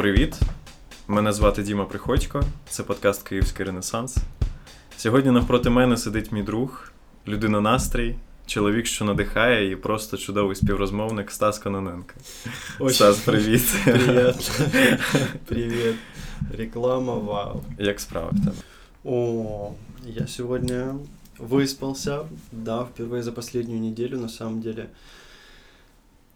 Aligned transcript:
Привіт! 0.00 0.40
Мене 1.08 1.32
звати 1.32 1.62
Діма 1.62 1.84
Приходько, 1.84 2.42
це 2.68 2.82
подкаст 2.82 3.28
Київський 3.28 3.66
Ренесанс. 3.66 4.16
Сьогодні 4.96 5.30
навпроти 5.30 5.70
мене 5.70 5.96
сидить 5.96 6.32
мій 6.32 6.42
друг, 6.42 6.92
людина 7.28 7.60
настрій, 7.60 8.16
чоловік, 8.46 8.86
що 8.86 9.04
надихає, 9.04 9.72
і 9.72 9.76
просто 9.76 10.16
чудовий 10.16 10.56
співрозмовник 10.56 11.30
Стас 11.30 11.58
Кононенко. 11.58 12.14
Очень 12.78 12.94
Стас, 12.94 13.18
привіт. 13.18 13.74
Привет. 13.84 14.50
Привет. 15.46 15.94
Реклама, 16.58 17.14
вау. 17.14 17.62
Як 17.78 18.00
справа 18.00 18.28
в 18.32 18.38
тебе? 18.38 18.56
О, 19.04 19.74
я 20.06 20.26
сегодня 20.26 20.94
выспался, 21.38 22.20
да, 22.52 22.84
впервые 22.84 23.22
за 23.22 23.32
последнюю 23.32 23.80
неделю, 23.80 24.18
на 24.18 24.28
самом 24.28 24.60
деле. 24.60 24.86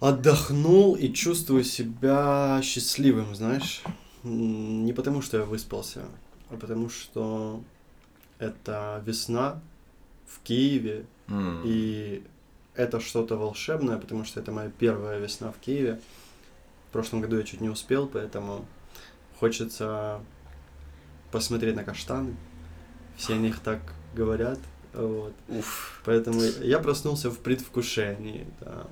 Отдохнул 0.01 0.95
и 0.95 1.13
чувствую 1.13 1.65
себя 1.65 2.61
счастливым, 2.63 3.35
знаешь. 3.35 3.83
Не 4.23 4.93
потому, 4.93 5.23
что 5.23 5.39
я 5.39 5.45
выспался, 5.45 6.05
а 6.51 6.57
потому, 6.57 6.89
что 6.89 7.63
это 8.39 9.03
весна 9.07 9.61
в 10.27 10.41
Киеве, 10.43 11.07
М. 11.29 11.63
И 11.65 12.23
это 12.75 13.01
что-то 13.01 13.37
волшебное, 13.37 13.99
потому 13.99 14.25
что 14.25 14.41
это 14.41 14.53
моя 14.53 14.71
первая 14.71 15.19
весна 15.19 15.53
в 15.53 15.59
Киеве. 15.59 16.01
В 16.89 16.93
прошлом 16.93 17.21
году 17.21 17.37
я 17.37 17.43
чуть 17.43 17.61
не 17.61 17.69
успел, 17.69 18.07
поэтому 18.07 18.65
хочется 19.39 20.21
посмотреть 21.31 21.77
на 21.77 21.85
каштаны. 21.85 22.37
Все 23.17 23.35
о 23.35 23.39
них 23.39 23.61
так 23.61 23.81
говорят. 24.15 24.59
Вот. 24.93 25.33
Уф. 25.49 26.03
Поэтому 26.05 26.41
я 26.43 26.79
проснулся 26.79 27.31
в 27.31 27.39
предвкушении. 27.39 28.47
Да. 28.61 28.87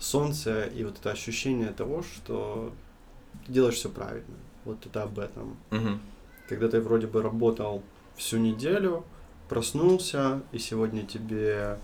Солнце 0.00 0.64
и 0.64 0.82
вот 0.82 0.98
это 0.98 1.12
ощущение 1.12 1.68
того, 1.68 2.02
что 2.02 2.72
ты 3.46 3.52
делаешь 3.52 3.76
все 3.76 3.90
правильно. 3.90 4.34
Вот 4.64 4.84
это 4.86 5.02
об 5.02 5.18
этом. 5.18 5.56
Мгм. 5.70 6.00
Когда 6.48 6.68
ты 6.68 6.80
вроде 6.80 7.06
бы 7.06 7.22
работал 7.22 7.82
всю 8.16 8.38
неделю, 8.38 9.04
проснулся, 9.48 10.42
и 10.52 10.58
сегодня 10.58 11.04
тебе, 11.04 11.78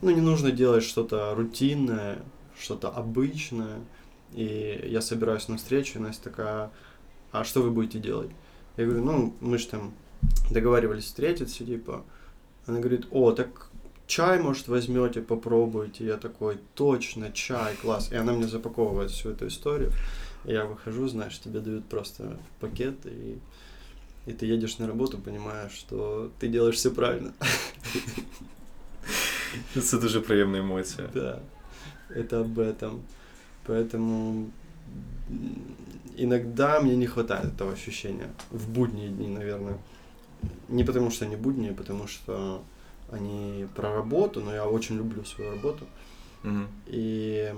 ну, 0.00 0.10
не 0.10 0.20
нужно 0.20 0.50
делать 0.50 0.84
что-то 0.84 1.34
рутинное, 1.34 2.22
что-то 2.58 2.88
обычное. 2.88 3.80
И 4.32 4.86
я 4.86 5.00
собираюсь 5.00 5.48
на 5.48 5.56
встречу, 5.56 5.98
и 5.98 6.02
Настя 6.02 6.24
такая, 6.24 6.70
а 7.32 7.42
что 7.44 7.62
вы 7.62 7.70
будете 7.70 7.98
делать? 7.98 8.30
Я 8.76 8.84
говорю, 8.84 9.04
ну, 9.04 9.34
мы 9.40 9.58
же 9.58 9.66
там 9.66 9.92
договаривались 10.50 11.04
встретиться, 11.04 11.64
типа. 11.64 12.04
Она 12.66 12.78
говорит, 12.78 13.06
о, 13.10 13.32
так 13.32 13.69
чай, 14.10 14.40
может, 14.40 14.68
возьмете, 14.68 15.20
попробуйте. 15.22 16.04
Я 16.04 16.16
такой, 16.16 16.58
точно, 16.74 17.30
чай, 17.32 17.76
класс. 17.82 18.12
И 18.12 18.16
она 18.16 18.32
мне 18.32 18.48
запаковывает 18.48 19.10
всю 19.10 19.30
эту 19.30 19.46
историю. 19.46 19.92
Я 20.44 20.64
выхожу, 20.64 21.08
знаешь, 21.08 21.38
тебе 21.38 21.60
дают 21.60 21.84
просто 21.84 22.36
пакет, 22.60 22.94
и, 23.04 23.38
и 24.26 24.32
ты 24.32 24.46
едешь 24.46 24.78
на 24.78 24.86
работу, 24.86 25.18
понимаешь, 25.18 25.72
что 25.72 26.30
ты 26.40 26.48
делаешь 26.48 26.76
все 26.76 26.90
правильно. 26.90 27.32
Це 29.82 29.98
дуже 29.98 30.20
приємна 30.20 30.58
емоція. 30.58 31.08
Да, 31.14 31.38
это 32.16 32.40
об 32.40 32.58
этом. 32.58 33.00
Поэтому 33.66 34.46
иногда 36.16 36.80
мне 36.80 36.96
не 36.96 37.06
хватает 37.06 37.44
этого 37.44 37.72
ощущения. 37.72 38.26
В 38.50 38.68
будние 38.68 39.08
дни, 39.08 39.28
наверное. 39.28 39.74
Не 40.68 40.84
потому 40.84 41.10
что 41.10 41.26
они 41.26 41.36
будние, 41.36 41.70
а 41.70 41.74
потому 41.74 42.08
что 42.08 42.60
они 43.12 43.66
про 43.74 43.94
работу, 43.94 44.40
но 44.40 44.54
я 44.54 44.66
очень 44.66 44.96
люблю 44.96 45.24
свою 45.24 45.50
работу. 45.52 45.86
Мгм. 46.42 46.68
И 46.86 47.52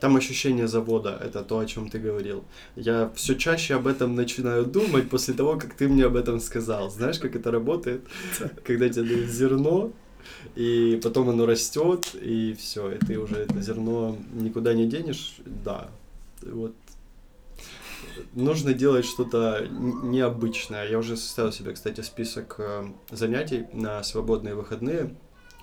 там 0.00 0.16
ощущение 0.16 0.66
завода, 0.66 1.18
это 1.20 1.42
то, 1.42 1.58
о 1.58 1.66
чем 1.66 1.90
ты 1.90 1.98
говорил. 1.98 2.44
Я 2.76 3.10
все 3.14 3.34
чаще 3.34 3.74
об 3.74 3.86
этом 3.86 4.14
начинаю 4.14 4.64
думать 4.64 5.10
после 5.10 5.34
того, 5.34 5.58
как 5.58 5.74
ты 5.74 5.88
мне 5.88 6.06
об 6.06 6.16
этом 6.16 6.40
сказал. 6.40 6.90
Знаешь, 6.90 7.18
как 7.18 7.36
это 7.36 7.50
работает? 7.50 8.00
Когда 8.64 8.88
тебе 8.88 9.04
дают 9.04 9.28
зерно, 9.28 9.92
и 10.54 10.98
потом 11.02 11.28
оно 11.28 11.46
растет, 11.46 12.14
и 12.14 12.54
все, 12.58 12.92
и 12.92 12.98
ты 12.98 13.18
уже 13.18 13.36
это 13.36 13.60
зерно 13.60 14.16
никуда 14.32 14.72
не 14.74 14.86
денешь. 14.86 15.36
Да, 15.44 15.90
вот 16.42 16.74
нужно 18.34 18.74
делать 18.74 19.04
что-то 19.04 19.66
необычное. 19.70 20.88
Я 20.88 20.98
уже 20.98 21.16
составил 21.16 21.52
себе, 21.52 21.72
кстати, 21.72 22.00
список 22.00 22.56
э, 22.58 22.84
занятий 23.10 23.66
на 23.72 24.02
свободные 24.02 24.54
выходные. 24.54 25.14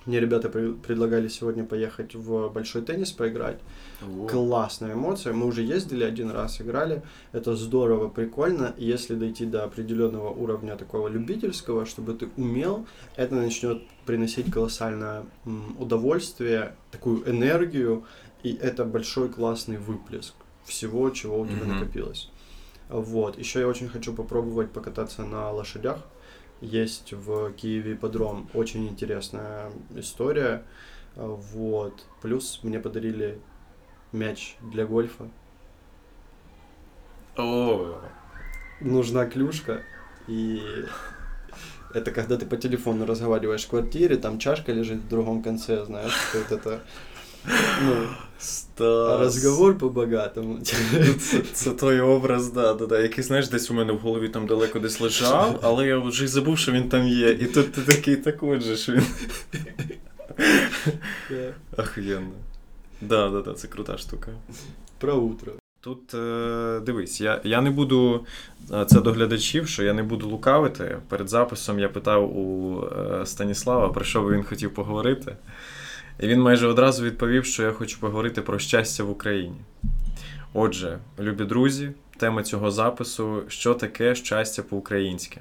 Мне 0.06 0.20
ребята 0.20 0.48
при- 0.48 0.72
предлагали 0.72 1.28
сегодня 1.28 1.64
поехать 1.64 2.14
в 2.14 2.48
большой 2.48 2.80
теннис 2.80 3.12
поиграть. 3.12 3.58
О. 4.00 4.26
Классная 4.26 4.94
эмоция. 4.94 5.34
Мы 5.34 5.46
уже 5.46 5.62
ездили 5.62 6.02
один 6.02 6.30
раз, 6.30 6.62
играли. 6.62 7.02
Это 7.32 7.54
здорово, 7.56 8.08
прикольно. 8.08 8.74
Если 8.78 9.14
дойти 9.14 9.44
до 9.44 9.64
определенного 9.64 10.30
уровня 10.30 10.76
такого 10.76 11.08
любительского, 11.08 11.84
чтобы 11.84 12.14
ты 12.14 12.30
умел, 12.38 12.86
это 13.16 13.34
начнет 13.34 13.82
приносить 14.06 14.50
колоссальное 14.50 15.26
удовольствие, 15.78 16.74
такую 16.90 17.28
энергию, 17.30 18.04
и 18.42 18.54
это 18.54 18.84
большой 18.84 19.28
классный 19.28 19.76
выплеск 19.76 20.34
всего, 20.68 21.10
чего 21.10 21.40
у 21.40 21.46
тебя 21.46 21.64
Мгм. 21.64 21.78
накопилось. 21.78 22.30
Вот. 22.88 23.38
Еще 23.38 23.60
я 23.60 23.68
очень 23.68 23.88
хочу 23.88 24.14
попробовать 24.14 24.70
покататься 24.70 25.24
на 25.24 25.50
лошадях. 25.50 25.98
Есть 26.60 27.12
в 27.12 27.52
Киеве 27.52 27.94
ипподром. 27.94 28.48
Очень 28.54 28.88
интересная 28.88 29.70
история. 29.94 30.64
Вот. 31.16 32.04
Плюс 32.22 32.60
мне 32.62 32.80
подарили 32.80 33.38
мяч 34.12 34.56
для 34.60 34.86
гольфа. 34.86 35.28
О. 37.36 38.00
Нужна 38.80 39.26
клюшка. 39.26 39.82
И 40.26 40.60
это 41.94 42.10
когда 42.10 42.36
ты 42.36 42.46
по 42.46 42.56
телефону 42.56 43.06
разговариваешь 43.06 43.64
в 43.64 43.68
квартире, 43.70 44.16
там 44.16 44.38
чашка 44.38 44.72
лежит 44.72 44.98
в 44.98 45.08
другом 45.08 45.42
конце, 45.42 45.84
знаешь, 45.84 46.16
вот 46.34 46.52
это 46.52 46.80
ну, 47.44 48.06
Стас. 48.38 49.20
разговор 49.20 49.78
по-богатому. 49.78 50.58
Це, 50.62 51.38
це 51.52 51.70
той 51.70 52.00
образ, 52.00 52.52
да, 52.52 52.74
да, 52.74 52.86
да, 52.86 53.00
який, 53.00 53.24
знаєш, 53.24 53.48
десь 53.48 53.70
у 53.70 53.74
мене 53.74 53.92
в 53.92 53.98
голові 53.98 54.28
там 54.28 54.46
далеко 54.46 54.78
десь 54.78 55.00
лежав, 55.00 55.58
але 55.62 55.86
я 55.86 55.98
вже 55.98 56.24
й 56.24 56.28
забув, 56.28 56.58
що 56.58 56.72
він 56.72 56.88
там 56.88 57.08
є. 57.08 57.30
І 57.30 57.46
тут 57.46 57.72
ти 57.72 57.80
такий 57.80 58.16
так 58.16 58.42
от 58.42 58.60
же 58.62 58.76
ж 58.76 58.92
він. 58.92 59.02
Да. 61.30 61.82
Охуєнно. 61.82 62.30
Да, 63.00 63.28
да, 63.30 63.40
да, 63.42 63.52
це 63.54 63.68
крута 63.68 63.98
штука. 63.98 64.28
Про 64.98 65.14
утро. 65.16 65.52
Тут 65.80 66.14
е, 66.14 66.80
дивись, 66.86 67.20
я, 67.20 67.40
я 67.44 67.60
не 67.60 67.70
буду. 67.70 68.24
е, 68.72 68.84
Це 68.84 69.00
до 69.00 69.12
глядачів, 69.12 69.68
що 69.68 69.82
я 69.82 69.92
не 69.92 70.02
буду 70.02 70.28
лукавити. 70.28 70.98
Перед 71.08 71.28
записом 71.28 71.78
я 71.78 71.88
питав 71.88 72.36
у 72.38 72.80
е, 73.22 73.26
Станіслава, 73.26 73.88
про 73.88 74.04
що 74.04 74.22
би 74.22 74.32
він 74.34 74.42
хотів 74.44 74.74
поговорити. 74.74 75.36
І 76.20 76.28
він 76.28 76.40
майже 76.40 76.66
одразу 76.66 77.04
відповів, 77.04 77.44
що 77.44 77.62
я 77.62 77.72
хочу 77.72 78.00
поговорити 78.00 78.42
про 78.42 78.58
щастя 78.58 79.04
в 79.04 79.10
Україні. 79.10 79.56
Отже, 80.52 80.98
любі 81.18 81.44
друзі, 81.44 81.90
тема 82.16 82.42
цього 82.42 82.70
запису: 82.70 83.42
що 83.48 83.74
таке 83.74 84.14
щастя 84.14 84.62
по-українськи. 84.62 85.40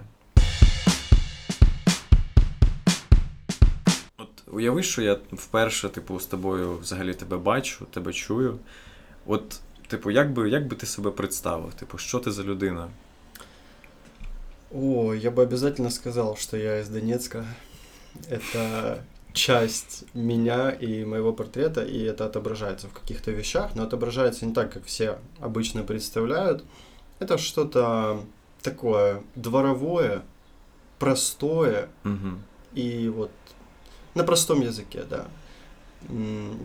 От 4.17 4.29
уяви, 4.47 4.83
що 4.83 5.01
я 5.01 5.17
вперше, 5.31 5.89
типу, 5.89 6.19
з 6.19 6.25
тобою 6.25 6.77
взагалі 6.77 7.13
тебе 7.13 7.38
бачу, 7.38 7.85
тебе 7.85 8.13
чую. 8.13 8.59
От, 9.25 9.59
типу, 9.88 10.11
як 10.11 10.33
би, 10.33 10.49
як 10.49 10.67
би 10.67 10.75
ти 10.75 10.85
себе 10.85 11.11
представив? 11.11 11.73
Типу, 11.73 11.97
що 11.97 12.19
ти 12.19 12.31
за 12.31 12.44
людина? 12.44 12.88
О, 14.71 15.13
я 15.13 15.31
бы 15.31 15.44
обязательно 15.44 15.89
сказал, 15.89 16.35
что 16.35 16.57
я 16.57 16.79
из 16.79 16.89
Донецка. 16.89 17.45
Это 18.30 18.97
часть 19.38 20.04
меня 20.13 20.72
и 20.72 21.06
моего 21.06 21.31
портрета, 21.31 21.84
и 21.84 22.01
это 22.01 22.25
отображается 22.25 22.88
в 22.88 22.94
каких-то 22.94 23.31
вещах, 23.31 23.75
но 23.75 23.84
отображается 23.84 24.45
не 24.45 24.54
так, 24.54 24.74
как 24.74 24.86
все 24.86 25.19
обычно 25.39 25.84
представляют. 25.84 26.66
Это 27.19 27.38
что-то 27.38 28.24
такое 28.62 29.24
дворовое, 29.36 30.24
простое 31.00 31.89
Угу. 32.04 32.39
и 32.74 33.10
вот 33.10 33.31
на 34.16 34.24
простом 34.24 34.62
языке, 34.62 35.04
да. 35.10 35.28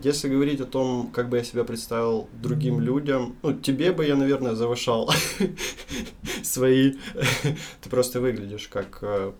Если 0.03 0.29
говорить 0.29 0.61
о 0.61 0.65
том, 0.65 1.11
как 1.11 1.29
бы 1.29 1.37
я 1.37 1.43
себя 1.43 1.63
представил 1.63 2.29
другим 2.33 2.79
людям, 2.79 3.35
ну, 3.41 3.53
тебе 3.53 3.91
бы 3.91 4.05
я, 4.05 4.15
наверное, 4.15 4.55
завышал 4.55 5.11
свои... 6.43 6.93
Ты 7.81 7.89
просто 7.89 8.21
выглядишь 8.21 8.67
как 8.67 8.99
э, 9.01 9.33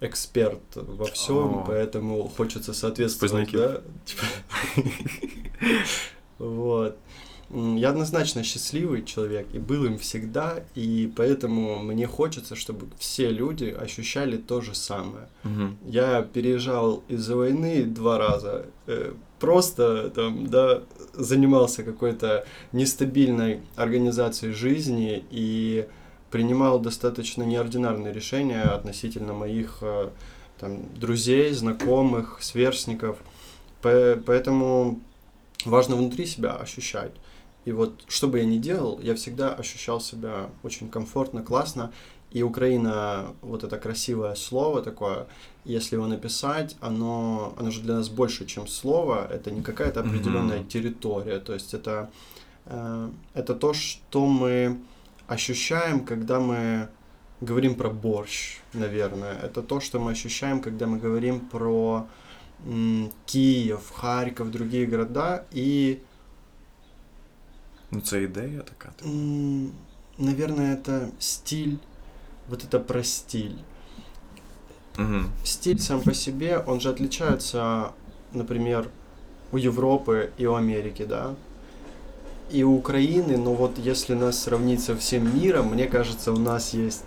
эксперт 0.00 0.60
во 0.76 1.04
всем, 1.04 1.36
О. 1.58 1.64
поэтому 1.66 2.28
хочется 2.36 2.72
соответствовать, 2.74 3.32
Поздняків. 3.32 3.60
да? 3.60 3.80
Типа- 4.04 4.26
Вот. 6.38 6.96
Я 7.50 7.90
однозначно 7.90 8.42
счастливый 8.42 9.02
человек 9.04 9.46
и 9.54 9.58
был 9.58 9.86
им 9.86 9.96
всегда, 9.98 10.62
и 10.74 11.10
поэтому 11.16 11.78
мне 11.82 12.06
хочется, 12.06 12.54
чтобы 12.56 12.86
все 12.98 13.30
люди 13.30 13.74
ощущали 13.84 14.36
то 14.36 14.60
же 14.60 14.74
самое. 14.74 15.28
Угу. 15.44 15.90
Я 15.90 16.22
переезжал 16.22 17.02
из-за 17.08 17.36
войны 17.36 17.84
два 17.84 18.18
раза, 18.18 18.66
э, 18.86 19.12
просто 19.40 20.10
там, 20.10 20.46
да, 20.46 20.82
занимался 21.14 21.82
какой-то 21.84 22.44
нестабильной 22.72 23.60
организацией 23.76 24.52
жизни 24.52 25.24
и 25.30 25.86
принимал 26.30 26.78
достаточно 26.78 27.42
неординарные 27.42 28.12
решения 28.12 28.62
относительно 28.62 29.32
моих 29.32 29.78
э, 29.80 30.10
там, 30.58 30.82
друзей, 30.94 31.52
знакомых, 31.52 32.38
сверстников. 32.40 33.18
Поэтому 33.80 35.00
важно 35.64 35.96
внутри 35.96 36.26
себя 36.26 36.54
ощущать. 36.54 37.12
И 37.64 37.72
вот 37.72 38.02
что 38.08 38.28
бы 38.28 38.38
я 38.38 38.44
ни 38.44 38.58
делал, 38.58 38.98
я 39.00 39.14
всегда 39.14 39.52
ощущал 39.54 40.00
себя 40.00 40.50
очень 40.62 40.88
комфортно, 40.88 41.42
классно. 41.42 41.92
И 42.30 42.42
Украина, 42.42 43.34
вот 43.40 43.64
это 43.64 43.78
красивое 43.78 44.34
слово 44.34 44.82
такое, 44.82 45.26
если 45.64 45.96
его 45.96 46.06
написать, 46.06 46.76
оно, 46.80 47.54
оно 47.58 47.70
же 47.70 47.80
для 47.80 47.94
нас 47.94 48.08
больше, 48.08 48.46
чем 48.46 48.66
слово. 48.66 49.26
Это 49.30 49.50
не 49.50 49.62
какая-то 49.62 50.00
определенная 50.00 50.60
mm-hmm. 50.60 50.68
территория. 50.68 51.38
То 51.38 51.54
есть 51.54 51.72
это, 51.72 52.10
э, 52.66 53.10
это 53.34 53.54
то, 53.54 53.72
что 53.72 54.26
мы 54.26 54.78
ощущаем, 55.28 56.04
когда 56.04 56.40
мы 56.40 56.88
говорим 57.40 57.74
про 57.74 57.90
борщ, 57.90 58.58
наверное. 58.72 59.34
Это 59.34 59.62
то, 59.62 59.80
что 59.80 60.00
мы 60.00 60.12
ощущаем, 60.12 60.60
когда 60.60 60.86
мы 60.86 60.98
говорим 60.98 61.40
про 61.40 62.06
м, 62.66 63.12
Киев, 63.26 63.90
Харьков, 63.94 64.50
другие 64.50 64.86
города. 64.86 65.44
И... 65.52 65.98
Ну, 67.90 68.00
це 68.00 68.22
ідея 68.22 68.60
така. 68.60 68.92
М, 69.04 69.70
наверное, 70.18 70.76
это 70.76 71.08
стиль, 71.18 71.76
вот 72.48 72.64
это 72.64 72.80
про 72.80 73.02
стиль. 73.04 73.58
Угу. 74.98 75.24
Стиль 75.44 75.78
сам 75.78 76.00
по 76.00 76.14
себе, 76.14 76.64
он 76.66 76.80
же 76.80 76.90
отличается, 76.90 77.90
например, 78.32 78.90
у 79.52 79.58
Европы 79.58 80.30
и 80.40 80.46
у 80.46 80.54
Америки, 80.54 81.06
да 81.06 81.34
и 82.50 82.62
у 82.62 82.76
Украины, 82.76 83.36
но 83.36 83.54
вот 83.54 83.78
если 83.78 84.14
нас 84.14 84.42
сравнить 84.42 84.82
со 84.82 84.96
всем 84.96 85.38
миром, 85.38 85.68
мне 85.68 85.86
кажется, 85.86 86.32
у 86.32 86.38
нас 86.38 86.74
есть 86.74 87.04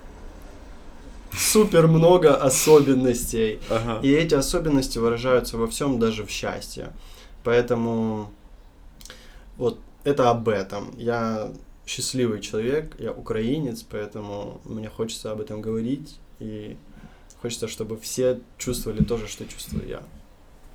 супер 1.34 1.88
много 1.88 2.36
особенностей. 2.36 3.60
Ага. 3.70 4.00
И 4.04 4.12
эти 4.12 4.34
особенности 4.36 4.98
выражаются 4.98 5.58
во 5.58 5.68
всем, 5.68 6.00
даже 6.00 6.26
в 6.26 6.30
счастье. 6.30 6.92
Поэтому 7.44 8.32
вот 9.58 9.80
это 10.04 10.30
об 10.30 10.50
этом. 10.50 10.94
Я 10.98 11.52
счастливый 11.86 12.42
человек, 12.42 12.96
я 13.00 13.12
украинец, 13.12 13.84
поэтому 13.84 14.62
мне 14.66 14.90
хочется 14.90 15.32
об 15.32 15.42
этом 15.42 15.62
говорить. 15.62 16.20
И 16.40 16.78
хочется, 17.42 17.68
чтобы 17.68 17.98
все 17.98 18.40
чувствовали 18.58 19.04
то 19.04 19.18
же, 19.18 19.28
что 19.28 19.46
чувствую 19.46 19.88
я. 19.88 20.04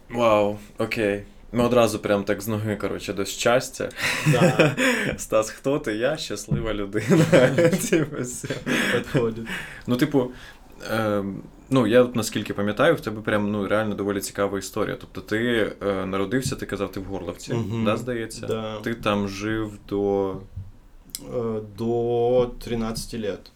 Вау, 0.08 0.58
окей. 0.78 1.24
Ми 1.52 1.64
одразу 1.64 1.98
прям 1.98 2.25
так 2.25 2.43
з 2.43 2.48
ноги, 2.48 2.76
коротше, 2.76 3.12
до 3.12 3.25
щастя. 3.25 3.88
Да. 4.26 4.76
Стас, 5.16 5.50
хто 5.50 5.78
ти? 5.78 5.94
Я 5.94 6.16
щаслива 6.16 6.75
людина. 6.75 7.25
Типу, 7.90 8.16
Підходить. 8.93 9.46
Ну, 9.87 9.96
типу, 9.96 10.31
е, 10.90 11.25
ну, 11.70 11.87
я 11.87 12.08
наскільки 12.14 12.54
пам'ятаю, 12.54 12.94
в 12.94 13.00
тебе 13.00 13.20
прям 13.20 13.50
ну, 13.50 13.69
реально 13.69 13.94
доволі 13.94 14.20
цікава 14.20 14.58
історія. 14.58 14.96
Тобто 15.00 15.20
ти 15.20 15.72
е, 15.82 16.06
народився, 16.06 16.56
ти 16.56 16.66
казав, 16.66 16.93
ти 16.93 17.00
в 17.00 17.04
Горловці, 17.04 17.52
угу. 17.52 17.84
да, 17.84 17.96
здається? 17.96 18.46
Да. 18.46 18.81
Ти 18.81 18.94
там 18.94 19.28
жив 19.28 19.72
до. 19.88 20.37
Е, 21.34 21.60
до 21.78 22.50
13 22.64 23.20
лет. 23.20 23.50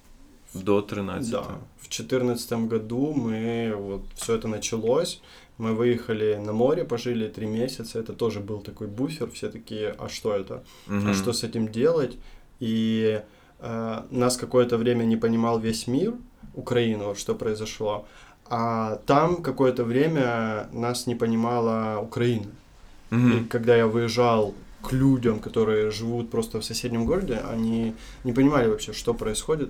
До 0.54 0.82
13. 0.82 1.30
Да. 1.30 1.40
В 1.40 1.82
2014 1.82 2.52
году 2.52 3.14
мы 3.16 3.74
вот 3.76 4.02
все 4.14 4.34
это 4.36 4.48
началось. 4.48 5.20
Мы 5.60 5.74
выехали 5.74 6.40
на 6.42 6.54
море, 6.54 6.84
пожили 6.84 7.28
три 7.28 7.46
месяца. 7.46 7.98
Это 7.98 8.14
тоже 8.14 8.40
был 8.40 8.60
такой 8.60 8.86
буфер. 8.86 9.30
Все 9.30 9.50
такие, 9.50 9.94
а 9.98 10.08
что 10.08 10.34
это? 10.34 10.64
Угу. 10.86 11.08
А 11.10 11.12
что 11.14 11.34
с 11.34 11.44
этим 11.44 11.68
делать? 11.68 12.16
И 12.60 13.20
э, 13.58 14.02
нас 14.10 14.38
какое-то 14.38 14.78
время 14.78 15.04
не 15.04 15.16
понимал 15.16 15.60
весь 15.60 15.86
мир, 15.86 16.14
Украину, 16.54 17.14
что 17.14 17.34
произошло. 17.34 18.06
А 18.46 19.02
там 19.04 19.42
какое-то 19.42 19.84
время 19.84 20.66
нас 20.72 21.06
не 21.06 21.14
понимала 21.14 22.00
Украина. 22.02 22.50
Угу. 23.10 23.28
И 23.28 23.44
когда 23.44 23.76
я 23.76 23.86
выезжал 23.86 24.54
к 24.80 24.92
людям, 24.92 25.40
которые 25.40 25.90
живут 25.90 26.30
просто 26.30 26.60
в 26.60 26.64
соседнем 26.64 27.04
городе, 27.04 27.38
они 27.52 27.94
не 28.24 28.32
понимали 28.32 28.66
вообще, 28.66 28.94
что 28.94 29.12
происходит. 29.12 29.68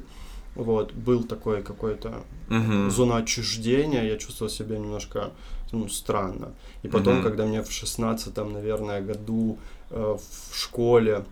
Вот, 0.54 0.92
был 0.92 1.25
такой 1.25 1.62
какой-то 1.62 2.22
угу. 2.48 2.90
зона 2.90 3.16
отчуждения, 3.19 4.02
я 4.02 4.16
чувствовал 4.19 4.50
себя 4.50 4.78
немножко 4.78 5.31
ну, 5.72 5.88
странно. 5.88 6.52
И 6.82 6.88
потом, 6.88 7.19
угу. 7.19 7.28
когда 7.28 7.46
мне 7.46 7.62
в 7.62 7.70
шестнадцатом, 7.70 8.52
наверное, 8.52 9.00
году 9.00 9.58
э, 9.90 10.17
в 10.19 10.56
школе 10.56 11.25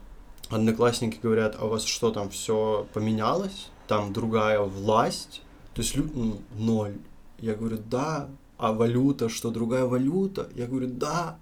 одноклассники 0.50 1.19
говорят, 1.23 1.56
а 1.58 1.67
у 1.67 1.69
вас 1.69 1.85
что 1.85 2.11
там, 2.11 2.31
все 2.31 2.87
поменялось? 2.93 3.69
Там 3.87 4.12
другая 4.12 4.61
власть? 4.61 5.43
То 5.75 5.82
есть 5.82 5.96
ну, 5.96 6.40
ноль. 6.56 6.94
Я 7.40 7.55
говорю, 7.55 7.79
да. 7.90 8.29
А 8.56 8.73
валюта, 8.73 9.29
что 9.29 9.50
другая 9.50 9.85
валюта? 9.85 10.49
Я 10.55 10.67
говорю, 10.67 10.88
да. 10.88 11.38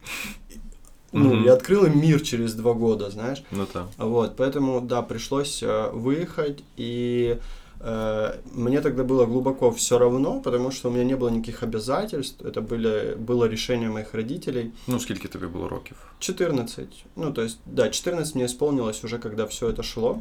Ну, 1.12 1.32
mm-hmm. 1.32 1.44
я 1.44 1.54
открыл 1.54 1.86
им 1.86 2.00
мир 2.00 2.20
через 2.20 2.54
два 2.54 2.74
года, 2.74 3.10
знаешь. 3.10 3.42
Ну 3.50 3.66
да. 3.72 3.86
Вот, 3.96 4.36
поэтому, 4.36 4.80
да, 4.82 5.00
пришлось 5.02 5.62
э, 5.62 5.90
выехать, 5.92 6.62
и 6.76 7.38
мне 7.80 8.80
тогда 8.80 9.04
было 9.04 9.26
глубоко 9.26 9.70
все 9.70 9.98
равно, 9.98 10.40
потому 10.40 10.70
что 10.70 10.88
у 10.88 10.92
меня 10.92 11.04
не 11.04 11.16
было 11.16 11.28
никаких 11.28 11.62
обязательств. 11.62 12.40
Это 12.42 12.60
были, 12.60 13.14
было 13.14 13.44
решение 13.44 13.90
моих 13.90 14.14
родителей. 14.14 14.72
Ну, 14.86 14.98
сколько 14.98 15.28
тебе 15.28 15.48
было 15.48 15.68
років? 15.68 15.96
14. 16.20 17.04
Ну, 17.16 17.32
то 17.32 17.42
есть, 17.42 17.60
да, 17.66 17.90
14 17.90 18.34
мне 18.34 18.46
исполнилось 18.46 19.04
уже, 19.04 19.18
когда 19.18 19.46
все 19.46 19.68
это 19.68 19.82
шло. 19.82 20.20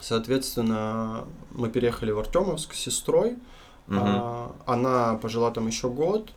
Соответственно, 0.00 1.24
мы 1.50 1.68
переехали 1.68 2.12
в 2.12 2.18
Артемовск 2.18 2.74
с 2.74 2.78
сестрой. 2.78 3.36
Угу. 3.88 3.98
Она 4.66 5.14
пожила 5.16 5.50
там 5.50 5.66
еще 5.66 5.90
год 5.90 6.30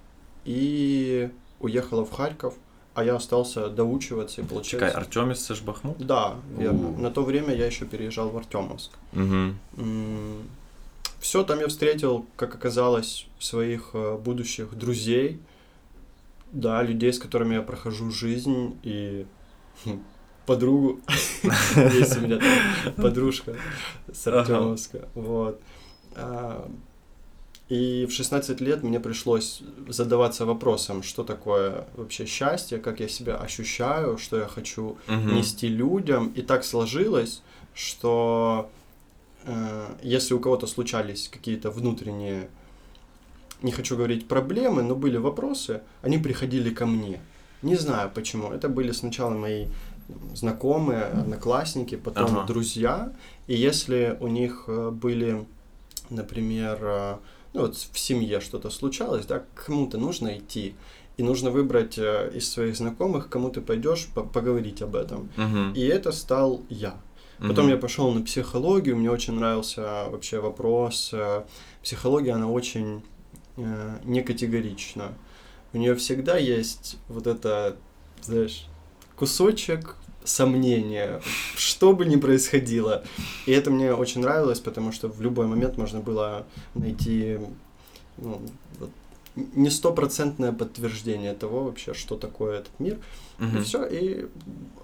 и 0.43 1.29
уехала 1.59 2.03
в 2.03 2.11
Харьков 2.11 2.55
а 2.95 3.03
я 3.03 3.15
остался 3.15 3.69
доучиваться 3.69 4.41
и 4.41 4.43
получать... 4.43 4.71
Чекай, 4.71 4.91
Артемис 4.91 5.45
это 5.45 5.55
ж 5.55 5.61
Бахмут? 5.61 5.97
Да, 5.97 6.35
верно. 6.57 6.89
У-у-у. 6.89 7.01
На 7.01 7.11
то 7.11 7.23
время 7.23 7.53
я 7.55 7.65
еще 7.65 7.85
переезжал 7.85 8.29
в 8.29 8.37
Артемовск. 8.37 8.91
Угу. 9.13 9.85
Все, 11.19 11.43
там 11.43 11.59
я 11.59 11.67
встретил, 11.67 12.25
как 12.35 12.53
оказалось, 12.53 13.27
своих 13.39 13.91
э, 13.93 14.17
будущих 14.17 14.75
друзей, 14.75 15.39
да, 16.51 16.83
людей, 16.83 17.13
с 17.13 17.19
которыми 17.19 17.55
я 17.55 17.61
прохожу 17.61 18.11
жизнь, 18.11 18.77
и 18.83 19.25
подругу. 20.45 20.99
Есть 21.75 22.17
у 22.17 22.21
меня 22.21 22.39
подружка 22.97 23.55
с 24.13 24.27
Артемовска. 24.27 25.07
Вот. 25.15 25.59
И 27.69 28.05
в 28.05 28.11
16 28.11 28.61
лет 28.61 28.83
мне 28.83 28.99
пришлось 28.99 29.61
задаваться 29.87 30.45
вопросом, 30.45 31.01
что 31.01 31.23
такое 31.23 31.85
вообще 31.95 32.25
счастье, 32.25 32.77
как 32.77 32.99
я 32.99 33.07
себя 33.07 33.37
ощущаю, 33.37 34.17
что 34.17 34.37
я 34.37 34.47
хочу 34.47 34.97
угу. 35.07 35.29
нести 35.31 35.69
людям. 35.69 36.27
И 36.35 36.41
так 36.41 36.65
сложилось, 36.65 37.41
что 37.73 38.69
э, 39.45 39.95
если 40.03 40.33
у 40.33 40.39
кого-то 40.39 40.67
случались 40.67 41.29
какие-то 41.29 41.71
внутренние, 41.71 42.49
не 43.61 43.71
хочу 43.71 43.95
говорить 43.95 44.27
проблемы, 44.27 44.83
но 44.83 44.93
были 44.93 45.17
вопросы, 45.17 45.81
они 46.01 46.17
приходили 46.17 46.69
ко 46.69 46.85
мне. 46.85 47.21
Не 47.61 47.75
знаю 47.75 48.11
почему. 48.13 48.51
Это 48.51 48.67
были 48.67 48.91
сначала 48.91 49.31
мои 49.31 49.67
знакомые, 50.35 51.03
одноклассники, 51.05 51.95
потом 51.95 52.37
ага. 52.37 52.45
друзья. 52.45 53.13
И 53.47 53.55
если 53.55 54.17
у 54.19 54.27
них 54.27 54.65
э, 54.67 54.89
были, 54.91 55.45
например, 56.09 56.79
э, 56.81 57.17
ну 57.53 57.61
вот 57.61 57.75
в 57.75 57.99
семье 57.99 58.41
что-то 58.41 58.69
случалось, 58.69 59.25
да, 59.25 59.39
к 59.39 59.65
кому-то 59.65 59.97
нужно 59.97 60.37
идти, 60.37 60.75
и 61.17 61.23
нужно 61.23 61.51
выбрать 61.51 61.97
э, 61.97 62.31
из 62.33 62.51
своих 62.51 62.75
знакомых, 62.75 63.29
кому 63.29 63.49
ты 63.49 63.61
пойдешь 63.61 64.07
по 64.13 64.23
поговорить 64.23 64.81
об 64.81 64.95
этом. 64.95 65.29
Uh-huh. 65.37 65.73
И 65.75 65.81
это 65.85 66.11
стал 66.11 66.61
я. 66.69 66.99
Потом 67.39 67.67
uh-huh. 67.67 67.71
я 67.71 67.77
пошел 67.77 68.11
на 68.11 68.23
психологию, 68.23 68.95
мне 68.95 69.11
очень 69.11 69.33
нравился 69.33 70.07
вообще 70.09 70.39
вопрос. 70.39 71.11
Э, 71.13 71.43
психология, 71.83 72.31
она 72.31 72.49
очень 72.49 73.03
э, 73.57 73.99
некатегорична. 74.03 75.13
У 75.73 75.77
нее 75.77 75.95
всегда 75.95 76.37
есть 76.37 76.97
вот 77.07 77.27
это, 77.27 77.75
знаешь, 78.21 78.65
кусочек 79.15 79.97
сомнения, 80.25 81.21
что 81.55 81.93
бы 81.93 82.05
ни 82.05 82.15
происходило. 82.15 83.03
И 83.45 83.51
это 83.51 83.71
мне 83.71 83.93
очень 83.93 84.21
нравилось, 84.21 84.59
потому 84.59 84.91
что 84.91 85.07
в 85.07 85.21
любой 85.21 85.47
момент 85.47 85.77
можно 85.77 85.99
было 85.99 86.45
найти 86.75 87.39
ну, 88.17 88.41
не 89.35 89.69
стопроцентное 89.69 90.51
подтверждение 90.51 91.33
того 91.33 91.63
вообще, 91.63 91.93
что 91.93 92.15
такое 92.15 92.59
этот 92.59 92.79
мир. 92.79 92.99
Mm-hmm. 93.39 93.59
И 93.59 93.63
все, 93.63 93.85
и 93.85 94.27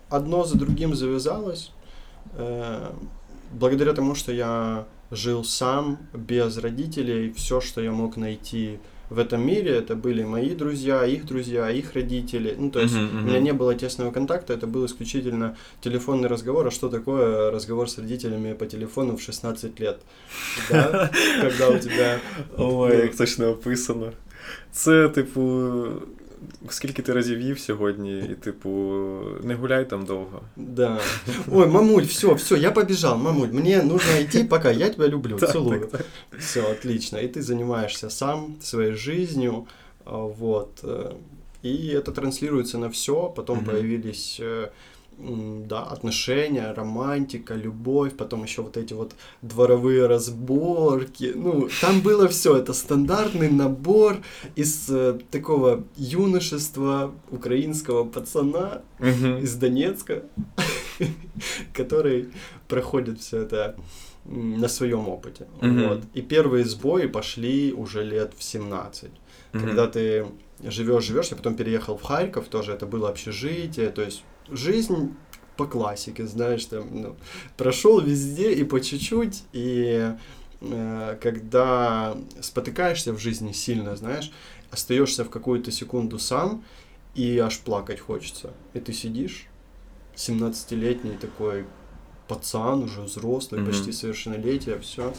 одно 0.09 0.43
за 0.43 0.57
другим 0.57 0.95
завязалось. 0.95 1.71
Э, 2.33 2.91
благодаря 3.51 3.93
тому, 3.93 4.15
что 4.15 4.31
я 4.31 4.87
жил 5.11 5.43
сам, 5.43 5.97
без 6.13 6.57
родителей, 6.57 7.33
все, 7.33 7.61
что 7.61 7.81
я 7.81 7.91
мог 7.91 8.17
найти 8.17 8.79
в 9.09 9.17
этом 9.19 9.41
мире 9.41 9.71
это 9.71 9.95
были 9.95 10.23
мои 10.23 10.55
друзья, 10.55 11.05
их 11.05 11.25
друзья, 11.25 11.69
их 11.71 11.93
родители. 11.93 12.55
Ну, 12.57 12.69
то 12.71 12.79
есть 12.79 12.95
Мгм, 12.95 13.05
у 13.05 13.19
мгм. 13.19 13.27
меня 13.27 13.39
не 13.39 13.53
было 13.53 13.75
тесного 13.75 14.11
контакта, 14.11 14.53
это 14.53 14.67
был 14.67 14.85
исключительно 14.85 15.55
телефонный 15.81 16.29
разговор. 16.29 16.67
А 16.67 16.71
что 16.71 16.89
такое 16.89 17.51
разговор 17.51 17.89
с 17.89 17.97
родителями 17.97 18.53
по 18.53 18.65
телефону 18.65 19.17
в 19.17 19.21
16 19.21 19.79
лет? 19.79 19.99
Да? 20.69 21.11
Когда 21.41 21.69
у 21.69 21.79
тебя... 21.79 22.19
Ой, 22.57 22.97
як 23.03 23.15
точно 23.15 23.49
описано. 23.49 24.11
Це, 24.71 25.09
типу, 25.09 25.87
скільки 26.68 27.02
ти 27.02 27.12
разів 27.12 27.40
їв 27.40 27.58
сьогодні, 27.58 28.18
і, 28.18 28.34
типу, 28.34 28.70
не 29.42 29.54
гуляй 29.54 29.84
там 29.88 30.04
довго. 30.04 30.40
Да. 30.56 31.00
Ой, 31.52 31.66
мамуль, 31.66 32.02
все, 32.02 32.34
все, 32.34 32.56
я 32.58 32.70
побежал, 32.70 33.18
мамуль, 33.18 33.48
мне 33.52 33.82
нужно 33.82 34.20
идти, 34.22 34.44
пока, 34.44 34.70
я 34.70 34.88
тебя 34.90 35.08
люблю, 35.08 35.36
Так, 35.38 35.52
целую. 35.52 35.80
так, 35.80 35.90
так. 35.90 36.06
Все, 36.38 36.60
отлично. 36.70 37.18
И 37.18 37.28
ты 37.28 37.42
занимаешься 37.42 38.10
сам 38.10 38.56
своей 38.62 38.92
жизнью, 38.92 39.66
а, 40.04 40.16
вот. 40.16 40.80
э, 40.82 41.12
И 41.66 41.88
это 41.94 42.12
транслируется 42.12 42.78
на 42.78 42.88
все. 42.88 43.32
Потом 43.36 43.56
Мгм. 43.58 43.66
появились 43.66 44.38
э, 44.40 44.62
м, 44.64 44.68
да, 45.21 45.83
отношения, 45.83 46.71
романтика, 46.73 47.53
любовь, 47.55 48.15
потом 48.15 48.43
еще 48.43 48.61
вот 48.61 48.77
эти 48.77 48.93
вот 48.93 49.13
дворовые 49.41 50.07
разборки. 50.07 51.33
Ну, 51.35 51.67
там 51.81 52.01
было 52.01 52.27
все. 52.27 52.55
Это 52.55 52.73
стандартный 52.73 53.49
набор 53.51 54.17
из 54.55 54.89
э, 54.89 55.19
такого 55.29 55.83
юношества 55.97 57.13
украинского 57.31 58.05
пацана 58.05 58.81
Мгм. 58.99 59.39
из 59.39 59.55
Донецка, 59.55 60.23
который 61.73 62.29
проходит 62.67 63.19
все 63.19 63.41
это 63.41 63.75
на 64.25 64.67
своем 64.67 65.07
опыте. 65.09 65.47
Мгм. 65.61 65.87
Вот. 65.89 66.01
И 66.13 66.21
первые 66.21 66.65
сбои 66.65 67.07
пошли 67.07 67.73
уже 67.73 68.03
лет 68.03 68.33
в 68.37 68.43
17. 68.43 69.09
Мгм. 69.53 69.65
Когда 69.65 69.87
ты 69.87 70.25
живешь, 70.63 71.03
живешь, 71.05 71.29
я 71.31 71.37
потом 71.37 71.55
переехал 71.55 71.97
в 71.97 72.03
Харьков, 72.03 72.47
тоже 72.47 72.73
это 72.73 72.85
было 72.85 73.09
общежитие, 73.09 73.89
то 73.89 74.01
есть 74.01 74.23
жизнь 74.51 75.15
по 75.57 75.65
классике, 75.65 76.25
знаешь, 76.25 76.65
там, 76.65 76.87
ну, 77.01 77.15
прошел 77.57 77.99
везде 77.99 78.53
и 78.53 78.63
по 78.63 78.79
чуть-чуть, 78.79 79.43
и 79.51 80.13
э, 80.61 81.17
когда 81.21 82.17
спотыкаешься 82.41 83.13
в 83.13 83.19
жизни 83.19 83.51
сильно, 83.51 83.95
знаешь, 83.95 84.31
остаешься 84.71 85.25
в 85.25 85.29
какую-то 85.29 85.71
секунду 85.71 86.19
сам, 86.19 86.63
и 87.15 87.37
аж 87.39 87.59
плакать 87.59 87.99
хочется. 87.99 88.51
И 88.73 88.79
ты 88.79 88.93
сидишь, 88.93 89.47
17-летний 90.15 91.17
такой 91.17 91.65
пацан, 92.27 92.83
уже 92.83 93.01
взрослый, 93.01 93.61
Мгм. 93.61 93.71
почти 93.71 93.91
совершеннолетие, 93.91 94.79
все, 94.79 95.13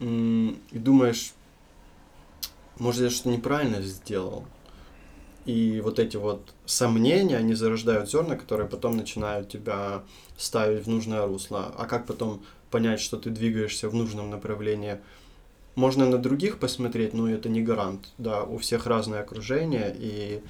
и 0.00 0.58
думаешь, 0.72 1.32
может, 2.78 3.02
я 3.02 3.10
что-то 3.10 3.28
неправильно 3.30 3.80
сделал. 3.82 4.44
И 5.44 5.80
вот 5.82 5.98
эти 5.98 6.16
вот 6.16 6.54
сомнения, 6.66 7.36
они 7.36 7.54
зарождают 7.54 8.10
зерна, 8.10 8.36
которые 8.36 8.68
потом 8.68 8.96
начинают 8.96 9.48
тебя 9.48 10.02
ставить 10.36 10.86
в 10.86 10.88
нужное 10.88 11.26
русло. 11.26 11.74
А 11.76 11.86
как 11.86 12.06
потом 12.06 12.42
понять, 12.70 13.00
что 13.00 13.16
ты 13.16 13.30
двигаешься 13.30 13.88
в 13.88 13.94
нужном 13.94 14.30
направлении? 14.30 14.98
Можно 15.74 16.06
на 16.06 16.18
других 16.18 16.58
посмотреть, 16.58 17.14
но 17.14 17.28
это 17.28 17.48
не 17.48 17.62
гарант. 17.62 18.12
Да, 18.18 18.44
у 18.44 18.58
всех 18.58 18.86
разное 18.86 19.20
окружение, 19.20 19.94
и 19.98 20.42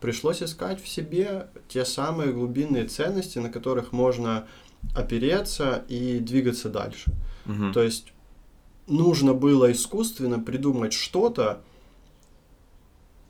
пришлось 0.00 0.42
искать 0.42 0.82
в 0.82 0.88
себе 0.88 1.48
те 1.68 1.84
самые 1.84 2.32
глубинные 2.32 2.86
ценности, 2.86 3.38
на 3.38 3.50
которых 3.50 3.92
можно 3.92 4.46
опереться 4.94 5.84
и 5.88 6.18
двигаться 6.18 6.70
дальше. 6.70 7.12
Мгм. 7.44 7.72
То 7.72 7.82
есть 7.82 8.12
нужно 8.86 9.34
было 9.34 9.70
искусственно 9.70 10.38
придумать 10.38 10.92
что-то, 10.92 11.62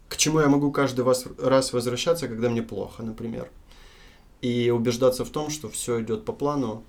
к 0.10 0.18
чему 0.18 0.40
я 0.40 0.48
могу 0.48 0.72
каждый 0.72 1.04
вас- 1.04 1.26
раз 1.44 1.74
возвращаться, 1.74 2.28
когда 2.28 2.50
мне 2.50 2.62
плохо, 2.62 3.04
например. 3.04 3.48
И 4.44 4.70
убеждаться 4.72 5.24
в 5.24 5.30
том, 5.30 5.50
что 5.50 5.68
все 5.68 6.00
идет 6.02 6.26
по 6.26 6.34
плану. 6.34 6.82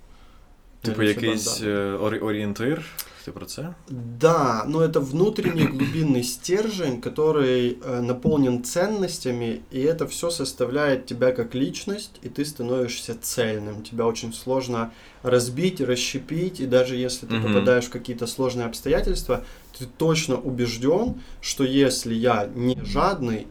Типу, 0.82 0.98
Наличие 1.02 1.22
якийсь 1.26 1.46
банда. 1.60 1.66
е, 1.70 1.96
орі- 1.96 2.18
орієнтир, 2.24 2.84
ти 3.25 3.31
про 3.31 3.45
це? 3.45 3.73
Да, 4.19 4.65
но 4.67 4.81
это 4.81 4.99
внутренний 4.99 5.67
глубинный 5.67 6.23
стержень, 6.23 7.01
который 7.01 7.77
э, 7.81 8.01
наполнен 8.01 8.63
ценностями, 8.63 9.61
и 9.71 9.79
это 9.81 10.05
все 10.07 10.29
составляет 10.29 11.05
тебя 11.05 11.31
как 11.31 11.55
личность, 11.55 12.19
и 12.23 12.29
ты 12.29 12.45
становишься 12.45 13.15
цельным. 13.21 13.83
Тебя 13.83 14.05
очень 14.05 14.33
сложно 14.33 14.91
разбить, 15.23 15.81
расщепить, 15.81 16.59
и 16.59 16.65
даже 16.67 16.95
если 16.95 17.27
ты 17.27 17.33
Мгм. 17.35 17.47
попадаешь 17.47 17.85
в 17.85 17.89
какие-то 17.89 18.27
сложные 18.27 18.67
обстоятельства, 18.67 19.43
ты 19.79 19.85
точно 19.97 20.35
убежден, 20.35 21.13
что 21.41 21.63
если 21.63 22.13
я 22.13 22.49
не 22.55 22.77
жадный, 22.83 23.47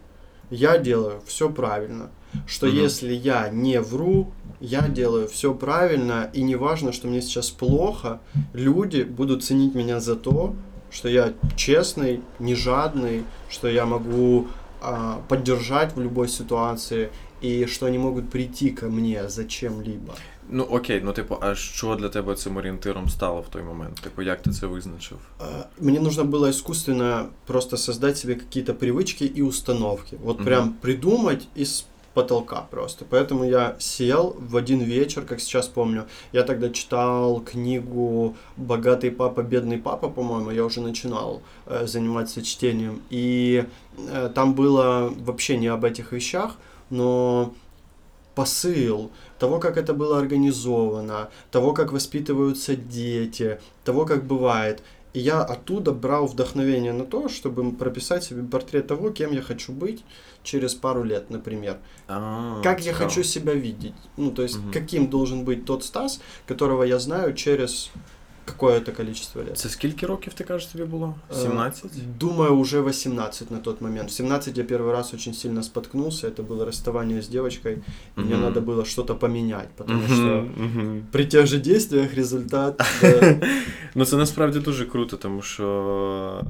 я 0.50 0.78
делаю 0.78 1.20
все 1.26 1.48
правильно. 1.50 2.10
Что 2.46 2.66
Мгм. 2.66 2.76
если 2.84 3.12
я 3.14 3.48
не 3.48 3.80
вру, 3.80 4.26
я 4.60 4.88
делаю 4.88 5.26
все 5.26 5.54
правильно, 5.54 6.30
и 6.36 6.42
не 6.42 6.56
важно, 6.56 6.92
что 6.92 7.08
мне 7.08 7.22
сейчас 7.22 7.50
плохо, 7.50 8.18
люди 8.54 9.02
будут 9.02 9.42
ценить 9.44 9.74
меня 9.74 10.00
за 10.00 10.16
то, 10.16 10.54
что 10.90 11.08
я 11.08 11.32
честный, 11.56 12.20
не 12.40 12.54
жадный, 12.54 13.22
что 13.50 13.68
я 13.68 13.86
могу 13.86 14.46
а, 14.82 15.20
поддержать 15.28 15.94
в 15.96 16.00
любой 16.00 16.28
ситуации, 16.28 17.08
и 17.42 17.66
что 17.66 17.86
они 17.86 17.98
могут 17.98 18.30
прийти 18.30 18.70
ко 18.70 18.86
мне 18.88 19.28
за 19.28 19.44
чем-либо. 19.44 20.14
Ну 20.52 20.64
окей, 20.64 21.00
ну 21.04 21.12
типу, 21.12 21.36
а 21.40 21.54
що 21.54 21.96
для 21.96 22.08
тебе 22.08 22.34
цим 22.34 22.56
орієнтиром 22.56 23.08
стало 23.08 23.40
в 23.40 23.48
той 23.48 23.62
момент? 23.62 24.00
Типу, 24.00 24.22
як 24.22 24.42
ти 24.42 24.50
це 24.50 24.66
визначив? 24.66 25.18
А, 25.38 25.44
Мне 25.80 26.00
нужно 26.00 26.24
было 26.24 26.50
искусственно 26.50 27.26
просто 27.46 27.76
создать 27.76 28.18
себе 28.18 28.34
какие-то 28.34 28.74
привычки 28.74 29.24
и 29.38 29.42
установки. 29.42 30.16
Вот 30.24 30.36
Мгм. 30.36 30.44
прям 30.46 30.72
придумать 30.80 31.48
из 31.58 31.84
потолка 32.14 32.66
просто. 32.70 33.04
Поэтому 33.08 33.44
я 33.44 33.76
сел 33.78 34.36
в 34.38 34.56
один 34.56 34.80
вечер, 34.80 35.22
как 35.22 35.40
сейчас 35.40 35.68
помню. 35.68 36.06
Я 36.32 36.42
тогда 36.42 36.70
читал 36.70 37.40
книгу 37.40 38.36
«Богатый 38.56 39.10
папа, 39.10 39.42
бедный 39.42 39.78
папа», 39.78 40.08
по-моему, 40.08 40.50
я 40.50 40.64
уже 40.64 40.80
начинал 40.80 41.42
э, 41.66 41.86
заниматься 41.86 42.42
чтением. 42.42 43.02
И 43.10 43.64
э, 43.96 44.30
там 44.34 44.54
было 44.54 45.12
вообще 45.18 45.56
не 45.56 45.68
об 45.68 45.84
этих 45.84 46.12
вещах, 46.12 46.56
но 46.90 47.54
посыл 48.34 49.10
того, 49.38 49.58
как 49.58 49.76
это 49.76 49.94
было 49.94 50.18
организовано, 50.18 51.30
того, 51.50 51.72
как 51.72 51.92
воспитываются 51.92 52.76
дети, 52.76 53.60
того, 53.84 54.04
как 54.04 54.24
бывает. 54.24 54.82
И 55.12 55.20
я 55.20 55.42
оттуда 55.42 55.92
брал 55.92 56.26
вдохновение 56.26 56.92
на 56.92 57.04
то, 57.04 57.28
чтобы 57.28 57.72
прописать 57.72 58.22
себе 58.22 58.42
портрет 58.44 58.86
того, 58.86 59.10
кем 59.10 59.32
я 59.32 59.42
хочу 59.42 59.72
быть 59.72 60.04
через 60.42 60.74
пару 60.74 61.02
лет, 61.02 61.30
например. 61.30 61.78
А, 62.06 62.60
как 62.62 62.80
я 62.80 62.92
хочу 62.92 63.22
себя 63.22 63.54
видеть. 63.54 63.94
Ну, 64.16 64.30
то 64.30 64.42
есть, 64.42 64.58
Мгм. 64.58 64.72
каким 64.72 65.10
должен 65.10 65.44
быть 65.44 65.64
тот 65.64 65.84
Стас, 65.84 66.20
которого 66.46 66.84
я 66.84 66.98
знаю 66.98 67.34
через 67.34 67.90
какое-то 68.49 68.91
количество 68.91 69.41
лет. 69.41 69.57
Це 69.57 69.69
скільки 69.69 70.05
років 70.05 70.33
ти 70.33 70.43
кажеш 70.43 70.67
тобі 70.67 70.83
було? 70.83 71.15
Э, 71.31 71.35
17? 71.41 71.91
Думаю, 72.19 72.51
уже 72.55 72.81
18 72.81 73.51
на 73.51 73.57
тот 73.57 73.81
момент. 73.81 74.09
В 74.09 74.13
17 74.13 74.57
я 74.57 74.63
первый 74.63 74.91
раз 74.91 75.13
очень 75.13 75.33
сильно 75.33 75.63
споткнулся. 75.63 76.27
Это 76.27 76.43
было 76.47 76.65
расставание 76.65 77.19
с 77.19 77.27
девочкой. 77.27 77.73
И 78.17 78.21
мне 78.21 78.33
Мгм. 78.35 78.41
надо 78.43 78.61
было 78.61 78.85
что-то 78.85 79.15
поменять, 79.15 79.69
потому 79.75 79.99
Мгм, 79.99 80.15
что 80.15 80.45
мгм. 80.63 81.01
при 81.11 81.25
тех 81.25 81.47
же 81.47 81.57
действиях 81.59 82.13
результат... 82.15 82.81
э, 83.01 83.47
Ну, 83.95 84.05
це 84.05 84.17
насправді 84.17 84.59
дуже 84.59 84.85
круто, 84.85 85.17
тому 85.17 85.41
що 85.41 86.43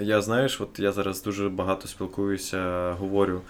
я, 0.00 0.22
знаєш, 0.22 0.60
от 0.60 0.78
я 0.78 0.92
зараз 0.92 1.22
дуже 1.22 1.48
багато 1.48 1.88
спілкуюся, 1.88 2.92
говорю, 3.00 3.40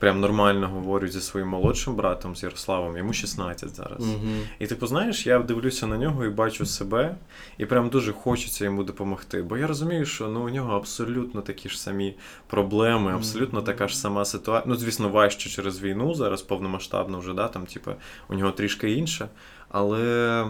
Прям 0.00 0.20
нормально 0.20 0.68
говорю 0.68 1.08
зі 1.08 1.20
своїм 1.20 1.48
молодшим 1.48 1.94
братом, 1.94 2.36
з 2.36 2.42
Ярославом, 2.42 2.96
йому 2.96 3.12
16 3.12 3.76
зараз. 3.76 4.00
мгм. 4.00 4.40
І 4.58 4.66
типу, 4.66 4.86
знаєш, 4.86 5.26
я 5.26 5.38
дивлюся 5.38 5.86
на 5.86 5.98
нього 5.98 6.24
і 6.24 6.28
бачу 6.28 6.66
себе, 6.66 7.14
і 7.58 7.66
прям 7.66 7.88
дуже 7.88 8.12
хочеться 8.12 8.64
йому 8.64 8.84
допомогти. 8.84 9.42
Бо 9.42 9.56
я 9.56 9.66
розумію, 9.66 10.06
що 10.06 10.28
ну, 10.28 10.44
у 10.44 10.48
нього 10.48 10.76
абсолютно 10.76 11.40
такі 11.40 11.68
ж 11.68 11.80
самі 11.80 12.14
проблеми, 12.46 13.12
абсолютно 13.12 13.62
така 13.62 13.88
ж 13.88 13.98
сама 13.98 14.24
ситуація. 14.24 14.74
Ну, 14.74 14.76
звісно, 14.76 15.08
важче 15.08 15.50
через 15.50 15.82
війну, 15.82 16.14
зараз 16.14 16.42
повномасштабно 16.42 17.18
вже, 17.18 17.34
да, 17.34 17.48
там, 17.48 17.66
типу, 17.66 17.90
у 18.28 18.34
нього 18.34 18.50
трішки 18.52 18.92
інше. 18.92 19.28
Але 19.68 20.46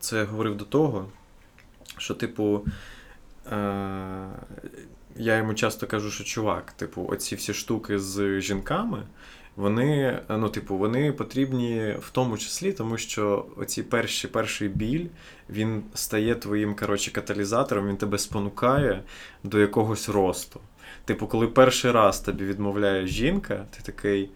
це 0.00 0.16
я 0.16 0.24
говорив 0.24 0.56
до 0.56 0.64
того, 0.64 1.06
що, 1.98 2.14
типу, 2.14 2.64
е- 3.52 4.28
я 5.16 5.36
йому 5.36 5.54
часто 5.54 5.86
кажу, 5.86 6.10
що 6.10 6.24
чувак, 6.24 6.72
типу, 6.72 7.06
оці 7.08 7.34
всі 7.34 7.54
штуки 7.54 7.98
з 7.98 8.40
жінками. 8.40 9.02
Вони, 9.56 10.18
ну, 10.28 10.48
типу, 10.48 10.76
вони 10.76 11.12
потрібні 11.12 11.96
в 12.00 12.10
тому 12.10 12.38
числі, 12.38 12.72
тому 12.72 12.98
що 12.98 13.46
оці 13.56 13.82
перші, 13.82 14.28
перший 14.28 14.68
біль, 14.68 15.06
він 15.50 15.82
стає 15.94 16.34
твоїм, 16.34 16.74
коротше, 16.74 17.10
каталізатором, 17.10 17.88
він 17.88 17.96
тебе 17.96 18.18
спонукає 18.18 19.02
до 19.44 19.58
якогось 19.58 20.08
росту. 20.08 20.60
Типу, 21.04 21.26
коли 21.26 21.46
перший 21.46 21.90
раз 21.90 22.20
тобі 22.20 22.44
відмовляє 22.44 23.06
жінка, 23.06 23.66
ти 23.70 23.82
такий. 23.82 24.30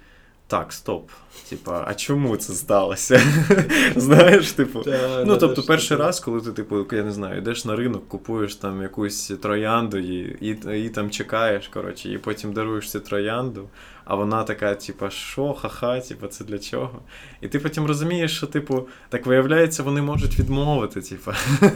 Так, 0.54 0.72
стоп. 0.72 1.10
Типа, 1.48 1.84
а 1.86 1.94
чому 1.94 2.36
це 2.36 2.52
сталося? 2.52 3.20
Знаєш, 3.96 4.52
типу. 4.52 4.82
Да, 4.82 5.24
Ну, 5.26 5.32
да, 5.32 5.36
тобто, 5.36 5.60
да, 5.60 5.66
перший 5.66 5.96
раз, 5.96 6.20
коли 6.20 6.40
ти, 6.40 6.52
типу, 6.52 6.86
я 6.92 7.02
не 7.02 7.12
знаю, 7.12 7.38
йдеш 7.38 7.64
на 7.64 7.76
ринок, 7.76 8.08
купуєш 8.08 8.56
там 8.56 8.82
якусь 8.82 9.32
троянду 9.42 9.98
і, 9.98 10.36
і, 10.40 10.84
і 10.84 10.88
там 10.88 11.10
чекаєш, 11.10 11.68
коротше, 11.68 12.08
і 12.08 12.18
потім 12.18 12.52
даруєш 12.52 12.90
цю 12.90 13.00
троянду, 13.00 13.68
а 14.04 14.14
вона 14.14 14.44
така, 14.44 14.74
типа, 14.74 15.10
що, 15.10 15.52
ха-ха, 15.52 16.00
типа, 16.00 16.28
це 16.28 16.44
для 16.44 16.58
чого? 16.58 17.02
І 17.40 17.48
ти 17.48 17.58
потім 17.58 17.86
розумієш, 17.86 18.36
що, 18.36 18.46
типу, 18.46 18.88
так 19.08 19.26
виявляється, 19.26 19.82
вони 19.82 20.02
можуть 20.02 20.38
відмовити, 20.38 21.00
типа. 21.00 21.34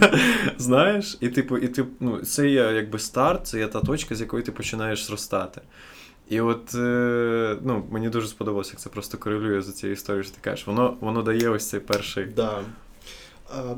Знаєш? 0.57 1.17
І, 1.19 1.29
типу, 1.29 1.57
і 1.57 1.67
ти, 1.67 1.85
ну, 1.99 2.17
це 2.17 2.49
є 2.49 2.71
якби 2.75 2.99
старт, 2.99 3.47
це 3.47 3.59
є 3.59 3.67
та 3.67 3.79
точка, 3.79 4.15
з 4.15 4.21
якої 4.21 4.43
ти 4.43 4.51
починаєш 4.51 5.05
зростати. 5.05 5.61
І 6.28 6.40
от 6.40 6.74
е, 6.74 7.56
ну, 7.62 7.84
мені 7.90 8.08
дуже 8.08 8.28
сподобалося, 8.28 8.70
як 8.72 8.80
це 8.80 8.88
просто 8.90 9.18
корелює 9.18 9.62
за 9.62 9.72
цією 9.72 9.94
історією, 9.94 10.24
що 10.24 10.32
ти 10.32 10.38
кажеш. 10.40 10.66
Воно, 10.66 10.96
воно 11.00 11.22
дає 11.22 11.48
ось 11.48 11.68
цей 11.68 11.80
перший. 11.80 12.24
Да. 12.24 12.60
А, 13.50 13.74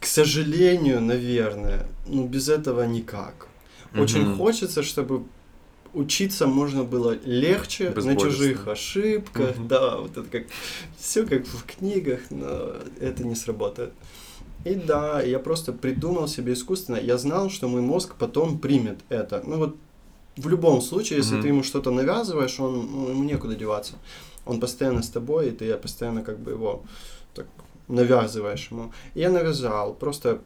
к 0.00 0.06
сожалению, 0.06 1.00
наверное, 1.00 1.78
ну 2.08 2.24
без 2.26 2.48
этого 2.48 2.86
никак. 2.86 3.46
Очень 3.98 4.22
Мгм. 4.22 4.38
хочется, 4.38 4.80
чтобы 4.82 5.22
учиться 5.94 6.46
можно 6.46 6.84
было 6.84 7.18
легче 7.26 7.84
на 7.84 7.90
Безболезненно. 7.90 8.30
чужих 8.30 8.68
ошибках, 8.68 9.56
Мгм. 9.58 9.66
да, 9.68 9.96
вот 9.96 10.16
это 10.16 10.30
как 10.30 10.42
все 10.98 11.24
как 11.26 11.46
в 11.46 11.64
книгах, 11.78 12.20
но 12.30 12.72
это 13.00 13.24
не 13.24 13.34
сработает. 13.36 13.90
И 14.66 14.74
да, 14.74 15.22
я 15.22 15.38
просто 15.38 15.72
придумал 15.72 16.28
себе 16.28 16.52
искусственно. 16.52 16.98
Я 17.00 17.18
знал, 17.18 17.50
что 17.50 17.68
мой 17.68 17.82
мозг 17.82 18.14
потом 18.18 18.58
примет 18.58 18.98
это. 19.10 19.42
Ну 19.46 19.56
вот 19.58 19.76
в 20.37 20.47
любом 20.49 20.81
случае, 20.81 21.19
если 21.19 21.33
Мгм. 21.33 21.41
ты 21.41 21.47
ему 21.47 21.63
что-то 21.63 21.91
навязываешь, 21.91 22.59
он 22.59 22.87
ну, 22.91 23.09
ему 23.09 23.23
некуда 23.23 23.55
деваться. 23.55 23.93
Он 24.45 24.59
постоянно 24.59 25.01
с 25.01 25.09
тобой, 25.09 25.47
и 25.47 25.51
ты 25.51 25.77
постоянно 25.77 26.21
как 26.23 26.39
бы 26.39 26.51
его 26.51 26.81
так 27.33 27.47
навязываешь 27.87 28.71
ему. 28.71 28.91
И 29.15 29.19
я 29.19 29.29
навязал. 29.29 29.93
Просто 29.93 30.39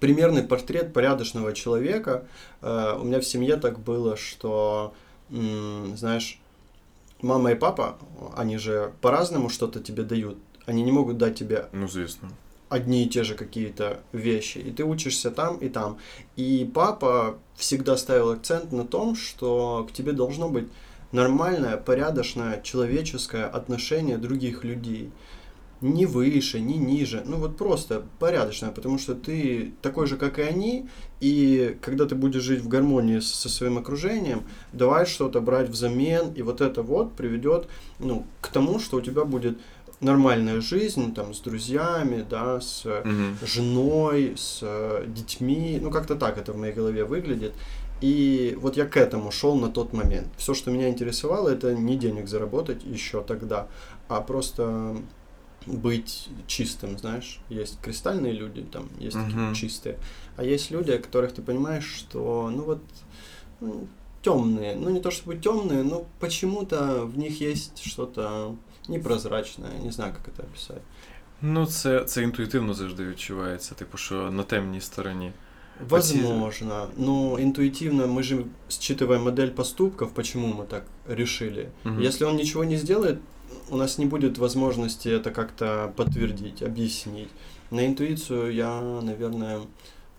примерный 0.00 0.42
портрет 0.42 0.92
порядочного 0.92 1.52
человека. 1.52 2.22
Э, 2.62 2.96
у 3.00 3.04
меня 3.04 3.18
в 3.18 3.24
семье 3.24 3.56
так 3.56 3.78
было, 3.78 4.16
что, 4.16 4.92
м, 5.30 5.96
знаешь, 5.96 6.38
мама 7.22 7.52
и 7.52 7.54
папа, 7.54 7.96
они 8.36 8.58
же 8.58 8.92
по-разному 9.00 9.48
что-то 9.48 9.80
тебе 9.80 10.02
дают. 10.02 10.36
Они 10.66 10.82
не 10.82 10.92
могут 10.92 11.18
дать 11.18 11.34
тебе 11.34 11.68
Ну, 11.72 11.88
звісно. 11.88 12.28
Одни 12.70 13.04
и 13.04 13.08
те 13.08 13.24
же 13.24 13.34
какие-то 13.34 14.00
вещи, 14.12 14.58
и 14.58 14.70
ты 14.70 14.84
учишься 14.84 15.30
там 15.30 15.58
и 15.58 15.68
там. 15.68 15.98
И 16.36 16.70
папа 16.72 17.38
всегда 17.56 17.96
ставил 17.96 18.30
акцент 18.30 18.72
на 18.72 18.86
том, 18.86 19.16
что 19.16 19.86
к 19.90 19.92
тебе 19.92 20.12
должно 20.12 20.48
быть 20.48 20.68
нормальное, 21.12 21.76
порядочное, 21.76 22.62
человеческое 22.62 23.44
отношение 23.44 24.16
других 24.16 24.64
людей. 24.64 25.10
Ни 25.80 26.04
выше, 26.04 26.60
ни 26.60 26.74
ниже. 26.74 27.22
Ну 27.24 27.38
вот 27.38 27.56
просто 27.56 28.04
порядочное, 28.18 28.70
потому 28.70 28.98
что 28.98 29.14
ты 29.14 29.72
такой 29.80 30.06
же, 30.06 30.18
как 30.18 30.38
и 30.38 30.42
они, 30.42 30.88
и 31.20 31.76
когда 31.80 32.04
ты 32.04 32.14
будешь 32.14 32.42
жить 32.42 32.60
в 32.60 32.68
гармонии 32.68 33.20
со 33.20 33.48
своим 33.48 33.78
окружением, 33.78 34.44
давай 34.74 35.06
что-то 35.06 35.40
брать 35.40 35.70
взамен, 35.70 36.34
и 36.34 36.42
вот 36.42 36.60
это 36.60 36.82
вот 36.82 37.14
приведет 37.14 37.66
ну, 37.98 38.26
к 38.42 38.48
тому, 38.48 38.78
что 38.78 38.98
у 38.98 39.00
тебя 39.00 39.24
будет 39.24 39.58
нормальная 40.00 40.60
жизнь 40.60 41.14
там 41.14 41.34
с 41.34 41.40
друзьями, 41.40 42.24
да, 42.28 42.60
с 42.60 42.84
Угу. 42.86 43.46
женой, 43.46 44.34
с 44.36 44.60
э, 44.62 45.04
детьми, 45.08 45.78
ну 45.80 45.90
как-то 45.90 46.16
так 46.16 46.38
это 46.38 46.52
в 46.52 46.56
моей 46.56 46.72
голове 46.72 47.04
выглядит. 47.04 47.54
И 48.00 48.56
вот 48.60 48.76
я 48.78 48.86
к 48.86 48.96
этому 48.96 49.30
шел 49.30 49.56
на 49.56 49.68
тот 49.68 49.92
момент. 49.92 50.28
Все, 50.38 50.54
что 50.54 50.70
меня 50.70 50.88
интересовало, 50.88 51.50
это 51.50 51.74
не 51.74 51.96
денег 51.96 52.28
заработать 52.28 52.82
еще 52.82 53.22
тогда, 53.22 53.66
а 54.08 54.22
просто 54.22 54.96
быть 55.66 56.28
чистым, 56.46 56.98
знаешь. 56.98 57.40
Есть 57.50 57.78
кристальные 57.82 58.32
люди, 58.32 58.62
там 58.62 58.88
есть 58.98 59.18
такие 59.22 59.36
Мгм. 59.38 59.54
чистые, 59.54 59.98
а 60.38 60.44
есть 60.44 60.70
люди, 60.70 60.96
которых 60.96 61.32
ты 61.34 61.42
понимаешь, 61.42 61.84
что, 61.84 62.50
ну 62.50 62.62
вот, 62.62 62.80
темные, 64.22 64.76
ну 64.76 64.90
не 64.90 65.00
то 65.00 65.10
чтобы 65.10 65.36
темные, 65.36 65.82
но 65.82 66.06
почему-то 66.20 67.04
в 67.04 67.18
них 67.18 67.40
есть 67.40 67.82
что-то 67.84 68.56
непрозрачное, 68.89 69.71
не 69.83 69.91
знаю, 69.91 70.13
как 70.13 70.33
это 70.33 70.43
описать. 70.43 70.81
Ну, 71.41 71.65
це, 71.65 72.03
це 72.03 72.23
інтуїтивно 72.23 72.73
завжди 72.73 73.07
відчувається, 73.07 73.75
типу, 73.75 73.97
що 73.97 74.31
на 74.31 74.43
темній 74.43 74.81
стороні. 74.81 75.31
Возможно, 75.89 76.89
но 76.97 77.37
интуитивно 77.37 78.07
мы 78.07 78.23
же 78.23 78.45
считываем 78.69 79.23
модель 79.23 79.49
поступков, 79.49 80.13
почему 80.13 80.47
мы 80.47 80.65
так 80.65 80.83
решили. 81.07 81.69
Мгм. 81.83 82.01
Если 82.01 82.25
он 82.25 82.37
ничего 82.37 82.63
не 82.63 82.77
сделает, 82.77 83.17
у 83.69 83.77
нас 83.77 83.97
не 83.97 84.05
будет 84.05 84.37
возможности 84.37 85.09
это 85.09 85.31
как-то 85.31 85.91
подтвердить, 85.95 86.61
объяснить. 86.61 87.29
На 87.71 87.85
интуицию 87.85 88.53
я, 88.53 88.81
наверное, 89.01 89.59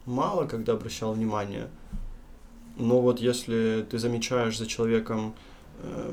мало 0.05 0.47
когда 0.47 0.73
обращал 0.73 1.15
внимание. 1.15 1.69
Но 2.79 3.01
вот 3.01 3.21
если 3.21 3.87
ты 3.91 3.99
замечаешь 3.99 4.59
за 4.59 4.67
человеком 4.67 5.35
э, 5.83 6.13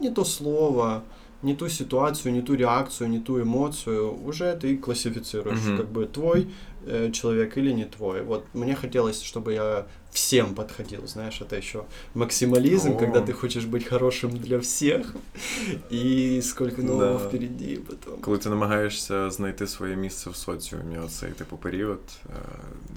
не 0.00 0.10
то 0.10 0.24
слово, 0.24 1.02
не 1.44 1.54
ту 1.54 1.68
ситуацию, 1.68 2.32
не 2.34 2.42
ту 2.42 2.54
реакцию, 2.54 3.08
не 3.10 3.18
ту 3.18 3.40
эмоцию, 3.40 4.24
уже 4.28 4.44
ты 4.56 4.76
классифицируешь, 4.76 5.58
Мгм. 5.66 5.76
как 5.78 5.86
бы 5.92 6.06
твой 6.06 6.46
э, 6.86 7.10
человек 7.12 7.58
или 7.58 7.72
не 7.74 7.84
твой. 7.84 8.22
Вот 8.22 8.44
мне 8.54 8.74
хотелось, 8.74 9.22
чтобы 9.22 9.52
я 9.52 9.84
всем 10.12 10.54
подходил, 10.54 11.06
знаешь, 11.06 11.40
это 11.42 11.56
еще 11.56 11.84
максимализм, 12.14 12.92
О. 12.92 12.98
когда 12.98 13.20
ты 13.20 13.32
хочешь 13.32 13.64
быть 13.66 13.84
хорошим 13.84 14.30
для 14.30 14.58
всех, 14.58 15.14
и 15.92 16.40
сколько 16.42 16.82
нового 16.82 17.18
Да. 17.18 17.28
впереди 17.28 17.76
потом. 17.88 18.20
Коли 18.20 18.38
ти 18.38 18.48
намагаєшся 18.50 19.30
знайти 19.30 19.66
своє 19.66 19.96
місце 19.96 20.30
в 20.30 20.36
соціумі, 20.36 20.98
оцей 20.98 21.30
типу 21.32 21.56
період, 21.56 22.00
е, 22.26 22.32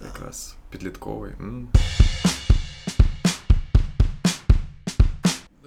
якраз 0.06 0.56
підлітковий. 0.69 1.32
М. 1.39 1.67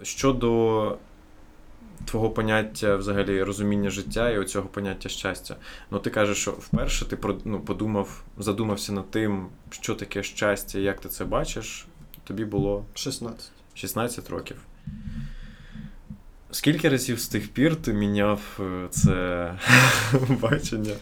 Щодо 0.02 0.98
твого 2.11 2.29
поняття 2.29 2.95
взагалі 2.95 3.43
розуміння 3.43 3.89
життя 3.89 4.29
і 4.29 4.37
оцього 4.37 4.67
поняття 4.67 5.09
щастя. 5.09 5.55
Ну, 5.91 5.99
ти 5.99 6.09
кажеш, 6.09 6.37
що 6.37 6.51
вперше 6.51 7.05
ти 7.05 7.17
ну, 7.45 7.59
подумав, 7.59 8.23
задумався 8.37 8.93
над 8.93 9.11
тим, 9.11 9.47
що 9.69 9.95
таке 9.95 10.23
щастя, 10.23 10.79
як 10.79 10.99
ти 10.99 11.09
це 11.09 11.25
бачиш. 11.25 11.85
Тобі 12.23 12.45
було 12.45 12.85
16. 12.93 13.51
16 13.73 14.29
років. 14.29 14.57
Скільки 16.51 16.89
разів 16.89 17.19
з 17.19 17.27
тих 17.27 17.49
пір 17.49 17.75
ти 17.75 17.93
міняв 17.93 18.59
е, 18.59 18.87
це 18.89 19.57
бачення? 20.41 20.95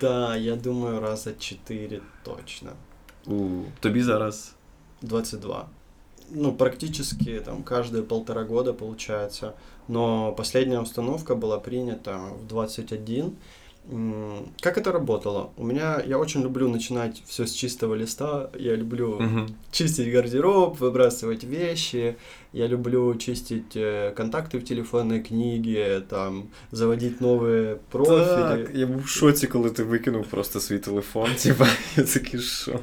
Да, 0.00 0.36
я 0.36 0.56
думаю, 0.56 1.00
раза 1.00 1.32
4 1.38 2.00
точно. 2.22 2.72
У 3.26 3.62
тобі 3.80 4.02
зараз 4.02 4.54
22. 5.02 5.66
Ну, 6.34 6.52
практически 6.52 7.40
там 7.44 7.62
каждые 7.62 8.02
полтора 8.02 8.44
года 8.44 8.72
получается. 8.72 9.54
Но 9.88 10.32
последняя 10.32 10.80
установка 10.80 11.34
была 11.34 11.58
принята 11.58 12.18
в 12.42 12.46
21. 12.48 13.32
М, 13.92 14.46
Как 14.60 14.78
это 14.78 14.92
работало? 14.92 15.50
У 15.56 15.64
меня, 15.64 16.00
я 16.06 16.18
очень 16.18 16.42
люблю 16.42 16.68
начинать 16.68 17.22
все 17.26 17.42
с 17.46 17.52
чистого 17.52 17.96
листа. 17.96 18.48
Я 18.58 18.76
люблю 18.76 19.18
Мгм. 19.20 19.46
чистить 19.72 20.12
гардероб, 20.12 20.78
выбрасывать 20.80 21.44
вещи. 21.44 22.14
Я 22.52 22.68
люблю 22.68 23.14
чистить 23.16 23.76
э, 23.76 24.12
контакты 24.14 24.58
в 24.58 24.64
телефонной 24.64 25.20
книге, 25.20 26.00
там, 26.08 26.44
заводить 26.72 27.20
новые 27.20 27.76
профили. 27.90 28.64
Так, 28.64 28.70
я 28.74 28.86
був 28.86 29.02
в 29.02 29.08
шоці, 29.08 29.46
коли 29.46 29.70
ти 29.70 29.82
викинув 29.84 30.26
просто 30.26 30.60
свій 30.60 30.78
телефон. 30.78 31.28
Типа, 31.36 31.66
я 31.96 32.04
такий 32.04 32.40
що. 32.40 32.78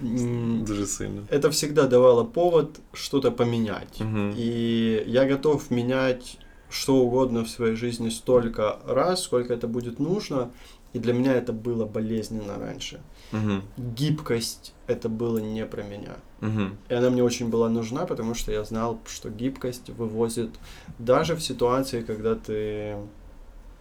Дуже 0.00 0.86
сильно. 0.86 1.26
Это 1.30 1.50
всегда 1.50 1.86
давало 1.86 2.24
повод 2.24 2.80
что-то 2.92 3.30
поменять. 3.30 4.00
Мгм. 4.00 4.34
И 4.36 5.04
я 5.06 5.24
готов 5.24 5.70
менять 5.70 6.38
что 6.68 6.96
угодно 6.96 7.44
в 7.44 7.48
своей 7.48 7.76
жизни 7.76 8.08
столько 8.08 8.78
раз, 8.86 9.22
сколько 9.22 9.54
это 9.54 9.68
будет 9.68 9.98
нужно. 9.98 10.50
И 10.92 10.98
для 10.98 11.12
меня 11.12 11.34
это 11.34 11.52
было 11.52 11.84
болезненно 11.84 12.58
раньше. 12.58 13.00
Мгм. 13.32 13.62
Гибкость 13.76 14.72
это 14.86 15.08
было 15.08 15.38
не 15.38 15.66
про 15.66 15.82
меня. 15.82 16.16
Мгм. 16.40 16.78
И 16.88 16.94
она 16.94 17.10
мне 17.10 17.22
очень 17.22 17.48
была 17.50 17.68
нужна, 17.68 18.06
потому 18.06 18.34
что 18.34 18.52
я 18.52 18.64
знал, 18.64 18.98
что 19.06 19.28
гибкость 19.28 19.90
вывозит 19.90 20.50
даже 20.98 21.34
в 21.34 21.42
ситуации, 21.42 22.02
когда 22.02 22.34
ты 22.34 22.96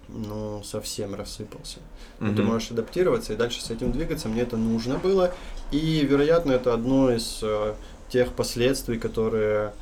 ну, 0.07 0.63
совсем 0.63 1.15
рассыпался. 1.15 1.79
Но 2.19 2.33
Ты 2.35 2.43
можешь 2.43 2.71
адаптироваться 2.71 3.33
и 3.33 3.35
дальше 3.35 3.61
с 3.61 3.69
этим 3.71 3.91
двигаться. 3.91 4.29
Мне 4.29 4.41
это 4.41 4.57
нужно 4.57 4.97
было. 4.97 5.33
И, 5.71 6.05
вероятно, 6.05 6.51
это 6.53 6.73
одно 6.73 7.11
из 7.11 7.39
э, 7.41 7.73
тех 8.09 8.33
последствий, 8.33 8.97
которые 8.97 9.73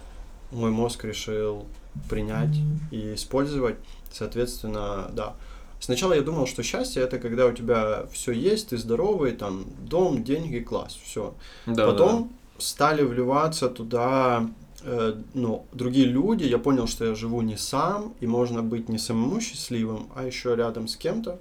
мой 0.52 0.72
мозг 0.72 1.04
решил 1.04 1.66
принять 2.10 2.56
и 2.92 3.16
использовать. 3.16 3.76
Соответственно, 4.12 5.10
да. 5.14 5.36
Сначала 5.80 6.14
я 6.14 6.22
думал, 6.22 6.48
что 6.48 6.64
счастье 6.64 7.04
это 7.04 7.20
когда 7.20 7.46
у 7.46 7.52
тебя 7.52 8.06
все 8.12 8.32
есть, 8.32 8.70
ты 8.70 8.78
здоровый, 8.78 9.34
там 9.34 9.66
дом, 9.82 10.24
деньги, 10.24 10.60
класс, 10.60 10.98
все. 11.04 11.36
Да, 11.66 11.88
Потом 11.88 12.32
стали 12.58 13.04
вливаться 13.04 13.68
туда 13.68 14.50
э, 14.84 15.16
ну, 15.34 15.66
другие 15.72 16.06
люди, 16.06 16.44
я 16.44 16.58
понял, 16.58 16.88
что 16.88 17.06
я 17.06 17.16
живу 17.16 17.42
не 17.42 17.58
сам, 17.58 18.14
и 18.22 18.28
можно 18.28 18.62
быть 18.62 18.90
не 18.90 18.98
самому 18.98 19.42
счастливым, 19.42 20.10
а 20.16 20.26
еще 20.26 20.56
рядом 20.56 20.88
с 20.88 20.96
кем-то, 20.96 21.40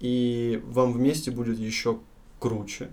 и 0.00 0.62
вам 0.66 0.92
вместе 0.92 1.30
будет 1.30 1.58
еще 1.58 1.98
круче. 2.38 2.88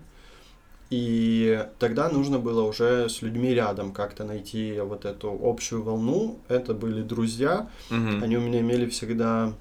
И 0.90 1.66
тогда 1.80 2.08
нужно 2.08 2.38
было 2.38 2.62
уже 2.62 3.08
с 3.08 3.20
людьми 3.22 3.52
рядом 3.54 3.92
как-то 3.92 4.24
найти 4.24 4.78
вот 4.80 5.04
эту 5.04 5.36
общую 5.42 5.82
волну. 5.82 6.38
Это 6.48 6.74
были 6.74 7.02
друзья, 7.02 7.68
Мгм. 7.90 8.22
они 8.22 8.36
у 8.36 8.40
меня 8.40 8.60
имели 8.60 8.88
всегда 8.88 9.52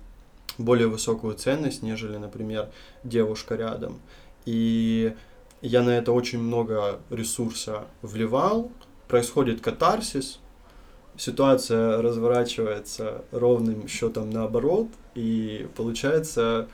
более 0.59 0.87
высокую 0.87 1.33
ценность, 1.35 1.81
нежели, 1.81 2.17
например, 2.17 2.69
девушка 3.03 3.55
рядом. 3.55 3.99
И 4.45 5.15
я 5.61 5.81
на 5.81 5.89
это 5.97 6.11
очень 6.11 6.39
много 6.39 6.99
ресурса 7.09 7.85
вливал. 8.03 8.71
Происходит 9.07 9.61
катарсис, 9.61 10.39
ситуация 11.17 12.01
разворачивается 12.01 13.23
ровным 13.31 13.87
счетом 13.87 14.29
наоборот, 14.31 14.87
и 15.13 15.67
получается, 15.75 16.67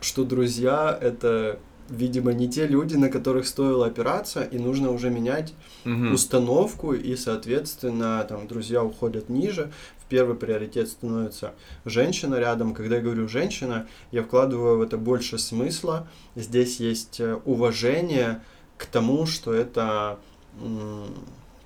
что 0.00 0.24
друзья 0.24 0.96
это, 1.00 1.58
видимо, 1.88 2.32
не 2.32 2.48
те 2.48 2.66
люди, 2.66 2.96
на 2.96 3.08
которых 3.08 3.46
стоило 3.46 3.86
опираться, 3.86 4.42
и 4.42 4.58
нужно 4.58 4.90
уже 4.90 5.08
менять 5.08 5.54
Мгм. 5.84 6.12
установку, 6.14 6.92
и, 6.92 7.16
соответственно, 7.16 8.24
там 8.28 8.46
друзья 8.48 8.82
уходят 8.82 9.28
ниже. 9.28 9.70
В 9.98 10.06
первый 10.06 10.36
приоритет 10.36 10.88
становится 10.88 11.54
женщина 11.86 12.34
рядом. 12.34 12.74
Когда 12.74 12.96
я 12.96 13.02
говорю 13.02 13.26
женщина, 13.28 13.86
я 14.10 14.22
вкладываю 14.22 14.78
в 14.78 14.82
это 14.82 14.98
больше 14.98 15.38
смысла. 15.38 16.06
Здесь 16.36 16.78
есть 16.80 17.20
э, 17.20 17.38
уважение 17.46 18.42
к 18.76 18.84
тому, 18.84 19.24
что 19.24 19.54
это 19.54 20.18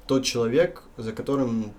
тот 0.07 0.23
человек, 0.25 0.83
за 0.97 1.11
которым 1.11 1.71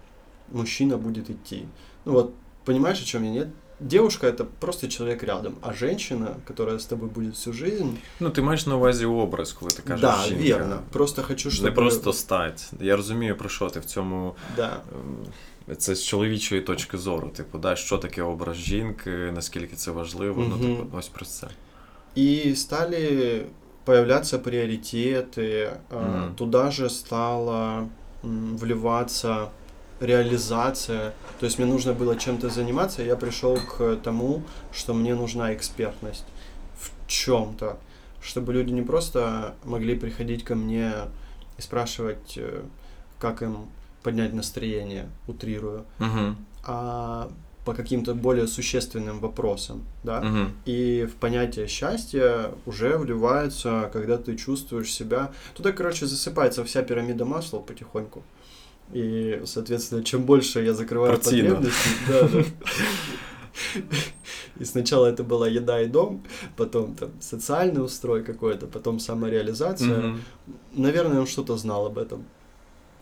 мужчина 0.53 0.97
будет 0.97 1.31
идти. 1.31 1.67
Ну 2.05 2.13
вот, 2.13 2.33
понимаешь, 2.65 3.01
о 3.03 3.05
чем 3.05 3.25
я 3.25 3.31
нет? 3.31 3.49
Девушка 3.81 4.27
это 4.29 4.45
просто 4.61 4.89
человек 4.89 5.23
рядом, 5.25 5.55
а 5.61 5.73
женщина, 5.73 6.37
которая 6.47 6.77
с 6.79 6.87
тобой 6.87 7.09
будет 7.09 7.35
всю 7.35 7.53
жизнь, 7.53 7.89
Ну, 8.21 8.31
ти 8.31 8.43
маєш 8.43 8.67
на 8.67 8.77
увазі 8.77 9.05
образ, 9.07 9.53
коли 9.53 9.71
ти 9.71 9.83
кажеш 9.83 10.01
да, 10.01 10.25
жінка. 10.29 10.57
верно. 10.59 10.81
Просто 10.93 11.23
хочу, 11.23 11.49
чтобы 11.51 11.63
Не 11.65 11.71
просто 11.71 12.13
стать. 12.13 12.71
Я 12.81 12.97
розумію, 12.97 13.37
про 13.37 13.49
що 13.49 13.71
ти 13.71 13.81
в 13.81 13.85
цьому. 13.85 14.35
да, 14.57 14.81
ем, 15.69 15.77
Це 15.77 15.95
з 15.95 16.05
чоловічої 16.05 16.61
точки 16.61 16.99
зору. 16.99 17.29
Типу, 17.29 17.59
да, 17.59 17.77
що 17.77 17.99
таке 17.99 18.23
образ 18.23 18.57
жінки, 18.57 19.11
наскільки 19.11 19.77
це 19.77 19.91
важливо. 19.91 20.43
Ну, 20.49 20.57
Мгм. 20.57 20.77
типу, 20.77 20.97
ось 20.99 21.09
про 21.09 21.25
це. 21.25 21.47
И 22.19 22.55
стали 22.57 23.45
появляться 23.86 24.38
приоритеты, 24.40 25.72
Мгм. 25.90 26.36
туда 26.36 26.72
же 26.72 26.90
стала 26.90 27.90
вливаться 28.24 29.50
реализация. 30.00 31.14
То 31.40 31.46
есть 31.46 31.60
мне 31.60 31.68
нужно 31.68 31.94
было 31.94 32.16
чем-то 32.18 32.50
заниматься, 32.50 33.02
и 33.02 33.06
я 33.06 33.16
пришел 33.16 33.58
к 33.58 33.96
тому, 34.04 34.44
что 34.74 34.94
мне 34.94 35.16
нужна 35.16 35.54
экспертность 35.54 36.26
в 36.78 36.92
чем-то, 37.08 37.78
чтобы 38.22 38.54
люди 38.54 38.72
не 38.72 38.82
просто 38.82 39.56
могли 39.64 39.96
приходить 39.96 40.44
ко 40.44 40.56
мне 40.56 40.92
и 41.58 41.62
спрашивать, 41.62 42.38
э, 42.38 42.62
как 43.20 43.42
им 43.42 43.68
поднять 44.04 44.34
настроение, 44.34 45.10
утрирую, 45.28 45.86
Угу. 46.00 46.36
а 46.66 47.30
по 47.70 47.76
каким-то 47.76 48.16
более 48.16 48.48
существенным 48.48 49.20
вопросам, 49.20 49.84
да. 50.04 50.22
Угу. 50.22 50.52
И 50.66 51.06
в 51.06 51.16
понятие 51.20 51.68
счастья 51.68 52.52
уже 52.66 52.98
вливается, 52.98 53.92
когда 53.94 54.18
ты 54.18 54.36
чувствуешь 54.36 54.92
себя... 54.92 55.32
Туда, 55.54 55.72
короче, 55.72 56.08
засыпается 56.08 56.64
вся 56.64 56.82
пирамида 56.82 57.26
масла 57.26 57.60
потихоньку. 57.60 58.24
И, 58.96 59.44
соответственно, 59.46 60.04
чем 60.04 60.24
больше 60.24 60.64
я 60.64 60.74
закрываю 60.74 61.14
Картина. 61.14 61.50
потребности... 61.50 61.90
Да, 62.08 62.28
да. 62.28 62.44
И 64.60 64.66
сначала 64.66 65.06
это 65.06 65.24
была 65.24 65.48
еда 65.48 65.80
и 65.82 65.86
дом, 65.86 66.24
потом 66.56 66.96
там 66.96 67.10
социальный 67.20 67.84
устрой 67.84 68.24
какой-то, 68.24 68.66
потом 68.66 69.00
самореализация. 69.00 70.16
Наверное, 70.74 71.20
он 71.20 71.28
что-то 71.28 71.56
знал 71.58 71.86
об 71.86 72.00
этом. 72.00 72.24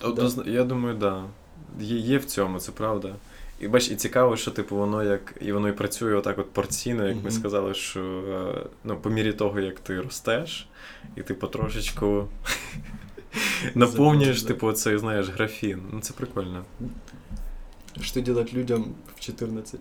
Однозна... 0.02 0.44
Я 0.46 0.64
думаю, 0.64 0.98
да. 0.98 1.24
Є, 1.80 1.98
є 1.98 2.18
в 2.18 2.26
цьому, 2.26 2.60
це 2.60 2.72
правда. 2.72 3.16
І 3.60 3.68
бач, 3.68 3.90
і 3.90 3.96
цікаво, 3.96 4.38
що 4.38 4.52
типу 4.52 4.76
воно 4.76 5.04
як 5.04 5.34
і 5.42 5.52
воно 5.52 5.70
і 5.70 5.72
працює 5.72 6.16
отак 6.16 6.40
от 6.40 6.52
порційно, 6.52 7.08
як 7.08 7.24
ми 7.24 7.32
сказали, 7.32 7.74
що 7.74 8.02
е, 8.02 8.68
ну, 8.84 8.98
по 8.98 9.10
мірі 9.10 9.34
того, 9.34 9.60
як 9.60 9.80
ти 9.80 10.02
ростеш, 10.02 10.68
і 11.16 11.22
ти 11.22 11.34
потрошечку 11.34 12.28
наповнюєш, 13.76 14.44
типу, 14.44 14.72
цей, 14.72 14.98
знаєш, 14.98 15.30
графін. 15.30 15.82
Ну 15.92 16.00
це 16.00 16.14
прикольно. 16.14 16.66
Что 18.02 18.22
делать 18.22 18.54
людям 18.54 18.96
в 19.16 19.20
14? 19.20 19.80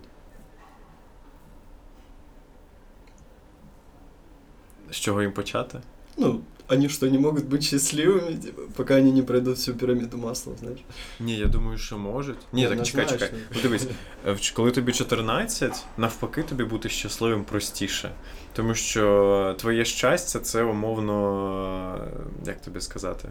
З 4.91 4.95
чого 4.95 5.21
їм 5.21 5.31
почати? 5.31 5.79
Ну, 6.17 6.41
они 6.67 6.89
что, 6.89 7.09
не 7.09 7.17
могут 7.17 7.45
быть 7.45 7.63
счастливыми, 7.63 8.35
типа, 8.35 8.61
пока 8.75 8.95
они 8.95 9.11
не 9.11 9.21
пройдут 9.21 9.57
всю 9.57 9.75
пирамиду 9.75 10.17
масла, 10.17 10.53
знаешь? 10.59 10.79
Ні, 11.19 11.37
я 11.37 11.45
думаю, 11.45 11.77
що 11.77 11.97
можуть. 11.97 12.37
Ні, 12.53 12.67
так 12.67 12.83
чекай, 12.85 13.05
чекай. 13.05 13.27
Однозначно. 13.27 13.61
Дивись, 13.61 13.87
е, 14.27 14.37
коли 14.53 14.71
тобі 14.71 14.91
14, 14.91 15.85
навпаки, 15.97 16.43
тобі 16.43 16.63
бути 16.63 16.89
щасливим 16.89 17.43
простіше. 17.43 18.11
Тому 18.53 18.75
що 18.75 19.55
твоє 19.59 19.85
щастя 19.85 20.39
це 20.39 20.63
умовно, 20.63 22.07
як 22.45 22.61
тобі 22.61 22.81
сказати. 22.81 23.29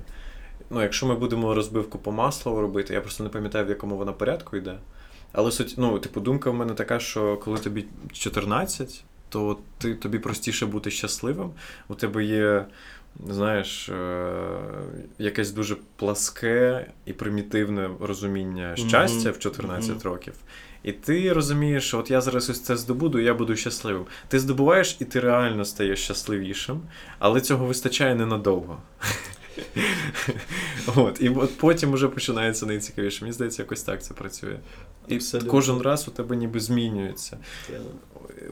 Ну, 0.70 0.82
якщо 0.82 1.06
ми 1.06 1.14
будемо 1.14 1.54
розбивку 1.54 1.98
по 1.98 2.12
маслу 2.12 2.60
робити, 2.60 2.94
я 2.94 3.00
просто 3.00 3.24
не 3.24 3.30
пам'ятаю, 3.30 3.66
в 3.66 3.68
якому 3.68 3.96
вона 3.96 4.12
порядку 4.12 4.56
йде. 4.56 4.78
Але 5.32 5.52
суть, 5.52 5.74
ну, 5.76 5.98
типу, 5.98 6.20
думка 6.20 6.50
в 6.50 6.54
мене 6.54 6.74
така, 6.74 7.00
що 7.00 7.36
коли 7.36 7.58
тобі 7.58 7.84
14, 8.12 9.04
то 9.28 9.58
ти, 9.78 9.94
тобі 9.94 10.18
простіше 10.18 10.66
бути 10.66 10.90
щасливим. 10.90 11.50
У 11.88 11.94
тебе 11.94 12.24
є, 12.24 12.66
знаєш, 13.28 13.88
е, 13.88 14.32
якесь 15.18 15.50
дуже 15.50 15.76
пласке 15.96 16.86
і 17.06 17.12
примітивне 17.12 17.90
розуміння 18.00 18.76
щастя 18.76 19.30
в 19.30 19.38
14 19.38 19.90
Мгм. 19.90 20.00
років. 20.04 20.34
І 20.82 20.92
ти 20.92 21.32
розумієш, 21.32 21.84
що 21.88 21.98
от 21.98 22.10
я 22.10 22.20
зараз 22.20 22.50
ось 22.50 22.60
це 22.62 22.76
здобуду, 22.76 23.18
і 23.18 23.24
я 23.24 23.34
буду 23.34 23.56
щасливим. 23.56 24.04
Ти 24.28 24.38
здобуваєш, 24.38 24.96
і 25.00 25.04
ти 25.04 25.20
реально 25.20 25.64
стаєш 25.64 25.98
щасливішим, 25.98 26.80
але 27.18 27.40
цього 27.40 27.66
вистачає 27.66 28.14
ненадовго. 28.14 28.78
От, 30.96 31.20
і 31.20 31.28
от 31.28 31.58
потім 31.58 31.92
вже 31.92 32.08
починається 32.08 32.66
найцікавіше. 32.66 33.24
Мені 33.24 33.32
здається, 33.32 33.62
якось 33.62 33.82
так 33.82 34.02
це 34.02 34.14
працює. 34.14 34.58
І 35.08 35.14
Абсолютно. 35.14 35.50
кожен 35.50 35.80
раз 35.82 36.08
у 36.08 36.10
тебе 36.10 36.36
ніби 36.36 36.60
змінюється. 36.60 37.38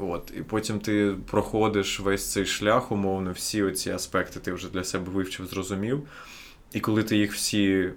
От, 0.00 0.32
і 0.36 0.42
потім 0.42 0.80
ти 0.80 1.14
проходиш 1.30 2.00
весь 2.00 2.32
цей 2.32 2.46
шлях, 2.46 2.92
умовно, 2.92 3.32
всі 3.32 3.62
оці 3.62 3.90
аспекти 3.90 4.40
ти 4.40 4.52
вже 4.52 4.68
для 4.68 4.84
себе 4.84 5.10
вивчив, 5.10 5.46
зрозумів. 5.46 6.02
І 6.72 6.80
коли 6.80 7.02
ти 7.02 7.16
їх 7.16 7.32
всі, 7.32 7.90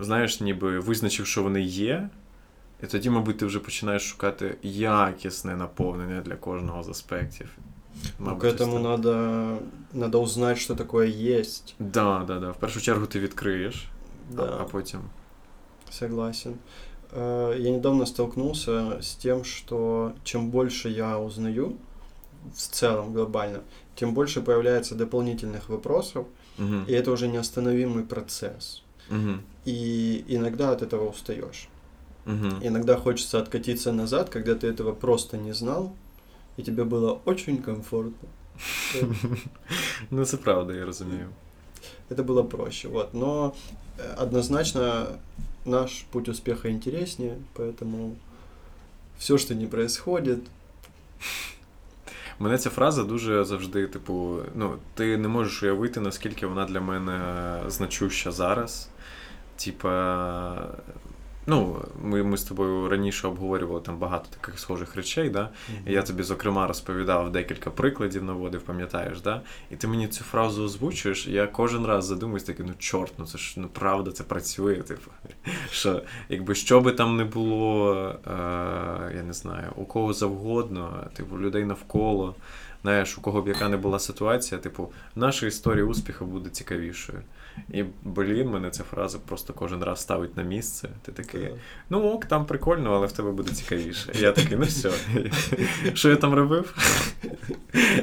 знаєш, 0.00 0.40
ніби 0.40 0.78
визначив, 0.78 1.26
що 1.26 1.42
вони 1.42 1.62
є, 1.62 2.08
і 2.82 2.86
тоді, 2.86 3.10
мабуть, 3.10 3.38
ти 3.38 3.46
вже 3.46 3.58
починаєш 3.60 4.02
шукати 4.02 4.56
якісне 4.62 5.56
наповнення 5.56 6.20
для 6.20 6.36
кожного 6.36 6.82
з 6.82 6.88
аспектів. 6.88 7.48
Ну, 8.19 8.25
Мабуть, 8.25 8.41
к 8.41 8.45
ось 8.45 8.53
этому 8.53 8.73
так. 8.73 8.83
надо, 8.83 9.57
надо 9.93 10.17
узнать, 10.17 10.57
что 10.57 10.75
такое 10.75 11.07
есть. 11.07 11.75
Да, 11.79 12.23
да, 12.27 12.39
да. 12.39 12.51
В 12.51 12.57
першу 12.57 12.81
чергу 12.81 13.05
ти 13.05 13.19
відкриєш, 13.19 13.87
а, 14.31 14.35
Да, 14.35 14.57
а 14.61 14.63
потім. 14.63 14.99
согласен. 15.91 16.53
Э, 17.17 17.61
Я 17.61 17.71
недавно 17.71 18.05
столкнулся 18.05 18.97
с 19.01 19.15
тем, 19.15 19.43
что 19.43 20.11
чем 20.23 20.49
больше 20.49 20.89
я 20.89 21.17
узнаю, 21.19 21.71
в 22.55 22.57
целом 22.57 23.13
глобально, 23.13 23.59
тем 23.95 24.13
больше 24.13 24.41
появляется 24.41 24.95
дополнительных 24.95 25.69
вопросов, 25.69 26.25
Угу. 26.59 26.75
и 26.87 26.93
это 26.93 27.11
уже 27.11 27.27
неостановимый 27.27 28.03
процесс. 28.03 28.83
Угу. 29.09 29.39
И 29.65 30.23
иногда 30.29 30.71
от 30.71 30.81
этого 30.81 31.09
устаешь. 31.09 31.67
Угу. 32.25 32.47
Иногда 32.67 32.95
хочется 32.97 33.39
откатиться 33.39 33.91
назад, 33.91 34.29
когда 34.29 34.55
ты 34.55 34.67
этого 34.67 34.93
просто 34.93 35.37
не 35.37 35.53
знал, 35.53 35.91
и 36.56 36.62
тебе 36.62 36.84
было 36.84 37.20
очень 37.24 37.58
комфортно. 37.58 38.28
Ну, 40.10 40.24
це 40.24 40.36
правда, 40.36 40.74
я 40.74 40.84
розумію. 40.84 41.28
Это 42.10 42.24
было 42.24 42.42
проще, 42.42 42.88
вот. 42.88 43.14
Но 43.14 43.54
э, 43.98 44.22
однозначно 44.22 45.06
наш 45.64 46.02
путь 46.10 46.28
успеха 46.28 46.68
интереснее, 46.68 47.36
поэтому 47.54 48.16
все, 49.18 49.38
что 49.38 49.54
не 49.54 49.66
происходит, 49.66 50.38
Мене 52.38 52.58
ця 52.58 52.70
фраза 52.70 53.04
дуже 53.04 53.44
завжди, 53.44 53.86
типу, 53.86 54.38
ну, 54.54 54.76
ти 54.94 55.16
не 55.16 55.28
можеш 55.28 55.62
уявити, 55.62 56.00
наскільки 56.00 56.46
вона 56.46 56.64
для 56.64 56.80
мене 56.80 57.20
значуща 57.66 58.32
зараз. 58.32 58.88
Типа, 59.56 60.68
Ну, 61.48 61.84
ми, 62.02 62.22
ми 62.22 62.36
з 62.36 62.44
тобою 62.44 62.88
раніше 62.88 63.28
обговорювали 63.28 63.80
там 63.80 63.98
багато 63.98 64.28
таких 64.40 64.58
схожих 64.58 64.96
речей, 64.96 65.30
да? 65.30 65.48
І 65.86 65.92
я 65.92 66.02
тобі, 66.02 66.22
зокрема, 66.22 66.66
розповідав 66.66 67.32
декілька 67.32 67.70
прикладів, 67.70 68.24
наводив, 68.24 68.62
пам'ятаєш, 68.62 69.20
да? 69.20 69.40
І 69.70 69.76
ти 69.76 69.86
мені 69.86 70.08
цю 70.08 70.24
фразу 70.24 70.64
озвучуєш, 70.64 71.26
і 71.26 71.32
я 71.32 71.46
кожен 71.46 71.86
раз 71.86 72.04
задумуюсь 72.04 72.42
такий, 72.42 72.66
ну 72.68 72.72
чорт, 72.78 73.12
ну 73.18 73.26
це 73.26 73.38
ж 73.38 73.54
ну 73.56 73.68
правда, 73.68 74.12
це 74.12 74.24
працює. 74.24 74.74
Типу, 74.86 75.10
що 75.70 76.02
якби 76.28 76.54
що 76.54 76.80
би 76.80 76.92
там 76.92 77.16
не 77.16 77.24
було, 77.24 77.94
е, 78.26 78.30
я 79.16 79.22
не 79.22 79.32
знаю, 79.32 79.72
у 79.76 79.84
кого 79.84 80.12
завгодно, 80.12 81.06
типу, 81.14 81.38
людей 81.38 81.64
навколо. 81.64 82.34
Знаєш, 82.82 83.18
у 83.18 83.20
кого 83.20 83.42
б 83.42 83.48
яка 83.48 83.68
не 83.68 83.76
була 83.76 83.98
ситуація, 83.98 84.60
типу, 84.60 84.92
наша 85.14 85.46
історія 85.46 85.84
успіху 85.84 86.24
буде 86.24 86.50
цікавішою. 86.50 87.22
І, 87.70 87.84
блін, 88.02 88.50
мене 88.50 88.70
ця 88.70 88.84
фраза 88.84 89.18
просто 89.18 89.52
кожен 89.52 89.82
раз 89.82 90.00
ставить 90.00 90.36
на 90.36 90.42
місце. 90.42 90.88
Ти 91.02 91.12
такий, 91.12 91.48
ну 91.90 92.02
ок, 92.02 92.24
там 92.26 92.46
прикольно, 92.46 92.94
але 92.94 93.06
в 93.06 93.12
тебе 93.12 93.32
буде 93.32 93.52
цікавіше. 93.52 94.12
І 94.14 94.18
я 94.18 94.32
такий, 94.32 94.58
ну 94.58 94.64
все. 94.64 94.92
Що 95.94 96.10
я 96.10 96.16
там 96.16 96.34
робив? 96.34 96.74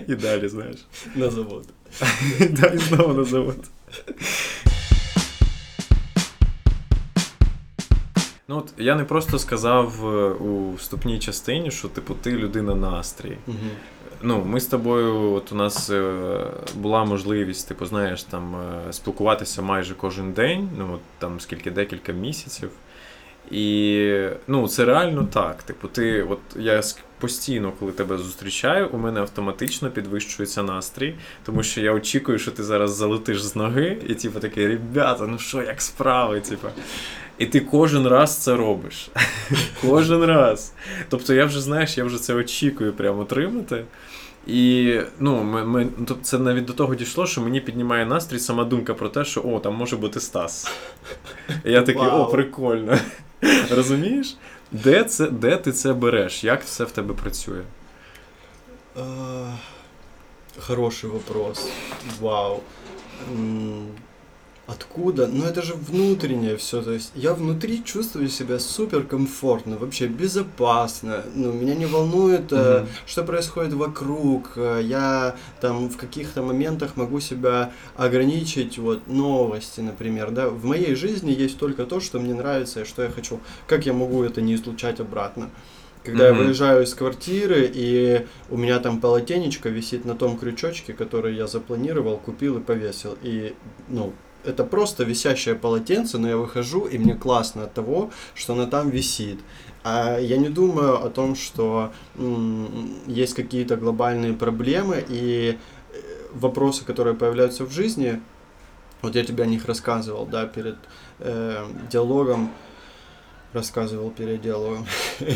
І 0.07 0.15
далі, 0.15 0.47
знаєш. 0.47 0.85
На 1.15 1.29
завод. 1.29 1.67
Да, 2.49 2.67
і 2.67 2.77
знову 2.77 3.13
на 3.13 3.23
завод. 3.23 3.57
Ну 8.47 8.57
от 8.57 8.73
я 8.77 8.95
не 8.95 9.03
просто 9.03 9.39
сказав 9.39 10.07
е, 10.07 10.29
у 10.33 10.73
вступній 10.73 11.19
частині, 11.19 11.71
що 11.71 11.87
типу 11.87 12.13
ти 12.13 12.31
людина 12.31 12.75
настрій. 12.75 13.37
Мгм. 13.47 13.69
Ну, 14.25 14.43
ми 14.45 14.59
з 14.59 14.65
тобою, 14.65 15.31
от 15.31 15.51
у 15.51 15.55
нас 15.55 15.89
е, 15.89 16.13
була 16.75 17.05
можливість, 17.05 17.67
типу, 17.67 17.85
знаєш, 17.85 18.23
там 18.23 18.55
е, 18.55 18.93
спілкуватися 18.93 19.61
майже 19.61 19.95
кожен 19.95 20.31
день, 20.31 20.69
ну 20.77 20.93
от 20.93 21.01
там 21.19 21.39
скільки 21.39 21.71
декілька 21.71 22.11
місяців. 22.11 22.69
І 23.51 24.27
ну, 24.47 24.67
це 24.67 24.85
реально 24.85 25.27
так. 25.33 25.63
Типу, 25.63 25.87
ти, 25.87 26.23
от 26.23 26.39
я 26.55 26.81
постійно, 27.19 27.71
коли 27.79 27.91
тебе 27.91 28.17
зустрічаю, 28.17 28.89
у 28.91 28.97
мене 28.97 29.19
автоматично 29.19 29.89
підвищується 29.89 30.63
настрій, 30.63 31.15
тому 31.45 31.63
що 31.63 31.81
я 31.81 31.91
очікую, 31.91 32.39
що 32.39 32.51
ти 32.51 32.63
зараз 32.63 32.95
залетиш 32.95 33.43
з 33.43 33.55
ноги, 33.55 33.97
і 34.07 34.13
типу 34.13 34.39
такий, 34.39 34.67
ребята, 34.67 35.27
ну 35.27 35.39
що, 35.39 35.61
як 35.61 35.81
справи? 35.81 36.41
Типу. 36.41 36.67
І 37.37 37.45
ти 37.45 37.59
кожен 37.59 38.07
раз 38.07 38.37
це 38.37 38.55
робиш. 38.55 39.09
кожен 39.81 40.23
раз. 40.25 40.73
Тобто 41.09 41.33
я 41.33 41.45
вже 41.45 41.61
знаєш, 41.61 41.97
я 41.97 42.03
вже 42.03 42.17
це 42.17 42.33
очікую 42.33 42.93
прямо 42.93 43.21
отримати. 43.21 43.83
І 44.47 44.99
ну, 45.19 45.43
ми, 45.43 45.65
ми, 45.65 45.87
ну, 45.97 46.17
це 46.21 46.39
навіть 46.39 46.65
до 46.65 46.73
того 46.73 46.95
дійшло, 46.95 47.27
що 47.27 47.41
мені 47.41 47.61
піднімає 47.61 48.05
настрій 48.05 48.39
сама 48.39 48.63
думка 48.63 48.93
про 48.93 49.09
те, 49.09 49.25
що 49.25 49.41
о, 49.41 49.59
там 49.59 49.75
може 49.75 49.97
бути 49.97 50.19
Стас. 50.19 50.71
І 51.65 51.71
я 51.71 51.81
такий, 51.81 52.07
о, 52.07 52.25
прикольно. 52.25 52.97
Розумієш? 53.71 54.37
Де, 54.71 55.03
це, 55.03 55.27
де 55.27 55.57
ти 55.57 55.71
це 55.71 55.93
береш? 55.93 56.43
Як 56.43 56.63
все 56.63 56.83
в 56.83 56.91
тебе 56.91 57.13
працює? 57.13 57.61
Хороший 60.59 61.09
вопрос. 61.09 61.69
Вау. 62.21 62.59
Откуда? 64.65 65.27
Ну 65.27 65.43
это 65.43 65.61
же 65.61 65.73
внутреннее 65.73 66.55
все. 66.55 66.81
То 66.81 66.93
есть 66.93 67.11
я 67.15 67.33
внутри 67.33 67.83
чувствую 67.83 68.29
себя 68.29 68.59
супер 68.59 69.03
комфортно, 69.03 69.77
вообще 69.77 70.07
безопасно. 70.07 71.25
Ну, 71.35 71.51
меня 71.51 71.75
не 71.75 71.85
волнует, 71.85 72.49
Мгм. 72.51 72.87
что 73.05 73.23
происходит 73.23 73.73
вокруг. 73.73 74.53
Э, 74.55 74.79
Я 74.81 75.35
там 75.59 75.89
в 75.89 75.97
каких-то 75.97 76.41
моментах 76.43 76.95
могу 76.95 77.19
себя 77.19 77.71
ограничить. 77.97 78.77
Вот 78.77 79.07
новости, 79.07 79.81
например. 79.81 80.31
Да? 80.31 80.47
В 80.49 80.63
моей 80.63 80.95
жизни 80.95 81.31
есть 81.31 81.57
только 81.57 81.85
то, 81.85 81.99
что 81.99 82.19
мне 82.19 82.33
нравится 82.33 82.81
и 82.81 82.85
что 82.85 83.03
я 83.03 83.09
хочу. 83.09 83.41
Как 83.67 83.85
я 83.85 83.91
могу 83.93 84.23
это 84.23 84.41
не 84.41 84.55
излучать 84.55 85.01
обратно? 85.01 85.49
Когда 86.05 86.27
я 86.27 86.33
Мгм. 86.33 86.45
выезжаю 86.45 86.83
из 86.83 86.93
квартиры, 86.93 87.69
и 87.73 88.25
у 88.49 88.55
меня 88.57 88.79
там 88.79 88.99
полотенечко 89.01 89.67
висит 89.69 90.05
на 90.05 90.15
том 90.15 90.37
крючочке, 90.37 90.93
который 90.93 91.35
я 91.35 91.47
запланировал, 91.47 92.17
купил 92.17 92.57
и 92.57 92.61
повесил. 92.61 93.17
И, 93.23 93.55
ну, 93.89 94.13
это 94.43 94.63
просто 94.63 95.03
висящее 95.03 95.55
полотенце, 95.55 96.17
но 96.17 96.27
я 96.27 96.37
выхожу, 96.37 96.85
и 96.85 96.97
мне 96.97 97.15
классно 97.15 97.63
от 97.63 97.73
того, 97.73 98.11
что 98.35 98.53
оно 98.53 98.67
там 98.67 98.89
висит. 98.89 99.39
А 99.83 100.17
я 100.17 100.37
не 100.37 100.49
думаю 100.49 101.03
о 101.03 101.09
том, 101.09 101.35
что 101.35 101.91
есть 103.05 103.33
какие-то 103.33 103.75
глобальные 103.75 104.33
проблемы 104.33 105.03
и 105.07 105.57
э, 105.91 105.97
вопросы, 106.33 106.85
которые 106.85 107.15
появляются 107.15 107.65
в 107.65 107.71
жизни. 107.71 108.21
Вот 109.01 109.15
я 109.15 109.25
тебе 109.25 109.43
о 109.43 109.47
них 109.47 109.65
рассказывал, 109.65 110.25
да, 110.25 110.45
перед 110.45 110.77
э, 111.19 111.65
диалогом. 111.91 112.51
Рассказывал 113.51 114.09
перед 114.11 114.41
диалогом. 114.41 114.85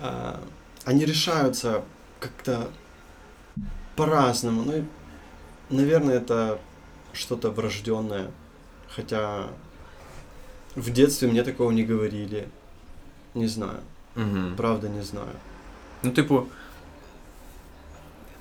А, 0.00 0.40
Они 0.84 1.04
решаются 1.04 1.84
как-то 2.18 2.68
по-разному. 3.94 4.62
Ну, 4.64 4.84
наверное, 5.70 6.16
это 6.16 6.58
что-то 7.13 7.49
врожденное. 7.51 8.27
Хотя 8.95 9.47
в 10.75 10.89
детстве 10.89 11.27
мне 11.27 11.43
такого 11.43 11.71
не 11.71 11.83
говорили. 11.83 12.47
Не 13.35 13.47
знаю. 13.47 13.79
Угу. 14.15 14.55
Правда, 14.57 14.89
не 14.89 15.03
знаю. 15.03 15.35
Ну, 16.03 16.11
типу. 16.11 16.45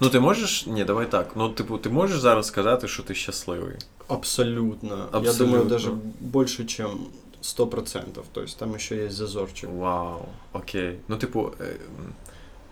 Ну, 0.01 0.09
ти 0.11 0.21
можеш. 0.21 0.67
Ні, 0.67 0.85
давай 0.85 1.11
так. 1.11 1.31
Ну, 1.37 1.49
типу, 1.49 1.79
ти 1.79 1.89
можеш 1.89 2.21
зараз 2.21 2.47
сказати, 2.47 2.89
що 2.89 3.03
ти 3.03 3.15
щасливий. 3.15 3.77
Абсолютно. 4.09 4.97
Я 5.13 5.19
Абсолютно. 5.19 5.47
думаю, 5.47 5.65
даже 5.65 5.91
больше, 6.21 6.65
чем 6.65 7.07
100%. 7.43 8.23
То 8.33 8.43
есть 8.43 8.59
там 8.59 8.75
еще 8.75 8.97
есть 8.97 9.17
зазорчик. 9.17 9.71
Вау, 9.71 10.27
окей. 10.53 10.99
Ну, 11.09 11.17
типу, 11.17 11.53
е, 11.61 11.65
м, 11.65 12.13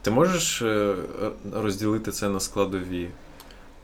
ти 0.02 0.10
можеш 0.10 0.62
е, 0.62 0.96
розділити 1.52 2.12
це 2.12 2.28
на 2.28 2.40
складові? 2.40 3.08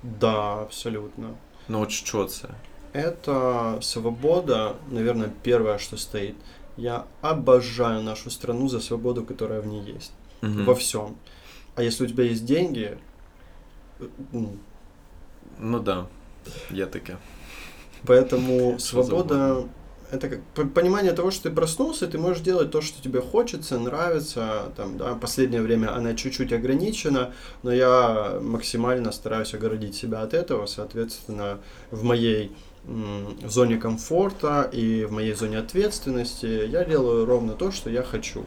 Да, 0.03 0.63
абсолютно. 0.63 1.31
Ну, 1.70 1.82
от 1.82 1.92
що 1.92 2.26
це? 2.26 2.48
Это 2.94 3.82
свобода, 3.82 4.74
наверное, 4.92 5.30
первое, 5.44 5.78
что 5.78 5.98
стоит. 5.98 6.36
Я 6.78 7.04
обожаю 7.22 8.02
нашу 8.02 8.30
страну 8.32 8.70
за 8.70 8.80
свободу, 8.82 9.26
которая 9.26 9.62
в 9.62 9.68
ней 9.68 9.96
есть. 9.96 10.12
Мгм. 10.42 10.66
Во 10.66 10.74
всем. 10.74 11.16
А 11.76 11.84
если 11.84 12.06
у 12.06 12.08
тебя 12.08 12.24
есть 12.24 12.46
деньги, 12.46 12.98
э, 14.00 14.06
ну, 14.34 14.50
Ну 15.60 15.80
да, 15.80 16.06
є 16.72 16.86
таке. 16.86 17.18
поэтому 18.06 18.80
свобода. 18.80 19.64
Это 20.12 20.30
как 20.30 20.44
по- 20.56 20.66
понимание 20.66 21.14
того, 21.14 21.32
что 21.32 21.50
ты 21.50 21.56
проснулся, 21.56 22.08
ты 22.08 22.18
можешь 22.18 22.42
делать 22.42 22.72
то, 22.72 22.82
что 22.82 23.02
тебе 23.02 23.22
хочется, 23.22 23.78
нравится. 23.80 24.72
Там, 24.78 24.98
да, 24.98 25.16
последнее 25.16 25.62
время 25.62 25.96
она 25.96 26.14
чуть-чуть 26.16 26.54
ограничена, 26.54 27.34
но 27.64 27.72
я 27.74 28.40
максимально 28.42 29.12
стараюсь 29.12 29.54
оградить 29.54 29.96
себя 29.96 30.22
от 30.22 30.34
этого. 30.34 30.66
Соответственно, 30.66 31.60
в 31.92 32.04
моей 32.04 32.56
м, 32.86 33.38
зоне 33.50 33.78
комфорта 33.78 34.70
и 34.72 35.04
в 35.06 35.12
моей 35.12 35.34
зоне 35.34 35.60
ответственности 35.60 36.46
я 36.68 36.86
делаю 36.86 37.26
ровно 37.26 37.54
то, 37.54 37.72
что 37.72 37.90
я 37.90 38.04
хочу. 38.04 38.46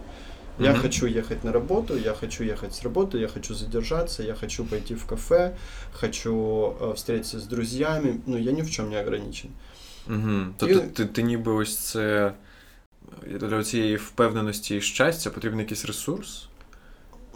Я 0.58 0.72
Мгм. 0.72 0.80
хочу 0.82 1.06
ехать 1.06 1.42
на 1.44 1.52
работу, 1.52 1.96
я 1.96 2.14
хочу 2.14 2.44
ехать 2.44 2.74
с 2.74 2.82
работы, 2.82 3.18
я 3.18 3.28
хочу 3.28 3.54
задержаться, 3.54 4.22
я 4.22 4.34
хочу 4.34 4.64
пойти 4.64 4.94
в 4.94 5.06
кафе, 5.06 5.56
хочу 5.92 6.76
э, 6.80 6.94
встретиться 6.96 7.38
с 7.40 7.44
друзьями. 7.44 8.20
Ну, 8.26 8.36
я 8.36 8.52
ни 8.52 8.62
в 8.62 8.70
чем 8.70 8.90
не 8.90 8.96
ограничен. 8.96 9.50
Угу. 10.10 10.46
Тобто 10.56 10.80
ти, 10.80 11.06
ти 11.06 11.22
ніби 11.22 11.52
ось 11.52 11.78
це 11.78 12.32
для 13.26 13.64
цієї 13.64 13.96
впевненості 13.96 14.76
і 14.76 14.80
щастя 14.80 15.30
потрібен 15.30 15.58
якийсь 15.58 15.84
ресурс, 15.84 16.48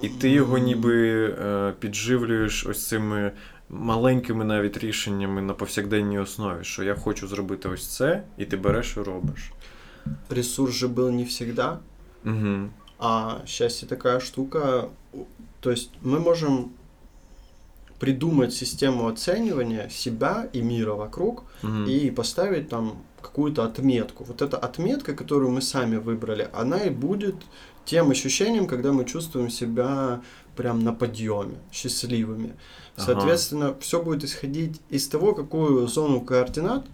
і 0.02 0.08
ти 0.08 0.30
його 0.30 0.58
ніби 0.58 1.24
е, 1.24 1.72
підживлюєш 1.78 2.66
ось 2.66 2.86
цими 2.88 3.32
маленькими 3.70 4.44
навіть 4.44 4.78
рішеннями 4.78 5.42
на 5.42 5.54
повсякденній 5.54 6.18
основі, 6.18 6.64
що 6.64 6.82
я 6.82 6.94
хочу 6.94 7.28
зробити 7.28 7.68
ось 7.68 7.86
це, 7.86 8.22
і 8.38 8.44
ти 8.44 8.56
береш 8.56 8.96
і 8.96 9.00
робиш. 9.00 9.52
Ресурс 10.30 10.74
же 10.74 10.88
был 10.88 11.10
не 11.10 11.24
всегда, 11.24 11.78
Угу. 12.24 12.68
а 12.98 13.38
счастье 13.46 13.88
такая 13.88 14.20
штука. 14.20 14.88
То 15.60 15.70
есть 15.70 15.90
мы 16.02 16.20
можем 16.20 16.70
придумать 17.98 18.52
систему 18.52 19.06
оценивания 19.08 19.88
себя 19.88 20.48
и 20.52 20.60
мира 20.60 20.94
вокруг 20.94 21.44
Угу. 21.62 21.84
и 21.84 22.10
поставить 22.10 22.68
там 22.68 23.02
какую-то 23.22 23.64
отметку. 23.64 24.24
Вот 24.24 24.42
эта 24.42 24.58
отметка, 24.58 25.14
которую 25.14 25.50
мы 25.50 25.62
сами 25.62 25.96
выбрали, 25.96 26.48
она 26.52 26.78
и 26.78 26.90
будет 26.90 27.36
тем 27.84 28.10
ощущением, 28.10 28.66
когда 28.66 28.92
мы 28.92 29.04
чувствуем 29.04 29.50
себя 29.50 30.20
прям 30.56 30.84
на 30.84 30.92
подъеме, 30.92 31.56
счастливыми. 31.72 32.54
Ага. 32.96 33.06
Соответственно, 33.06 33.74
все 33.80 34.02
будет 34.02 34.24
исходить 34.24 34.80
из 34.90 35.08
того, 35.08 35.34
какую 35.34 35.86
зону 35.88 36.20
координат, 36.20 36.86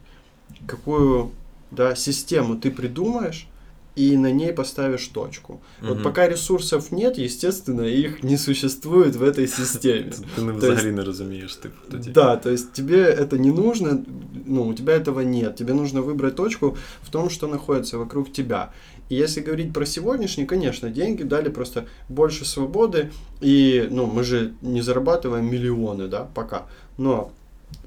какую 0.66 1.32
да, 1.70 1.94
систему 1.94 2.56
ты 2.56 2.70
придумаешь, 2.70 3.48
и 3.97 4.17
на 4.17 4.31
ней 4.31 4.51
поставишь 4.53 5.07
точку. 5.07 5.61
Вот 5.81 5.95
Мгм. 5.95 6.03
пока 6.03 6.27
ресурсов 6.27 6.91
нет, 6.91 7.17
естественно, 7.17 7.81
их 7.83 8.23
не 8.23 8.37
существует 8.37 9.15
в 9.15 9.23
этой 9.23 9.47
системе. 9.47 10.11
Ти 10.35 10.41
не 10.41 10.51
То 10.51 10.57
взагалі 10.57 10.91
не 10.91 11.03
розумієш, 11.03 11.55
типу, 11.55 11.75
тоді. 11.91 12.09
Да, 12.11 12.35
то 12.35 12.51
есть 12.51 12.73
тебе 12.73 13.13
это 13.13 13.37
не 13.37 13.51
нужно, 13.51 13.97
ну, 14.45 14.63
у 14.63 14.73
тебя 14.73 14.93
этого 14.93 15.21
нет. 15.23 15.55
Тебе 15.55 15.73
нужно 15.73 16.01
выбрать 16.01 16.35
точку 16.35 16.75
в 17.03 17.09
том, 17.09 17.29
что 17.29 17.47
находится 17.47 17.97
вокруг 17.97 18.31
тебя. 18.31 18.71
И 19.11 19.15
если 19.15 19.41
говорить 19.41 19.73
про 19.73 19.85
сегодняшний, 19.85 20.45
конечно, 20.45 20.89
деньги 20.89 21.23
дали 21.23 21.49
просто 21.49 21.85
больше 22.09 22.45
свободы, 22.45 23.09
и, 23.43 23.87
ну, 23.91 24.05
мы 24.07 24.23
же 24.23 24.51
не 24.61 24.81
зарабатываем 24.81 25.45
миллионы, 25.45 26.07
да, 26.07 26.27
пока, 26.33 26.65
но 26.97 27.31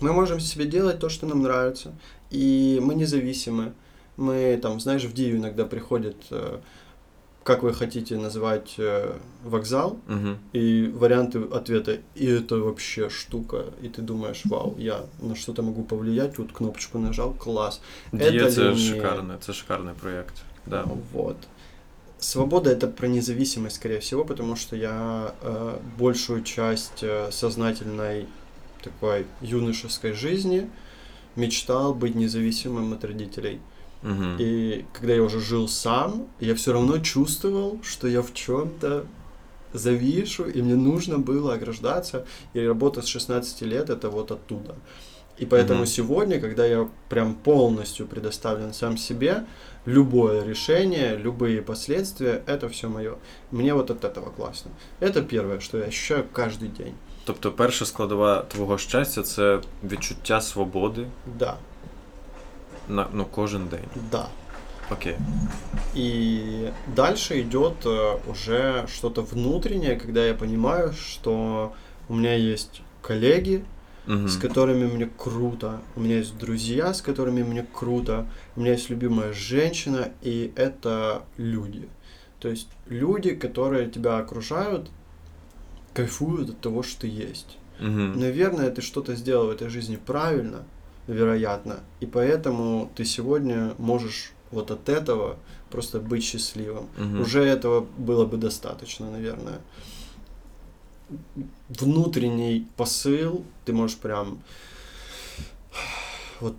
мы 0.00 0.12
можем 0.12 0.40
себе 0.40 0.64
делать 0.64 0.98
то, 0.98 1.08
что 1.08 1.26
нам 1.26 1.42
нравится, 1.42 1.92
и 2.30 2.80
мы 2.82 2.94
независимы. 2.94 3.72
Мы, 4.16 4.58
там, 4.62 4.80
знаешь, 4.80 5.04
в 5.04 5.12
Дию 5.12 5.36
иногда 5.36 5.64
приходит, 5.64 6.16
э, 6.30 6.58
как 7.44 7.62
вы 7.62 7.72
хотите 7.72 8.16
называть 8.16 8.74
э, 8.78 9.12
вокзал, 9.44 9.90
Угу. 10.08 10.36
и 10.52 10.92
варианты 10.94 11.38
ответа, 11.54 11.98
и 12.16 12.26
это 12.26 12.56
вообще 12.56 13.08
штука, 13.10 13.64
и 13.80 13.88
ты 13.88 14.02
думаешь, 14.02 14.42
вау, 14.44 14.74
я 14.78 15.00
на 15.20 15.34
что-то 15.36 15.62
могу 15.62 15.82
повлиять, 15.84 16.34
тут 16.36 16.52
кнопочку 16.52 16.98
нажал, 16.98 17.34
класс. 17.34 17.80
Дія 18.12 18.30
Это 18.30 18.50
це 18.50 18.60
лінія. 18.70 18.94
шикарне, 18.94 19.34
це 19.40 19.52
шикарний 19.52 19.94
проєкт. 20.00 20.34
Да. 20.66 20.84
Вот. 21.12 21.36
Свобода 22.20 22.70
это 22.70 22.88
про 22.88 23.08
независимость, 23.08 23.76
скорее 23.76 23.98
всего, 24.00 24.24
потому 24.24 24.56
что 24.56 24.76
я 24.76 25.30
э, 25.42 25.74
большую 25.98 26.42
часть 26.42 27.02
э, 27.04 27.30
сознательной 27.30 28.26
такой 28.82 29.24
юношеской 29.40 30.12
жизни 30.12 30.66
мечтал 31.36 31.94
быть 31.94 32.16
независимым 32.16 32.92
от 32.92 33.04
родителей. 33.04 33.60
Угу. 34.03 34.35
И 34.39 34.85
когда 34.93 35.13
я 35.13 35.21
уже 35.23 35.39
жил 35.39 35.67
сам, 35.67 36.27
я 36.39 36.53
все 36.55 36.73
равно 36.73 36.97
чувствовал, 36.99 37.79
что 37.83 38.07
я 38.07 38.21
в 38.21 38.33
чем-то 38.33 39.05
завишу, 39.73 40.43
и 40.45 40.61
мне 40.61 40.75
нужно 40.75 41.17
было 41.17 41.53
ограждаться. 41.53 42.25
И 42.53 42.67
работа 42.67 43.01
с 43.01 43.07
16 43.07 43.61
лет 43.61 43.89
это 43.89 44.09
вот 44.09 44.31
оттуда. 44.31 44.75
И 45.41 45.45
поэтому 45.45 45.79
Мгм. 45.79 45.87
сегодня, 45.87 46.39
когда 46.39 46.65
я 46.65 46.87
прям 47.09 47.33
полностью 47.33 48.05
предоставлен 48.07 48.73
сам 48.73 48.97
себе, 48.97 49.43
любое 49.87 50.45
решение, 50.45 51.17
любые 51.17 51.61
последствия, 51.61 52.43
это 52.45 52.69
все 52.69 52.87
мое. 52.87 53.15
Мне 53.51 53.73
вот 53.73 53.89
от 53.89 54.03
этого 54.03 54.29
классно. 54.29 54.71
Это 54.99 55.21
первое, 55.23 55.59
что 55.59 55.77
я 55.77 55.85
ощущаю 55.85 56.25
каждый 56.33 56.67
день. 56.77 56.93
Тобто 57.25 57.51
перша 57.51 57.85
складова 57.85 58.41
твого 58.41 58.77
щастя 58.77 59.23
це 59.23 59.59
відчуття 59.83 60.41
свободи 60.41 61.07
Да, 61.39 61.57
на 62.87 63.07
ну, 63.11 63.25
кожен 63.25 63.69
день. 63.69 63.87
да. 64.11 64.29
Окей. 64.89 65.15
И 65.93 66.71
дальше 66.95 67.41
идет 67.41 67.85
э, 67.85 68.17
уже 68.27 68.85
что-то 68.93 69.21
внутреннее, 69.21 69.95
когда 69.95 70.25
я 70.25 70.33
понимаю, 70.33 70.93
что 70.93 71.73
у 72.09 72.15
меня 72.15 72.35
есть 72.35 72.81
коллеги, 73.01 73.63
Угу. 74.05 74.27
с 74.27 74.35
которыми 74.35 74.85
мне 74.85 75.09
круто, 75.17 75.79
у 75.95 76.01
меня 76.01 76.17
есть 76.17 76.37
друзья, 76.37 76.93
с 76.93 77.01
которыми 77.01 77.41
мне 77.41 77.65
круто, 77.71 78.27
у 78.57 78.59
меня 78.59 78.73
есть 78.73 78.89
любимая 78.89 79.31
женщина, 79.31 80.09
и 80.21 80.51
это 80.57 81.23
люди. 81.37 81.87
То 82.41 82.49
есть 82.49 82.67
люди, 82.87 83.33
которые 83.33 83.89
тебя 83.89 84.17
окружают, 84.17 84.91
кайфуют 85.93 86.49
от 86.49 86.59
того, 86.59 86.83
что 86.83 87.01
ты 87.01 87.07
есть. 87.07 87.57
Угу. 87.79 87.87
Наверное, 88.19 88.71
ты 88.71 88.81
что-то 88.81 89.15
сделал 89.15 89.47
в 89.47 89.51
этой 89.51 89.69
жизни 89.69 89.95
правильно, 89.95 90.65
вероятно, 91.07 91.79
и 91.99 92.05
поэтому 92.05 92.89
ты 92.95 93.05
сегодня 93.05 93.73
можешь 93.77 94.33
вот 94.51 94.71
от 94.71 94.89
этого 94.89 95.37
просто 95.69 95.99
быть 95.99 96.23
счастливым. 96.23 96.87
Угу. 96.97 97.23
Уже 97.23 97.43
этого 97.43 97.85
было 97.97 98.25
бы 98.25 98.37
достаточно, 98.37 99.09
наверное. 99.09 99.59
Внутренний 101.69 102.67
посыл 102.77 103.43
ты 103.65 103.73
можешь 103.73 103.97
прям 103.97 104.41
вот, 106.39 106.55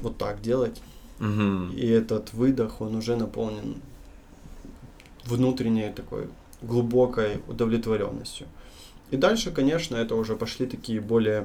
вот 0.00 0.18
так 0.18 0.42
делать. 0.42 0.80
Угу. 1.20 1.74
И 1.76 1.86
этот 1.86 2.32
выдох, 2.32 2.80
он 2.80 2.96
уже 2.96 3.16
наполнен 3.16 3.76
внутренней 5.24 5.92
такой 5.92 6.28
глубокой 6.62 7.40
удовлетворенностью. 7.48 8.46
И 9.10 9.16
дальше, 9.16 9.52
конечно, 9.52 9.96
это 9.96 10.14
уже 10.14 10.36
пошли 10.36 10.66
такие 10.66 11.00
более 11.00 11.44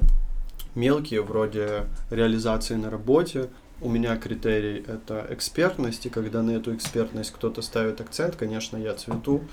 мелкие, 0.77 1.21
вроде 1.21 1.85
реализации 2.09 2.75
на 2.75 2.89
работе. 2.89 3.49
У 3.81 3.89
меня 3.89 4.15
критерий 4.17 4.83
это 4.87 5.25
экспертность, 5.29 6.05
и 6.05 6.09
когда 6.09 6.41
на 6.41 6.51
эту 6.51 6.73
экспертность 6.75 7.31
кто-то 7.31 7.61
ставит 7.61 7.99
акцент, 7.99 8.35
конечно, 8.35 8.77
я 8.77 8.93
цвету, 8.93 9.43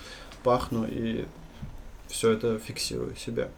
пахну 0.42 0.86
и 0.86 1.24
все 2.08 2.30
это 2.30 2.58
фиксирую 2.58 3.16
себе. 3.16 3.48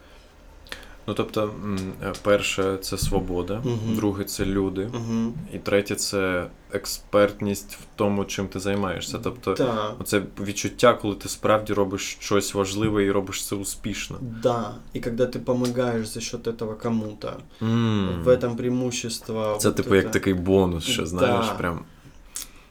Ну 1.08 1.14
тобто, 1.14 1.44
м, 1.64 1.78
е, 2.04 2.14
перше 2.22 2.78
це 2.82 2.98
свобода, 2.98 3.62
Мгм. 3.66 3.96
друге 3.96 4.24
це 4.24 4.46
люди, 4.46 4.90
Угу. 4.94 5.34
і 5.54 5.58
третє 5.58 5.96
це 5.96 6.48
експертність 6.74 7.74
в 7.74 7.80
тому, 7.96 8.26
чим 8.26 8.48
ти 8.48 8.60
займаєшся. 8.60 9.20
Тобто, 9.24 9.54
Да, 9.54 9.94
Оце 10.00 10.22
відчуття, 10.42 10.94
коли 11.02 11.16
ти 11.16 11.30
справді 11.30 11.74
робиш 11.74 12.18
щось 12.20 12.54
важливе 12.54 13.04
і 13.06 13.12
робиш 13.12 13.46
це 13.48 13.56
успішно. 13.56 14.18
да. 14.44 14.72
И 14.96 15.00
когда 15.00 15.24
ты 15.24 15.40
помогаешь 15.40 16.08
за 16.08 16.22
счет 16.22 16.48
этого 16.48 16.76
кому-то, 16.84 17.34
М. 17.62 18.10
в 18.24 18.28
этом 18.28 18.56
преимущество. 18.56 19.58
Це 19.60 19.68
вот 19.68 19.76
типу 19.78 19.90
это. 19.90 19.96
як 19.96 20.12
такий 20.12 20.34
бонус, 20.34 20.84
що 20.84 21.06
знаєш, 21.06 21.46
Да. 21.46 21.54
прям. 21.54 21.80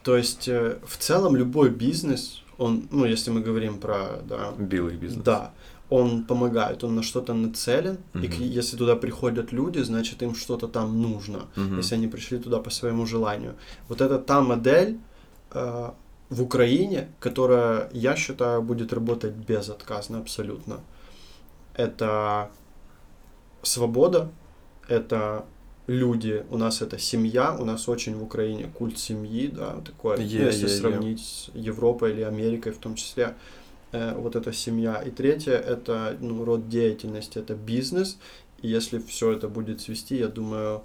То 0.01 0.17
есть, 0.17 0.49
э, 0.49 0.71
в 0.87 0.97
целом, 0.97 1.37
любой 1.37 1.69
бизнес, 1.69 2.41
он, 2.57 2.81
ну, 2.91 3.05
если 3.05 3.33
мы 3.33 3.45
говорим 3.47 3.73
про, 3.73 4.07
да, 4.29 4.49
Білий 4.59 4.95
бізнес. 4.95 5.23
да, 5.25 5.49
он 5.90 6.24
помогает, 6.24 6.84
он 6.84 6.96
на 6.96 7.02
что-то 7.02 7.34
нацелен, 7.34 7.98
и 8.14 8.18
Мгм. 8.18 8.28
к- 8.28 8.40
если 8.58 8.76
туда 8.78 8.96
приходят 8.96 9.52
люди, 9.52 9.82
значит, 9.84 10.22
им 10.22 10.34
что-то 10.34 10.66
там 10.68 11.00
нужно, 11.02 11.38
Мгм. 11.56 11.76
если 11.78 11.94
они 11.98 12.08
пришли 12.08 12.38
туда 12.38 12.58
по 12.58 12.70
своему 12.70 13.06
желанию. 13.06 13.54
Вот 13.88 14.00
это 14.00 14.18
та 14.18 14.40
модель 14.40 14.96
э, 15.52 15.90
в 16.30 16.42
Украине, 16.42 17.08
которая, 17.20 17.88
я 17.92 18.16
считаю, 18.16 18.62
будет 18.62 18.92
работать 18.92 19.32
безотказно 19.48 20.18
абсолютно. 20.18 20.80
Это 21.74 22.48
свобода, 23.62 24.28
это 24.88 25.44
люди, 25.86 26.44
у 26.50 26.58
нас 26.58 26.82
это 26.82 26.98
семья, 26.98 27.56
у 27.58 27.64
нас 27.64 27.88
очень 27.88 28.16
в 28.16 28.22
Украине 28.22 28.70
культ 28.78 28.98
семьи, 28.98 29.46
да, 29.48 29.76
такое, 29.84 30.16
ну, 30.16 30.22
если 30.22 30.66
е, 30.66 30.72
е. 30.72 30.78
сравнить 30.78 31.20
с 31.20 31.50
Европой 31.54 32.12
или 32.12 32.22
Америкой 32.22 32.72
в 32.72 32.78
том 32.78 32.94
числе, 32.96 33.22
э, 33.24 33.32
вот 33.95 34.35
эта 34.35 34.53
семья. 34.53 35.01
И 35.01 35.11
третье, 35.11 35.53
это 35.53 36.17
ну, 36.21 36.45
род 36.45 36.69
деятельности, 36.69 37.39
это 37.39 37.55
бизнес, 37.55 38.17
и 38.61 38.67
если 38.69 38.99
все 38.99 39.33
это 39.33 39.49
будет 39.49 39.81
свести, 39.81 40.15
я 40.15 40.27
думаю, 40.27 40.83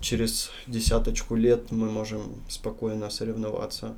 через 0.00 0.50
десяточку 0.66 1.34
лет 1.34 1.70
мы 1.70 1.90
можем 1.90 2.42
спокойно 2.48 3.08
соревноваться 3.08 3.94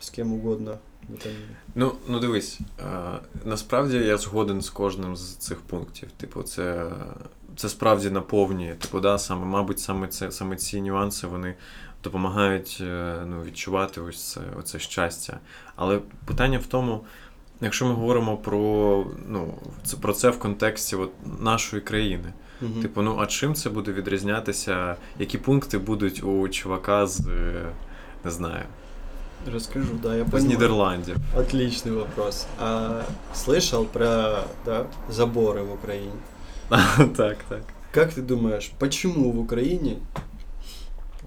с 0.00 0.10
кем 0.10 0.34
угодно. 0.34 0.80
в 1.08 1.14
этом 1.14 1.32
мире. 1.32 1.56
Ну, 1.74 1.92
ну 2.08 2.20
дивись, 2.20 2.60
е, 2.80 3.18
насправді 3.44 3.96
я 3.96 4.18
згоден 4.18 4.62
з 4.62 4.70
кожним 4.70 5.16
з 5.16 5.36
цих 5.36 5.60
пунктів. 5.60 6.10
Типу, 6.16 6.42
це, 6.42 6.92
це 7.56 7.68
справді 7.68 8.10
наповнює. 8.10 8.74
Типу, 8.74 9.00
да, 9.00 9.18
саме, 9.18 9.46
мабуть, 9.46 9.80
саме, 9.80 10.08
це, 10.08 10.32
саме 10.32 10.56
ці 10.56 10.82
нюанси 10.82 11.26
вони 11.26 11.54
допомагають 12.04 12.78
е, 12.80 13.14
ну, 13.26 13.42
відчувати 13.42 14.00
ось 14.00 14.32
це, 14.32 14.40
оце 14.58 14.78
щастя. 14.78 15.38
Але 15.76 16.00
питання 16.24 16.58
в 16.58 16.66
тому, 16.66 17.04
якщо 17.60 17.86
ми 17.86 17.94
говоримо 17.94 18.36
про, 18.36 19.06
ну, 19.28 19.54
це, 19.84 19.96
про 19.96 20.12
це 20.12 20.30
в 20.30 20.38
контексті 20.38 20.96
от, 20.96 21.10
нашої 21.40 21.82
країни. 21.82 22.32
Мгм. 22.60 22.82
Типу, 22.82 23.02
ну 23.02 23.16
а 23.20 23.26
чим 23.26 23.54
це 23.54 23.70
буде 23.70 23.92
відрізнятися? 23.92 24.96
Які 25.18 25.38
пункти 25.38 25.78
будуть 25.78 26.22
у 26.24 26.48
чувака 26.48 27.06
з, 27.06 27.20
е, 27.28 27.66
не 28.24 28.30
знаю, 28.30 28.64
Расскажу, 29.52 29.94
да, 30.02 30.16
я 30.16 30.24
з 30.24 30.30
понимаю. 30.30 30.54
Нідерландів? 30.54 31.16
Отличный 31.36 31.92
вопрос. 31.92 32.46
А, 32.60 33.02
слышал 33.34 33.84
про 33.84 34.44
да, 34.64 34.86
заборы 35.10 35.62
в 35.62 35.72
Украине? 35.72 36.12
так, 37.16 37.36
так. 37.48 37.62
Как 37.92 38.12
ты 38.12 38.22
думаешь, 38.22 38.70
почему 38.78 39.30
в 39.30 39.38
Украине 39.38 39.96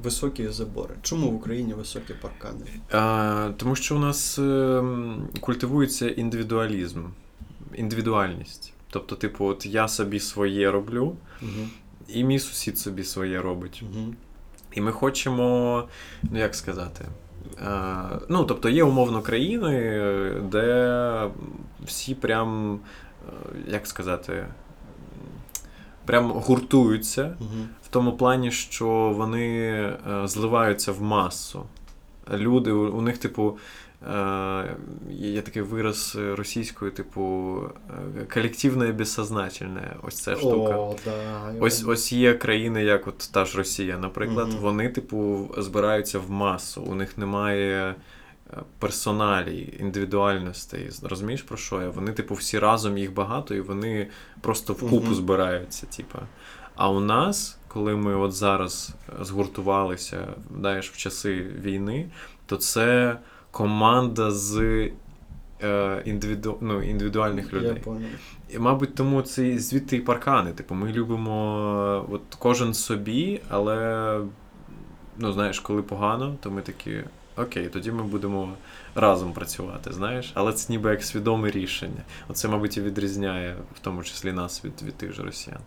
Высокие 0.05 0.49
заборы? 0.51 0.95
Чому 1.03 1.31
в 1.31 1.35
Україні 1.35 1.75
високі 1.75 2.15
паркани? 2.15 2.67
А, 2.93 3.51
тому 3.57 3.77
що 3.77 3.97
у 3.97 3.99
нас 3.99 4.39
ем, 4.39 5.29
культивується 5.41 6.09
індивідуалізм, 6.09 7.05
індивідуальність. 7.75 8.73
Тобто, 8.91 9.17
типу, 9.17 9.45
от 9.47 9.67
я 9.67 9.89
собі 9.89 10.21
своє 10.21 10.71
роблю, 10.71 11.17
Угу. 11.43 11.69
і 12.09 12.25
мій 12.25 12.39
сусід 12.39 12.79
собі 12.79 13.05
своє 13.05 13.41
робить. 13.41 13.83
Угу. 13.93 14.15
І 14.73 14.81
ми 14.81 14.93
хочемо, 14.93 15.85
ну 16.23 16.39
як 16.39 16.55
сказати. 16.55 17.05
е, 17.63 18.21
Ну, 18.29 18.45
тобто 18.45 18.69
є 18.69 18.85
умовно 18.85 19.23
країни, 19.23 19.75
е, 19.75 20.41
де 20.51 21.31
всі 21.85 22.15
прям, 22.15 22.75
е, 22.75 23.33
як 23.69 23.87
сказати, 23.87 24.47
прям 26.05 26.31
гуртуються 26.31 27.37
Угу. 27.41 27.67
В 27.87 27.89
тому 27.89 28.13
плані, 28.17 28.51
що 28.53 28.89
вони 29.17 29.59
е, 29.59 29.97
зливаються 30.25 30.93
в 30.93 31.03
масу. 31.03 31.67
люди, 32.35 32.73
у, 32.73 33.01
них, 33.01 33.19
типу, 33.19 33.59
е, 34.15 34.77
є 35.11 35.43
такий 35.43 35.63
вираз 35.63 36.17
російською, 36.35 36.91
типу, 36.91 37.57
е, 38.21 38.25
колективне 38.35 38.93
безсознательне. 38.93 39.97
Ось 40.03 40.23
ця 40.23 40.37
штука. 40.37 40.77
О, 40.77 40.97
да. 41.05 41.55
Ось, 41.61 41.85
ось 41.87 42.13
є 42.13 42.35
країни, 42.35 42.85
як 42.85 43.07
от 43.07 43.31
та 43.33 43.45
ж 43.45 43.59
Росія, 43.59 43.99
наприклад, 43.99 44.49
Мгм. 44.49 44.59
вони, 44.61 44.89
типу, 44.89 45.49
збираються 45.59 46.19
в 46.19 46.31
масу, 46.31 46.83
у 46.83 46.95
них 46.95 47.19
немає 47.19 47.95
персоналій, 48.79 49.77
індивідуальностей. 49.81 50.91
Розумієш 51.03 51.43
про 51.43 51.57
що 51.57 51.83
я? 51.83 51.89
Вони, 51.89 52.13
типу, 52.13 52.35
всі 52.35 52.59
разом 52.59 52.99
їх 52.99 53.15
багато, 53.15 53.55
і 53.55 53.61
вони 53.61 54.09
просто 54.41 54.73
вкупу 54.73 54.97
Мгм. 55.07 55.15
збираються. 55.15 55.87
Типу. 55.87 56.19
А 56.77 56.91
у 56.91 57.01
нас, 57.01 57.59
коли 57.77 57.97
ми 57.97 58.15
от 58.15 58.33
зараз 58.33 58.95
згуртувалися, 59.21 60.27
знаєш, 60.59 60.91
в 60.91 60.97
часи 60.97 61.47
війни, 61.63 62.09
то 62.47 62.57
це 62.57 63.19
команда 63.51 64.31
з 64.31 64.61
е, 65.63 66.03
індивіду... 66.05 66.59
ну, 66.61 66.83
індивідуальних 66.83 67.53
людей. 67.53 67.75
Я 67.75 67.83
понял. 67.83 68.09
І, 68.51 68.59
мабуть, 68.59 68.95
тому 68.95 69.23
це 69.23 69.59
звідти 69.59 69.97
і 69.97 70.01
паркани. 70.01 70.53
Типу, 70.53 70.75
ми 70.75 70.93
любимо 70.93 71.59
е, 72.11 72.15
от 72.15 72.23
кожен 72.39 72.75
собі, 72.75 73.41
але 73.49 74.21
ну, 75.19 75.33
знаєш, 75.33 75.61
коли 75.61 75.83
погано, 75.83 76.37
то 76.41 76.51
ми 76.51 76.63
такі. 76.63 77.05
Окей, 77.39 77.69
тоді 77.69 77.93
ми 77.93 78.03
будемо 78.03 78.53
разом 78.95 79.33
працювати, 79.33 79.93
знаєш, 79.93 80.33
але 80.35 80.53
це 80.53 80.73
ніби 80.73 80.91
як 80.91 81.05
свідоме 81.05 81.51
рішення. 81.51 82.03
Оце, 82.29 82.49
мабуть, 82.49 82.77
і 82.77 82.81
відрізняє, 82.81 83.57
в 83.75 83.79
тому 83.79 84.03
числі 84.03 84.33
нас 84.33 84.65
від, 84.65 84.83
від 84.83 84.95
тих 84.95 85.13
же 85.13 85.23
росіян. 85.23 85.61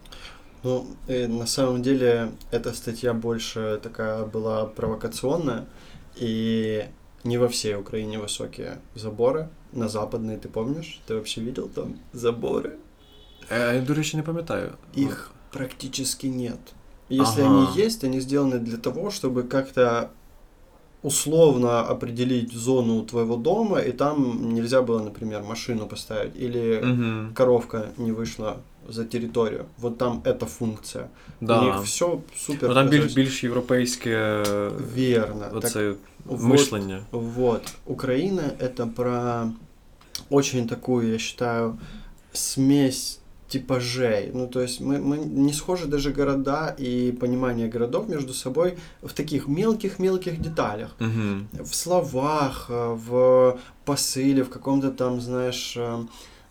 Ну, 0.63 0.85
э, 1.07 1.27
на 1.27 1.45
самом 1.45 1.81
деле, 1.81 2.31
эта 2.51 2.73
статья 2.73 3.13
больше 3.13 3.79
такая 3.83 4.25
была 4.25 4.65
провокационная, 4.65 5.65
и 6.15 6.85
не 7.23 7.37
во 7.37 7.47
всей 7.47 7.75
Украине 7.75 8.19
высокие 8.19 8.79
заборы. 8.95 9.47
На 9.71 9.87
западной, 9.87 10.37
ты 10.37 10.49
помнишь? 10.49 10.99
Ты 11.07 11.13
вообще 11.15 11.41
видел 11.41 11.69
там 11.69 11.95
заборы? 12.13 12.77
Е, 13.51 13.75
я, 13.75 13.81
до 13.81 13.93
речі, 13.93 14.17
не 14.17 14.23
пам'ятаю. 14.23 14.71
Их 14.97 15.31
практически 15.51 16.27
нет. 16.27 16.59
Если 17.09 17.41
Ага. 17.41 17.49
они 17.51 17.85
есть, 17.85 18.03
они 18.03 18.19
сделаны 18.19 18.59
для 18.59 18.77
того, 18.77 19.09
чтобы 19.11 19.43
как-то 19.43 20.09
условно 21.03 21.79
определить 21.79 22.51
зону 22.53 23.03
твоего 23.05 23.35
дома, 23.37 23.79
и 23.79 23.91
там 23.91 24.53
нельзя 24.53 24.81
было, 24.81 24.99
например, 25.03 25.43
машину 25.43 25.87
поставить, 25.87 26.35
или 26.35 26.79
Угу. 26.81 27.33
коровка 27.35 27.85
не 27.97 28.11
вышла 28.11 28.57
за 28.88 29.04
территорию. 29.04 29.66
Вот 29.78 29.98
там 29.98 30.20
эта 30.24 30.46
функция. 30.46 31.08
У 31.40 31.46
Да. 31.46 31.62
них 31.64 31.82
все 31.84 32.18
супер. 32.36 32.68
Ну, 32.68 32.74
там 32.74 32.88
більш, 32.88 33.00
прозрачно. 33.00 33.22
більш 33.22 33.44
європейське 33.44 34.42
Верно. 34.96 35.46
оце 35.52 35.94
вот- 36.24 36.42
мишлення. 36.42 37.02
Вот. 37.10 37.62
Украина 37.86 38.42
это 38.60 38.86
про 38.88 39.46
очень 40.30 40.66
такую, 40.66 41.12
я 41.12 41.18
считаю, 41.18 41.78
смесь 42.32 43.20
типажей. 43.48 44.30
Ну, 44.34 44.46
то 44.46 44.60
есть 44.60 44.80
мы, 44.80 44.98
мы 45.00 45.24
не 45.24 45.52
схожи 45.52 45.86
даже 45.86 46.10
города 46.12 46.74
и 46.80 47.12
понимание 47.20 47.68
городов 47.68 48.08
между 48.08 48.32
собой 48.34 48.74
в 49.02 49.12
таких 49.12 49.48
мелких-мелких 49.48 50.40
деталях. 50.40 50.90
Угу. 51.00 51.64
В 51.64 51.74
словах, 51.74 52.66
э, 52.70 52.98
в 53.08 53.58
посыле, 53.86 54.42
в 54.42 54.48
каком-то 54.50 54.90
там, 54.90 55.20
знаешь, 55.20 55.76
э, 55.76 55.98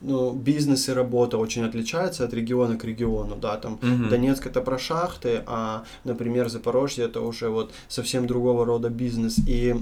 ну, 0.01 0.33
бизнес 0.33 0.89
и 0.89 0.93
работа 0.93 1.39
очень 1.39 1.65
отличаются 1.65 2.25
от 2.25 2.33
региона 2.33 2.77
к 2.77 2.85
региону, 2.85 3.37
да, 3.37 3.57
там 3.57 3.79
Мгм. 3.83 4.09
Донецк 4.09 4.47
это 4.47 4.61
про 4.61 4.79
шахты, 4.79 5.43
а, 5.47 5.85
например, 6.05 6.49
Запорожье 6.49 7.05
это 7.05 7.21
уже 7.21 7.49
вот 7.49 7.73
совсем 7.89 8.27
другого 8.27 8.65
рода 8.65 8.91
бизнес. 8.91 9.39
И 9.47 9.75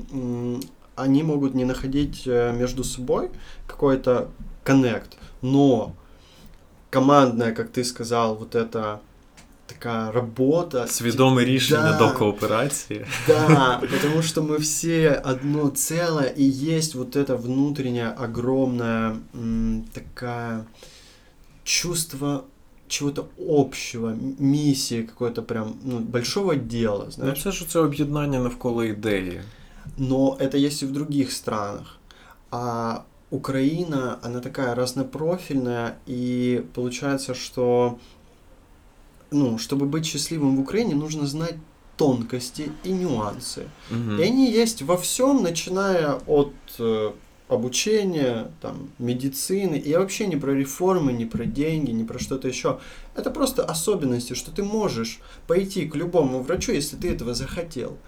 они 0.94 1.22
могут 1.22 1.54
не 1.54 1.64
находить 1.64 2.22
э, 2.26 2.52
между 2.56 2.82
собой 2.84 3.30
какой-то 3.66 4.28
коннект, 4.64 5.16
но 5.42 5.94
командная, 6.90 7.52
как 7.52 7.70
ты 7.70 7.84
сказал, 7.84 8.36
вот 8.36 8.54
эта 8.54 9.00
такая 9.65 10.11
работа. 10.11 10.87
Свідоме 10.87 11.45
рішення 11.45 11.91
Да. 11.91 11.97
до 11.97 12.13
кооперації. 12.19 13.05
Да, 13.27 13.77
потому 13.81 14.21
что 14.21 14.41
мы 14.41 14.57
все 14.59 15.21
одно 15.25 15.69
целое, 15.69 16.33
и 16.39 16.43
есть 16.77 16.95
вот 16.95 17.15
это 17.15 17.35
внутренняя 17.35 18.15
огромная 18.23 19.15
м, 19.35 19.83
такая 19.93 20.63
чувство 21.63 22.43
чего-то 22.87 23.25
общего, 23.49 24.07
м- 24.09 24.35
миссии 24.39 25.03
какой-то 25.03 25.43
прям 25.43 25.73
ну, 25.85 25.99
большого 25.99 26.55
дела, 26.55 27.03
Ну, 27.05 27.11
знаешь. 27.11 27.43
це 27.43 27.51
ж 27.51 27.67
це 27.69 27.79
об'єднання 27.79 28.39
навколо 28.39 28.83
ідеї. 28.83 29.41
Но 29.97 30.37
это 30.39 30.57
есть 30.67 30.83
и 30.83 30.85
в 30.85 30.91
других 30.91 31.31
странах. 31.31 31.97
А 32.51 32.95
Украина, 33.29 34.17
она 34.25 34.39
такая 34.39 34.75
разнопрофильная, 34.75 35.91
и 36.09 36.61
получается, 36.73 37.33
что, 37.33 37.93
ну, 39.30 39.58
чтобы 39.58 39.86
быть 39.86 40.06
счастливым 40.06 40.56
в 40.56 40.60
Украине, 40.60 40.94
нужно 40.94 41.26
знать 41.26 41.56
тонкости 41.96 42.70
и 42.84 42.90
нюансы. 42.90 43.68
Угу. 43.90 44.20
И 44.20 44.22
они 44.22 44.50
есть 44.50 44.82
во 44.82 44.96
всем, 44.96 45.42
начиная 45.42 46.14
от 46.26 46.52
э, 46.78 47.12
обучения, 47.48 48.50
там, 48.60 48.90
медицины, 48.98 49.76
и 49.76 49.90
я 49.90 50.00
вообще 50.00 50.26
не 50.26 50.36
про 50.36 50.52
реформы, 50.52 51.12
не 51.12 51.26
про 51.26 51.44
деньги, 51.44 51.90
не 51.90 52.04
про 52.04 52.18
что-то 52.18 52.48
еще. 52.48 52.80
Это 53.14 53.30
просто 53.30 53.64
особенности, 53.64 54.34
что 54.34 54.50
ты 54.50 54.62
можешь 54.62 55.20
пойти 55.46 55.86
к 55.86 55.96
любому 55.96 56.42
врачу, 56.42 56.72
если 56.72 56.96
ты 56.96 57.10
этого 57.10 57.34
захотел. 57.34 57.90
Угу. 57.90 57.98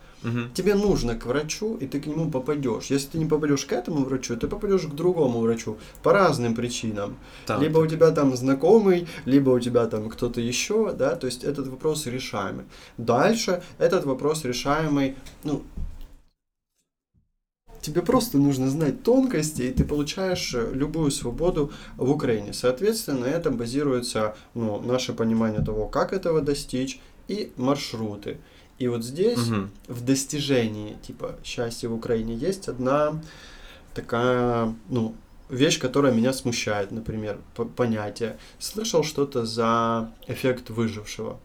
Тебе 0.55 0.75
нужно 0.75 1.15
к 1.15 1.27
врачу, 1.27 1.77
и 1.77 1.87
ты 1.87 2.01
к 2.01 2.07
нему 2.07 2.31
попадешь. 2.31 2.87
Если 2.87 3.09
ты 3.13 3.19
не 3.19 3.27
попадешь 3.27 3.65
к 3.65 3.73
этому 3.73 4.05
врачу, 4.05 4.37
ты 4.37 4.49
попадешь 4.49 4.83
к 4.83 4.95
другому 4.95 5.41
врачу 5.41 5.79
по 6.03 6.13
разным 6.13 6.55
причинам. 6.55 7.17
Так. 7.47 7.61
Либо 7.61 7.79
у 7.79 7.87
тебя 7.87 8.11
там 8.11 8.37
знакомый, 8.37 9.07
либо 9.25 9.51
у 9.51 9.61
тебя 9.61 9.87
там 9.87 10.09
кто-то 10.09 10.41
еще, 10.41 10.93
да, 10.93 11.15
то 11.15 11.27
есть 11.27 11.45
этот 11.45 11.69
вопрос 11.69 12.07
решаемый. 12.07 12.65
Дальше 12.97 13.63
этот 13.79 14.05
вопрос 14.05 14.45
решаемый, 14.45 15.15
ну, 15.45 15.63
тебе 17.81 18.03
просто 18.03 18.39
нужно 18.39 18.69
знать 18.69 19.03
тонкости, 19.03 19.63
и 19.63 19.73
ты 19.73 19.85
получаешь 19.85 20.55
э, 20.55 20.71
любую 20.75 21.11
свободу 21.11 21.71
в 21.97 22.11
Украине. 22.11 22.53
Соответственно, 22.53 23.21
на 23.21 23.27
этом 23.27 23.57
базируется 23.57 24.37
ну, 24.55 24.81
наше 24.81 25.13
понимание 25.13 25.65
того, 25.65 25.87
как 25.87 26.13
этого 26.13 26.41
достичь, 26.41 27.01
и 27.29 27.53
маршруты. 27.57 28.39
И 28.79 28.89
вот 28.89 29.03
здесь 29.05 29.39
Мгм. 29.49 29.71
в 29.89 30.05
достижении 30.05 30.97
типа 31.07 31.35
счастья 31.45 31.89
в 31.89 31.95
Украине 31.95 32.35
есть 32.35 32.69
одна 32.69 33.21
такая, 33.95 34.75
ну, 34.89 35.15
вещь, 35.51 35.81
которая 35.81 36.13
меня 36.13 36.33
смущает, 36.33 36.93
например, 36.93 37.39
по- 37.55 37.65
понятие. 37.65 38.37
Слышал 38.61 39.03
что-то 39.05 39.45
за 39.47 40.09
эффект 40.29 40.71
выжившего? 40.71 41.39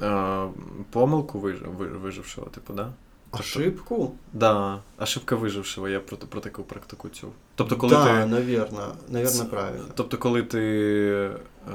А, 0.00 0.52
помилку 0.92 1.38
виж... 1.40 1.56
ви- 1.62 1.98
вижившого, 2.04 2.50
типу, 2.50 2.72
да? 2.72 2.92
Ошибку? 3.30 4.14
Да, 4.32 4.80
ошибка 4.96 5.36
вижившого, 5.36 5.86
я 5.88 6.00
про, 6.00 6.16
про 6.16 6.40
таку 6.40 6.62
практику 6.62 7.08
чув. 7.10 7.32
Тобто, 7.54 7.76
коли 7.76 7.90
да, 7.92 8.04
ти. 8.04 8.26
наверное, 8.26 8.88
наверное, 9.08 9.38
Це- 9.38 9.44
правильно. 9.44 9.84
Тобто, 9.94 10.18
коли 10.18 10.42
ти 10.42 10.60
е, 11.68 11.70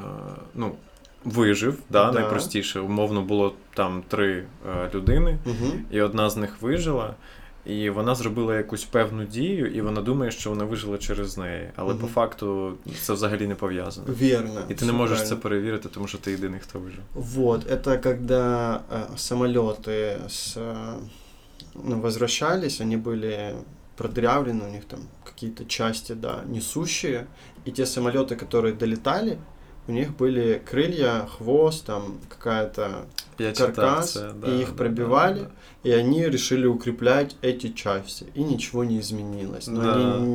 ну, 0.56 0.76
вижив, 1.25 1.79
да, 1.91 2.13
Да. 2.13 2.21
найпростіше, 2.21 2.81
умовно 2.81 3.23
було 3.23 3.55
там 3.75 4.03
три 4.09 4.45
е, 4.69 4.91
людини, 4.95 5.39
Угу. 5.47 5.73
і 5.91 6.01
одна 6.01 6.31
з 6.31 6.37
них 6.37 6.63
вижила, 6.63 7.15
і 7.67 7.91
вона 7.91 8.15
зробила 8.15 8.57
якусь 8.57 8.85
певну 8.85 9.25
дію, 9.25 9.67
і 9.67 9.81
вона 9.81 10.01
думає, 10.01 10.31
що 10.31 10.51
вона 10.51 10.65
вижила 10.65 10.99
через 10.99 11.39
неї. 11.39 11.71
Але 11.77 11.93
Мгм. 11.95 12.03
по 12.03 12.07
факту 12.09 12.73
це 13.01 13.13
взагалі 13.13 13.47
не 13.47 13.55
пов'язано. 13.55 14.07
Верно. 14.21 14.61
І 14.69 14.75
ти 14.75 14.85
не 14.87 14.93
всё 14.93 14.97
можеш 14.97 15.19
це 15.19 15.25
правильно. 15.25 15.43
перевірити, 15.43 15.89
тому 15.89 16.07
що 16.09 16.19
ти 16.19 16.31
єдиний, 16.31 16.61
хто 16.61 16.79
вижив. 16.79 17.01
Вот, 17.15 17.71
это 17.71 18.03
когда 18.03 18.81
э, 18.93 19.17
самолеты 19.17 20.27
с, 20.29 20.57
э, 20.57 20.95
ну, 21.85 22.01
возвращались, 22.01 22.81
они 22.81 22.97
были 22.97 23.55
продырявлены, 23.99 24.69
у 24.69 24.73
них 24.73 24.85
там 24.85 25.01
какие-то 25.25 25.65
части, 25.65 26.15
да, 26.15 26.43
несущие, 26.49 27.27
и 27.67 27.71
те 27.71 27.83
самолеты, 27.83 28.37
которые 28.37 28.73
долетали, 28.79 29.37
у 29.88 29.92
них 29.92 30.16
были 30.18 30.62
крылья, 30.72 31.28
хвост, 31.38 31.86
там 31.86 32.04
какая-то, 32.30 32.88
Каркас, 33.58 34.14
це, 34.14 34.32
і 34.48 34.52
їх 34.52 34.68
да, 34.68 34.74
пробивали. 34.74 35.34
да, 35.34 35.48
и 35.90 36.00
они 36.00 36.30
решили 36.30 36.66
укреплять 36.68 37.36
эти 37.42 37.70
части, 37.74 38.26
и 38.38 38.44
ничего 38.44 38.84
не 38.86 39.00
изменилось. 39.00 39.68
Но 39.68 39.82
Да. 39.82 39.94
они 39.94 40.28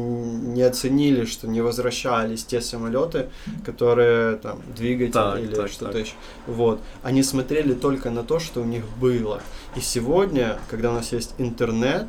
не 0.54 0.62
оценили, 0.62 1.24
что 1.24 1.46
не 1.48 1.62
возвращались 1.62 2.44
те 2.44 2.60
самолеты, 2.60 3.24
которые 3.64 4.36
там 4.36 4.58
двигатель 4.76 5.12
Так, 5.12 5.38
или 5.40 5.54
так, 5.54 5.68
что-то 5.70 5.92
так. 5.92 6.02
еще. 6.02 6.14
Вот. 6.46 6.80
Они 7.02 7.22
смотрели 7.22 7.72
только 7.74 8.10
на 8.10 8.22
то, 8.22 8.38
что 8.40 8.60
у 8.60 8.64
них 8.64 8.84
было. 9.00 9.40
И 9.76 9.80
сегодня, 9.80 10.58
когда 10.70 10.90
у 10.90 10.94
нас 10.94 11.12
есть 11.12 11.34
интернет 11.38 12.06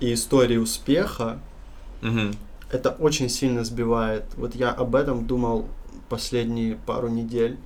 и 0.00 0.12
истории 0.12 0.58
успеха, 0.58 1.38
да. 2.02 2.08
Мгм. 2.08 2.34
это 2.72 2.90
очень 3.00 3.28
сильно 3.28 3.64
сбивает. 3.64 4.22
Вот 4.36 4.54
я 4.54 4.70
об 4.70 4.94
этом 4.94 5.26
думал 5.26 5.64
последние 6.14 6.76
пару 6.86 7.08
недель. 7.08 7.56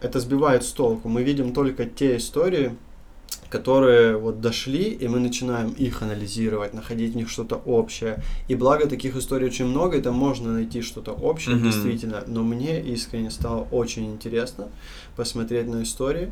Это 0.00 0.20
сбивает 0.20 0.62
с 0.64 0.72
толку. 0.72 1.08
Мы 1.08 1.22
видим 1.22 1.52
только 1.52 1.84
те 1.84 2.16
истории, 2.16 2.74
которые 3.50 4.16
вот 4.16 4.40
дошли, 4.40 4.84
и 4.84 5.06
мы 5.08 5.20
начинаем 5.20 5.70
их 5.72 6.02
анализировать, 6.02 6.72
находить 6.74 7.12
в 7.12 7.16
них 7.16 7.28
что-то 7.28 7.56
общее. 7.56 8.22
И 8.48 8.54
благо 8.54 8.86
таких 8.88 9.16
историй 9.16 9.46
очень 9.48 9.66
много, 9.66 9.98
и 9.98 10.00
там 10.00 10.14
можно 10.14 10.52
найти 10.52 10.80
что-то 10.80 11.12
общее, 11.12 11.56
Мгм. 11.56 11.64
действительно. 11.64 12.24
Но 12.26 12.42
мне 12.42 12.80
искренне 12.94 13.30
стало 13.30 13.68
очень 13.70 14.06
интересно 14.10 14.68
посмотреть 15.16 15.68
на 15.68 15.82
истории, 15.82 16.30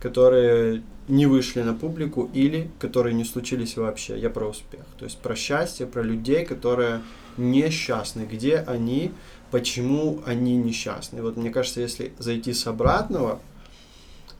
которые 0.00 0.82
не 1.08 1.26
вышли 1.26 1.62
на 1.62 1.74
публику 1.74 2.30
или 2.32 2.70
которые 2.78 3.14
не 3.14 3.24
случились 3.24 3.76
вообще. 3.76 4.16
Я 4.18 4.30
про 4.30 4.46
успех. 4.48 4.84
То 4.98 5.04
есть 5.04 5.18
про 5.18 5.34
счастье, 5.34 5.86
про 5.86 6.02
людей, 6.02 6.44
которые 6.44 7.00
несчастны, 7.36 8.28
где 8.32 8.58
они, 8.58 9.10
почему 9.51 10.19
они 10.25 10.57
несчастны. 10.57 11.19
И 11.19 11.21
вот 11.21 11.37
мне 11.37 11.49
кажется, 11.49 11.81
если 11.81 12.11
зайти 12.19 12.53
с 12.53 12.67
обратного, 12.67 13.39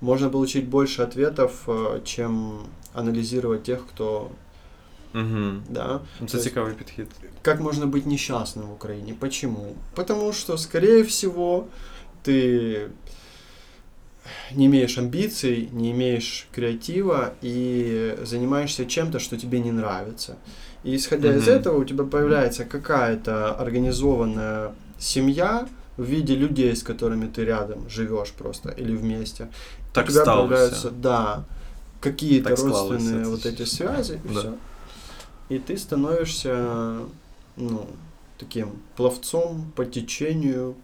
можно 0.01 0.29
получить 0.29 0.67
больше 0.67 1.01
ответов, 1.03 1.63
э, 1.67 2.01
чем 2.05 2.59
анализировать 2.93 3.63
тех, 3.63 3.79
кто, 3.87 4.31
Угу. 5.13 5.51
да. 5.69 5.99
Це 6.19 6.25
То 6.25 6.37
есть- 6.37 6.43
цікавий 6.43 6.73
підхід. 6.73 7.07
Как 7.41 7.59
можно 7.61 7.85
быть 7.85 8.07
несчастным 8.07 8.67
в 8.67 8.73
Украине? 8.73 9.13
Почему? 9.19 9.75
Потому 9.95 10.33
что, 10.33 10.57
скорее 10.57 11.03
всего, 11.03 11.65
ты 12.25 12.89
не 14.55 14.65
имеешь 14.65 14.97
амбиций, 14.97 15.69
не 15.73 15.91
имеешь 15.91 16.47
креатива 16.55 17.33
и 17.43 18.17
занимаешься 18.23 18.85
чем-то, 18.85 19.19
что 19.19 19.37
тебе 19.37 19.59
не 19.59 19.71
нравится. 19.71 20.35
И 20.85 20.95
исходя 20.95 21.35
из 21.35 21.43
Мгм. 21.47 21.55
этого 21.55 21.77
у 21.79 21.85
тебя 21.85 22.03
появляется 22.03 22.65
какая-то 22.65 23.53
организованная 23.55 24.71
семья 25.02 25.68
в 25.96 26.04
виде 26.04 26.34
людей, 26.34 26.74
с 26.74 26.82
которыми 26.82 27.26
ты 27.28 27.44
рядом 27.44 27.88
живешь 27.88 28.32
просто 28.32 28.70
или 28.70 28.94
вместе. 28.94 29.48
Так 29.92 30.06
у 30.06 30.10
тебя 30.10 30.22
сталося. 30.22 30.48
появляются, 30.48 30.90
да, 30.90 31.44
какие-то 32.00 32.50
родственные 32.56 33.26
вот 33.26 33.44
эти 33.46 33.64
связи, 33.64 34.20
и 34.24 34.28
Да. 34.34 34.40
все. 34.40 34.54
И 35.48 35.58
ты 35.58 35.76
становишься, 35.76 37.00
ну, 37.56 37.86
таким 38.38 38.70
пловцом 38.96 39.72
по 39.76 39.84
течению. 39.84 40.74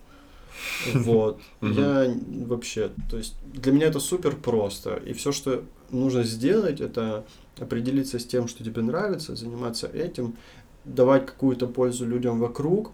Вот. 0.95 1.39
Я 1.61 2.13
вообще, 2.47 2.91
то 3.11 3.17
есть 3.17 3.37
для 3.53 3.71
меня 3.73 3.87
это 3.87 4.01
супер 4.01 4.35
просто. 4.37 4.97
И 4.97 5.13
все, 5.13 5.31
что 5.33 5.63
нужно 5.91 6.25
сделать, 6.25 6.81
это 6.81 7.25
определиться 7.61 8.19
с 8.19 8.25
тем, 8.27 8.49
что 8.49 8.65
тебе 8.65 8.83
нравится, 8.83 9.37
заниматься 9.37 9.87
этим, 9.87 10.37
давать 10.85 11.27
какую-то 11.27 11.67
пользу 11.69 12.07
людям 12.07 12.41
вокруг, 12.41 12.91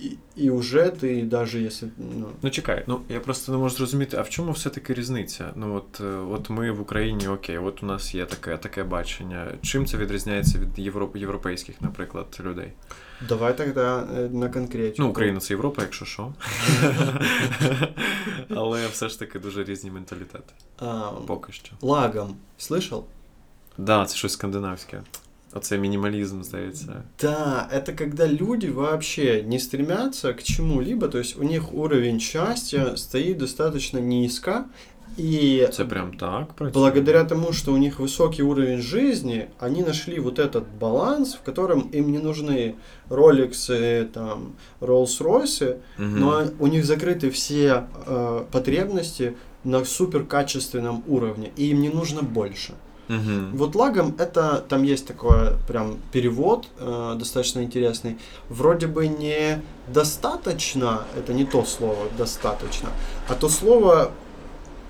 и, 0.00 0.18
и 0.36 0.50
уже 0.50 0.90
ты, 0.90 1.24
даже 1.24 1.58
если, 1.58 1.90
ну, 1.96 2.28
Ну 2.42 2.50
чекай, 2.50 2.84
ну 2.86 3.02
я 3.08 3.20
просто 3.20 3.52
не 3.52 3.58
можу 3.58 3.76
зрозуміти, 3.76 4.16
а 4.16 4.22
в 4.22 4.28
чому 4.28 4.52
все-таки 4.52 4.94
різниця? 4.94 5.52
Ну 5.56 5.74
от, 5.74 6.00
е, 6.00 6.04
от 6.04 6.50
ми 6.50 6.70
в 6.70 6.80
Україні, 6.80 7.28
окей, 7.28 7.58
от 7.58 7.82
у 7.82 7.86
нас 7.86 8.14
є 8.14 8.26
таке, 8.26 8.56
таке 8.56 8.84
бачення. 8.84 9.52
Чим 9.62 9.86
це 9.86 9.96
відрізняється 9.96 10.58
від 10.58 10.78
європ, 10.78 11.16
європейських, 11.16 11.80
наприклад, 11.80 12.40
людей? 12.44 12.72
давай 13.28 13.56
тогда 13.56 14.06
э, 14.10 14.28
на 14.28 14.48
конкретику. 14.48 15.02
Ну, 15.02 15.08
Україна 15.08 15.40
це 15.40 15.54
Європа, 15.54 15.82
якщо 15.82 16.04
що. 16.04 16.34
Але 18.56 18.86
все 18.86 19.08
ж 19.08 19.18
таки 19.18 19.38
дуже 19.38 19.64
різні 19.64 19.90
менталітети. 19.90 20.52
А, 20.78 21.10
Поки 21.26 21.52
що. 21.52 21.74
лагом. 21.80 22.36
Слышал? 22.58 23.04
Так, 23.76 23.86
да, 23.86 24.04
це 24.04 24.16
щось 24.16 24.32
скандинавське. 24.32 25.02
Оце 25.52 25.78
мінімалізм, 25.78 26.42
здається. 26.42 27.02
Да, 27.22 27.68
это 27.74 27.98
когда 27.98 28.28
люди 28.28 28.70
вообще 28.70 29.42
не 29.46 29.58
стремятся 29.58 30.32
к 30.32 30.42
чему-либо, 30.42 31.08
то 31.08 31.18
есть 31.18 31.38
у 31.40 31.42
них 31.44 31.74
уровень 31.74 32.20
счастья 32.20 32.96
стоит 32.96 33.38
достаточно 33.38 34.00
низко, 34.00 34.64
и 35.18 35.68
Це 35.72 35.84
прям 35.84 36.12
так 36.16 36.52
працює. 36.52 36.82
благодаря 36.82 37.24
тому, 37.24 37.52
что 37.52 37.72
у 37.72 37.76
них 37.76 38.00
высокий 38.00 38.42
уровень 38.42 38.80
жизни, 38.80 39.46
они 39.58 39.82
нашли 39.82 40.20
вот 40.20 40.38
этот 40.38 40.62
баланс, 40.80 41.34
в 41.34 41.40
котором 41.42 41.90
им 41.94 42.10
не 42.12 42.18
нужны 42.18 42.74
роликсы, 43.10 44.04
там, 44.12 44.38
Rolls-Royce, 44.80 45.74
Мгм. 45.98 46.20
но 46.20 46.44
у 46.58 46.66
них 46.66 46.84
закрыты 46.84 47.30
все 47.30 47.82
э, 48.06 48.42
потребности 48.50 49.32
на 49.64 49.84
суперкачественном 49.84 51.02
уровне, 51.06 51.50
и 51.56 51.70
им 51.70 51.80
не 51.80 51.88
нужно 51.88 52.22
больше. 52.22 52.72
Мгм. 53.11 53.57
Вот 53.57 53.75
лагом 53.75 54.15
это, 54.17 54.63
там 54.69 54.83
есть 54.83 55.07
такой 55.07 55.57
прям 55.67 55.97
перевод 56.11 56.65
э, 56.79 57.15
достаточно 57.19 57.61
интересный. 57.61 58.17
Вроде 58.49 58.87
бы 58.87 59.07
не 59.07 59.61
достаточно, 59.93 61.03
это 61.17 61.33
не 61.33 61.45
то 61.45 61.63
слово 61.65 62.07
достаточно, 62.17 62.89
а 63.29 63.33
то 63.33 63.49
слово 63.49 64.11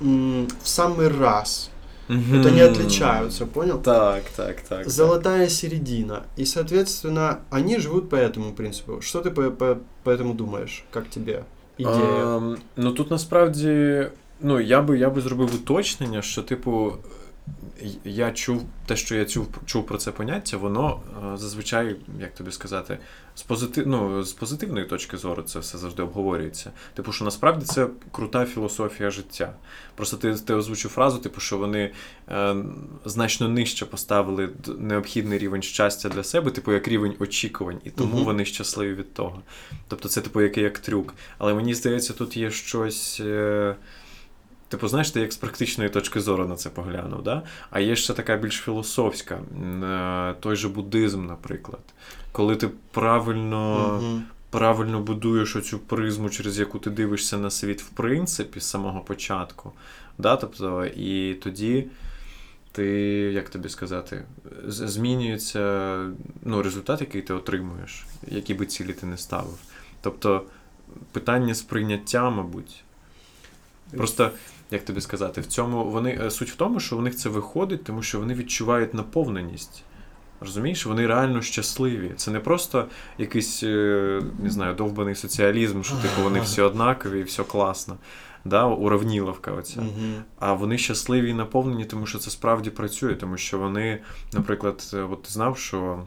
м, 0.02 0.48
в 0.64 0.68
самый 0.68 1.08
раз. 1.08 1.72
Мгм. 2.08 2.42
Это 2.42 2.52
не 2.52 2.62
отличаются, 2.62 3.46
понял? 3.46 3.82
Так, 3.82 4.24
так, 4.36 4.62
так. 4.62 4.90
Золотая 4.90 5.50
середина. 5.50 6.24
И, 6.38 6.46
соответственно, 6.46 7.40
они 7.50 7.80
живут 7.80 8.10
по 8.10 8.16
этому 8.16 8.54
принципу. 8.54 9.02
Что 9.02 9.22
ты 9.22 9.32
по, 9.32 9.50
по, 9.50 9.78
по 10.04 10.10
этому 10.10 10.34
думаешь? 10.34 10.84
Как 10.92 11.10
тебе 11.10 11.44
идея? 11.78 12.36
Ем, 12.36 12.58
ну 12.76 12.92
тут 12.92 13.12
насправді, 13.12 14.08
ну 14.42 14.60
я 14.60 14.82
би 14.82 14.98
я 15.00 15.10
би 15.10 15.22
зробив 15.22 15.56
уточнення, 15.56 16.22
що, 16.22 16.42
типу, 16.42 16.94
я 18.04 18.32
чув 18.32 18.66
те, 18.86 18.96
що 18.96 19.16
я 19.16 19.26
чув, 19.26 19.48
чув 19.66 19.86
про 19.86 19.98
це 19.98 20.12
поняття, 20.12 20.58
воно 20.58 21.02
е, 21.34 21.38
зазвичай, 21.38 21.96
як 22.20 22.34
тобі 22.34 22.52
сказати, 22.52 22.98
з 23.36 23.42
позитив, 23.42 23.88
ну, 23.88 24.24
з 24.24 24.34
позитивної 24.34 24.86
точки 24.86 25.18
зору 25.18 25.44
це 25.44 25.60
все 25.60 25.78
завжди 25.78 26.04
обговорюється. 26.04 26.72
Типу, 26.94 27.12
що 27.12 27.26
насправді 27.26 27.66
це 27.66 27.88
крута 28.12 28.46
філософія 28.46 29.12
життя. 29.12 29.54
Просто 29.96 30.18
ти, 30.18 30.34
ти 30.34 30.54
озвучив 30.54 30.92
фразу, 30.92 31.18
типу, 31.18 31.42
що 31.42 31.58
вони 31.58 31.92
е, 32.30 32.56
значно 33.06 33.48
нижче 33.48 33.86
поставили 33.86 34.50
необхідний 34.78 35.40
рівень 35.40 35.62
щастя 35.62 36.10
для 36.10 36.24
себе, 36.24 36.52
типу, 36.52 36.72
як 36.72 36.88
рівень 36.88 37.16
очікувань, 37.20 37.82
і 37.84 37.90
тому 37.90 38.16
Мгм. 38.16 38.26
вони 38.26 38.46
щасливі 38.46 38.94
від 38.94 39.14
того. 39.14 39.42
Тобто 39.88 40.10
це, 40.10 40.22
типу, 40.22 40.42
який 40.42 40.64
як 40.64 40.80
трюк. 40.80 41.14
Але 41.38 41.54
мені 41.54 41.74
здається, 41.74 42.14
тут 42.14 42.38
є 42.38 42.52
щось. 42.52 43.20
Е... 43.20 43.76
Типу, 44.72 44.88
знаєш, 44.88 45.12
ти 45.12 45.20
як 45.20 45.34
з 45.34 45.38
практичної 45.38 45.90
точки 45.90 46.20
зору 46.20 46.48
на 46.48 46.56
це 46.56 46.70
поглянув, 46.70 47.24
да? 47.24 47.44
а 47.70 47.80
є 47.80 47.96
ще 47.96 48.14
така 48.14 48.38
більш 48.38 48.56
філософська, 48.56 49.36
е, 49.84 50.36
той 50.40 50.56
же 50.56 50.70
буддизм, 50.70 51.26
наприклад. 51.26 51.82
Коли 52.32 52.56
ти 52.56 52.70
правильно, 52.92 53.88
Мгм. 54.02 54.24
правильно 54.50 55.00
будуєш 55.00 55.56
оцю 55.56 55.80
призму, 55.80 56.30
через 56.30 56.60
яку 56.60 56.80
ти 56.80 56.90
дивишся 56.90 57.38
на 57.38 57.50
світ, 57.50 57.82
в 57.82 57.90
принципі, 57.90 58.60
з 58.60 58.64
самого 58.64 59.02
початку. 59.02 59.72
Да? 60.18 60.36
Тобто, 60.36 60.86
і 60.86 61.34
тоді 61.34 61.88
ти, 62.72 62.86
як 63.34 63.50
тобі 63.50 63.70
сказати, 63.70 64.24
змінюється 64.68 65.96
ну, 66.44 66.64
результат, 66.64 67.02
який 67.02 67.22
ти 67.22 67.34
отримуєш, 67.34 68.06
які 68.28 68.54
би 68.54 68.66
цілі 68.66 68.94
ти 68.94 69.06
не 69.06 69.18
ставив. 69.18 69.58
Тобто, 70.02 70.44
питання 71.12 71.56
сприйняття, 71.56 72.30
мабуть. 72.30 72.84
Просто, 73.98 74.32
як 74.72 74.86
тобі 74.86 75.02
сказати, 75.02 75.42
в 75.42 75.46
цьому 75.46 75.86
вони 75.86 76.20
е, 76.22 76.32
суть 76.32 76.52
в 76.52 76.56
тому, 76.56 76.80
що 76.80 76.98
у 76.98 77.02
них 77.02 77.16
це 77.16 77.30
виходить, 77.30 77.84
тому 77.84 78.04
що 78.04 78.20
вони 78.20 78.34
відчувають 78.34 78.94
наповненість. 78.94 79.84
Розумієш, 80.42 80.86
вони 80.86 81.08
реально 81.08 81.42
щасливі. 81.42 82.12
Це 82.16 82.32
не 82.32 82.40
просто 82.40 82.88
якийсь, 83.18 83.64
е, 83.64 84.22
не 84.40 84.50
знаю, 84.50 84.76
довбаний 84.76 85.16
соціалізм, 85.16 85.82
що 85.82 85.96
типу 85.96 86.24
вони 86.24 86.40
всі 86.42 86.62
однакові 86.62 87.20
і 87.20 87.24
все 87.24 87.44
класно. 87.44 87.98
Да, 88.46 88.66
уравніловка 88.66 89.52
оця. 89.52 89.82
Мгм. 89.82 90.14
А 90.40 90.54
вони 90.54 90.78
щасливі 90.78 91.30
і 91.30 91.34
наповнені, 91.34 91.86
тому 91.86 92.06
що 92.06 92.20
це 92.20 92.32
справді 92.32 92.70
працює, 92.70 93.16
тому 93.16 93.38
що 93.38 93.60
вони, 93.60 94.00
наприклад, 94.34 94.92
е, 94.94 94.98
от 94.98 95.24
ти 95.24 95.30
знав, 95.30 95.58
що 95.58 96.04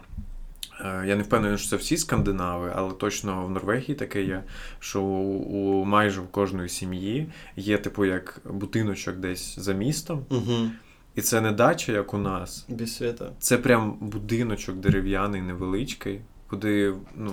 я 0.82 1.16
не 1.16 1.22
впевнений, 1.22 1.58
що 1.58 1.68
це 1.68 1.76
всі 1.76 1.96
скандинави, 1.96 2.72
але 2.74 2.92
точно 2.92 3.46
в 3.46 3.50
Норвегії 3.50 3.94
таке 3.94 4.22
є, 4.22 4.42
що 4.80 5.02
у, 5.02 5.36
у 5.36 5.84
майже 5.84 6.20
в 6.20 6.28
кожної 6.28 6.68
сім'ї 6.68 7.26
є, 7.56 7.78
типу, 7.78 8.04
як 8.04 8.40
будиночок 8.44 9.16
десь 9.16 9.58
за 9.58 9.72
містом, 9.72 10.26
Мгм. 10.30 10.70
і 11.14 11.20
це 11.20 11.40
не 11.40 11.52
дача, 11.52 11.92
як 11.92 12.14
у 12.14 12.18
нас. 12.18 12.66
Без 12.68 12.96
света. 12.96 13.30
Це 13.38 13.58
прям 13.58 13.96
будиночок 14.00 14.76
дерев'яний, 14.76 15.42
невеличкий, 15.42 16.20
куди 16.46 16.94
ну, 17.16 17.32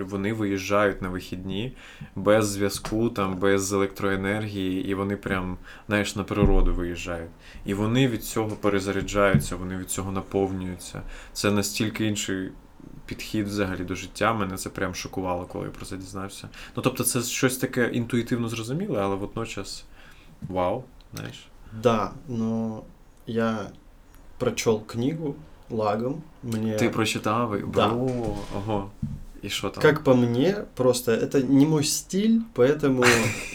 вони 0.00 0.32
виїжджають 0.32 1.02
на 1.02 1.08
вихідні 1.08 1.72
без 2.16 2.48
зв'язку, 2.48 3.08
там, 3.10 3.36
без 3.38 3.72
електроенергії, 3.72 4.88
і 4.88 4.94
вони 4.94 5.16
прям, 5.16 5.56
знаєш, 5.86 6.16
на 6.16 6.24
природу 6.24 6.74
виїжджають. 6.74 7.30
І 7.66 7.74
вони 7.74 8.08
від 8.08 8.24
цього 8.24 8.50
перезаряджаються, 8.50 9.56
вони 9.56 9.76
від 9.76 9.90
цього 9.90 10.12
наповнюються. 10.12 11.02
Це 11.32 11.50
настільки 11.50 12.06
інший 12.06 12.50
підхід 13.05 13.47
взагалі 13.47 13.83
до 13.83 13.95
життя. 13.95 14.33
Мене 14.33 14.57
це 14.57 14.69
прям 14.69 14.95
шокувало, 14.95 15.45
коли 15.45 15.65
я 15.65 15.71
про 15.71 15.85
це 15.85 15.97
дізнався. 15.97 16.49
Ну, 16.75 16.83
тобто, 16.83 17.03
це 17.03 17.21
щось 17.21 17.57
таке 17.57 17.89
інтуїтивно 17.93 18.49
зрозуміле, 18.49 18.99
але 19.01 19.15
водночас 19.15 19.85
вау, 20.49 20.83
знаєш. 21.15 21.47
Да, 21.83 22.11
но 22.27 22.81
я 23.27 23.57
прочел 24.37 24.85
книгу 24.85 25.35
лагом. 25.69 26.21
Мне 26.43 26.75
Ти 26.75 26.89
прочитав 26.89 27.57
і 27.59 27.63
Да. 27.73 27.87
бро, 27.87 28.09
ого. 28.57 28.89
И 29.43 29.49
что 29.49 29.69
там? 29.69 29.81
Как 29.81 30.03
по 30.03 30.15
мне, 30.15 30.63
просто 30.75 31.11
это 31.11 31.49
не 31.49 31.65
мой 31.65 31.83
стиль, 31.83 32.39
поэтому 32.55 33.05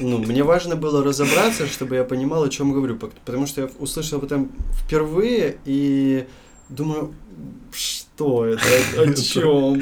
ну, 0.00 0.18
мне 0.18 0.42
важно 0.42 0.76
было 0.76 1.02
разобраться, 1.02 1.64
чтобы 1.64 1.94
я 1.94 2.04
понимал, 2.04 2.42
о 2.44 2.48
чем 2.48 2.72
говорю. 2.72 2.94
пот- 2.94 3.10
Потому 3.24 3.46
что 3.46 3.60
я 3.60 3.66
услышал 3.80 4.16
об 4.18 4.24
этом 4.24 4.46
впервые 4.72 5.56
и 5.68 6.24
думаю, 6.68 7.12
что 7.72 8.05
это, 8.25 9.01
о 9.01 9.13
чем? 9.13 9.81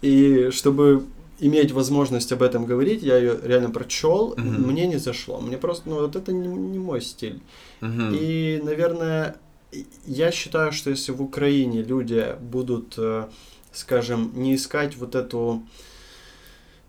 И 0.00 0.50
чтобы 0.52 1.04
иметь 1.40 1.72
возможность 1.72 2.32
об 2.32 2.42
этом 2.42 2.66
говорить, 2.66 3.02
я 3.02 3.16
ее 3.16 3.38
реально 3.42 3.70
прочел, 3.70 4.34
Мгм. 4.36 4.70
мне 4.70 4.86
не 4.86 4.96
зашло. 4.98 5.40
Мне 5.40 5.58
просто, 5.58 5.88
ну, 5.88 5.96
вот 6.00 6.16
это 6.16 6.32
не, 6.32 6.46
не 6.46 6.78
мой 6.78 7.00
стиль. 7.00 7.40
Мгм. 7.80 8.14
И, 8.14 8.60
наверное, 8.62 9.36
я 10.06 10.30
считаю, 10.30 10.72
что 10.72 10.90
если 10.90 11.12
в 11.12 11.22
Украине 11.22 11.82
люди 11.82 12.36
будут, 12.40 12.94
э, 12.96 13.26
скажем, 13.72 14.30
не 14.34 14.54
искать 14.54 14.96
вот 14.96 15.14
эту... 15.14 15.62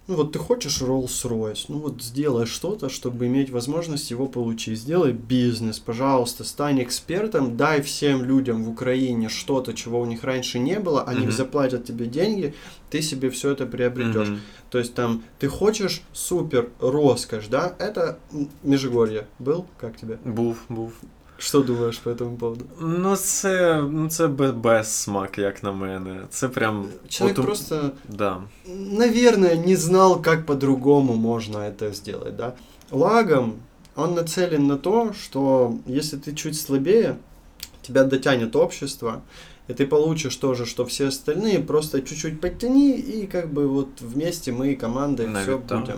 Ну 0.08 0.16
вот 0.16 0.34
ты 0.34 0.40
хочешь 0.40 0.82
Rolls-Royce, 0.82 1.66
ну 1.70 1.78
вот 1.78 2.02
сделай 2.04 2.46
что-то, 2.46 2.90
чтобы 2.90 3.28
иметь 3.28 3.50
возможность 3.52 4.12
его 4.12 4.28
получить. 4.28 4.78
Сделай 4.78 5.14
бизнес, 5.14 5.80
пожалуйста, 5.80 6.44
стань 6.44 6.84
экспертом, 6.84 7.56
дай 7.56 7.82
всем 7.82 8.22
людям 8.26 8.66
в 8.66 8.70
Украине 8.70 9.30
что-то, 9.30 9.74
чего 9.74 10.02
у 10.02 10.06
них 10.06 10.26
раньше 10.26 10.60
не 10.60 10.80
было, 10.80 11.04
они 11.04 11.22
Мгм. 11.28 11.32
заплатят 11.32 11.86
тебе 11.86 12.06
деньги, 12.08 12.54
ты 12.90 13.02
себе 13.02 13.30
все 13.30 13.52
это 13.52 13.66
приобретешь. 13.66 14.28
Мгм. 14.28 14.40
То 14.70 14.78
есть 14.80 14.94
там 14.94 15.24
ты 15.40 15.48
хочешь 15.48 16.02
супер 16.12 16.70
роскошь, 16.80 17.48
да? 17.48 17.74
Это 17.80 18.20
Межигорье. 18.62 19.28
Был? 19.40 19.66
Как 19.80 19.96
тебе? 19.96 20.18
Був, 20.26 20.58
був. 20.70 20.92
Что 21.44 21.62
думаешь 21.64 22.00
по 22.00 22.10
этому 22.10 22.38
поводу? 22.38 22.66
Ну, 22.82 23.16
це, 23.16 23.82
ну, 23.92 24.10
це 24.10 24.28
бе- 24.28 24.52
без 24.52 24.88
смак, 24.94 25.38
як 25.38 25.64
на 25.64 25.72
мене. 25.72 26.22
Це 26.30 26.48
прям. 26.50 26.86
Человек 27.10 27.38
от 27.38 27.44
у- 27.44 27.48
просто, 27.48 27.92
Да. 28.10 28.42
наверное, 28.92 29.56
не 29.68 29.76
знал, 29.78 30.22
как 30.22 30.46
по-другому 30.46 31.14
можно 31.14 31.58
это 31.60 31.94
сделать, 31.94 32.36
да. 32.36 32.54
Лагом 32.92 33.54
он 33.96 34.14
нацелен 34.14 34.68
на 34.68 34.78
то, 34.78 35.12
что 35.24 35.74
если 35.88 36.20
ты 36.20 36.34
чуть 36.36 36.58
слабее, 36.58 37.16
тебя 37.82 38.04
дотянет 38.04 38.56
общество, 38.56 39.22
и 39.70 39.74
ты 39.74 39.86
получишь 39.88 40.36
то 40.36 40.54
же, 40.54 40.66
что 40.66 40.84
все 40.84 41.08
остальные, 41.08 41.60
просто 41.64 42.02
чуть-чуть 42.02 42.42
подтяни, 42.42 42.92
и 42.92 43.28
как 43.28 43.54
бы 43.54 43.68
вот 43.68 43.88
вместе 44.02 44.52
мы 44.52 44.76
командой 44.76 45.26
все 45.26 45.34
Навіть 45.34 45.68
так. 45.68 45.80
будем. 45.80 45.96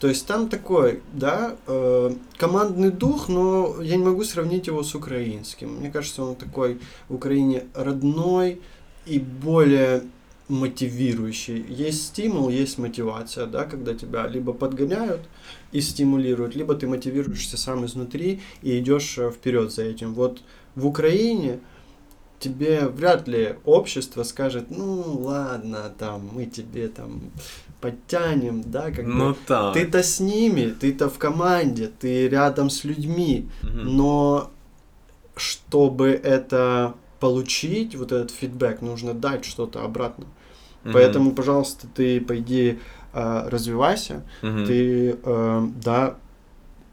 То 0.00 0.08
есть 0.08 0.26
там 0.26 0.48
такой, 0.48 1.00
да, 1.12 1.56
э, 1.66 2.14
командный 2.36 2.90
дух, 2.90 3.28
но 3.28 3.80
я 3.80 3.96
не 3.96 4.04
могу 4.04 4.24
сравнить 4.24 4.66
его 4.66 4.82
с 4.82 4.94
украинским. 4.94 5.76
Мне 5.76 5.90
кажется, 5.90 6.22
он 6.22 6.36
такой 6.36 6.78
в 7.08 7.14
Украине 7.14 7.64
родной 7.74 8.60
и 9.06 9.18
более 9.18 10.02
мотивирующий. 10.48 11.64
Есть 11.68 12.08
стимул, 12.08 12.50
есть 12.50 12.78
мотивация, 12.78 13.46
да, 13.46 13.64
когда 13.64 13.94
тебя 13.94 14.26
либо 14.26 14.52
подгоняют 14.52 15.22
и 15.72 15.80
стимулируют, 15.80 16.54
либо 16.54 16.74
ты 16.74 16.86
мотивируешься 16.86 17.56
сам 17.56 17.84
изнутри 17.86 18.42
и 18.62 18.78
идешь 18.78 19.16
э, 19.18 19.30
вперед 19.30 19.72
за 19.72 19.82
этим. 19.82 20.12
Вот 20.12 20.42
в 20.74 20.86
Украине 20.86 21.60
тебе 22.38 22.86
вряд 22.86 23.28
ли 23.28 23.56
общество 23.64 24.22
скажет, 24.22 24.66
ну 24.70 25.18
ладно, 25.20 25.92
там 25.98 26.28
мы 26.32 26.46
тебе 26.46 26.88
там 26.88 27.32
подтянем, 27.80 28.62
да, 28.62 28.90
как 28.90 29.04
бы 29.04 29.12
Ну 29.12 29.36
так. 29.46 29.74
ты-то 29.74 30.02
с 30.02 30.20
ними, 30.20 30.74
ты-то 30.78 31.08
в 31.08 31.18
команде, 31.18 31.88
ты 31.88 32.28
рядом 32.28 32.70
с 32.70 32.84
людьми, 32.84 33.48
Мгм. 33.62 33.96
но 33.96 34.50
чтобы 35.36 36.08
это 36.10 36.94
получить, 37.20 37.94
вот 37.94 38.12
этот 38.12 38.30
фидбэк, 38.30 38.80
нужно 38.80 39.14
дать 39.14 39.44
что-то 39.44 39.84
обратно. 39.84 40.26
Мгм. 40.84 40.92
Поэтому, 40.92 41.32
пожалуйста, 41.32 41.86
ты 41.94 42.20
пойди 42.20 42.78
э, 43.12 43.48
развивайся, 43.48 44.24
Мгм. 44.42 44.66
ты, 44.66 45.18
э, 45.22 45.68
да, 45.82 46.16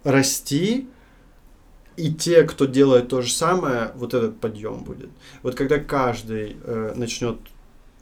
расти, 0.04 0.88
и 1.96 2.12
те, 2.12 2.44
кто 2.44 2.66
делает 2.66 3.10
то 3.10 3.22
же 3.22 3.32
самое, 3.32 3.92
вот 3.96 4.14
этот 4.14 4.40
подъем 4.40 4.84
будет. 4.84 5.10
Вот 5.44 5.56
когда 5.56 5.78
каждый 5.80 6.58
э, 6.64 6.94
начнет, 6.96 7.38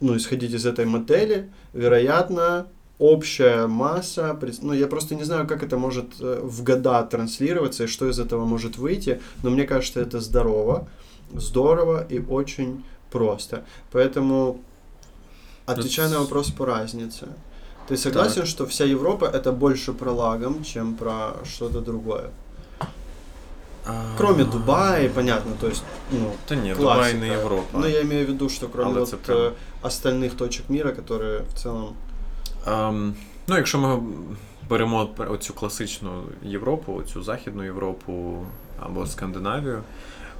ну, 0.02 0.16
исходить 0.16 0.52
из 0.52 0.66
этой 0.66 0.84
модели, 0.84 1.48
вероятно, 1.72 2.66
общая 2.98 3.66
масса, 3.66 4.38
ну, 4.62 4.72
я 4.72 4.86
просто 4.86 5.14
не 5.14 5.24
знаю, 5.24 5.46
как 5.46 5.62
это 5.62 5.78
может 5.78 6.06
э, 6.20 6.40
в 6.42 6.62
года 6.62 7.02
транслироваться 7.02 7.84
и 7.84 7.86
что 7.86 8.08
из 8.08 8.18
этого 8.18 8.44
может 8.44 8.78
выйти, 8.78 9.20
но 9.42 9.50
мне 9.50 9.64
кажется, 9.64 10.00
это 10.00 10.20
здорово, 10.20 10.88
здорово 11.34 12.06
и 12.10 12.20
очень 12.20 12.84
просто. 13.10 13.64
Поэтому, 13.92 14.60
отвечая 15.66 16.08
на 16.08 16.18
вопрос 16.18 16.50
по 16.50 16.66
разнице, 16.66 17.26
ты 17.88 17.96
согласен, 17.96 18.46
что 18.46 18.66
вся 18.66 18.84
Европа 18.84 19.24
это 19.24 19.52
больше 19.52 19.92
про 19.92 20.12
лагом, 20.12 20.64
чем 20.64 20.94
про 20.94 21.34
что-то 21.44 21.80
другое? 21.80 22.30
А, 23.84 24.14
Кроме 24.16 24.44
Дубая, 24.44 25.08
понятно, 25.08 25.52
то 25.60 25.66
есть, 25.66 25.82
ну, 26.12 26.32
Та 26.46 26.54
ні, 26.54 26.74
классика. 26.74 26.82
Дубай 26.82 27.14
не 27.14 27.28
Європа. 27.28 27.78
Но 27.78 27.88
я 27.88 28.00
имею 28.00 28.26
в 28.26 28.28
виду, 28.28 28.48
что 28.48 28.68
кроме 28.68 28.90
Але 28.90 29.00
вот, 29.00 29.08
це 29.08 29.16
прям- 29.16 29.38
э, 29.38 29.50
остальных 29.82 30.36
точек 30.36 30.68
мира, 30.68 30.92
которые 30.92 31.42
в 31.42 31.54
целом... 31.54 31.96
Ем, 32.66 33.14
ну, 33.46 33.56
якщо 33.56 33.78
ми 33.78 34.02
беремо 34.68 35.10
оцю 35.18 35.54
класичну 35.54 36.22
Європу, 36.42 36.94
оцю 36.94 37.22
Західну 37.22 37.64
Європу 37.64 38.46
або 38.80 39.06
Скандинавію, 39.06 39.82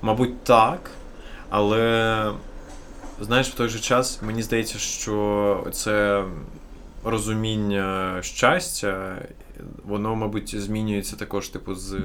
мабуть, 0.02 0.44
так. 0.44 0.90
Але 1.50 2.32
знаєш, 3.20 3.48
в 3.48 3.54
той 3.54 3.68
же 3.68 3.80
час 3.80 4.22
мені 4.22 4.42
здається, 4.42 4.78
що 4.78 5.66
це 5.72 6.24
розуміння 7.04 8.18
щастя, 8.22 9.22
воно, 9.84 10.16
мабуть, 10.16 10.60
змінюється 10.60 11.16
також, 11.16 11.48
типу, 11.48 11.74
з. 11.74 12.00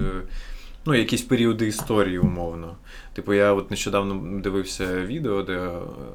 Ну, 0.85 0.95
якісь 0.95 1.21
періоди 1.21 1.67
історії, 1.67 2.19
умовно. 2.19 2.75
Типу, 3.17 3.33
я 3.33 3.53
от 3.53 3.71
нещодавно 3.71 4.39
дивився 4.41 5.01
відео, 5.01 5.43
де 5.43 5.71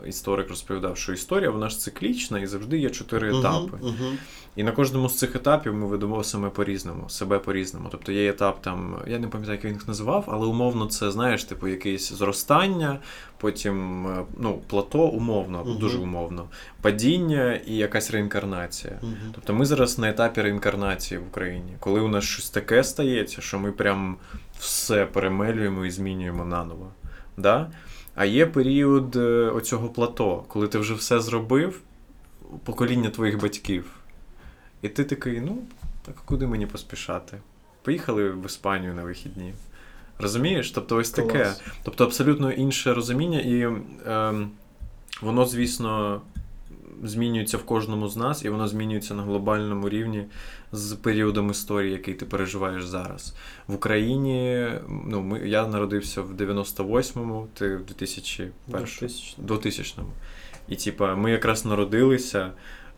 історик 0.07 0.49
розповідав, 0.49 0.97
що 0.97 1.13
історія 1.13 1.51
вона 1.51 1.69
ж 1.69 1.79
циклічна 1.79 2.41
і 2.41 2.47
завжди 2.47 2.79
є 2.79 2.91
чотири 2.91 3.39
етапи. 3.39 3.77
Мгм, 3.83 3.95
мгм. 4.01 4.19
І 4.57 4.63
на 4.63 4.73
кожному 4.73 5.09
з 5.09 5.19
цих 5.19 5.37
етапів 5.37 5.75
ми 5.75 5.87
ведемо 5.87 6.25
саме 6.25 6.49
по-різному, 6.49 7.09
себе 7.09 7.39
по-різному. 7.39 7.89
Тобто 7.91 8.13
є 8.13 8.31
етап 8.31 8.63
там, 8.63 8.97
я 9.07 9.19
не 9.19 9.29
пам'ятаю, 9.29 9.57
як 9.57 9.65
він 9.65 9.73
їх 9.73 9.89
називав, 9.89 10.25
але 10.29 10.47
умовно 10.47 10.87
це, 10.87 11.11
знаєш, 11.11 11.45
типу, 11.45 11.69
якесь 11.69 12.13
зростання, 12.13 12.99
потім 13.39 14.07
е, 14.07 14.25
ну, 14.39 14.59
плато 14.67 14.99
умовно, 14.99 15.65
Мгм. 15.65 15.79
дуже 15.79 15.99
умовно, 15.99 16.45
падіння 16.81 17.55
і 17.67 17.77
якась 17.77 18.11
реінкарнація. 18.11 19.01
Тобто 19.35 19.55
ми 19.55 19.67
зараз 19.67 19.99
на 19.99 20.11
етапі 20.11 20.43
реінкарнації 20.43 21.21
в 21.21 21.27
Україні, 21.27 21.73
коли 21.81 22.01
у 22.01 22.09
нас 22.09 22.25
щось 22.25 22.51
таке 22.51 22.85
стається, 22.85 23.41
що 23.41 23.59
ми 23.59 23.73
прям 23.73 24.17
все 24.59 25.07
перемелюємо 25.07 25.87
і 25.87 25.91
змінюємо 25.91 26.45
наново. 26.45 26.92
Да? 27.37 27.71
А 28.15 28.25
є 28.25 28.47
період 28.47 29.17
е, 29.17 29.51
оцього 29.51 29.89
плато, 29.89 30.45
коли 30.49 30.69
ти 30.69 30.79
вже 30.79 30.95
все 30.95 31.21
зробив, 31.21 31.81
покоління 32.65 33.11
твоїх 33.11 33.41
батьків. 33.41 33.85
І 34.83 34.89
ти 34.89 35.05
такий, 35.05 35.41
ну, 35.41 35.59
так 36.07 36.15
куди 36.25 36.47
мені 36.47 36.67
поспішати? 36.67 37.39
Поїхали 37.83 38.31
в 38.31 38.47
Іспанію 38.47 38.95
на 38.95 39.03
вихідні. 39.03 39.55
Розумієш? 40.19 40.71
Тобто, 40.71 40.97
ось 40.97 41.11
таке. 41.11 41.55
Тобто 41.83 42.05
абсолютно 42.05 42.53
інше 42.53 42.95
розуміння, 42.95 43.41
і 43.41 43.63
ем, 44.07 44.51
воно, 45.23 45.45
звісно, 45.45 46.21
змінюється 47.03 47.57
в 47.57 47.63
кожному 47.63 48.09
з 48.09 48.17
нас, 48.17 48.45
і 48.45 48.49
воно 48.49 48.69
змінюється 48.69 49.15
на 49.15 49.23
глобальному 49.23 49.89
рівні 49.89 50.25
з 50.73 50.93
періодом 50.93 51.51
історії, 51.51 51.93
який 51.93 52.15
ти 52.15 52.27
переживаєш 52.27 52.85
зараз. 52.85 53.35
В 53.67 53.75
Україні 53.75 54.69
ну, 55.07 55.21
ми, 55.21 55.49
я 55.49 55.67
народився 55.67 56.23
в 56.23 56.33
98-му, 56.33 57.49
ти 57.55 57.77
в 57.77 57.85
2001 57.85 58.53
2000. 58.69 59.37
2000-му. 59.47 60.09
І, 60.69 60.77
типа, 60.77 61.15
ми 61.15 61.31
якраз 61.31 61.65
народилися 61.65 62.53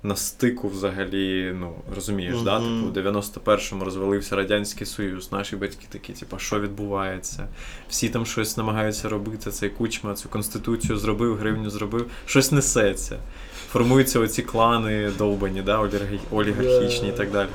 на 0.05 0.17
стику 0.17 0.69
взагалі, 0.69 1.55
ну, 1.61 1.75
розумієш, 1.95 2.41
да? 2.43 2.59
Типу, 2.59 2.71
в 2.71 2.93
91-му 2.93 3.85
розвалився 3.85 4.37
Радянський 4.37 4.87
Союз, 4.87 5.33
наші 5.33 5.57
батьки 5.57 5.87
такі, 5.89 6.13
типа, 6.13 6.39
що 6.39 6.61
відбувається? 6.61 7.49
Всі 7.89 8.09
там 8.09 8.27
щось 8.27 8.57
намагаються 8.57 9.09
робити, 9.09 9.51
цей 9.51 9.69
кучма, 9.69 10.15
цю 10.15 10.29
конституцію 10.29 10.99
зробив, 10.99 11.37
гривню 11.37 11.71
зробив, 11.71 12.11
щось 12.27 12.53
несеться. 12.53 13.19
Формуються 13.74 14.20
оці 14.20 14.42
клани 14.42 15.12
довбані, 15.18 15.62
да, 15.62 15.80
олігархі- 15.82 16.20
олігархічні 16.32 17.10
і 17.10 17.12
так 17.12 17.32
далі. 17.32 17.48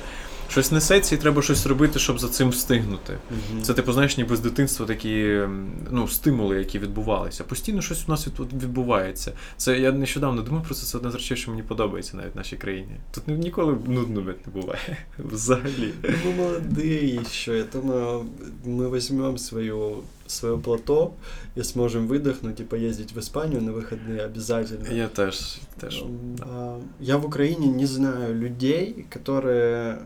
щось 0.49 0.73
несеться, 0.73 1.15
і 1.15 1.19
треба 1.19 1.43
щось 1.43 1.67
робити, 1.67 1.99
щоб 1.99 2.19
за 2.19 2.29
цим 2.29 2.49
встигнути. 2.49 3.19
Мгм. 3.53 3.63
Це, 3.63 3.75
типу, 3.75 3.93
знаєш, 3.93 4.17
ніби 4.19 4.37
з 4.37 4.41
дитинства 4.41 4.87
такі 4.87 5.21
м, 5.25 5.69
ну, 5.91 6.09
стимули, 6.09 6.57
які 6.59 6.79
відбувалися. 6.79 7.45
Постійно 7.45 7.83
щось 7.83 8.05
у 8.09 8.11
нас 8.11 8.27
від- 8.27 8.63
відбувається. 8.63 9.33
Це 9.57 9.79
я 9.79 9.93
нещодавно 9.93 10.43
думав 10.43 10.63
про 10.65 10.75
це, 10.75 10.87
це 10.87 10.99
одне 10.99 11.11
з 11.11 11.15
речей, 11.15 11.37
що 11.37 11.51
мені 11.51 11.63
подобається 11.63 12.17
навіть 12.17 12.35
в 12.35 12.37
нашій 12.37 12.57
країні. 12.57 12.97
Тут 13.15 13.29
ні- 13.29 13.35
ніколи 13.35 13.77
нудно 13.87 14.21
блядь, 14.21 14.37
не 14.47 14.61
буває. 14.61 14.97
Взагалі. 15.19 15.95
Мы 16.03 16.37
молодые 16.41 17.23
еще. 17.23 17.57
Я 17.57 17.65
думаю, 17.73 18.25
мы 18.67 18.89
возьмем 18.89 19.39
свою, 19.39 19.97
свое 20.27 20.57
плато 20.57 21.11
и 21.57 21.65
сможем 21.65 22.09
выдохнуть 22.09 22.61
и 22.61 22.65
поездить 22.65 23.13
в 23.13 23.19
Испанию 23.19 23.61
на 23.63 23.73
выходные 23.73 24.25
обязательно. 24.25 24.89
Я 24.93 25.09
теж. 25.09 25.59
теж. 25.81 26.05
А, 26.41 26.77
Я 27.01 27.17
в 27.17 27.27
Украине 27.27 27.67
не 27.67 27.87
знаю 27.87 28.35
людей, 28.35 29.07
которые 29.17 29.97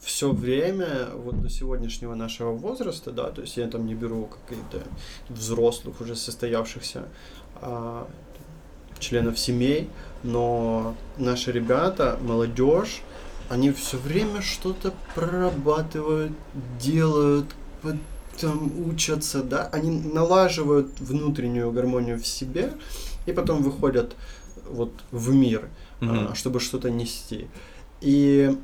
Все 0.00 0.30
время, 0.30 1.08
вот 1.14 1.40
до 1.42 1.50
сегодняшнего 1.50 2.14
нашего 2.14 2.52
возраста, 2.52 3.10
да, 3.10 3.30
то 3.30 3.40
есть 3.42 3.56
я 3.56 3.66
там 3.66 3.86
не 3.86 3.94
беру 3.94 4.28
каких-то 4.46 4.82
взрослых, 5.28 6.00
уже 6.00 6.14
состоявшихся 6.16 7.04
а, 7.56 8.08
членов 8.98 9.38
семей, 9.38 9.88
но 10.22 10.94
наши 11.16 11.52
ребята, 11.52 12.18
молодежь, 12.22 13.02
они 13.48 13.72
все 13.72 13.96
время 13.96 14.40
что-то 14.42 14.92
прорабатывают, 15.14 16.32
делают, 16.80 17.46
потом 17.82 18.88
учатся, 18.88 19.42
да, 19.42 19.68
они 19.72 19.90
налаживают 19.90 21.00
внутреннюю 21.00 21.72
гармонию 21.72 22.18
в 22.18 22.26
себе 22.26 22.72
и 23.26 23.32
потом 23.32 23.62
выходят 23.62 24.14
вот 24.70 24.92
в 25.10 25.32
мир, 25.32 25.68
Мгм. 26.00 26.28
а, 26.30 26.34
чтобы 26.34 26.60
что-то 26.60 26.90
нести. 26.90 27.48
И 28.00 28.56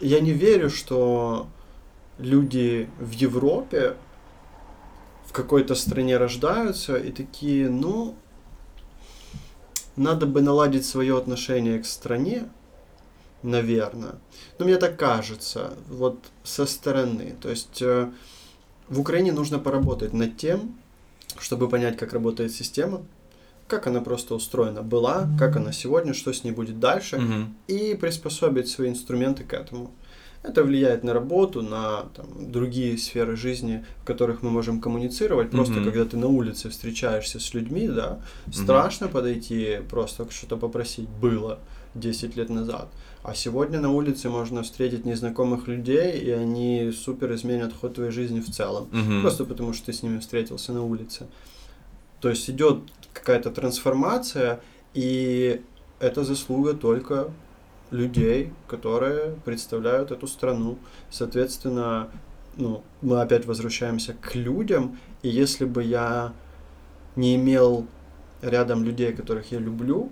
я 0.00 0.20
не 0.20 0.32
верю, 0.32 0.70
что 0.70 1.48
люди 2.18 2.88
в 2.98 3.10
Европе 3.12 3.96
в 5.26 5.32
какой-то 5.32 5.74
стране 5.74 6.16
рождаются 6.16 6.96
и 6.96 7.12
такие, 7.12 7.68
ну, 7.68 8.16
надо 9.96 10.26
бы 10.26 10.42
наладить 10.42 10.86
свое 10.86 11.16
отношение 11.16 11.78
к 11.78 11.86
стране, 11.86 12.48
наверное. 13.42 14.16
Но 14.58 14.66
мне 14.66 14.76
так 14.76 14.98
кажется, 14.98 15.74
вот 15.88 16.18
со 16.44 16.66
стороны. 16.66 17.34
То 17.40 17.50
есть 17.50 17.80
э, 17.80 18.10
в 18.88 19.00
Украине 19.00 19.32
нужно 19.32 19.58
поработать 19.58 20.12
над 20.12 20.36
тем, 20.36 20.78
чтобы 21.38 21.68
понять, 21.68 21.96
как 21.96 22.12
работает 22.12 22.52
система, 22.52 23.02
как 23.68 23.86
она 23.86 24.00
просто 24.00 24.34
устроена 24.34 24.82
была, 24.82 25.28
как 25.38 25.56
она 25.56 25.72
сегодня, 25.72 26.14
что 26.14 26.32
с 26.32 26.44
ней 26.44 26.52
будет 26.52 26.78
дальше, 26.78 27.18
Мгм. 27.18 27.54
и 27.68 27.94
приспособить 28.00 28.68
свои 28.68 28.88
инструменты 28.90 29.44
к 29.44 29.52
этому. 29.52 29.90
Это 30.42 30.62
влияет 30.62 31.02
на 31.02 31.12
работу, 31.12 31.62
на 31.62 32.02
там, 32.14 32.52
другие 32.52 32.96
сферы 32.98 33.34
жизни, 33.34 33.84
в 34.02 34.04
которых 34.04 34.42
мы 34.42 34.50
можем 34.50 34.80
коммуницировать. 34.80 35.50
Просто 35.50 35.74
Мгм. 35.74 35.84
когда 35.84 36.04
ты 36.04 36.16
на 36.16 36.28
улице 36.28 36.68
встречаешься 36.70 37.40
с 37.40 37.52
людьми, 37.54 37.88
да, 37.88 38.20
страшно 38.52 39.08
подойти 39.08 39.78
просто 39.90 40.30
что-то 40.30 40.56
попросить 40.56 41.08
было 41.08 41.58
10 41.94 42.36
лет 42.36 42.48
назад. 42.50 42.88
А 43.24 43.34
сегодня 43.34 43.80
на 43.80 43.90
улице 43.90 44.28
можно 44.28 44.62
встретить 44.62 45.04
незнакомых 45.04 45.66
людей, 45.66 46.12
и 46.20 46.30
они 46.30 46.92
супер 46.92 47.34
изменят 47.34 47.72
ход 47.72 47.94
твоей 47.94 48.12
жизни 48.12 48.38
в 48.40 48.48
целом. 48.48 48.86
Мгм. 48.92 49.22
Просто 49.22 49.44
потому, 49.44 49.72
что 49.72 49.86
ты 49.86 49.92
с 49.92 50.04
ними 50.04 50.20
встретился 50.20 50.72
на 50.72 50.84
улице. 50.84 51.26
То 52.20 52.28
есть 52.28 52.48
идет 52.48 52.78
какая-то 53.18 53.50
трансформация, 53.50 54.60
и 54.94 55.62
это 56.00 56.24
заслуга 56.24 56.74
только 56.74 57.30
людей, 57.90 58.52
которые 58.68 59.34
представляют 59.44 60.10
эту 60.10 60.26
страну. 60.26 60.78
Соответственно, 61.10 62.08
ну, 62.56 62.82
мы 63.02 63.20
опять 63.20 63.46
возвращаемся 63.46 64.14
к 64.14 64.34
людям, 64.34 64.98
и 65.22 65.28
если 65.28 65.64
бы 65.64 65.82
я 65.82 66.32
не 67.16 67.36
имел 67.36 67.86
рядом 68.42 68.84
людей, 68.84 69.12
которых 69.12 69.52
я 69.52 69.58
люблю, 69.58 70.10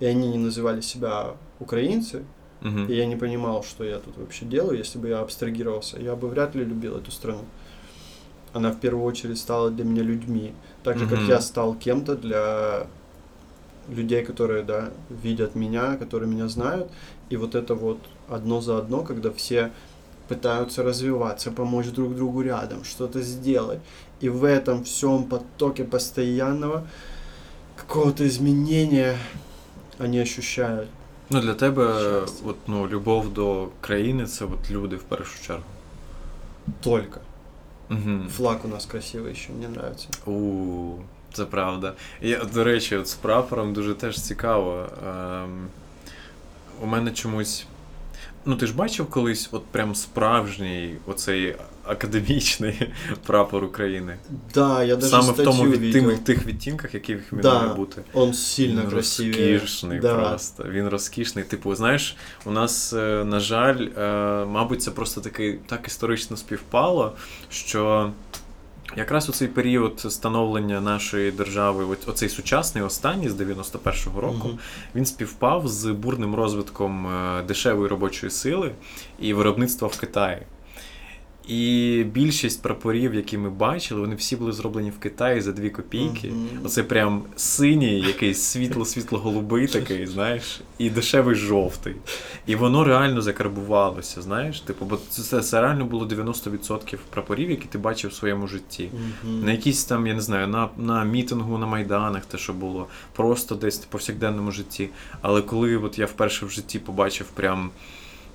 и 0.00 0.06
они 0.06 0.28
не 0.28 0.38
называли 0.38 0.80
себя 0.80 1.36
украинцы, 1.58 2.24
Мгм. 2.62 2.86
и 2.86 2.94
я 2.94 3.06
не 3.06 3.16
понимал, 3.16 3.62
что 3.62 3.84
я 3.84 3.98
тут 3.98 4.18
вообще 4.18 4.44
делаю, 4.44 4.76
если 4.78 4.98
бы 4.98 5.08
я 5.08 5.20
абстрагировался, 5.20 5.98
я 5.98 6.14
бы 6.14 6.28
вряд 6.28 6.54
ли 6.54 6.64
любил 6.64 6.96
эту 6.96 7.10
страну. 7.10 7.44
Она 8.52 8.70
в 8.70 8.80
первую 8.80 9.04
очередь 9.04 9.38
стала 9.38 9.70
для 9.70 9.84
меня 9.84 10.02
людьми. 10.02 10.52
Так 10.82 10.98
же, 10.98 11.06
как 11.06 11.18
Мгм. 11.18 11.28
я 11.28 11.40
стал 11.40 11.74
кем-то 11.74 12.16
для 12.16 12.86
людей, 13.88 14.24
которые, 14.24 14.62
да, 14.64 14.88
видят 15.22 15.54
меня, 15.54 15.96
которые 15.96 16.28
меня 16.28 16.48
знают. 16.48 16.90
И 17.32 17.36
вот 17.36 17.54
это 17.54 17.74
вот 17.74 17.98
одно 18.28 18.60
за 18.60 18.78
одно, 18.78 19.02
когда 19.02 19.30
все 19.30 19.70
пытаются 20.28 20.82
развиваться, 20.82 21.50
помочь 21.50 21.86
друг 21.86 22.14
другу 22.16 22.42
рядом, 22.42 22.84
что-то 22.84 23.22
сделать. 23.22 23.80
И 24.20 24.28
в 24.28 24.44
этом 24.44 24.82
всем 24.84 25.24
потоке 25.24 25.84
постоянного 25.84 26.86
какого-то 27.76 28.26
изменения 28.26 29.16
они 29.98 30.18
ощущают. 30.22 30.88
Ну, 31.30 31.40
для 31.40 31.54
тебе, 31.54 31.86
Щастя. 32.00 32.48
от, 32.48 32.56
ну, 32.68 32.86
любов 32.88 33.32
до 33.32 33.68
країни 33.80 34.26
це 34.26 34.44
от 34.44 34.70
люди 34.70 34.96
в 34.96 35.02
першу 35.02 35.42
чергу. 35.46 35.64
Только. 36.82 37.20
Угу. 37.90 38.28
Флаг 38.36 38.56
у 38.64 38.68
нас 38.68 38.86
красивий, 38.86 39.34
що 39.34 39.52
мені 39.52 39.64
нравиться. 39.64 40.08
У, 40.26 40.94
це 41.32 41.44
правда. 41.44 41.92
І, 42.20 42.36
до 42.54 42.64
речі, 42.64 42.96
от 42.96 43.08
з 43.08 43.14
прапором 43.14 43.72
дуже 43.72 43.94
теж 43.94 44.20
цікаво. 44.20 44.88
Ем, 45.06 45.68
у 46.82 46.86
мене 46.86 47.10
чомусь. 47.10 47.66
Ну, 48.44 48.56
ти 48.56 48.66
ж 48.66 48.74
бачив 48.74 49.10
колись, 49.10 49.48
от 49.52 49.66
прям 49.66 49.94
справжній 49.94 50.96
оцей 51.06 51.56
академічний 51.90 52.90
прапор 53.26 53.64
України. 53.64 54.16
Да, 54.54 54.84
я 54.84 54.96
даже 54.96 55.10
Саме 55.10 55.32
в 55.32 55.36
тому 55.44 55.64
від, 55.64 55.92
тим, 55.92 56.18
тих 56.18 56.46
відтінках, 56.46 56.94
яких 56.94 57.32
він 57.32 57.40
Да, 57.40 57.62
має 57.62 57.74
бути. 57.74 58.02
Он 58.12 58.34
сильно 58.34 58.82
Він 58.82 58.90
красивее. 58.90 59.52
розкішний 59.52 60.00
Да. 60.00 60.14
просто. 60.14 60.64
Він 60.68 60.88
розкішний. 60.88 61.44
Типу, 61.44 61.74
знаєш, 61.74 62.16
у 62.44 62.50
нас, 62.50 62.92
е, 62.92 63.24
на 63.24 63.40
жаль, 63.40 63.86
е, 63.98 64.44
мабуть, 64.44 64.82
це 64.82 64.90
просто 64.90 65.20
таки 65.20 65.58
так 65.66 65.86
історично 65.86 66.36
співпало, 66.36 67.12
що 67.50 68.12
якраз 68.96 69.28
у 69.28 69.32
цей 69.32 69.48
період 69.48 70.00
становлення 70.08 70.80
нашої 70.80 71.30
держави, 71.30 71.96
оцей 72.06 72.28
сучасний, 72.28 72.84
останній 72.84 73.28
з 73.28 73.34
91-го 73.34 74.20
року, 74.20 74.48
Мгм. 74.48 74.58
він 74.94 75.06
співпав 75.06 75.68
з 75.68 75.86
бурним 75.86 76.34
розвитком 76.34 77.06
е, 77.06 77.42
дешевої 77.42 77.88
робочої 77.88 78.30
сили 78.30 78.70
і 79.20 79.34
виробництва 79.34 79.88
в 79.88 80.00
Китаї. 80.00 80.42
І 81.50 82.04
більшість 82.12 82.62
прапорів, 82.62 83.14
які 83.14 83.38
ми 83.38 83.50
бачили, 83.50 84.00
вони 84.00 84.14
всі 84.14 84.36
були 84.36 84.52
зроблені 84.52 84.90
в 84.90 84.98
Китаї 84.98 85.40
за 85.40 85.52
2 85.52 85.68
копійки. 85.68 86.28
Мгм. 86.28 86.48
Оце 86.64 86.82
прям 86.82 87.22
синій, 87.36 88.00
якийсь 88.00 88.42
світло-світло-голубий 88.42 89.66
такий, 89.66 90.06
знаєш, 90.06 90.60
і 90.78 90.90
дешевий 90.90 91.34
жовтий. 91.34 91.94
І 92.46 92.56
воно 92.56 92.84
реально 92.84 93.22
закарбувалося, 93.22 94.22
знаєш? 94.22 94.60
Типу, 94.60 94.84
бо 94.84 94.98
це, 95.08 95.40
це 95.42 95.60
реально 95.60 95.84
було 95.84 96.06
90% 96.06 96.98
прапорів, 97.10 97.50
які 97.50 97.66
ти 97.66 97.78
бачив 97.78 98.10
в 98.10 98.14
своєму 98.14 98.46
житті. 98.46 98.90
Мгм. 99.24 99.44
На 99.44 99.52
якісь 99.52 99.84
там, 99.84 100.06
я 100.06 100.14
не 100.14 100.20
знаю, 100.20 100.48
на, 100.48 100.68
на 100.78 101.04
мітингу, 101.04 101.58
на 101.58 101.66
майданах, 101.66 102.24
те, 102.24 102.38
що 102.38 102.52
було, 102.52 102.86
просто 103.12 103.54
десь 103.54 103.80
в 103.80 103.84
повсякденному 103.84 104.50
житті. 104.50 104.88
Але 105.20 105.42
коли 105.42 105.76
от 105.76 105.98
я 105.98 106.06
вперше 106.06 106.46
в 106.46 106.50
житті 106.50 106.78
побачив 106.78 107.26
прям 107.26 107.70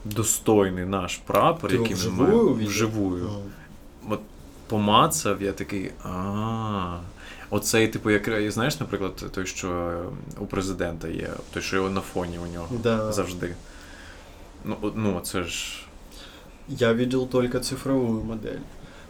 достойний 0.06 0.86
наш 0.86 1.18
прапор, 1.18 1.70
Ти 1.70 1.76
який 1.76 1.90
ми 1.92 1.96
вживую 1.96 2.28
маємо 2.30 2.44
увидів? 2.50 2.70
вживую 2.70 3.24
Ну, 3.24 4.14
от 4.14 4.20
помацав, 4.68 5.42
я 5.42 5.52
такий. 5.52 5.92
А. 6.04 6.98
Оцей, 7.50 7.88
типу, 7.88 8.10
як 8.12 8.28
знаєш, 8.52 8.80
наприклад, 8.80 9.26
той, 9.32 9.46
що 9.46 10.02
у 10.40 10.46
президента 10.46 11.08
є, 11.08 11.30
той, 11.54 11.62
що 11.64 11.76
його 11.76 11.90
на 11.90 12.02
фоні 12.02 12.40
у 12.40 12.54
нього 12.54 12.68
Да. 12.84 13.12
завжди. 13.12 13.56
Ну, 14.66 14.76
ну, 14.96 15.20
це 15.24 15.44
ж. 15.44 15.82
Я 16.68 16.94
видел 16.94 17.30
только 17.30 17.60
цифровую 17.60 18.24
модель. 18.24 18.60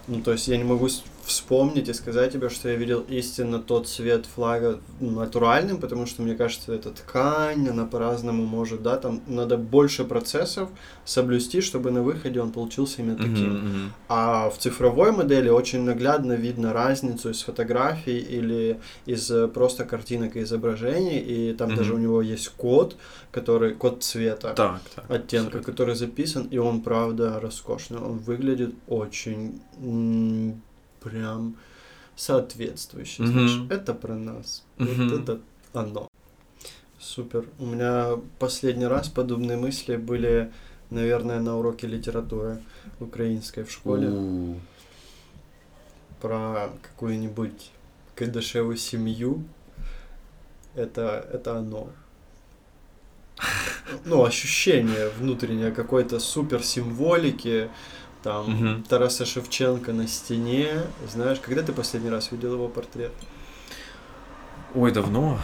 Ну, 0.08 0.20
то 0.20 0.32
есть 0.32 0.48
я 0.48 0.58
не 0.58 0.64
могу 0.64 0.86
с- 0.88 1.02
вспомнить 1.26 1.88
и 1.88 1.92
сказать 1.92 2.32
тебе, 2.32 2.48
что 2.48 2.68
я 2.68 2.76
видел 2.76 3.04
истинно 3.08 3.58
тот 3.58 3.88
цвет 3.88 4.26
флага 4.26 4.78
натуральным, 5.00 5.78
потому 5.78 6.06
что, 6.06 6.22
мне 6.22 6.34
кажется, 6.36 6.72
это 6.72 6.90
ткань, 6.90 7.68
она 7.68 7.84
по-разному 7.84 8.44
может, 8.46 8.82
да, 8.82 8.96
там 8.96 9.20
надо 9.26 9.56
больше 9.56 10.04
процессов 10.04 10.68
соблюсти, 11.04 11.60
чтобы 11.60 11.90
на 11.90 12.02
выходе 12.02 12.40
он 12.40 12.52
получился 12.52 13.02
именно 13.02 13.16
таким. 13.16 13.52
Мгм, 13.54 13.68
мгм. 13.68 13.92
А 14.08 14.50
в 14.50 14.58
цифровой 14.58 15.10
модели 15.10 15.48
очень 15.48 15.80
наглядно 15.82 16.34
видно 16.34 16.72
разницу 16.72 17.30
из 17.30 17.42
фотографий 17.42 18.18
или 18.18 18.78
из 19.06 19.28
э, 19.30 19.48
просто 19.48 19.84
картинок 19.84 20.36
и 20.36 20.42
изображений, 20.42 21.18
и 21.18 21.52
там 21.54 21.68
Мгм. 21.70 21.76
даже 21.76 21.94
у 21.94 21.98
него 21.98 22.22
есть 22.22 22.48
код, 22.50 22.96
который 23.32 23.74
код 23.74 24.04
цвета 24.04 24.52
Так, 24.54 24.80
так. 24.94 25.10
оттенка, 25.10 25.48
абсолютно. 25.58 25.72
который 25.72 25.94
записан, 25.96 26.46
и 26.52 26.58
он 26.58 26.82
правда 26.82 27.40
роскошный. 27.40 27.98
Он 27.98 28.18
выглядит 28.18 28.74
очень 28.86 29.60
прям 31.08 31.56
соответствующе. 32.16 33.22
Мгм. 33.22 33.32
знаешь. 33.32 33.70
Это 33.70 33.94
про 33.94 34.14
нас. 34.14 34.64
Мгм. 34.78 35.08
Вот 35.08 35.20
это 35.20 35.40
оно. 35.72 36.08
Супер. 36.98 37.44
У 37.58 37.66
меня 37.66 38.18
последний 38.38 38.86
раз 38.86 39.08
подобные 39.08 39.56
мысли 39.56 39.96
были 39.96 40.50
наверное, 40.90 41.40
на 41.40 41.56
уроке 41.56 41.86
литературы 41.86 42.58
украинской 43.00 43.64
в 43.64 43.70
школе 43.70 44.08
У. 44.08 44.60
про 46.20 46.70
какую-нибудь 46.82 47.70
кайдашевую 48.14 48.76
семью. 48.76 49.44
Это, 50.74 51.26
это 51.32 51.58
оно. 51.58 51.90
Ну, 54.04 54.24
ощущение 54.24 55.10
внутреннее 55.10 55.70
какой-то 55.70 56.18
супер 56.18 56.62
символики, 56.62 57.70
там, 58.25 58.45
Мгм. 58.51 58.83
Тараса 58.87 59.25
Шевченко 59.25 59.93
на 59.93 60.07
стене. 60.07 60.67
Знаешь, 61.11 61.39
когда 61.39 61.61
ты 61.61 61.71
последний 61.73 62.09
раз 62.11 62.31
видел 62.31 62.53
его 62.53 62.67
портрет? 62.69 63.11
Ой, 64.75 64.91
давно. 64.91 65.39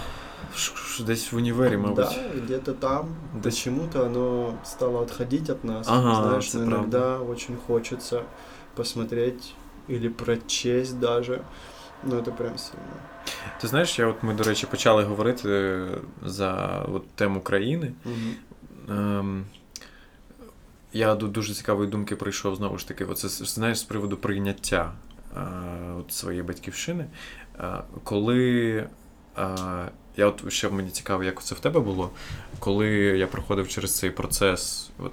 Ш- 0.56 0.76
ш- 0.76 1.04
Десь 1.04 1.32
в 1.32 1.36
універі, 1.36 1.78
мабуть. 1.78 1.96
Да, 1.96 2.16
где-то 2.36 2.74
там. 2.74 3.16
Да. 3.36 3.42
Почему-то 3.50 4.06
оно 4.06 4.54
стало 4.64 5.02
отходить 5.02 5.50
от 5.50 5.64
нас. 5.64 5.88
Ага, 5.90 6.16
Знаешь, 6.24 6.48
это 6.56 6.58
но 6.60 6.66
иногда 6.66 7.18
очень 7.20 7.58
хочется 7.68 8.22
посмотреть 8.76 9.54
или 9.90 10.10
прочесть 10.10 11.00
даже. 11.00 11.42
Ну, 12.04 12.16
это 12.16 12.32
прям 12.32 12.58
сильно. 12.58 12.84
Ти 13.62 13.68
знаєш, 13.68 14.00
я 14.00 14.08
от 14.08 14.24
ми, 14.24 14.34
до 14.34 14.44
речі, 14.44 14.68
почали 14.72 15.04
говорити 15.04 15.86
за 16.26 16.80
от, 16.94 17.10
тему 17.10 17.42
країни. 17.42 17.92
Мгм. 18.06 18.36
Ем, 19.20 19.46
я 20.93 21.15
до 21.15 21.29
дуже 21.29 21.55
цікавої 21.55 21.91
думки 21.91 22.17
прийшов 22.17 22.57
знову 22.57 22.79
ж 22.79 22.89
таки, 22.89 23.05
оце 23.05 23.29
знаєш, 23.29 23.79
з 23.79 23.83
приводу 23.83 24.17
прийняття 24.17 24.93
е, 25.37 25.41
от 25.99 26.13
своєї 26.13 26.43
батьківщини. 26.43 27.07
Е, 27.61 27.79
коли 28.05 28.77
е, 28.77 28.89
я 30.17 30.27
от 30.27 30.53
ще 30.53 30.69
мені 30.69 30.91
цікаво, 30.91 31.25
як 31.25 31.43
це 31.43 31.55
в 31.55 31.61
тебе 31.61 31.81
було, 31.81 32.11
коли 32.59 32.89
я 32.95 33.27
проходив 33.27 33.69
через 33.69 33.99
цей 33.99 34.11
процес 34.11 34.91
от, 34.99 35.13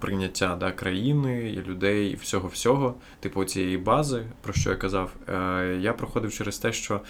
прийняття 0.00 0.56
да, 0.56 0.72
країни 0.72 1.50
і 1.50 1.62
людей, 1.62 2.10
і 2.10 2.16
всього-всього, 2.16 2.94
типу 3.20 3.44
цієї 3.44 3.78
бази, 3.78 4.24
про 4.42 4.52
що 4.52 4.70
я 4.70 4.76
казав, 4.76 5.10
я 5.80 5.92
проходив 5.92 6.32
через 6.32 6.58
те, 6.58 6.72
що 6.72 7.00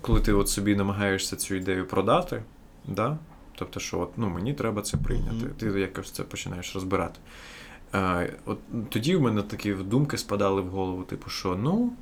коли 0.00 0.20
ти 0.20 0.32
от 0.32 0.48
собі 0.48 0.76
намагаєшся 0.76 1.36
цю 1.36 1.54
ідею 1.54 1.86
продати, 1.86 2.42
да, 2.88 3.18
Тобто, 3.54 3.80
що 3.80 4.00
от, 4.00 4.10
ну, 4.16 4.28
мені 4.28 4.54
треба 4.54 4.82
це 4.82 4.96
прийняти. 4.96 5.34
Мгм. 5.34 5.50
Ти 5.58 5.66
якось 5.66 6.10
це 6.10 6.22
починаєш 6.22 6.74
розбирати. 6.74 7.20
А, 7.92 8.26
от 8.44 8.58
тоді 8.88 9.16
в 9.16 9.20
мене 9.20 9.42
такі 9.42 9.72
думки 9.72 10.18
спадали 10.18 10.60
в 10.60 10.68
голову, 10.68 11.02
типу, 11.02 11.30
що 11.30 11.56
ну. 11.56 11.92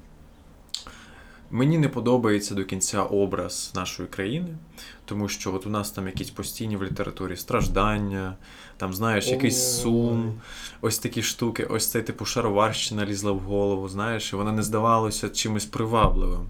Мені 1.55 1.79
не 1.79 1.89
подобається 1.89 2.55
до 2.55 2.65
кінця 2.65 3.03
образ 3.03 3.73
нашої 3.75 4.09
країни, 4.09 4.57
тому 5.05 5.29
що 5.29 5.55
от 5.55 5.67
у 5.67 5.71
нас 5.71 5.91
там 5.91 6.07
якісь 6.07 6.31
постійні 6.31 6.77
в 6.77 6.85
літературі 6.85 7.37
страждання, 7.37 8.37
там, 8.77 8.95
знаєш, 8.95 9.29
якийсь 9.29 9.81
сум, 9.81 10.41
ось 10.81 10.99
такі 10.99 11.23
штуки, 11.23 11.65
ось 11.65 11.91
цей 11.91 12.03
типу 12.03 12.25
шароварщина 12.25 13.07
лізла 13.07 13.33
в 13.33 13.39
голову, 13.39 13.89
знаєш, 13.89 14.33
і 14.33 14.37
вона 14.37 14.53
не 14.53 14.63
здавалося 14.63 15.29
чимось 15.29 15.65
привабливим. 15.65 16.49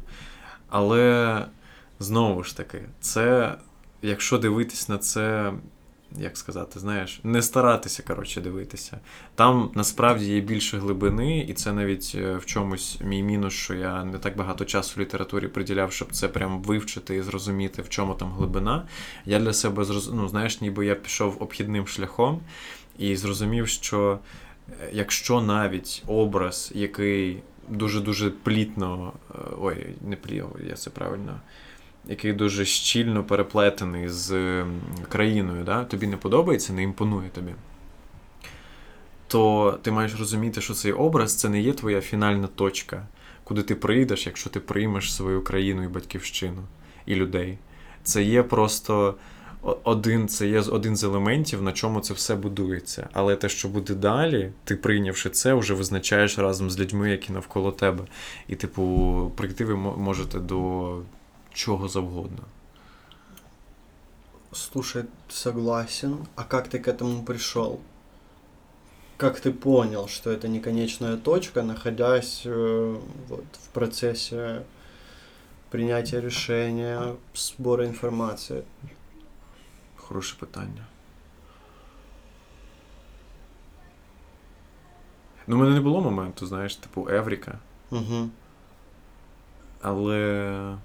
Але 0.69 1.47
знову 1.99 2.45
ж 2.45 2.57
таки, 2.57 2.83
це, 3.01 3.55
якщо 4.03 4.39
дивитись 4.39 4.89
на 4.89 4.99
це, 4.99 5.53
як 6.19 6.37
сказати, 6.37 6.81
знаєш, 6.81 7.21
не 7.25 7.43
старатися, 7.43 8.03
коротше, 8.03 8.41
дивитися. 8.41 9.01
Там 9.35 9.71
насправді 9.75 10.35
є 10.35 10.41
більше 10.41 10.79
глибини, 10.79 11.39
і 11.49 11.55
це 11.55 11.73
навіть 11.73 12.13
е, 12.15 12.37
в 12.37 12.47
чомусь 12.47 12.99
мій 13.05 13.23
мінус, 13.23 13.53
що 13.53 13.75
я 13.75 14.05
не 14.05 14.19
так 14.19 14.37
багато 14.37 14.65
часу 14.65 14.95
в 14.97 15.01
літературі 15.01 15.49
приділяв, 15.49 15.93
щоб 15.93 16.13
це 16.13 16.29
прям 16.29 16.63
вивчити 16.63 17.17
і 17.17 17.23
зрозуміти, 17.23 17.83
в 17.83 17.89
чому 17.89 18.15
там 18.15 18.33
глибина. 18.33 18.87
Я 19.27 19.39
для 19.39 19.53
себе 19.53 19.87
ну, 20.13 20.29
знаєш, 20.29 20.61
ніби 20.61 20.87
я 20.87 20.95
пішов 20.95 21.37
обхідним 21.41 21.87
шляхом 21.87 22.41
і 22.99 23.17
зрозумів, 23.17 23.69
що 23.69 24.19
е, 24.69 24.91
якщо 24.93 25.41
навіть 25.41 26.03
образ, 26.07 26.73
який 26.75 27.43
дуже-дуже 27.69 28.31
плітно, 28.31 29.13
е, 29.31 29.39
ой, 29.61 29.87
не 30.01 30.17
пліо, 30.17 30.49
я 30.69 30.75
це 30.75 30.91
правильно, 30.91 31.41
який 32.09 32.33
дуже 32.33 32.65
щільно 32.65 33.25
переплетений 33.25 34.09
з 34.09 34.65
країною, 35.09 35.65
да, 35.65 35.85
тобі 35.85 36.07
не 36.07 36.17
подобається, 36.17 36.73
не 36.73 36.83
імпонує 36.83 37.29
тобі. 37.29 37.53
То 39.27 39.79
ти 39.83 39.91
маєш 39.91 40.19
розуміти, 40.19 40.61
що 40.61 40.75
цей 40.75 40.93
образ 40.93 41.37
це 41.37 41.49
не 41.49 41.61
є 41.61 41.73
твоя 41.73 42.01
фінальна 42.01 42.47
точка, 42.47 43.07
куди 43.45 43.63
ти 43.63 43.75
прийдеш, 43.75 44.27
якщо 44.27 44.51
ти 44.51 44.61
приймеш 44.61 45.15
свою 45.15 45.45
країну 45.45 45.83
і 45.83 45.89
батьківщину 45.89 46.63
і 47.07 47.15
людей. 47.15 47.59
Це 48.03 48.23
є 48.23 48.43
просто 48.43 49.15
один, 49.85 50.29
це 50.29 50.49
є 50.49 50.61
один 50.61 50.97
з 50.97 51.05
елементів, 51.05 51.63
на 51.63 51.73
чому 51.73 52.01
це 52.01 52.15
все 52.15 52.35
будується. 52.35 53.09
Але 53.13 53.37
те, 53.37 53.49
що 53.49 53.69
буде 53.69 53.95
далі, 53.95 54.53
ти 54.65 54.77
прийнявши 54.77 55.31
це, 55.31 55.55
вже 55.55 55.75
визначаєш 55.75 56.39
разом 56.39 56.71
з 56.71 56.81
людьми, 56.81 57.11
які 57.11 57.33
навколо 57.33 57.73
тебе. 57.73 58.05
І, 58.49 58.55
типу, 58.55 59.33
прийти 59.37 59.65
ви 59.65 59.77
можете 59.77 60.39
до 60.39 60.99
чого 61.55 61.89
завгодно. 61.89 62.45
Слушай, 64.53 65.05
согласен. 65.29 66.27
А 66.37 66.45
как 66.45 66.69
ты 66.69 66.79
к 66.79 66.89
этому 66.89 67.23
пришел? 67.25 67.81
Как 69.17 69.41
ты 69.41 69.53
понял, 69.53 70.09
что 70.09 70.31
это 70.31 70.49
не 70.49 70.61
конечная 70.61 71.17
точка, 71.17 71.63
находясь 71.63 72.43
э, 72.45 72.97
вот, 73.29 73.45
в 73.53 73.69
процессе 73.69 74.63
принятия 75.71 76.21
решения, 76.21 77.17
сбора 77.35 77.87
информации? 77.87 78.65
Хороше 79.97 80.37
питання. 80.41 80.87
Ну, 85.47 85.57
у 85.57 85.59
мене 85.59 85.75
не 85.75 85.81
було 85.81 86.01
моменту, 86.01 86.47
знаєш, 86.47 86.77
типу 86.77 87.09
Евріка, 87.11 87.59
Угу. 87.91 88.29
але. 89.83 90.77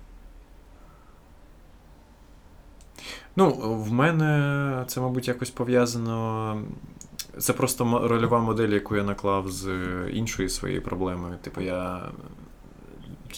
Ну, 3.37 3.51
в 3.83 3.91
мене 3.91 4.83
це, 4.87 5.01
мабуть, 5.01 5.27
якось 5.27 5.49
пов'язано. 5.49 6.61
Це 7.37 7.53
просто 7.53 8.07
рольова 8.07 8.39
модель, 8.39 8.69
яку 8.69 8.95
я 8.95 9.03
наклав 9.03 9.51
з 9.51 9.69
іншої 10.13 10.49
своєї 10.49 10.79
проблеми. 10.79 11.37
Типу, 11.41 11.61
я 11.61 12.09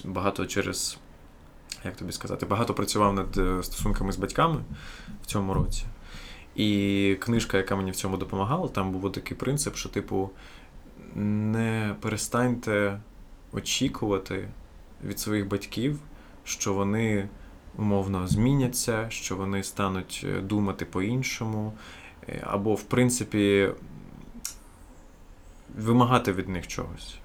багато 0.06 0.46
через. 0.46 0.98
Як 1.86 1.96
тобі 1.96 2.12
сказати, 2.12 2.46
багато 2.46 2.74
працював 2.74 3.14
над 3.14 3.38
е, 3.38 3.64
стосунками 3.64 4.12
з 4.12 4.18
батьками 4.18 4.58
в 5.24 5.26
цьому 5.26 5.54
році. 5.54 5.86
І 6.56 7.18
книжка, 7.20 7.58
яка 7.58 7.76
мені 7.76 7.92
в 7.92 7.96
цьому 7.96 8.18
допомагала, 8.18 8.68
там 8.68 8.92
був 8.92 9.12
такий 9.12 9.38
принцип, 9.38 9.76
що, 9.76 9.90
типу, 9.90 10.30
не 11.16 11.96
перестаньте 12.02 13.00
очікувати 13.54 14.48
від 15.06 15.20
своїх 15.20 15.48
батьків, 15.48 16.00
що 16.44 16.74
вони 16.74 17.30
умовно 17.80 18.28
зміняться, 18.28 19.10
що 19.10 19.36
вони 19.36 19.64
стануть 19.64 20.26
е, 20.28 20.42
думати 20.42 20.86
по-іншому, 20.86 21.74
е, 22.30 22.44
або, 22.48 22.76
в 22.76 22.84
принципі, 22.84 23.70
вимагати 25.78 26.34
від 26.34 26.50
них 26.50 26.68
чогось. 26.68 27.16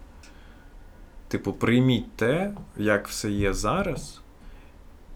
Типу, 1.29 1.53
прийміть 1.53 2.13
те, 2.13 2.53
як 2.77 3.09
все 3.09 3.31
є 3.31 3.53
зараз, 3.53 4.21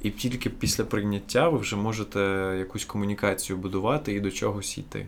і 0.02 0.10
тільки 0.10 0.50
після 0.50 0.84
прийняття 0.84 1.48
ви 1.48 1.58
вже 1.58 1.76
можете 1.76 2.20
якусь 2.58 2.84
комунікацію 2.84 3.56
будувати 3.56 4.12
і 4.14 4.20
до 4.20 4.30
чогось 4.30 4.78
йти. 4.78 5.06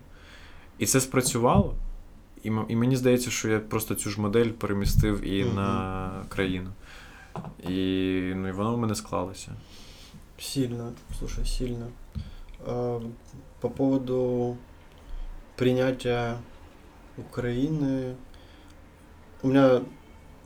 І 0.79 0.87
це 0.87 1.01
спрацювало. 1.01 1.75
І, 2.43 2.51
і 2.69 2.77
мені 2.77 2.97
здається, 2.97 3.31
що 3.31 3.49
я 3.49 3.59
просто 3.61 3.95
цю 3.95 4.11
ж 4.11 4.21
модель 4.21 4.49
перемістив 4.49 5.21
і 5.21 5.45
Мгм. 5.45 5.55
на 5.55 6.11
країну. 6.29 6.71
І, 7.69 7.75
ну, 8.37 8.49
і 8.49 8.53
воно 8.53 8.75
в 8.75 8.79
мене 8.79 8.95
склалося. 8.95 9.53
Сильно, 10.41 10.95
слушай, 11.19 11.45
сильно. 11.45 11.93
А, 12.61 13.03
По 13.61 13.69
поводу 13.69 14.57
принятия 15.57 16.39
Украины, 17.19 18.17
у 19.43 19.49
меня 19.49 19.83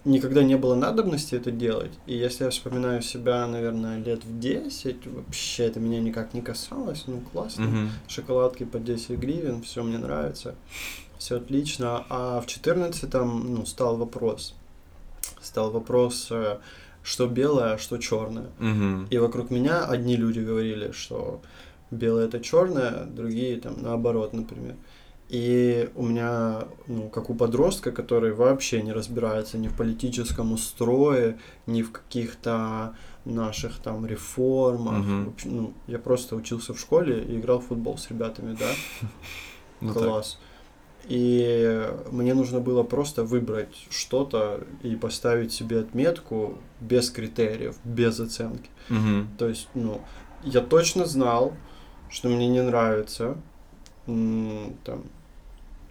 никогда 0.05 0.43
не 0.43 0.57
было 0.57 0.75
надобности 0.75 1.37
это 1.37 1.53
делать. 1.53 1.93
И 2.07 2.17
если 2.17 2.45
я 2.45 2.51
вспоминаю 2.51 3.03
себя, 3.03 3.47
наверное, 3.47 3.99
лет 3.99 4.25
в 4.25 4.39
10, 4.39 5.07
вообще 5.07 5.67
это 5.67 5.79
меня 5.79 6.01
никак 6.01 6.35
не 6.35 6.43
касалось. 6.43 7.05
Ну, 7.07 7.21
классно. 7.21 7.67
Угу. 7.67 7.89
Шоколадки 8.09 8.65
по 8.65 8.81
10 8.81 9.11
гривен, 9.19 9.63
все 9.63 9.85
мне 9.85 9.99
нравится, 9.99 10.57
все 11.19 11.37
отлично. 11.37 12.05
А 12.09 12.41
в 12.41 12.47
14 12.47 13.13
ну, 13.15 13.65
стал 13.65 13.97
вопрос. 13.97 14.55
Стал 15.41 15.71
вопрос, 15.71 16.29
э, 16.31 16.59
что 17.05 17.29
белое, 17.29 17.75
а 17.75 17.79
что 17.79 17.99
черное. 17.99 18.51
Угу. 18.59 19.09
И 19.11 19.19
вокруг 19.19 19.51
меня 19.51 19.85
одни 19.85 20.17
люди 20.17 20.41
говорили, 20.41 20.91
что 20.91 21.43
белое 21.91 22.27
это 22.27 22.41
черное, 22.41 23.05
другие 23.05 23.61
там 23.61 23.81
наоборот, 23.81 24.33
например. 24.33 24.75
И 25.29 25.91
у 25.95 26.07
меня, 26.07 26.65
ну, 26.87 27.09
как 27.09 27.31
у 27.31 27.35
подростка, 27.35 27.93
который 27.93 28.33
вообще 28.33 28.83
не 28.83 28.93
разбирается 28.93 29.59
ни 29.59 29.69
в 29.69 29.77
политическом 29.77 30.53
устрое, 30.53 31.39
ни 31.67 31.83
в 31.83 31.93
каких-то 31.93 32.95
наших 33.25 33.79
там 33.79 34.07
реформах. 34.07 35.05
Общем, 35.29 35.57
ну, 35.57 35.75
я 35.87 35.99
просто 35.99 36.37
учился 36.37 36.75
в 36.75 36.81
школе 36.81 37.23
и 37.23 37.39
играл 37.39 37.61
в 37.61 37.67
футбол 37.67 37.99
с 37.99 38.11
ребятами, 38.11 38.57
да, 38.59 38.71
Ну, 39.81 39.93
так. 39.93 40.25
И 41.07 41.91
мне 42.11 42.33
нужно 42.35 42.61
было 42.61 42.83
просто 42.83 43.25
выбрать 43.25 43.87
что-то 43.91 44.65
и 44.83 44.97
поставить 44.97 45.53
себе 45.53 45.81
отметку 45.81 46.59
без 46.81 47.11
критериев, 47.11 47.77
без 47.85 48.19
оценки. 48.21 48.71
Угу. 48.89 49.27
То 49.39 49.49
есть, 49.49 49.69
ну, 49.75 50.01
я 50.43 50.61
точно 50.61 51.05
знал, 51.05 51.55
что 52.09 52.29
мне 52.29 52.49
не 52.49 52.63
нравится 52.63 53.37
там, 54.07 55.05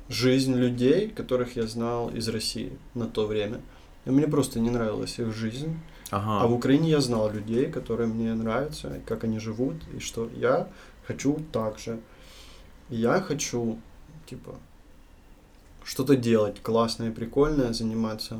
жизнь 0.09 0.55
людей, 0.55 1.09
которых 1.09 1.55
я 1.55 1.67
знал 1.67 2.09
из 2.09 2.27
России 2.27 2.77
на 2.93 3.07
то 3.07 3.27
время. 3.27 3.61
И 4.05 4.09
мне 4.09 4.27
просто 4.27 4.59
не 4.59 4.69
нравилась 4.69 5.19
их 5.19 5.33
жизнь. 5.33 5.77
Ага. 6.09 6.43
А 6.43 6.47
в 6.47 6.53
Украине 6.53 6.89
я 6.89 7.01
знал 7.01 7.31
людей, 7.31 7.67
которые 7.71 8.07
мне 8.07 8.33
нравятся, 8.33 8.99
как 9.05 9.23
они 9.23 9.39
живут, 9.39 9.75
и 9.95 9.99
что 9.99 10.29
я 10.35 10.67
хочу 11.07 11.39
так 11.51 11.79
же. 11.79 11.99
Я 12.89 13.21
хочу, 13.21 13.79
типа, 14.27 14.55
что-то 15.85 16.15
делать 16.15 16.61
классное, 16.61 17.11
прикольное, 17.11 17.73
заниматься 17.73 18.37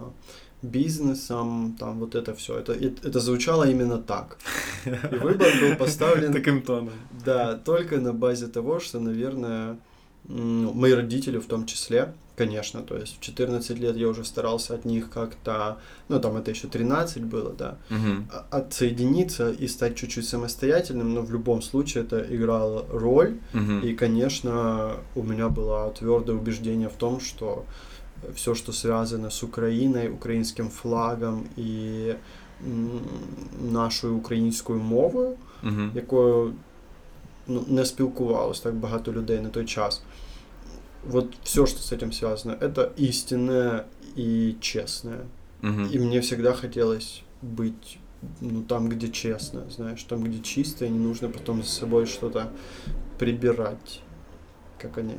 бизнесом, 0.64 1.76
там 1.80 2.00
вот 2.00 2.16
это 2.16 2.34
все. 2.34 2.58
Это, 2.58 2.74
это, 2.74 3.08
это 3.08 3.20
звучало 3.20 3.70
именно 3.70 3.98
так. 3.98 4.38
И 4.86 5.16
выбор 5.18 5.50
был 5.62 5.76
поставлен, 5.80 6.34
Таким 6.34 6.62
тоном. 6.62 6.94
да, 7.26 7.56
только 7.56 8.00
на 8.00 8.14
базе 8.14 8.48
того, 8.48 8.80
что, 8.80 9.00
наверное, 9.00 9.78
ну, 10.24 10.74
мои 10.74 10.94
родители 10.94 11.38
в 11.38 11.46
том 11.46 11.66
числе, 11.66 12.14
конечно, 12.37 12.83
то 12.83 12.97
есть 12.97 13.17
в 13.17 13.21
14 13.21 13.79
лет 13.81 13.97
я 13.97 14.09
уже 14.09 14.25
старался 14.25 14.75
от 14.75 14.85
них 14.85 15.11
как-то, 15.11 15.77
ну 16.09 16.21
там 16.21 16.37
это 16.37 16.51
еще 16.51 16.69
13 16.69 17.23
было, 17.25 17.53
да, 17.59 17.77
Угу. 17.91 18.23
а- 18.33 18.45
отсоединиться 18.59 19.51
и 19.51 19.69
стать 19.69 19.97
чуть-чуть 19.97 20.29
самостоятельным, 20.29 21.15
но 21.15 21.23
в 21.23 21.33
любом 21.33 21.63
случае 21.63 22.05
это 22.05 22.17
играло 22.37 22.85
роль. 22.93 23.35
Угу. 23.55 23.87
И, 23.89 23.95
конечно, 23.95 24.91
у 25.15 25.23
меня 25.23 25.49
было 25.49 25.91
твердое 25.99 26.37
убеждение 26.37 26.89
в 26.89 26.97
том, 26.97 27.21
что 27.21 27.65
все, 28.35 28.55
что 28.55 28.73
связано 28.73 29.31
с 29.31 29.43
Украиной, 29.43 30.09
українським 30.09 30.69
флагом 30.69 31.45
і 31.57 32.13
м, 32.67 32.91
нашою 33.73 34.15
українською 34.17 34.79
мовою, 34.81 35.35
Угу. 35.63 35.83
якою 35.95 36.53
ну, 37.47 37.65
не 37.69 37.85
спілкувалось 37.85 38.61
так 38.61 38.75
багато 38.75 39.13
людей 39.13 39.41
на 39.41 39.49
той 39.49 39.65
час. 39.65 40.03
Вот 41.05 41.35
все, 41.43 41.67
что 41.67 41.81
с 41.81 41.93
этим 41.93 42.13
связано, 42.13 42.53
это 42.61 42.93
истинное 42.97 43.87
и 44.17 44.57
честное. 44.61 45.27
Угу. 45.63 45.83
И 45.93 45.99
мне 45.99 46.21
всегда 46.21 46.53
хотелось 46.53 47.23
быть 47.43 47.99
ну, 48.41 48.63
там, 48.63 48.89
где 48.89 49.09
честно, 49.09 49.71
знаешь, 49.71 50.03
там, 50.03 50.25
где 50.25 50.43
чисто, 50.43 50.85
и 50.85 50.89
не 50.89 50.99
нужно 50.99 51.29
потом 51.29 51.63
за 51.63 51.69
собой 51.69 52.07
что-то 52.07 52.51
прибирать, 53.19 54.01
как 54.79 54.99
они 54.99 55.15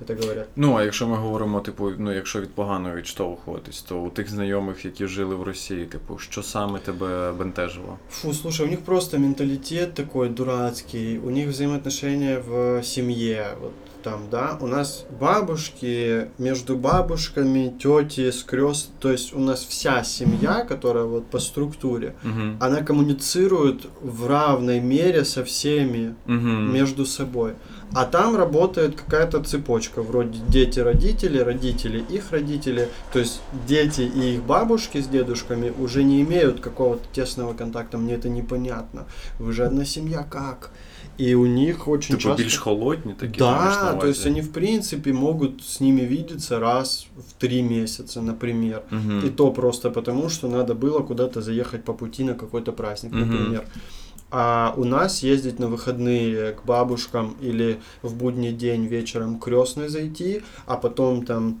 это 0.00 0.14
говорят. 0.14 0.48
Ну, 0.56 0.76
а 0.76 0.84
якщо 0.84 1.06
ми 1.06 1.16
говоримо, 1.16 1.60
типу, 1.60 1.90
ну, 1.98 2.12
якщо 2.12 2.40
від 2.40 2.54
поганого 2.54 2.94
відштовхуватись, 2.94 3.82
то 3.82 4.00
у 4.00 4.10
тих 4.10 4.30
знайомих, 4.30 4.84
які 4.84 5.06
жили 5.06 5.34
в 5.34 5.42
Росії, 5.42 5.86
типу, 5.86 6.18
що 6.18 6.42
саме 6.42 6.78
тебе 6.78 7.32
бентежило? 7.32 7.98
Фу, 8.10 8.32
слушай, 8.32 8.66
у 8.66 8.70
них 8.70 8.80
просто 8.80 9.18
менталитет 9.18 9.94
такой 9.94 10.28
дурацкий, 10.28 11.18
у 11.18 11.30
них 11.30 11.48
взаимоотношения 11.48 12.38
в 12.38 12.82
семье, 12.82 13.46
вот 13.60 13.72
там, 14.03 14.29
да, 14.29 14.57
у 14.61 14.67
нас 14.67 15.05
бабушки, 15.19 16.29
между 16.37 16.75
бабушками, 16.77 17.73
тети, 17.79 18.31
скрест, 18.31 18.91
то 18.99 19.11
есть 19.11 19.33
у 19.33 19.39
нас 19.39 19.63
вся 19.63 20.03
семья, 20.03 20.65
которая 20.65 21.05
вот 21.05 21.27
по 21.27 21.39
структуре, 21.39 22.15
Угу. 22.23 22.57
она 22.59 22.81
коммуницирует 22.81 23.87
в 24.01 24.27
равной 24.27 24.79
мере 24.79 25.25
со 25.25 25.43
всеми 25.43 26.15
Угу. 26.25 26.33
между 26.73 27.05
собой. 27.05 27.53
А 27.93 28.05
там 28.05 28.37
работает 28.37 28.95
какая-то 28.95 29.43
цепочка, 29.43 30.01
вроде 30.01 30.39
дети-родители, 30.47 31.39
родители 31.39 31.99
их 32.09 32.31
родители. 32.31 32.87
То 33.11 33.19
есть 33.19 33.41
дети 33.67 34.01
и 34.01 34.35
их 34.35 34.43
бабушки 34.43 35.01
с 35.01 35.07
дедушками 35.07 35.73
уже 35.77 36.03
не 36.03 36.21
имеют 36.21 36.61
какого-то 36.61 37.03
тесного 37.11 37.53
контакта. 37.53 37.97
Мне 37.97 38.13
это 38.13 38.29
непонятно. 38.29 39.07
Вы 39.39 39.51
же 39.51 39.65
одна 39.65 39.83
семья, 39.83 40.23
как? 40.23 40.71
И 41.20 41.34
у 41.34 41.46
них 41.46 41.88
очень 41.88 42.16
Типу 42.16 42.28
часто... 42.28 42.42
більш 42.44 42.56
холодні 42.56 43.14
такі. 43.20 43.38
ти 43.38 43.44
маєш 43.44 43.74
на 43.76 43.92
Да, 43.92 43.98
то 43.98 44.06
есть 44.08 44.20
увазі? 44.20 44.28
они 44.30 44.40
в 44.40 44.52
принципе 44.52 45.12
могут 45.12 45.62
с 45.64 45.80
ними 45.80 46.06
видеться 46.06 46.58
раз 46.58 47.06
в 47.28 47.32
три 47.32 47.62
месяца, 47.62 48.22
например. 48.22 48.82
Мгм. 48.90 49.22
И 49.26 49.28
то 49.30 49.50
просто 49.50 49.90
потому, 49.90 50.28
что 50.28 50.48
надо 50.48 50.74
было 50.74 51.02
куда-то 51.06 51.42
заехать 51.42 51.84
по 51.84 51.94
пути 51.94 52.24
на 52.24 52.34
какой-то 52.34 52.72
праздник, 52.72 53.12
Мгм. 53.12 53.20
например. 53.30 53.62
А 54.30 54.74
у 54.76 54.84
нас 54.84 55.22
ездить 55.24 55.60
на 55.60 55.66
выходные 55.66 56.52
к 56.52 56.64
бабушкам 56.66 57.34
или 57.42 57.76
в 58.02 58.12
будний 58.14 58.52
день 58.52 58.86
вечером 58.86 59.38
к 59.38 59.44
крестной 59.44 59.88
зайти, 59.88 60.42
а 60.66 60.76
потом 60.76 61.24
там 61.24 61.54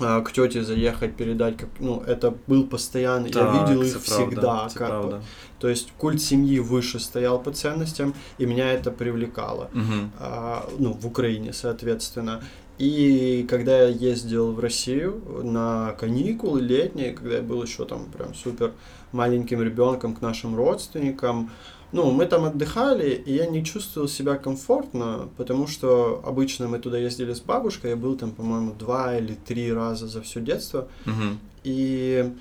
а, 0.00 0.20
к 0.20 0.32
тете 0.32 0.64
заехать, 0.64 1.16
передать, 1.16 1.56
как, 1.56 1.68
ну, 1.80 2.02
это 2.08 2.32
был 2.48 2.62
постоянно, 2.64 3.26
я 3.26 3.32
Так, 3.32 3.68
видел 3.68 3.82
це 3.84 3.88
их 3.88 4.04
правда, 4.04 4.24
всегда, 4.30 4.68
це 4.72 4.78
как 4.78 5.04
бы. 5.04 5.20
То 5.59 5.67
есть 5.69 5.91
культ 5.97 6.21
семьи 6.21 6.59
выше 6.59 6.99
стоял 6.99 7.39
по 7.39 7.51
ценностям, 7.51 8.13
и 8.37 8.45
меня 8.45 8.71
это 8.71 8.91
привлекало 8.91 9.69
Мгм. 9.73 10.11
а, 10.19 10.69
ну, 10.79 10.93
в 10.93 11.05
Украине, 11.07 11.51
соответственно. 11.53 12.41
И 12.77 13.45
когда 13.49 13.79
я 13.81 13.87
ездил 13.87 14.51
в 14.53 14.59
Россию 14.59 15.21
на 15.43 15.93
каникулы 15.99 16.61
летние, 16.61 17.11
когда 17.13 17.37
я 17.37 17.41
был 17.41 17.63
еще 17.63 17.85
там 17.85 18.05
прям 18.05 18.35
супер 18.35 18.71
маленьким 19.11 19.63
ребенком 19.63 20.13
к 20.13 20.21
нашим 20.21 20.55
родственникам, 20.55 21.49
ну, 21.91 22.11
мы 22.11 22.25
там 22.27 22.43
отдыхали, 22.43 23.09
и 23.25 23.33
я 23.33 23.47
не 23.47 23.63
чувствовал 23.63 24.07
себя 24.09 24.35
комфортно, 24.35 25.29
потому 25.37 25.65
что 25.67 26.21
обычно 26.25 26.67
мы 26.67 26.77
туда 26.79 26.99
ездили 26.99 27.33
с 27.33 27.39
бабушкой, 27.39 27.91
я 27.91 27.95
был 27.95 28.15
там, 28.15 28.31
по-моему, 28.31 28.73
два 28.73 29.17
или 29.17 29.33
три 29.33 29.73
раза 29.73 30.07
за 30.07 30.21
все 30.21 30.41
детство, 30.41 30.87
Мгм. 31.05 31.39
и 31.63 32.31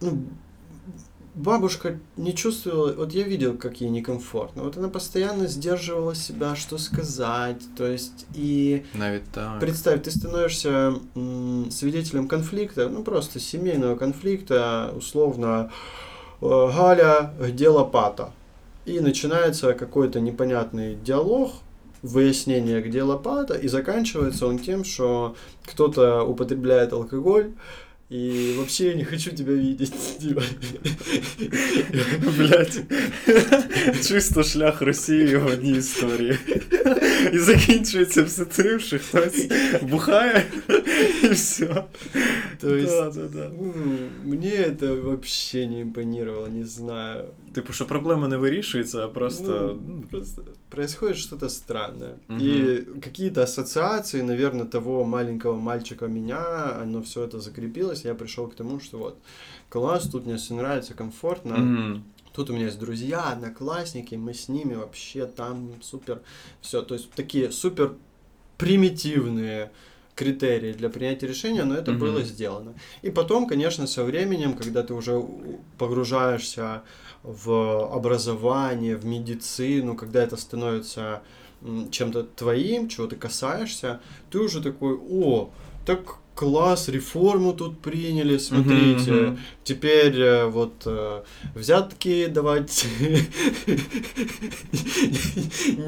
ну, 0.00 0.18
бабушка 1.36 1.98
не 2.16 2.34
чувствовала, 2.34 2.92
вот 2.92 3.12
я 3.12 3.22
видел, 3.22 3.56
как 3.56 3.80
ей 3.80 3.90
некомфортно, 3.90 4.62
вот 4.62 4.76
она 4.78 4.88
постоянно 4.88 5.46
сдерживала 5.46 6.14
себя, 6.14 6.56
что 6.56 6.78
сказать, 6.78 7.62
то 7.76 7.86
есть 7.86 8.26
и 8.34 8.84
Навіть 8.94 9.24
так. 9.32 9.60
представь, 9.60 10.02
ты 10.02 10.10
становишься 10.10 10.94
свидетелем 11.70 12.26
конфликта, 12.26 12.88
ну 12.88 13.02
просто 13.02 13.38
семейного 13.38 13.96
конфликта, 13.96 14.92
условно, 14.96 15.70
э, 16.40 16.70
Галя, 16.74 17.34
где 17.38 17.68
лопата? 17.68 18.30
И 18.86 19.00
начинается 19.00 19.74
какой-то 19.74 20.20
непонятный 20.20 20.94
диалог, 20.94 21.52
выяснение, 22.02 22.80
где 22.80 23.02
лопата, 23.02 23.54
и 23.54 23.68
заканчивается 23.68 24.46
он 24.46 24.58
тем, 24.58 24.84
что 24.84 25.34
кто-то 25.64 26.22
употребляет 26.22 26.92
алкоголь, 26.92 27.52
и 28.09 28.53
вообще 28.57 28.87
я 28.87 28.95
не 28.95 29.05
хочу 29.05 29.31
тебя 29.31 29.53
видеть. 29.53 29.93
типа. 30.19 30.41
Блять. 32.37 32.79
Чисто 34.07 34.43
шлях 34.43 34.81
Росії 34.81 35.35
в 35.35 35.45
одній 35.45 35.77
історії. 35.77 36.37
І 37.33 37.37
закінчується 37.37 38.23
все 38.23 38.45
тим, 38.45 38.79
що 38.79 38.99
хтось 38.99 39.47
бухає 39.81 40.43
і 41.23 41.27
все. 41.27 41.83
То 42.59 42.75
есть, 42.75 42.89
Да, 42.91 43.09
да, 43.09 43.21
да. 43.27 43.45
м, 43.45 43.97
мне 44.25 44.49
это 44.49 45.01
вообще 45.01 45.67
не 45.67 45.81
импонировало, 45.81 46.47
не 46.47 46.65
знаю. 46.65 47.23
Типу, 47.56 47.72
що 47.72 47.86
проблема 47.86 48.28
не 48.28 48.36
вирішується, 48.36 49.04
а 49.04 49.08
просто. 49.08 49.78
Ну, 49.88 50.02
просто 50.10 50.42
происходит 50.68 51.16
что-то 51.16 51.48
странное. 51.48 52.14
Мгм. 52.28 52.40
И 52.42 52.84
какие-то 53.00 53.42
ассоциации, 53.42 54.22
наверное, 54.22 54.66
того 54.66 55.04
маленького 55.04 55.58
мальчика 55.58 56.06
меня, 56.06 56.76
оно 56.82 57.00
все 57.00 57.24
это 57.24 57.40
закрепилось. 57.40 58.04
Я 58.04 58.14
пришел 58.14 58.48
к 58.48 58.54
тому, 58.54 58.80
что 58.80 58.98
вот 58.98 59.16
класс, 59.70 60.08
тут 60.08 60.26
мне 60.26 60.36
все 60.36 60.54
нравится, 60.54 60.94
комфортно. 60.94 61.56
Мгм. 61.56 62.04
Тут 62.32 62.50
у 62.50 62.52
меня 62.52 62.66
есть 62.66 62.78
друзья, 62.78 63.32
одноклассники, 63.32 64.16
мы 64.16 64.34
с 64.34 64.48
ними 64.50 64.74
вообще 64.74 65.24
там 65.26 65.70
супер. 65.80 66.20
Все, 66.60 66.82
то 66.82 66.94
есть 66.94 67.10
такие 67.10 67.50
супер 67.50 67.92
примитивные 68.58 69.70
критерии 70.16 70.72
для 70.72 70.88
принятия 70.88 71.28
решения, 71.28 71.64
но 71.64 71.74
это 71.74 71.92
Мгм. 71.92 72.00
было 72.00 72.22
сделано. 72.22 72.74
И 73.02 73.10
потом, 73.10 73.46
конечно, 73.46 73.86
со 73.86 74.02
временем, 74.02 74.54
когда 74.54 74.82
ты 74.82 74.94
уже 74.94 75.22
погружаешься 75.78 76.82
в 77.22 77.94
образование, 77.94 78.96
в 78.96 79.04
медицину, 79.04 79.94
когда 79.94 80.22
это 80.24 80.36
становится 80.36 81.20
чем-то 81.90 82.22
твоим, 82.24 82.88
чего 82.88 83.06
ты 83.06 83.16
касаешься, 83.16 84.00
ты 84.30 84.38
уже 84.38 84.60
такой, 84.62 84.98
о, 85.10 85.50
так 85.84 86.16
класс, 86.34 86.88
реформу 86.88 87.52
тут 87.52 87.80
приняли, 87.80 88.38
смотрите, 88.38 89.12
мгм. 89.12 89.38
Теперь 89.64 90.20
э, 90.20 90.46
вот 90.46 90.82
э, 90.86 91.22
взятки 91.54 92.26
давать 92.26 92.84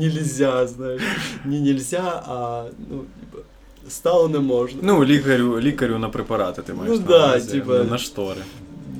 нельзя, 0.00 0.66
знаешь. 0.66 1.02
Не 1.44 1.60
нельзя, 1.60 2.22
а 2.26 2.70
ну, 2.88 3.06
типа, 3.20 3.44
стало 3.89 4.27
не 4.29 4.39
можно. 4.39 4.79
Ну, 4.83 5.05
лікарю, 5.05 5.59
лікарю 5.59 5.99
на 5.99 6.09
препарати 6.09 6.61
ти 6.61 6.73
маєш. 6.73 6.93
Ну 6.93 6.99
на 6.99 7.07
да, 7.07 7.27
увазі, 7.27 7.51
типа- 7.51 7.73
на- 7.77 7.83
на 7.83 7.97
штори. 7.97 8.41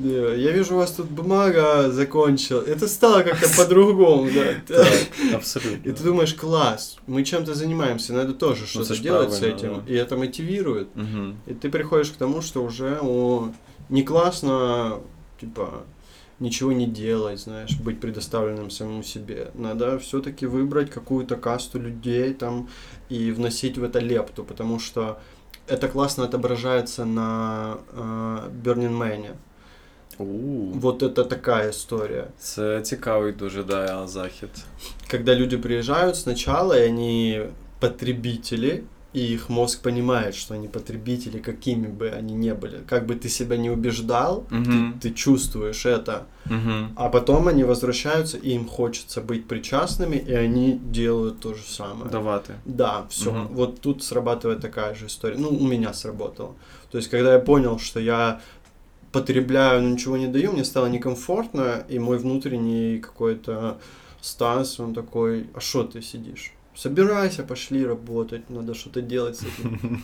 Да, 0.03 0.35
я 0.35 0.51
вижу, 0.51 0.75
у 0.75 0.77
вас 0.77 0.91
тут 0.91 1.11
бумага 1.11 1.91
закончила. 1.91 2.61
Это 2.61 2.87
стало 2.87 3.23
как-то 3.23 3.47
по-другому, 3.57 4.29
да. 4.33 4.75
Так, 4.75 4.87
абсолютно. 5.35 5.91
И 5.91 5.93
ты 5.93 6.03
думаешь, 6.03 6.33
класс, 6.33 6.97
мы 7.07 7.23
чем-то 7.23 7.53
занимаемся, 7.53 8.13
надо 8.13 8.33
тоже 8.33 8.65
что-то 8.67 8.93
это 8.93 8.95
ж 8.95 8.99
делать 9.01 9.33
с 9.33 9.39
правильно, 9.39 9.57
этим. 9.57 9.81
да. 9.87 9.93
И 9.93 9.97
это 9.97 10.17
мотивирует. 10.17 10.87
Мгм. 10.95 11.35
И 11.47 11.53
ты 11.53 11.69
приходишь 11.69 12.09
к 12.09 12.17
тому, 12.17 12.41
что 12.41 12.63
уже 12.63 12.97
о, 13.01 13.47
не 13.89 14.03
классно, 14.03 14.91
типа, 15.39 15.69
ничего 16.40 16.72
не 16.72 16.86
делать, 16.86 17.40
знаешь, 17.40 17.76
быть 17.80 18.00
предоставленным 18.00 18.70
самому 18.70 19.02
себе. 19.02 19.50
Надо 19.54 19.98
все-таки 19.98 20.46
выбрать 20.46 20.90
какую-то 20.90 21.36
касту 21.36 21.78
людей 21.78 22.34
там 22.34 22.68
и 23.08 23.30
вносить 23.32 23.78
в 23.78 23.84
это 23.84 23.98
лепту, 23.98 24.44
потому 24.44 24.78
что 24.78 25.18
это 25.66 25.88
классно 25.88 26.24
отображается 26.24 27.04
на 27.04 27.78
э, 27.92 28.50
Burning 28.64 28.98
Man. 28.98 29.36
У, 30.18 30.72
Вот 30.74 31.02
это 31.02 31.24
такая 31.24 31.70
история. 31.70 32.26
Це 32.38 32.80
цікавий 32.80 33.32
дуже, 33.32 33.62
да, 33.62 34.06
захід. 34.06 34.48
Когда 35.10 35.34
люди 35.34 35.58
приезжают 35.58 36.16
сначала, 36.16 36.78
и 36.78 36.88
они 36.88 37.42
потребители, 37.80 38.82
и 39.14 39.20
их 39.20 39.48
мозг 39.48 39.80
понимает, 39.82 40.34
что 40.34 40.54
они 40.54 40.68
потребители, 40.68 41.38
какими 41.38 41.86
бы 41.86 42.10
они 42.10 42.34
ни 42.34 42.52
были. 42.52 42.82
Как 42.86 43.06
бы 43.06 43.14
ты 43.14 43.28
себя 43.30 43.56
не 43.56 43.70
убеждал, 43.70 44.44
Мгм. 44.50 44.98
ты, 45.00 45.08
ты 45.08 45.14
чувствуешь 45.14 45.86
это. 45.86 46.26
Мгм. 46.44 46.92
А 46.96 47.08
потом 47.08 47.48
они 47.48 47.64
возвращаются, 47.64 48.36
и 48.36 48.50
им 48.50 48.66
хочется 48.68 49.20
быть 49.22 49.46
причастными, 49.48 50.16
и 50.16 50.32
они 50.34 50.78
делают 50.92 51.40
то 51.40 51.54
же 51.54 51.62
самое. 51.62 52.10
Давати. 52.10 52.52
Да, 52.66 53.06
все. 53.08 53.32
Мгм. 53.32 53.54
Вот 53.54 53.80
тут 53.80 54.04
срабатывает 54.04 54.60
такая 54.60 54.94
же 54.94 55.06
история. 55.06 55.36
Ну, 55.38 55.48
у 55.48 55.66
меня 55.66 55.94
сработало. 55.94 56.54
То 56.90 56.98
есть, 56.98 57.08
когда 57.10 57.32
я 57.32 57.38
понял, 57.38 57.78
что 57.78 58.00
я 58.00 58.40
потребляю, 59.12 59.82
но 59.82 59.88
ничего 59.88 60.18
не 60.18 60.26
даю, 60.26 60.52
мне 60.52 60.64
стало 60.64 60.86
некомфортно, 60.86 61.82
и 61.88 61.98
мой 61.98 62.18
внутренний 62.18 62.98
какой-то 62.98 63.78
Стас, 64.20 64.80
он 64.80 64.94
такой, 64.94 65.46
а 65.54 65.60
что 65.60 65.84
ты 65.84 66.02
сидишь? 66.02 66.52
Собирайся, 66.78 67.42
пошли 67.42 67.84
работать, 67.84 68.50
надо 68.50 68.74
что-то 68.74 69.02
делать 69.02 69.36
с 69.36 69.42
этим. 69.42 70.00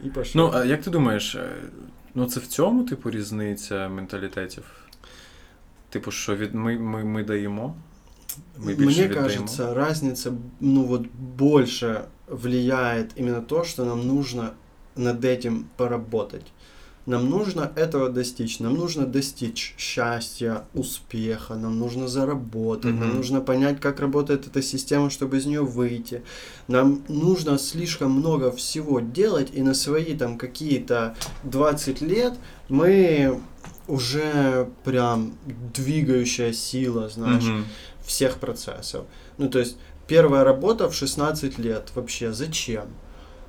Пошли. 0.14 0.40
Ну, 0.40 0.50
а 0.54 0.64
як 0.64 0.82
ти 0.82 0.90
думаєш, 0.90 1.34
е, 1.34 1.48
ну 2.14 2.26
це 2.26 2.40
в 2.40 2.46
цьому, 2.46 2.84
типу, 2.84 3.10
різниця 3.10 3.88
менталітетів? 3.88 4.64
Типу, 5.88 6.10
що 6.10 6.36
від 6.36 6.54
ми, 6.54 6.78
ми, 6.78 7.04
ми 7.04 7.24
даємо? 7.24 7.74
Ми 8.58 8.74
більше 8.74 9.00
Мне 9.00 9.08
віддаємо? 9.08 9.28
кажется, 9.28 9.74
разница, 9.74 10.32
ну 10.60 10.84
вот, 10.84 11.06
больше 11.38 12.00
влияет 12.28 13.20
именно 13.20 13.40
то, 13.40 13.64
что 13.64 13.84
нам 13.84 14.06
нужно 14.06 14.50
над 14.96 15.24
этим 15.24 15.64
поработать. 15.76 16.52
Нам 17.08 17.30
нужно 17.30 17.72
этого 17.74 18.10
достичь. 18.10 18.60
Нам 18.60 18.74
нужно 18.74 19.06
достичь 19.06 19.74
счастья, 19.78 20.64
успеха, 20.74 21.54
нам 21.54 21.78
нужно 21.78 22.06
заработать, 22.06 22.92
нам 22.92 23.08
Мгм. 23.08 23.16
нужно 23.16 23.40
понять, 23.40 23.80
как 23.80 23.98
работает 24.00 24.46
эта 24.46 24.60
система, 24.60 25.08
чтобы 25.08 25.38
из 25.38 25.46
нее 25.46 25.62
выйти. 25.62 26.22
Нам 26.68 27.02
нужно 27.08 27.58
слишком 27.58 28.10
много 28.12 28.50
всего 28.52 29.00
делать, 29.00 29.48
и 29.54 29.62
на 29.62 29.72
свои 29.72 30.14
там 30.14 30.36
какие-то 30.36 31.14
20 31.44 32.02
лет 32.02 32.34
мы 32.68 33.40
уже 33.86 34.68
прям 34.84 35.32
двигающая 35.74 36.52
сила, 36.52 37.08
знаешь 37.08 37.44
Мгм. 37.44 37.64
всех 38.04 38.36
процессов. 38.36 39.06
Ну, 39.38 39.48
то 39.48 39.58
есть, 39.60 39.78
первая 40.06 40.44
работа 40.44 40.90
в 40.90 40.94
16 40.94 41.58
лет 41.58 41.90
вообще 41.94 42.34
зачем? 42.34 42.84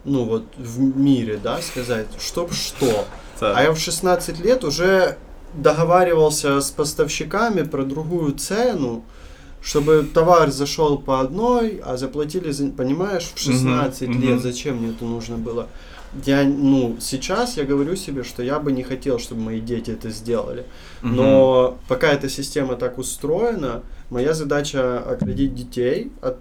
Ну, 0.05 0.23
вот 0.23 0.43
в 0.57 0.79
мире, 0.79 1.39
да, 1.41 1.61
сказать, 1.61 2.07
чтоб 2.19 2.51
что. 2.53 3.05
А 3.41 3.63
я 3.63 3.71
в 3.71 3.79
16 3.79 4.39
лет 4.39 4.63
уже 4.63 5.17
договаривался 5.53 6.61
с 6.61 6.71
поставщиками 6.71 7.63
про 7.63 7.83
другую 7.83 8.33
цену, 8.33 9.03
чтобы 9.61 10.07
товар 10.13 10.51
зашел 10.51 10.97
по 10.97 11.19
одной, 11.19 11.81
а 11.85 11.97
заплатили 11.97 12.51
за... 12.51 12.69
Понимаешь, 12.69 13.31
в 13.33 13.39
16 13.39 14.07
Мгм, 14.07 14.21
лет 14.21 14.31
мгм. 14.31 14.39
зачем 14.39 14.77
мне 14.77 14.91
это 14.91 15.05
нужно 15.05 15.37
было? 15.37 15.67
Я, 16.25 16.43
ну, 16.43 16.97
сейчас 16.99 17.57
я 17.57 17.65
говорю 17.65 17.95
себе, 17.95 18.23
что 18.23 18.41
я 18.41 18.59
бы 18.59 18.71
не 18.71 18.83
хотел, 18.83 19.19
чтобы 19.19 19.41
мои 19.41 19.59
дети 19.59 19.91
это 19.91 20.09
сделали. 20.09 20.65
Мгм. 21.01 21.15
Но 21.15 21.77
пока 21.87 22.07
эта 22.07 22.29
система 22.29 22.75
так 22.75 22.97
устроена, 22.97 23.83
моя 24.09 24.33
задача 24.33 24.99
оградить 24.99 25.53
детей 25.55 26.11
от 26.21 26.37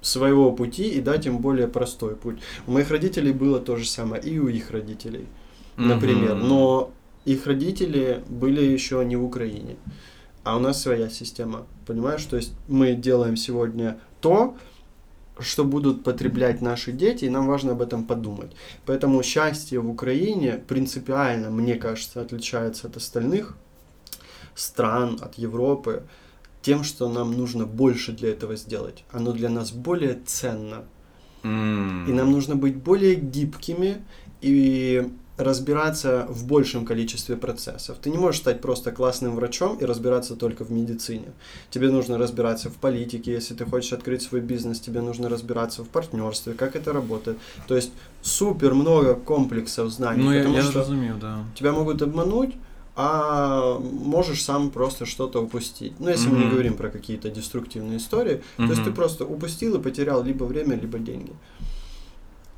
своего 0.00 0.52
пути 0.52 0.88
и 0.90 1.00
дать 1.00 1.26
им 1.26 1.38
более 1.38 1.68
простой 1.68 2.16
путь. 2.16 2.38
У 2.66 2.72
моих 2.72 2.90
родителей 2.90 3.32
было 3.32 3.60
то 3.60 3.76
же 3.76 3.86
самое, 3.86 4.22
и 4.22 4.38
у 4.38 4.48
их 4.48 4.70
родителей, 4.70 5.26
например. 5.76 6.36
Мгм. 6.36 6.48
Но 6.48 6.90
их 7.24 7.46
родители 7.46 8.22
были 8.28 8.62
еще 8.62 9.04
не 9.04 9.16
в 9.16 9.24
Украине, 9.24 9.76
а 10.42 10.56
у 10.56 10.60
нас 10.60 10.82
своя 10.82 11.10
система. 11.10 11.66
Понимаешь, 11.86 12.24
то 12.24 12.36
есть 12.36 12.52
мы 12.68 12.94
делаем 12.94 13.36
сегодня 13.36 13.98
то, 14.20 14.56
что 15.38 15.64
будут 15.64 16.04
потреблять 16.04 16.60
наши 16.60 16.92
дети, 16.92 17.24
и 17.24 17.30
нам 17.30 17.46
важно 17.46 17.72
об 17.72 17.82
этом 17.82 18.04
подумать. 18.04 18.52
Поэтому 18.86 19.22
счастье 19.22 19.80
в 19.80 19.88
Украине 19.88 20.62
принципиально, 20.66 21.50
мне 21.50 21.76
кажется, 21.76 22.20
отличается 22.20 22.88
от 22.88 22.96
остальных 22.96 23.56
стран, 24.54 25.18
от 25.20 25.34
Европы, 25.34 26.02
тем, 26.62 26.84
что 26.84 27.08
нам 27.08 27.32
нужно 27.32 27.66
больше 27.66 28.12
для 28.12 28.30
этого 28.30 28.56
сделать. 28.56 29.04
Оно 29.12 29.32
для 29.32 29.48
нас 29.48 29.72
более 29.72 30.18
ценно. 30.26 30.84
М. 31.42 32.06
И 32.08 32.12
нам 32.12 32.30
нужно 32.30 32.54
быть 32.56 32.76
более 32.76 33.14
гибкими 33.14 33.96
и 34.42 35.08
разбираться 35.38 36.26
в 36.28 36.46
большем 36.46 36.84
количестве 36.84 37.34
процессов. 37.36 37.96
Ты 38.02 38.10
не 38.10 38.18
можешь 38.18 38.40
стать 38.40 38.60
просто 38.60 38.92
классным 38.92 39.34
врачом 39.36 39.78
и 39.80 39.86
разбираться 39.86 40.36
только 40.36 40.64
в 40.64 40.70
медицине. 40.70 41.32
Тебе 41.70 41.90
нужно 41.90 42.18
разбираться 42.18 42.68
в 42.68 42.74
политике, 42.74 43.32
если 43.32 43.54
ты 43.54 43.64
хочешь 43.64 43.92
открыть 43.94 44.20
свой 44.22 44.42
бизнес, 44.42 44.80
тебе 44.80 45.00
нужно 45.00 45.28
разбираться 45.30 45.82
в 45.82 45.88
партнерстве, 45.88 46.52
как 46.52 46.76
это 46.76 46.92
работает. 46.92 47.38
То 47.68 47.74
есть 47.74 47.90
супер 48.22 48.74
много 48.74 49.14
комплексов 49.14 49.90
знаний, 49.90 50.22
Ну, 50.24 50.32
я, 50.32 50.42
я 50.42 50.62
что 50.62 50.72
зрозумів, 50.72 51.18
да. 51.20 51.44
тебя 51.54 51.72
могут 51.72 52.02
обмануть, 52.02 52.54
а 52.96 53.78
можешь 53.78 54.42
сам 54.42 54.70
просто 54.70 55.06
что-то 55.06 55.42
упустить. 55.42 55.98
Ну, 56.00 56.08
если 56.08 56.28
мы 56.28 56.38
не 56.38 56.50
говорим 56.50 56.76
про 56.76 56.90
какие-то 56.90 57.30
деструктивные 57.30 57.98
истории, 57.98 58.42
то 58.56 58.64
есть 58.64 58.84
ты 58.84 58.92
просто 58.92 59.24
упустил 59.24 59.76
и 59.76 59.82
потерял 59.82 60.22
либо 60.22 60.44
время, 60.44 60.76
либо 60.76 60.98
деньги. 60.98 61.32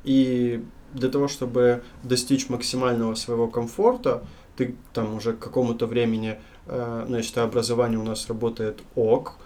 И 0.03 0.63
для 0.93 1.09
того, 1.09 1.27
чтобы 1.27 1.83
достичь 2.03 2.49
максимального 2.49 3.15
своего 3.15 3.47
комфорта, 3.47 4.23
ты 4.55 4.75
там 4.93 5.15
уже 5.15 5.33
к 5.33 5.39
какому-то 5.39 5.87
времени, 5.87 6.39
э, 6.67 7.05
значит, 7.07 7.37
образование 7.37 7.99
у 7.99 8.03
нас 8.03 8.27
работает 8.27 8.81
ок, 8.95 9.37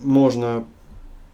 можно 0.00 0.64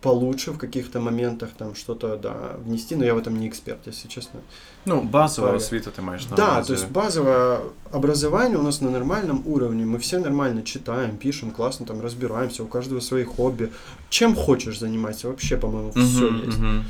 получше 0.02 0.52
в 0.52 0.58
каких-то 0.58 1.00
моментах 1.00 1.50
там 1.58 1.76
что-то 1.76 2.18
да, 2.18 2.34
внести, 2.66 2.96
но 2.96 3.04
я 3.06 3.14
в 3.14 3.18
этом 3.18 3.40
не 3.40 3.48
эксперт, 3.48 3.88
если 3.88 4.08
честно. 4.10 4.40
Ну, 4.86 5.02
базова 5.02 5.48
Правильно. 5.48 5.66
освіта 5.66 5.90
ти 5.92 6.02
маєш 6.02 6.30
на 6.30 6.36
Да, 6.36 6.52
увазі. 6.52 6.68
то 6.68 6.74
есть 6.74 6.92
базовое 6.92 7.60
образование 7.92 8.58
у 8.58 8.64
нас 8.64 8.82
на 8.82 8.90
нормальном 8.92 9.42
уровне. 9.46 9.86
Мы 9.86 9.98
все 9.98 10.20
нормально 10.20 10.62
читаем, 10.62 11.18
пишем, 11.18 11.52
классно 11.52 11.86
там 11.86 12.02
разбираемся, 12.02 12.64
у 12.64 12.68
каждого 12.68 13.02
свои 13.02 13.24
хобби. 13.24 13.70
Чем 14.10 14.36
хочешь 14.36 14.80
заниматься, 14.80 15.28
вообще, 15.28 15.58
по-моему, 15.58 15.92
все 15.92 16.30
Мгм, 16.30 16.46
есть. 16.46 16.58
мгм. 16.60 16.84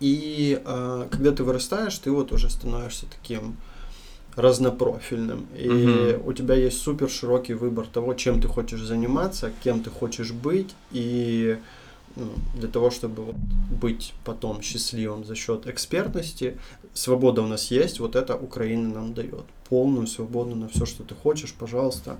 И 0.00 0.60
э, 0.66 1.06
когда 1.10 1.30
ты 1.30 1.42
вырастаешь, 1.44 1.98
ты 1.98 2.10
вот 2.10 2.32
уже 2.32 2.50
становишься 2.50 3.06
таким 3.20 3.56
разнопрофильным. 4.36 5.46
И 5.58 5.68
Мгм. 5.68 6.28
у 6.28 6.32
тебя 6.32 6.54
есть 6.54 6.78
супер 6.82 7.08
широкий 7.10 7.54
выбор 7.54 7.86
того, 7.92 8.14
чем 8.14 8.40
ты 8.40 8.48
хочешь 8.48 8.82
заниматься, 8.82 9.50
кем 9.64 9.80
ты 9.80 9.90
хочешь 9.90 10.32
быть. 10.32 10.74
И 10.92 11.56
ну, 11.56 11.62
для 12.54 12.68
того, 12.68 12.90
чтобы 12.90 13.24
вот 13.24 13.36
быть 13.82 14.14
потом 14.24 14.62
счастливым 14.62 15.24
за 15.24 15.34
счет 15.34 15.66
экспертности, 15.66 16.56
свобода 16.94 17.42
у 17.42 17.46
нас 17.46 17.70
есть, 17.70 18.00
вот 18.00 18.16
это 18.16 18.34
Украина 18.36 18.88
нам 18.88 19.12
дает. 19.14 19.44
Полную 19.68 20.06
свободу 20.06 20.54
на 20.56 20.68
все, 20.68 20.86
что 20.86 21.04
ты 21.04 21.14
хочешь, 21.14 21.52
пожалуйста. 21.52 22.16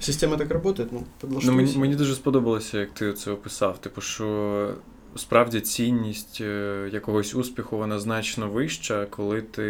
Система 0.00 0.36
так 0.36 0.50
работает, 0.50 0.92
ну, 0.92 0.98
Ну, 1.00 1.06
подлаштуйся. 1.20 1.56
мені, 1.56 1.76
мені 1.76 1.94
дуже 1.96 2.14
сподобалося, 2.14 2.78
як 2.78 2.90
ти 2.94 3.12
це 3.12 3.30
описав. 3.30 3.78
Типу, 3.78 4.00
що 4.00 4.74
справді 5.16 5.60
цінність 5.60 6.38
е, 6.40 6.88
якогось 6.92 7.34
успіху 7.34 7.76
вона 7.76 7.98
значно 7.98 8.48
вища, 8.48 9.06
коли 9.10 9.42
ти 9.42 9.62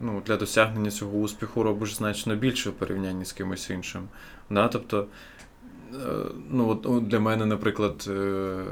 ну, 0.00 0.22
для 0.26 0.36
досягнення 0.36 0.90
цього 0.90 1.18
успіху 1.18 1.62
робиш 1.62 1.94
значно 1.94 2.36
більше 2.36 2.70
в 2.70 2.72
порівнянні 2.72 3.24
з 3.24 3.32
кимось 3.32 3.70
іншим. 3.70 4.08
Да? 4.50 4.68
Тобто, 4.68 4.98
е, 5.00 5.04
ну, 6.49 6.69
от, 6.83 7.07
для 7.07 7.19
мене, 7.19 7.45
наприклад, 7.45 8.05
е, 8.09 8.63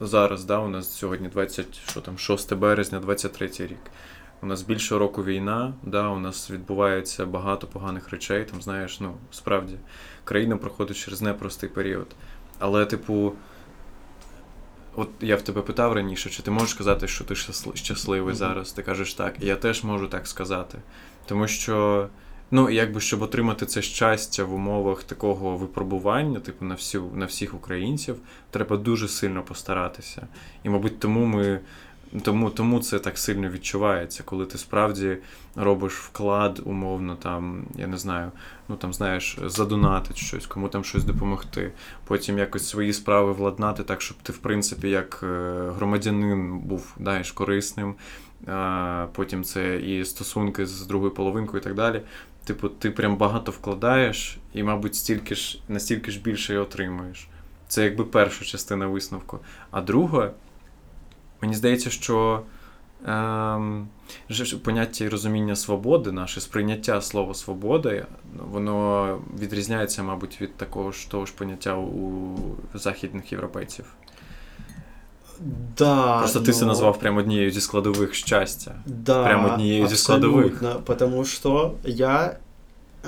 зараз, 0.00 0.44
да, 0.44 0.58
у 0.58 0.68
нас 0.68 0.92
сьогодні 0.92 1.28
20, 1.28 1.80
що 1.90 2.00
там, 2.00 2.18
6 2.18 2.54
березня, 2.54 3.00
23 3.00 3.50
рік. 3.58 3.78
У 4.42 4.46
нас 4.46 4.62
більше 4.62 4.98
року 4.98 5.24
війна, 5.24 5.74
да, 5.82 6.08
у 6.08 6.18
нас 6.18 6.50
відбувається 6.50 7.26
багато 7.26 7.66
поганих 7.66 8.10
речей. 8.10 8.44
Там, 8.44 8.62
знаєш, 8.62 9.00
ну, 9.00 9.14
справді, 9.30 9.74
країна 10.24 10.56
проходить 10.56 10.96
через 10.96 11.22
непростий 11.22 11.68
період. 11.68 12.06
Але, 12.58 12.86
типу, 12.86 13.32
от 14.96 15.08
я 15.20 15.36
в 15.36 15.42
тебе 15.42 15.62
питав 15.62 15.92
раніше, 15.92 16.30
чи 16.30 16.42
ти 16.42 16.50
можеш 16.50 16.70
сказати, 16.70 17.08
що 17.08 17.24
ти 17.24 17.34
щасли- 17.34 17.76
щасливий 17.76 18.28
Мгм. 18.28 18.34
зараз? 18.34 18.72
Ти 18.72 18.82
кажеш 18.82 19.14
так, 19.14 19.34
і 19.40 19.46
я 19.46 19.56
теж 19.56 19.84
можу 19.84 20.08
так 20.08 20.26
сказати. 20.26 20.78
Тому 21.26 21.48
що 21.48 22.08
Ну, 22.54 22.70
якби 22.70 23.00
щоб 23.00 23.22
отримати 23.22 23.66
це 23.66 23.82
щастя 23.82 24.44
в 24.44 24.54
умовах 24.54 25.04
такого 25.04 25.56
випробування, 25.56 26.40
типу 26.40 26.64
на 26.64 26.74
всю 26.74 27.10
на 27.14 27.26
всіх 27.26 27.54
українців, 27.54 28.16
треба 28.50 28.76
дуже 28.76 29.08
сильно 29.08 29.42
постаратися. 29.42 30.26
І, 30.64 30.68
мабуть, 30.68 30.98
тому 30.98 31.26
ми. 31.26 31.60
Тому 32.22 32.50
тому 32.50 32.80
це 32.80 32.98
так 32.98 33.18
сильно 33.18 33.48
відчувається, 33.48 34.22
коли 34.22 34.46
ти 34.46 34.58
справді 34.58 35.16
робиш 35.56 35.92
вклад, 35.92 36.62
умовно, 36.64 37.16
там, 37.16 37.64
я 37.74 37.86
не 37.86 37.98
знаю, 37.98 38.30
ну 38.68 38.76
там 38.76 38.92
знаєш, 38.92 39.38
задонатити 39.46 40.20
щось, 40.20 40.46
кому 40.46 40.68
там 40.68 40.84
щось 40.84 41.04
допомогти, 41.04 41.72
потім 42.04 42.38
якось 42.38 42.68
свої 42.68 42.92
справи 42.92 43.32
владнати 43.32 43.82
так, 43.82 44.00
щоб 44.02 44.16
ти, 44.22 44.32
в 44.32 44.38
принципі, 44.38 44.90
як 44.90 45.20
е, 45.22 45.26
громадянин 45.76 46.58
був 46.58 46.94
знаєш, 46.98 47.32
корисним. 47.32 47.94
Потім 49.12 49.44
це 49.44 49.76
і 49.76 50.04
стосунки 50.04 50.66
з 50.66 50.86
другою 50.86 51.10
половинкою 51.14 51.60
і 51.60 51.64
так 51.64 51.74
далі. 51.74 52.02
Типу, 52.44 52.68
ти 52.68 52.90
прям 52.90 53.16
багато 53.16 53.52
вкладаєш, 53.52 54.38
і, 54.54 54.62
мабуть, 54.62 54.94
стільки 54.94 55.34
ж 55.34 55.62
настільки 55.68 56.10
ж 56.10 56.20
більше 56.20 56.54
і 56.54 56.56
отримуєш. 56.56 57.28
Це 57.68 57.84
якби 57.84 58.04
перша 58.04 58.44
частина 58.44 58.86
висновку. 58.86 59.38
А 59.70 59.80
друга, 59.80 60.30
мені 61.40 61.54
здається, 61.54 61.90
що 61.90 62.42
ем, 63.06 63.88
поняття 64.62 65.04
і 65.04 65.08
розуміння 65.08 65.56
свободи, 65.56 66.12
наше 66.12 66.40
сприйняття 66.40 67.00
слова 67.00 67.34
свобода, 67.34 68.06
воно 68.38 69.20
відрізняється, 69.38 70.02
мабуть, 70.02 70.40
від 70.40 70.56
такого 70.56 70.92
ж 70.92 71.10
того 71.10 71.26
ж 71.26 71.34
поняття 71.34 71.76
у 71.76 72.36
західних 72.74 73.32
європейців. 73.32 73.84
Да, 75.77 76.19
Просто 76.19 76.39
но... 76.39 76.45
ти 76.45 76.51
це 76.51 76.65
назвав 76.65 76.99
прямо 76.99 77.19
однією 77.19 77.51
зі 77.51 77.61
складових 77.61 78.13
щастя. 78.13 78.75
Да, 78.85 79.23
прямо 79.23 79.53
однією 79.53 79.87
зі 79.87 79.97
складових. 79.97 80.63
Потому 80.85 81.25
что 81.25 81.75
я 81.83 82.37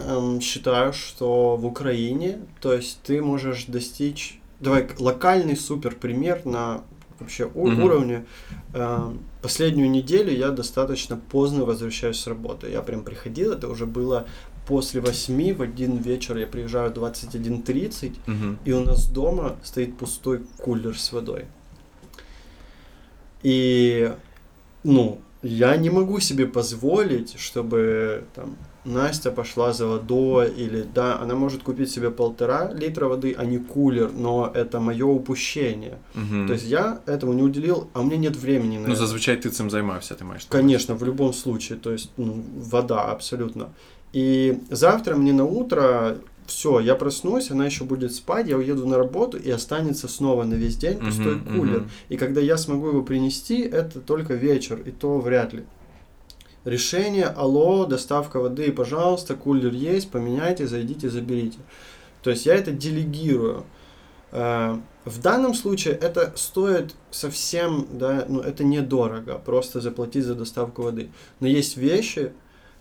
эм, 0.08 0.41
считаю, 0.41 0.94
что 0.94 1.56
в 1.56 1.66
Украине, 1.66 2.38
то 2.60 2.74
есть 2.74 3.00
ты 3.10 3.22
можешь 3.22 3.66
достичь, 3.66 4.40
давай 4.60 4.88
локальный 5.00 5.56
супер 5.56 5.96
пример 5.96 6.41
на 6.46 6.82
вообще 7.20 7.46
mm-hmm. 7.46 7.84
уровне. 7.84 8.24
Эм, 8.74 9.20
последнюю 9.41 9.90
неделю 9.90 10.32
я 10.32 10.52
достаточно 10.52 11.20
поздно 11.32 11.66
возвращаюсь 11.66 12.20
с 12.20 12.28
работы. 12.28 12.70
Я 12.72 12.82
прям 12.82 13.04
приходил, 13.04 13.54
это 13.54 13.68
уже 13.68 13.86
было 13.86 14.26
после 14.68 15.02
восьми 15.02 15.52
в 15.54 15.62
один 15.62 15.98
вечер 15.98 16.38
я 16.38 16.46
приезжаю 16.48 16.91
21.30, 16.91 18.16
mm-hmm. 18.28 18.58
и 18.66 18.74
у 18.74 18.82
нас 18.82 19.10
дома 19.10 19.56
стоит 19.64 19.98
пустой 19.98 20.41
кулер 20.58 20.98
с 20.98 21.12
водой. 21.12 21.46
И, 23.45 24.12
ну, 24.83 25.21
я 25.43 25.77
не 25.77 25.91
могу 25.91 26.21
себе 26.21 26.47
позволить, 26.47 27.39
чтобы 27.39 28.25
там 28.35 28.57
Настя 28.85 29.31
пошла 29.31 29.73
за 29.73 29.87
водой, 29.87 30.51
или 30.51 30.85
да, 30.95 31.19
она 31.21 31.35
может 31.35 31.62
купить 31.62 31.91
себе 31.91 32.11
полтора 32.11 32.73
литра 32.73 33.07
воды, 33.07 33.35
а 33.39 33.45
не 33.45 33.59
кулер, 33.59 34.11
но 34.12 34.51
это 34.55 34.81
мое 34.81 35.07
упущение. 35.07 35.99
Угу. 36.15 36.47
То 36.47 36.53
есть 36.55 36.66
я 36.66 37.01
этому 37.07 37.33
не 37.33 37.43
уделил, 37.43 37.89
а 37.93 38.01
у 38.01 38.05
меня 38.05 38.16
нет 38.16 38.37
времени 38.37 38.79
на 38.79 38.89
Ну, 38.89 38.95
зазвичай 38.95 39.37
ты 39.37 39.49
этим 39.49 39.71
займався, 39.71 40.15
ты 40.15 40.25
маешь. 40.25 40.47
Конечно, 40.49 40.95
в 40.95 41.05
любом 41.05 41.33
случае, 41.33 41.79
то 41.79 41.93
есть 41.93 42.11
ну, 42.16 42.43
вода 42.57 43.05
абсолютно. 43.05 43.69
И 44.12 44.59
завтра 44.71 45.16
мне 45.16 45.33
на 45.33 45.45
утро 45.45 46.19
все, 46.47 46.81
я 46.81 46.95
проснусь, 46.95 47.51
она 47.51 47.66
еще 47.66 47.85
будет 47.85 48.15
спать, 48.15 48.49
я 48.49 48.57
уеду 48.57 48.87
на 48.87 48.99
работу 48.99 49.39
и 49.39 49.51
останется 49.51 50.09
снова 50.09 50.45
на 50.45 50.55
весь 50.55 50.77
день 50.77 50.99
пустой 50.99 51.37
uh-huh, 51.37 51.57
кулер. 51.57 51.81
Uh-huh. 51.81 51.89
И 52.11 52.16
когда 52.16 52.41
я 52.41 52.57
смогу 52.57 52.89
его 52.89 53.03
принести, 53.03 53.62
это 53.62 54.01
только 54.01 54.35
вечер, 54.35 54.81
и 54.85 54.91
то 54.91 55.19
вряд 55.19 55.53
ли. 55.53 55.65
Решение, 56.65 57.27
алло, 57.27 57.85
доставка 57.87 58.41
воды, 58.41 58.73
пожалуйста, 58.73 59.35
кулер 59.35 59.73
есть, 59.73 60.11
поменяйте, 60.11 60.66
зайдите, 60.66 61.11
заберите. 61.11 61.59
То 62.23 62.31
есть 62.31 62.47
я 62.47 62.55
это 62.55 62.73
делегирую. 62.73 63.65
Э, 64.33 64.79
в 65.05 65.21
данном 65.21 65.55
случае 65.55 65.95
это 65.95 66.33
стоит 66.37 66.95
совсем, 67.11 67.87
да, 67.93 68.25
ну 68.29 68.41
это 68.41 68.65
недорого, 68.65 69.39
просто 69.45 69.81
заплатить 69.81 70.25
за 70.25 70.35
доставку 70.35 70.83
воды. 70.83 71.11
Но 71.41 71.47
есть 71.47 71.77
вещи, 71.77 72.33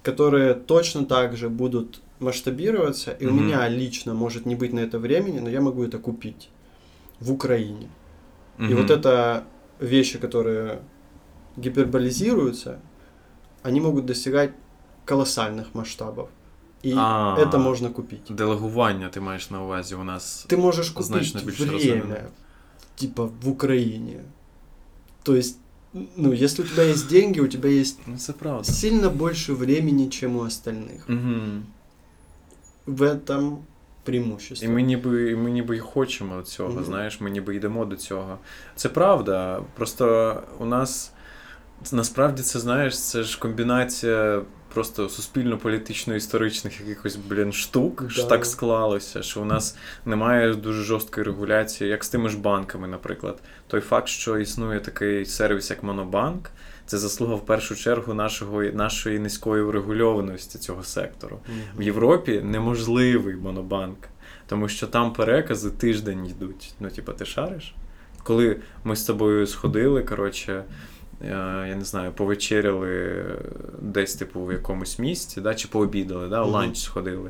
которые 0.01 0.53
точно 0.53 1.05
так 1.05 1.35
же 1.35 1.49
будут 1.49 2.01
масштабироваться, 2.19 3.11
и 3.11 3.25
mm-hmm. 3.25 3.29
у 3.29 3.33
меня 3.33 3.69
лично 3.69 4.13
может 4.13 4.45
не 4.45 4.55
быть 4.55 4.73
на 4.73 4.79
это 4.79 4.99
времени, 4.99 5.39
но 5.39 5.49
я 5.49 5.61
могу 5.61 5.83
это 5.83 5.99
купить 5.99 6.49
в 7.19 7.31
Украине. 7.31 7.89
Mm-hmm. 8.57 8.71
И 8.71 8.73
вот 8.73 8.89
это 8.89 9.43
вещи, 9.79 10.19
которые 10.19 10.79
гиперболизируются, 11.57 12.79
они 13.63 13.81
могут 13.81 14.05
достигать 14.05 14.51
колоссальных 15.05 15.73
масштабов. 15.73 16.29
И 16.83 16.93
а, 16.97 17.37
это 17.39 17.57
можно 17.57 17.89
купить. 17.89 18.21
Делегування 18.29 19.09
ти 19.09 19.19
маєш 19.19 19.51
на 19.51 19.63
увазі 19.63 19.95
у 19.95 20.03
нас. 20.03 20.45
Ты 20.49 20.57
можешь 20.57 20.89
купить 20.89 21.59
время, 21.59 22.27
типа 22.95 23.29
в 23.41 23.49
Украине. 23.49 24.23
То 25.23 25.35
есть, 25.35 25.57
ну, 25.93 26.33
если 26.33 26.63
у 26.63 26.67
тебя 26.67 26.83
есть 26.83 27.09
деньги, 27.09 27.39
у 27.39 27.47
тебя 27.47 27.69
есть 27.69 27.99
ну, 28.05 28.63
сильно 28.63 29.09
больше 29.09 29.53
времени, 29.53 30.09
чем 30.09 30.35
у 30.35 30.43
остальных. 30.43 31.09
Угу 31.09 31.63
в 32.85 33.01
этом 33.01 33.57
преимущество. 34.03 34.67
І 34.67 34.71
ми 34.71 34.81
ніби 34.81 35.31
і 35.31 35.35
ми 35.35 35.51
ніби 35.51 35.75
й 35.77 35.79
хочемо 35.79 36.41
цього, 36.41 36.79
mm-hmm. 36.79 36.83
знаєш, 36.83 37.21
ми 37.21 37.29
ніби 37.29 37.55
йдемо 37.55 37.85
до 37.85 37.95
цього. 37.95 38.37
Це 38.75 38.89
правда. 38.89 39.61
Просто 39.75 40.37
у 40.59 40.65
нас 40.65 41.13
насправді 41.91 42.41
це 42.41 42.59
знаєш, 42.59 43.01
це 43.01 43.23
ж 43.23 43.39
комбінація 43.39 44.41
просто 44.73 45.09
суспільно-політично-історичних 45.09 46.79
якихось 46.79 47.15
блін, 47.15 47.53
штук, 47.53 48.03
да. 48.03 48.09
що 48.09 48.23
так 48.23 48.45
склалося, 48.45 49.21
що 49.21 49.41
у 49.41 49.45
нас 49.45 49.77
немає 50.05 50.53
дуже 50.53 50.83
жорсткої 50.83 51.25
регуляції, 51.25 51.89
як 51.89 52.03
з 52.03 52.09
тими 52.09 52.29
ж 52.29 52.37
банками, 52.37 52.87
наприклад. 52.87 53.39
Той 53.67 53.81
факт, 53.81 54.07
що 54.07 54.37
існує 54.37 54.79
такий 54.79 55.25
сервіс, 55.25 55.69
як 55.69 55.83
Монобанк. 55.83 56.49
Це 56.85 56.97
заслуга 56.97 57.35
в 57.35 57.45
першу 57.45 57.75
чергу 57.75 58.13
нашого 58.13 58.63
нашої 58.63 59.19
низької 59.19 59.63
врегульованості 59.63 60.57
цього 60.57 60.83
сектору. 60.83 61.37
Mm-hmm. 61.37 61.79
В 61.79 61.81
Європі 61.81 62.41
неможливий 62.43 63.35
монобанк, 63.35 63.97
тому 64.47 64.67
що 64.67 64.87
там 64.87 65.13
перекази 65.13 65.71
тиждень 65.71 66.25
йдуть. 66.25 66.73
Ну, 66.79 66.89
типа, 66.89 67.11
ти 67.11 67.25
шариш? 67.25 67.75
Коли 68.23 68.59
ми 68.83 68.95
з 68.95 69.03
тобою 69.03 69.47
сходили, 69.47 70.03
коротше, 70.03 70.63
е, 71.21 71.27
я 71.69 71.75
не 71.75 71.85
знаю, 71.85 72.11
повечеряли 72.11 73.25
десь, 73.81 74.15
типу, 74.15 74.45
в 74.45 74.51
якомусь 74.51 74.99
місці, 74.99 75.41
да, 75.41 75.55
чи 75.55 75.67
пообідали, 75.67 76.29
да, 76.29 76.43
mm-hmm. 76.43 76.51
ланч 76.51 76.79
сходили 76.79 77.29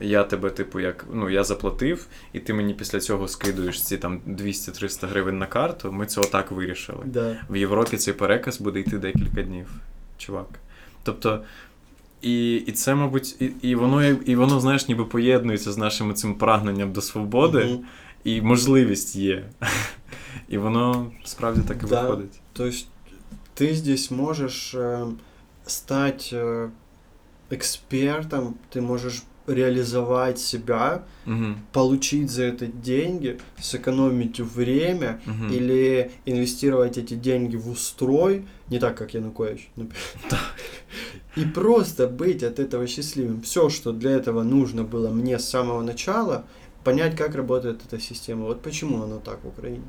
я 0.00 0.24
тебе, 0.24 0.50
типу, 0.50 0.80
як 0.80 1.06
ну 1.12 1.30
я 1.30 1.44
заплатив, 1.44 2.06
і 2.32 2.40
ти 2.40 2.54
мені 2.54 2.74
після 2.74 3.00
цього 3.00 3.28
скидуєш 3.28 3.82
ці 3.82 3.96
там 3.96 4.20
200-300 4.28 5.08
гривень 5.08 5.38
на 5.38 5.46
карту. 5.46 5.92
Ми 5.92 6.06
це 6.06 6.20
отак 6.20 6.50
вирішили. 6.50 7.04
Да. 7.04 7.36
В 7.50 7.56
Європі 7.56 7.96
цей 7.96 8.14
переказ 8.14 8.60
буде 8.60 8.80
йти 8.80 8.98
декілька 8.98 9.42
днів, 9.42 9.70
чувак. 10.18 10.48
Тобто. 11.02 11.44
І 12.22 12.54
і 12.54 12.72
це, 12.72 12.94
мабуть, 12.94 13.42
і 13.42 13.52
і, 13.62 13.74
воно, 13.74 14.04
і 14.04 14.36
воно, 14.36 14.60
знаєш, 14.60 14.88
ніби 14.88 15.04
поєднується 15.04 15.72
з 15.72 15.78
нашим 15.78 16.14
цим 16.14 16.34
прагненням 16.34 16.92
до 16.92 17.02
свободи, 17.02 17.58
mm-hmm. 17.58 17.80
і 18.24 18.42
можливість 18.42 19.16
є. 19.16 19.44
І 20.48 20.58
воно 20.58 21.10
справді 21.24 21.60
так 21.68 21.76
і 21.82 21.86
да. 21.86 22.02
виходить. 22.02 22.40
Тобто 22.52 22.76
ти 23.54 23.74
здесь 23.74 24.10
можеш 24.10 24.74
э, 24.74 25.12
стать 25.66 26.30
э, 26.32 26.70
экспертом, 27.50 28.54
ты 28.70 28.80
можешь 28.80 29.22
Реализовать 29.47 30.39
себя, 30.39 31.03
угу. 31.25 31.55
получить 31.71 32.31
за 32.31 32.43
это 32.43 32.67
деньги, 32.67 33.39
сэкономить 33.59 34.39
время 34.39 35.19
угу. 35.25 35.53
или 35.53 36.11
инвестировать 36.25 36.97
эти 36.97 37.15
деньги 37.15 37.55
в 37.55 37.69
устрой, 37.69 38.45
не 38.69 38.79
так, 38.79 38.97
как 38.97 39.13
Янукович. 39.13 39.69
И 41.35 41.45
просто 41.45 42.07
быть 42.07 42.43
от 42.43 42.59
этого 42.59 42.87
счастливым. 42.87 43.41
Все, 43.41 43.69
что 43.69 43.91
для 43.91 44.11
этого 44.11 44.43
нужно 44.43 44.83
было 44.83 45.09
мне 45.09 45.39
с 45.39 45.49
самого 45.49 45.81
начала, 45.81 46.45
понять, 46.83 47.15
как 47.15 47.35
работает 47.35 47.81
эта 47.85 47.99
система. 47.99 48.45
Вот 48.45 48.61
почему 48.61 49.03
оно 49.03 49.19
так 49.19 49.43
в 49.43 49.47
Украине. 49.47 49.83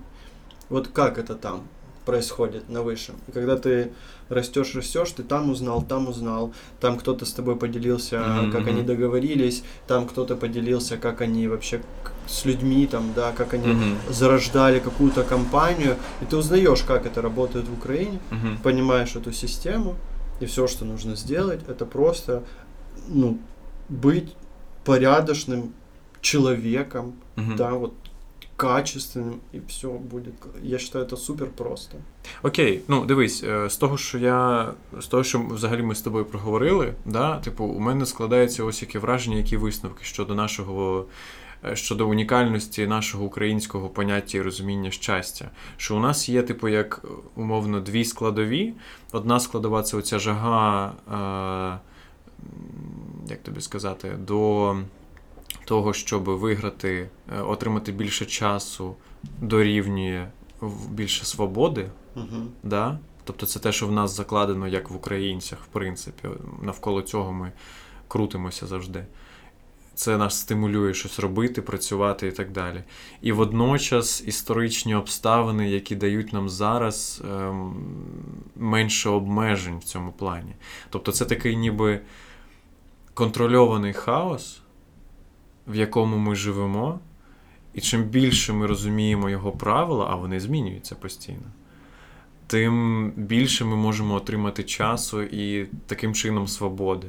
Вот 0.69 0.89
как 0.89 1.19
это 1.19 1.35
там 1.35 1.69
происходит 2.05 2.69
на 2.69 2.83
высшем. 2.83 3.17
И 3.29 3.33
когда 3.33 3.57
ты 3.57 3.93
растешь, 4.29 4.75
растешь, 4.75 5.11
ты 5.11 5.23
там 5.23 5.51
узнал, 5.51 5.83
там 5.83 6.09
узнал, 6.09 6.53
там 6.81 6.99
кто-то 6.99 7.25
с 7.25 7.33
тобой 7.33 7.57
поделился, 7.57 8.17
mm-hmm. 8.17 8.53
как 8.53 8.67
они 8.67 8.83
договорились, 8.83 9.63
там 9.87 10.07
кто-то 10.07 10.37
поделился, 10.37 10.97
как 10.97 11.21
они 11.21 11.49
вообще 11.49 11.81
с 12.27 12.45
людьми, 12.45 12.87
там, 12.87 13.13
да, 13.15 13.33
как 13.33 13.55
они 13.55 13.67
mm-hmm. 13.67 14.13
зарождали 14.13 14.79
какую-то 14.81 15.25
компанию, 15.25 15.97
и 16.23 16.25
ты 16.25 16.37
узнаешь, 16.37 16.83
как 16.83 17.07
это 17.07 17.23
работает 17.23 17.69
в 17.69 17.73
Украине, 17.73 18.19
mm-hmm. 18.31 18.63
понимаешь 18.63 19.17
эту 19.17 19.33
систему, 19.33 19.97
и 20.41 20.47
все, 20.47 20.67
что 20.67 20.85
нужно 20.85 21.17
сделать, 21.17 21.61
это 21.69 21.87
просто, 21.87 22.43
ну, 23.09 23.39
быть 23.89 24.35
порядочным 24.85 25.75
человеком, 26.21 27.15
mm-hmm. 27.37 27.57
да, 27.57 27.71
вот 27.73 27.95
качественным, 28.57 29.41
и 29.53 29.61
все 29.69 29.89
будет. 29.89 30.35
Я 30.63 30.79
считаю, 30.79 31.05
это 31.05 31.17
супер 31.17 31.51
просто. 31.51 31.97
Окей, 32.43 32.83
ну 32.89 33.05
дивись, 33.05 33.45
е, 33.45 33.71
з 33.71 33.77
того, 33.77 33.97
що 33.97 34.19
я 34.19 34.73
з 35.01 35.07
того, 35.07 35.25
що 35.25 35.39
взагалі 35.51 35.83
ми 35.83 35.95
з 35.95 36.01
тобою 36.01 36.25
проговорили, 36.25 36.95
да, 37.05 37.39
типу, 37.39 37.65
у 37.65 37.81
мене 37.81 38.07
складається 38.07 38.65
ось 38.65 38.83
яке 38.83 38.99
враження, 38.99 39.37
які 39.37 39.57
висновки 39.57 40.05
щодо 40.05 40.35
нашого. 40.35 41.07
Е, 41.67 41.77
щодо 41.77 42.09
унікальності 42.09 42.87
нашого 42.87 43.25
українського 43.25 43.89
поняття 43.89 44.39
і 44.39 44.43
розуміння 44.43 44.91
щастя, 44.91 45.51
що 45.77 45.97
у 45.97 46.01
нас 46.01 46.29
є, 46.29 46.43
типу, 46.43 46.69
як 46.69 47.05
умовно, 47.37 47.81
дві 47.81 48.05
складові. 48.05 48.75
Одна 49.13 49.41
складова 49.41 49.83
це 49.83 49.97
оця 49.97 50.19
жага, 50.19 50.93
е, 51.13 51.79
як 53.31 53.43
тобі 53.43 53.61
сказати, 53.61 54.13
до 54.19 54.77
того, 55.65 55.93
щоб 55.93 56.25
виграти, 56.25 57.09
е, 57.39 57.41
отримати 57.41 57.93
більше 57.93 58.27
часу, 58.27 58.97
дорівнює 59.41 60.29
більше 60.91 61.25
свободи. 61.25 61.91
Угу. 62.17 62.43
Да? 62.63 62.99
Тобто 63.25 63.47
це 63.47 63.59
те, 63.59 63.73
що 63.73 63.87
в 63.87 63.93
нас 63.93 64.17
закладено 64.17 64.69
як 64.69 64.91
в 64.91 64.97
українцях, 64.97 65.59
в 65.65 65.67
принципі. 65.67 66.29
Навколо 66.63 67.03
цього 67.03 67.33
ми 67.33 67.53
крутимося 68.09 68.67
завжди. 68.67 69.07
Це 69.95 70.17
нас 70.17 70.41
стимулює 70.41 70.95
щось 70.95 71.19
робити, 71.19 71.63
працювати 71.63 72.27
і 72.27 72.33
так 72.33 72.53
далі. 72.53 72.85
І 73.23 73.33
водночас 73.33 74.23
історичні 74.27 74.95
обставини, 74.95 75.71
які 75.71 75.97
дають 75.97 76.33
нам 76.33 76.49
зараз 76.49 77.23
ем, 77.31 77.75
менше 78.57 79.09
обмежень 79.09 79.79
в 79.79 79.85
цьому 79.85 80.13
плані. 80.13 80.55
Тобто, 80.91 81.13
це 81.13 81.25
такий 81.25 81.57
ніби 81.57 82.01
контрольований 83.15 83.93
хаос, 83.93 84.61
в 85.66 85.74
якому 85.74 86.16
ми 86.16 86.35
живемо, 86.35 86.99
і 87.74 87.81
чим 87.81 88.03
більше 88.03 88.53
ми 88.53 88.66
розуміємо 88.66 89.31
його 89.31 89.53
правила, 89.53 90.07
а 90.11 90.15
вони 90.15 90.41
змінюються 90.41 90.95
постійно, 90.95 91.53
тим 92.47 93.12
більше 93.16 93.65
ми 93.65 93.77
можемо 93.77 94.15
отримати 94.15 94.62
часу 94.62 95.23
і 95.23 95.66
таким 95.86 96.15
чином 96.15 96.49
свободи. 96.49 97.07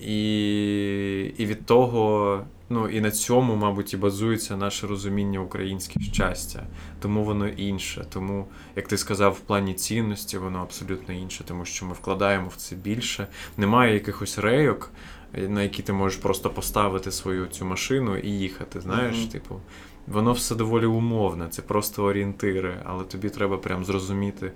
І 0.00 1.32
і 1.38 1.46
від 1.46 1.66
того, 1.66 2.44
ну 2.70 2.88
і 2.88 3.00
на 3.00 3.10
цьому, 3.10 3.56
мабуть, 3.56 3.94
і 3.94 3.96
базується 3.96 4.56
наше 4.56 4.86
розуміння 4.86 5.40
українське 5.40 6.00
щастя. 6.00 6.66
Тому 7.00 7.24
воно 7.24 7.48
інше. 7.48 8.06
Тому, 8.10 8.46
як 8.76 8.88
ти 8.88 8.98
сказав, 8.98 9.32
в 9.32 9.40
плані 9.40 9.74
цінності 9.74 10.38
воно 10.38 10.58
абсолютно 10.58 11.14
інше, 11.14 11.44
тому 11.44 11.64
що 11.64 11.86
ми 11.86 11.92
вкладаємо 11.92 12.48
в 12.48 12.56
це 12.56 12.76
більше. 12.76 13.26
Немає 13.56 13.94
якихось 13.94 14.38
рейок, 14.38 14.90
на 15.34 15.62
які 15.62 15.82
ти 15.82 15.92
можеш 15.92 16.18
просто 16.18 16.50
поставити 16.50 17.12
свою 17.12 17.46
цю 17.46 17.64
машину 17.64 18.16
і 18.16 18.30
їхати. 18.30 18.80
Знаєш, 18.80 19.16
mm-hmm. 19.16 19.30
типу, 19.30 19.60
воно 20.06 20.32
все 20.32 20.54
доволі 20.54 20.86
умовне, 20.86 21.48
це 21.48 21.62
просто 21.62 22.04
орієнтири, 22.04 22.76
але 22.84 23.04
тобі 23.04 23.30
треба 23.30 23.58
прям 23.58 23.84
зрозуміти, 23.84 24.52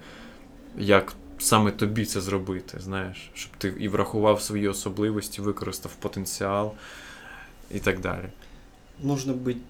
як 0.78 1.12
саме 1.38 1.70
тобі 1.70 2.04
це 2.04 2.20
зробити, 2.20 2.78
знаєш, 2.80 3.30
щоб 3.34 3.52
ти 3.58 3.74
і 3.78 3.88
врахував 3.88 4.42
свої 4.42 4.68
особливості, 4.68 5.42
використав 5.42 5.94
потенціал 5.94 6.72
і 7.70 7.78
так 7.78 8.00
далі. 8.00 8.24
Нужно 9.02 9.34
быть 9.34 9.60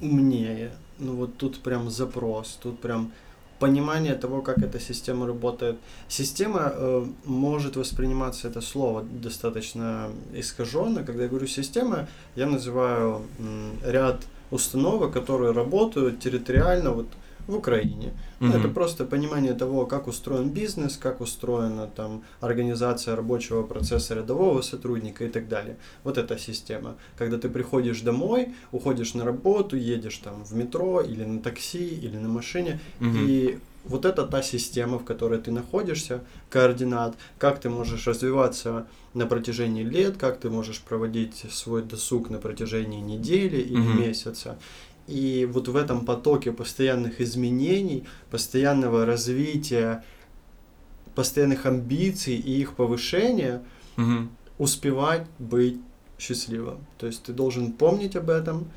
умнее. 0.00 0.70
Ну 0.98 1.16
вот 1.16 1.36
тут 1.36 1.62
прям 1.62 1.90
запрос, 1.90 2.56
тут 2.56 2.80
прям 2.80 3.10
понимание 3.58 4.14
того, 4.14 4.42
как 4.42 4.58
эта 4.58 4.80
система 4.80 5.26
работает. 5.26 5.76
Система 6.08 6.72
э, 6.74 7.06
может 7.24 7.76
восприниматься 7.76 8.48
это 8.48 8.60
слово 8.60 9.02
достаточно 9.02 10.10
искаженно. 10.34 11.04
Когда 11.04 11.24
я 11.24 11.28
говорю 11.28 11.46
система, 11.46 12.08
я 12.36 12.46
называю 12.46 13.22
м, 13.38 13.78
ряд 13.84 14.20
установок, 14.50 15.12
которые 15.12 15.52
работают 15.52 16.20
территориально 16.20 16.90
вот 16.90 17.06
в 17.48 17.56
Украине. 17.56 18.12
Mm-hmm. 18.40 18.56
Это 18.56 18.68
просто 18.68 19.04
понимание 19.04 19.54
того, 19.54 19.86
как 19.86 20.06
устроен 20.06 20.50
бизнес, 20.50 20.96
как 20.96 21.20
устроена 21.20 21.86
там 21.86 22.22
организация 22.40 23.16
рабочего 23.16 23.62
процесса 23.62 24.14
рядового 24.14 24.62
сотрудника 24.62 25.24
и 25.24 25.28
так 25.28 25.48
далее. 25.48 25.76
Вот 26.04 26.18
эта 26.18 26.38
система. 26.38 26.94
Когда 27.16 27.38
ты 27.38 27.48
приходишь 27.48 28.02
домой, 28.02 28.54
уходишь 28.70 29.14
на 29.14 29.24
работу, 29.24 29.76
едешь 29.76 30.18
там 30.18 30.44
в 30.44 30.52
метро 30.54 31.00
или 31.00 31.24
на 31.24 31.40
такси 31.40 31.88
или 31.88 32.18
на 32.18 32.28
машине, 32.28 32.80
mm-hmm. 33.00 33.26
и 33.26 33.58
вот 33.84 34.04
это 34.04 34.26
та 34.26 34.42
система, 34.42 34.98
в 34.98 35.04
которой 35.04 35.38
ты 35.38 35.50
находишься, 35.50 36.22
координат, 36.50 37.16
как 37.38 37.60
ты 37.60 37.70
можешь 37.70 38.06
развиваться 38.06 38.86
на 39.14 39.26
протяжении 39.26 39.82
лет, 39.82 40.16
как 40.18 40.38
ты 40.38 40.50
можешь 40.50 40.80
проводить 40.80 41.46
свой 41.50 41.82
досуг 41.82 42.28
на 42.28 42.38
протяжении 42.38 43.00
недели 43.00 43.56
или 43.56 43.80
mm-hmm. 43.80 44.06
месяца. 44.06 44.58
И 45.08 45.48
вот 45.50 45.68
в 45.68 45.76
этом 45.76 46.04
потоке 46.04 46.52
постоянных 46.52 47.20
изменений, 47.20 48.04
постоянного 48.30 49.06
развития, 49.06 50.04
постоянных 51.14 51.64
амбиций 51.64 52.34
и 52.34 52.60
их 52.60 52.74
повышения 52.74 53.62
угу. 53.96 54.28
успевать 54.58 55.26
быть 55.38 55.78
счастливым. 56.18 56.84
То 56.98 57.06
есть 57.06 57.22
ты 57.22 57.32
должен 57.32 57.72
помнить 57.72 58.16
об 58.16 58.28
этом 58.28 58.68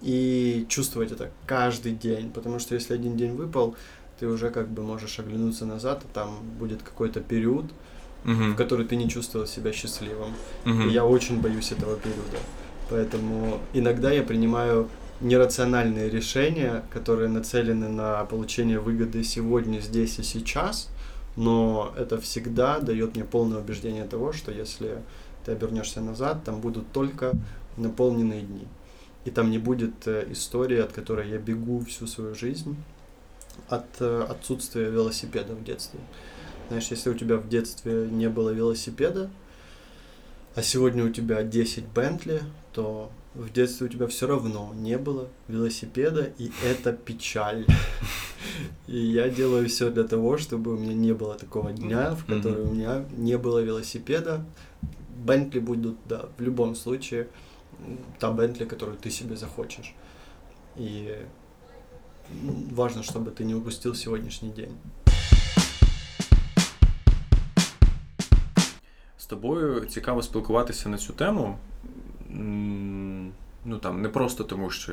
и 0.00 0.64
чувствовать 0.68 1.12
это 1.12 1.30
каждый 1.46 1.92
день. 1.92 2.30
Потому 2.30 2.58
что 2.58 2.74
если 2.74 2.94
один 2.94 3.18
день 3.18 3.32
выпал, 3.32 3.76
ты 4.18 4.26
уже 4.28 4.50
как 4.50 4.68
бы 4.70 4.82
можешь 4.82 5.18
оглянуться 5.18 5.66
назад, 5.66 6.04
и 6.04 6.14
там 6.14 6.38
будет 6.58 6.82
какой-то 6.82 7.20
период, 7.20 7.66
угу. 8.24 8.32
в 8.32 8.56
который 8.56 8.86
ты 8.86 8.96
не 8.96 9.10
чувствовал 9.10 9.46
себя 9.46 9.72
счастливым. 9.72 10.32
Угу. 10.64 10.88
И 10.88 10.92
я 10.92 11.04
очень 11.04 11.40
боюсь 11.40 11.70
этого 11.70 11.96
периода. 11.96 12.38
Поэтому 12.88 13.60
иногда 13.72 14.10
я 14.10 14.22
принимаю 14.22 14.88
нерациональные 15.20 16.08
решения, 16.08 16.82
которые 16.90 17.28
нацелены 17.28 17.88
на 17.88 18.24
получение 18.24 18.80
выгоды 18.80 19.22
сегодня, 19.22 19.80
здесь 19.80 20.18
и 20.18 20.22
сейчас, 20.22 20.88
но 21.36 21.92
это 21.96 22.20
всегда 22.20 22.80
дает 22.80 23.14
мне 23.14 23.24
полное 23.24 23.60
убеждение 23.60 24.04
того, 24.04 24.32
что 24.32 24.50
если 24.50 24.98
ты 25.44 25.52
обернешься 25.52 26.00
назад, 26.00 26.44
там 26.44 26.60
будут 26.60 26.90
только 26.92 27.32
наполненные 27.76 28.42
дни. 28.42 28.66
И 29.24 29.30
там 29.30 29.50
не 29.50 29.58
будет 29.58 30.06
э, 30.06 30.26
истории, 30.30 30.78
от 30.78 30.92
которой 30.92 31.28
я 31.28 31.38
бегу 31.38 31.84
всю 31.84 32.06
свою 32.06 32.34
жизнь, 32.34 32.76
от 33.68 33.86
э, 34.00 34.26
отсутствия 34.28 34.90
велосипеда 34.90 35.54
в 35.54 35.62
детстве. 35.62 36.00
Знаешь, 36.68 36.88
если 36.88 37.10
у 37.10 37.14
тебя 37.14 37.36
в 37.36 37.48
детстве 37.48 38.08
не 38.10 38.28
было 38.28 38.50
велосипеда, 38.50 39.30
а 40.54 40.62
сегодня 40.62 41.04
у 41.04 41.10
тебя 41.10 41.42
10 41.42 41.84
Бентли, 41.94 42.42
то 42.72 43.10
в 43.34 43.52
детстве 43.52 43.86
у 43.86 43.90
тебя 43.90 44.06
все 44.06 44.26
равно 44.26 44.72
не 44.74 44.98
было 44.98 45.28
велосипеда, 45.48 46.32
и 46.38 46.50
это 46.64 46.92
печаль. 46.92 47.64
И 48.86 48.98
я 48.98 49.28
делаю 49.28 49.68
все 49.68 49.90
для 49.90 50.04
того, 50.04 50.36
чтобы 50.36 50.74
у 50.74 50.78
меня 50.78 50.94
не 50.94 51.12
было 51.12 51.34
такого 51.34 51.72
дня, 51.72 52.14
в 52.14 52.24
который 52.24 52.62
у 52.62 52.72
меня 52.72 53.04
не 53.16 53.38
было 53.38 53.60
велосипеда. 53.60 54.44
Бентли 55.24 55.60
будут, 55.60 55.96
да, 56.08 56.28
в 56.38 56.42
любом 56.42 56.74
случае, 56.74 57.28
та 58.18 58.32
Бентли, 58.32 58.64
которую 58.64 58.98
ты 58.98 59.10
себе 59.10 59.36
захочешь. 59.36 59.94
И 60.76 61.14
важно, 62.72 63.02
чтобы 63.02 63.30
ты 63.30 63.44
не 63.44 63.54
упустил 63.54 63.94
сегодняшний 63.94 64.50
день. 64.50 64.72
З 69.18 69.26
тобою 69.26 69.86
цікаво 69.86 70.22
спілкуватися 70.22 70.88
на 70.88 70.98
цю 70.98 71.12
тему. 71.12 71.58
Ну 73.64 73.78
там 73.78 74.02
не 74.02 74.08
просто 74.08 74.44
тому, 74.44 74.70
що 74.70 74.92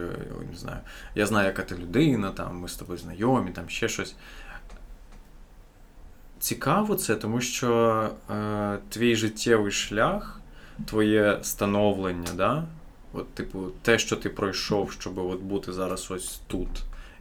не 0.51 0.57
знаю, 0.57 0.79
я 1.15 1.25
знаю, 1.25 1.47
яка 1.47 1.63
ти 1.63 1.75
людина, 1.75 2.31
там 2.31 2.59
ми 2.59 2.67
з 2.67 2.75
тобою 2.75 2.99
знайомі, 2.99 3.51
там 3.51 3.69
ще 3.69 3.89
щось. 3.89 4.15
Цікаво 6.39 6.95
це, 6.95 7.15
тому 7.15 7.41
що 7.41 8.09
е, 8.31 8.77
твій 8.89 9.15
життєвий 9.15 9.71
шлях, 9.71 10.41
твоє 10.85 11.39
становлення, 11.41 12.29
да? 12.35 12.63
от, 13.13 13.33
типу, 13.33 13.67
те, 13.81 13.99
що 13.99 14.15
ти 14.15 14.29
пройшов, 14.29 14.91
щоб 14.91 15.17
от 15.17 15.39
бути 15.39 15.73
зараз 15.73 16.11
ось 16.11 16.41
тут, 16.47 16.69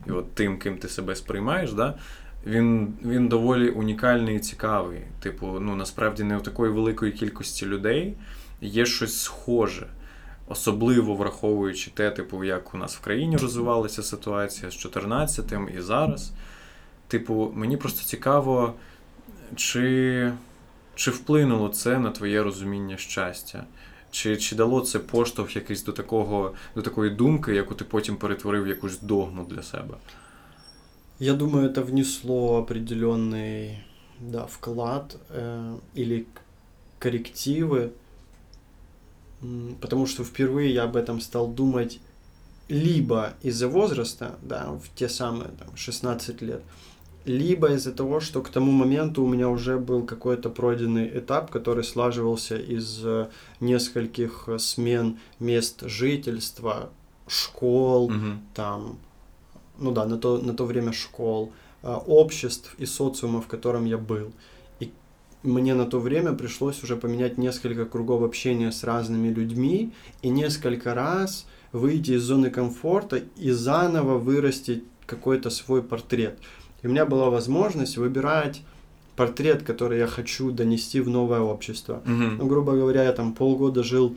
і 0.07 0.11
от 0.11 0.35
тим, 0.35 0.59
ким 0.59 0.79
ти 0.79 0.89
себе 0.89 1.17
сприймаєш, 1.17 1.73
да? 1.73 1.95
він 2.47 2.95
він 3.05 3.29
доволі 3.29 3.71
унікальний 3.71 4.37
і 4.37 4.41
цікавий. 4.41 5.01
Типу, 5.21 5.47
ну 5.61 5.77
насправді 5.77 6.25
не 6.25 6.37
у 6.37 6.41
такої 6.41 6.73
великої 6.73 7.13
кількості 7.13 7.67
людей 7.67 8.15
є 8.61 8.87
щось 8.87 9.23
схоже 9.23 9.87
особливо 10.48 11.16
враховуючи 11.16 11.92
те, 11.92 12.12
типу, 12.12 12.44
як 12.44 12.74
у 12.74 12.78
нас 12.78 12.96
в 12.96 13.00
країні 13.00 13.38
розвивалася 13.38 14.04
ситуація 14.04 14.72
з 14.72 14.86
14-м 14.86 15.70
і 15.78 15.82
зараз. 15.82 16.32
Типу, 17.08 17.52
мені 17.56 17.78
просто 17.78 18.04
цікаво, 18.04 18.74
чи 19.56 20.32
чи 20.96 21.12
вплинуло 21.12 21.70
це 21.70 22.00
на 22.00 22.12
твоє 22.12 22.44
розуміння 22.44 22.98
щастя? 22.98 23.64
Чи 24.12 24.38
чи 24.38 24.56
дало 24.56 24.82
це 24.82 25.00
поштовх 25.00 25.56
якийсь 25.56 25.84
до 25.84 25.92
такого, 25.92 26.54
до 26.76 26.82
такої 26.82 27.12
думки, 27.12 27.56
яку 27.56 27.76
ти 27.76 27.86
потім 27.86 28.16
перетворив 28.16 28.64
в 28.64 28.68
якусь 28.68 29.00
догму 29.00 29.46
для 29.50 29.64
себе? 29.64 29.94
Я 31.20 31.34
думаю, 31.34 31.70
это 31.70 31.82
внесло 31.84 32.58
определенный 32.58 33.84
да, 34.20 34.46
вклад 34.46 35.18
э, 35.30 35.78
или 35.94 36.26
коррективы 37.00 37.92
потому 39.81 40.07
что 40.07 40.25
впервые 40.25 40.73
я 40.73 40.85
об 40.85 40.97
этом 40.97 41.21
стал 41.21 41.49
думать 41.49 42.01
либо 42.69 43.35
из-за 43.43 43.69
возраста, 43.69 44.37
да, 44.43 44.67
в 44.73 44.99
те 44.99 45.09
самые 45.09 45.51
там, 45.59 45.77
16 45.77 46.43
лет, 46.43 46.63
либо 47.25 47.73
из-за 47.73 47.93
того, 47.93 48.21
что 48.21 48.41
к 48.43 48.49
тому 48.51 48.73
моменту 48.73 49.23
у 49.23 49.29
меня 49.29 49.49
уже 49.49 49.79
был 49.79 50.05
какой-то 50.05 50.49
пройденный 50.49 51.19
этап, 51.19 51.51
который 51.51 51.85
слаживался 51.85 52.57
из 52.57 53.01
э, 53.05 53.29
нескольких 53.61 54.49
смен 54.59 55.19
мест 55.41 55.83
жительства, 55.87 56.91
школ, 57.29 58.07
Угу. 58.07 58.39
там, 58.55 58.99
ну 59.79 59.93
да, 59.93 60.05
на 60.07 60.19
то, 60.19 60.39
на 60.39 60.55
то 60.55 60.65
время 60.65 60.93
школ, 60.93 61.53
э, 61.83 61.93
обществ 62.07 62.75
и 62.79 62.87
социума, 62.87 63.41
в 63.41 63.49
котором 63.49 63.85
я 63.87 63.99
был. 63.99 64.33
Мне 65.43 65.75
на 65.75 65.85
то 65.85 66.01
время 66.01 66.33
пришлось 66.33 66.83
уже 66.83 66.97
поменять 66.97 67.39
несколько 67.39 67.85
кругов 67.85 68.23
общения 68.23 68.73
с 68.73 68.83
разными 68.85 69.29
людьми 69.29 69.93
и 70.23 70.29
несколько 70.29 70.95
раз 70.95 71.47
выйти 71.73 72.13
из 72.13 72.23
зоны 72.23 72.51
комфорта 72.51 73.23
и 73.37 73.51
заново 73.51 74.19
вырастить 74.19 74.83
какой-то 75.07 75.51
свой 75.51 75.83
портрет. 75.83 76.39
И 76.83 76.87
у 76.87 76.91
меня 76.91 77.07
была 77.07 77.31
возможность 77.31 77.97
выбирать 77.97 78.63
портрет, 79.15 79.63
который 79.63 79.99
я 79.99 80.07
хочу 80.07 80.51
донести 80.51 81.01
в 81.01 81.09
новое 81.09 81.41
общество. 81.41 82.03
Ну, 82.05 82.37
Угу. 82.39 82.47
грубо 82.49 82.73
говоря, 82.73 83.05
я 83.05 83.13
там 83.13 83.33
полгода 83.33 83.83
жил, 83.83 84.17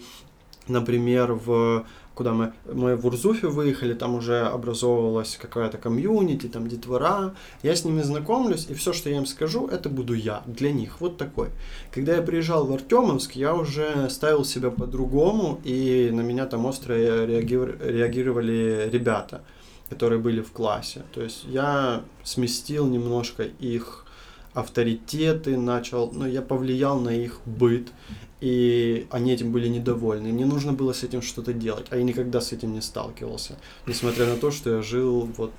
например, 0.67 1.33
в 1.33 1.85
куда 2.19 2.33
мы, 2.33 2.51
мы 2.65 2.97
в 2.97 3.05
Урзуфе 3.05 3.47
выехали, 3.47 3.93
там 3.93 4.15
уже 4.15 4.41
образовывалась 4.41 5.37
какая-то 5.41 5.77
комьюнити, 5.77 6.47
там 6.47 6.67
детвора, 6.67 7.33
я 7.63 7.73
с 7.73 7.85
ними 7.85 8.01
знакомлюсь, 8.01 8.67
и 8.69 8.73
все, 8.73 8.91
что 8.91 9.09
я 9.09 9.15
им 9.15 9.25
скажу, 9.25 9.67
это 9.67 9.87
буду 9.87 10.13
я, 10.13 10.43
для 10.45 10.73
них, 10.73 10.99
вот 10.99 11.15
такой. 11.15 11.47
Когда 11.93 12.17
я 12.17 12.21
приезжал 12.21 12.65
в 12.65 12.73
Артемовск, 12.73 13.37
я 13.37 13.55
уже 13.55 14.09
ставил 14.09 14.43
себя 14.43 14.69
по-другому, 14.69 15.61
и 15.63 16.09
на 16.11 16.19
меня 16.19 16.45
там 16.45 16.65
остро 16.65 16.93
реагир- 16.93 17.77
реагировали 17.81 18.89
ребята, 18.91 19.41
которые 19.89 20.19
были 20.19 20.41
в 20.41 20.51
классе. 20.51 21.03
То 21.13 21.21
есть 21.21 21.45
я 21.45 22.03
сместил 22.25 22.85
немножко 22.87 23.43
их 23.43 24.05
авторитеты, 24.53 25.57
начал, 25.57 26.11
ну, 26.11 26.25
я 26.25 26.41
повлиял 26.41 26.99
на 26.99 27.11
их 27.11 27.39
быт, 27.45 27.93
и 28.41 29.07
они 29.11 29.33
этим 29.33 29.51
были 29.51 29.67
недовольны. 29.67 30.31
Мне 30.31 30.45
нужно 30.45 30.73
было 30.73 30.93
с 30.93 31.03
этим 31.03 31.21
что-то 31.21 31.53
делать, 31.53 31.87
а 31.89 31.97
я 31.97 32.03
никогда 32.03 32.39
с 32.41 32.51
этим 32.51 32.73
не 32.73 32.81
сталкивался, 32.81 33.57
несмотря 33.85 34.25
на 34.25 34.37
то, 34.37 34.51
что 34.51 34.75
я 34.75 34.81
жил 34.81 35.29
вот 35.37 35.51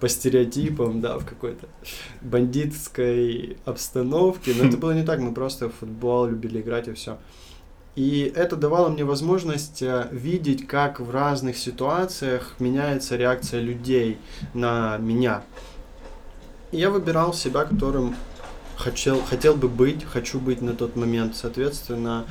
по 0.00 0.08
стереотипам, 0.08 1.00
да, 1.00 1.18
в 1.18 1.26
какой-то 1.26 1.66
бандитской 2.20 3.56
обстановке, 3.64 4.54
но 4.56 4.64
это 4.64 4.76
было 4.76 4.92
не 4.92 5.04
так, 5.04 5.20
мы 5.20 5.34
просто 5.34 5.68
в 5.68 5.74
футбол 5.74 6.26
любили 6.26 6.60
играть 6.60 6.88
и 6.88 6.92
все. 6.92 7.18
И 7.96 8.32
это 8.36 8.54
давало 8.54 8.90
мне 8.90 9.02
возможность 9.04 9.82
э, 9.82 10.06
видеть, 10.12 10.68
как 10.68 11.00
в 11.00 11.10
разных 11.10 11.56
ситуациях 11.56 12.54
меняется 12.60 13.16
реакция 13.16 13.60
людей 13.60 14.18
на 14.54 14.98
меня. 14.98 15.42
И 16.70 16.76
я 16.76 16.90
выбирал 16.90 17.34
себя, 17.34 17.64
которым 17.64 18.14
хотел, 18.78 19.20
хотел 19.22 19.54
бы 19.54 19.68
быть, 19.68 20.04
хочу 20.04 20.40
быть 20.40 20.62
на 20.62 20.74
тот 20.74 20.96
момент. 20.96 21.36
Соответственно, 21.36 22.24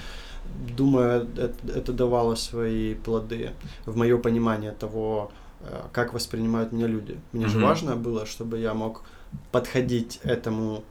думаю, 0.78 1.28
это, 1.38 1.53
это 1.72 1.94
давало 1.94 2.36
свои 2.36 2.95
плоды 2.95 3.52
в 3.86 3.95
мое 3.98 4.18
понимание 4.18 4.72
того, 4.72 5.32
э, 5.61 5.82
как 5.91 6.14
воспринимают 6.14 6.72
меня 6.72 6.88
люди. 6.88 7.19
Мне 7.34 7.48
же 7.48 7.57
Мгм. 7.57 7.68
важно 7.68 7.95
было, 7.95 8.26
чтобы 8.26 8.60
я 8.60 8.74
мог 8.74 9.03
подходить 9.52 10.19
этому 10.24 10.84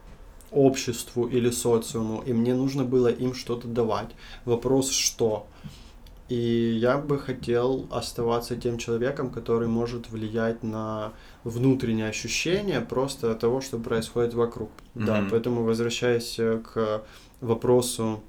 обществу 0.51 1.27
или 1.27 1.49
социуму, 1.49 2.23
и 2.25 2.33
мне 2.33 2.53
нужно 2.53 2.83
было 2.83 3.07
им 3.07 3.33
что-то 3.33 3.67
давать. 3.67 4.09
Вопрос 4.45 4.91
что? 4.91 5.47
И 6.29 6.77
я 6.81 6.97
бы 6.97 7.19
хотел 7.19 7.87
оставаться 7.89 8.55
тем 8.57 8.77
человеком, 8.77 9.29
который 9.29 9.67
может 9.67 10.09
влиять 10.09 10.61
на 10.63 11.13
внутреннее 11.47 12.09
ощущение 12.09 12.81
просто 12.81 13.33
того, 13.35 13.61
что 13.61 13.77
происходит 13.79 14.33
вокруг. 14.33 14.69
Да, 14.95 15.21
Мгм. 15.21 15.29
поэтому 15.29 15.63
возвращаясь 15.63 16.39
э, 16.39 16.59
к 16.59 17.01
вопросу 17.41 18.19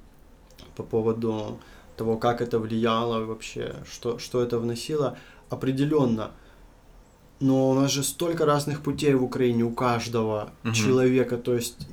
по 0.75 0.83
поводу 0.83 1.59
того, 1.97 2.17
как 2.17 2.41
это 2.41 2.59
влияло 2.59 3.25
вообще, 3.25 3.75
что, 3.91 4.19
что 4.19 4.41
это 4.41 4.57
вносило, 4.59 5.17
определенно. 5.49 6.31
Но 7.41 7.69
у 7.69 7.73
нас 7.73 7.91
же 7.91 8.03
столько 8.03 8.45
разных 8.45 8.81
путей 8.81 9.13
в 9.13 9.23
Украине 9.23 9.63
у 9.63 9.71
каждого 9.71 10.49
Мгм. 10.63 10.73
человека, 10.73 11.37
то 11.37 11.55
есть 11.55 11.87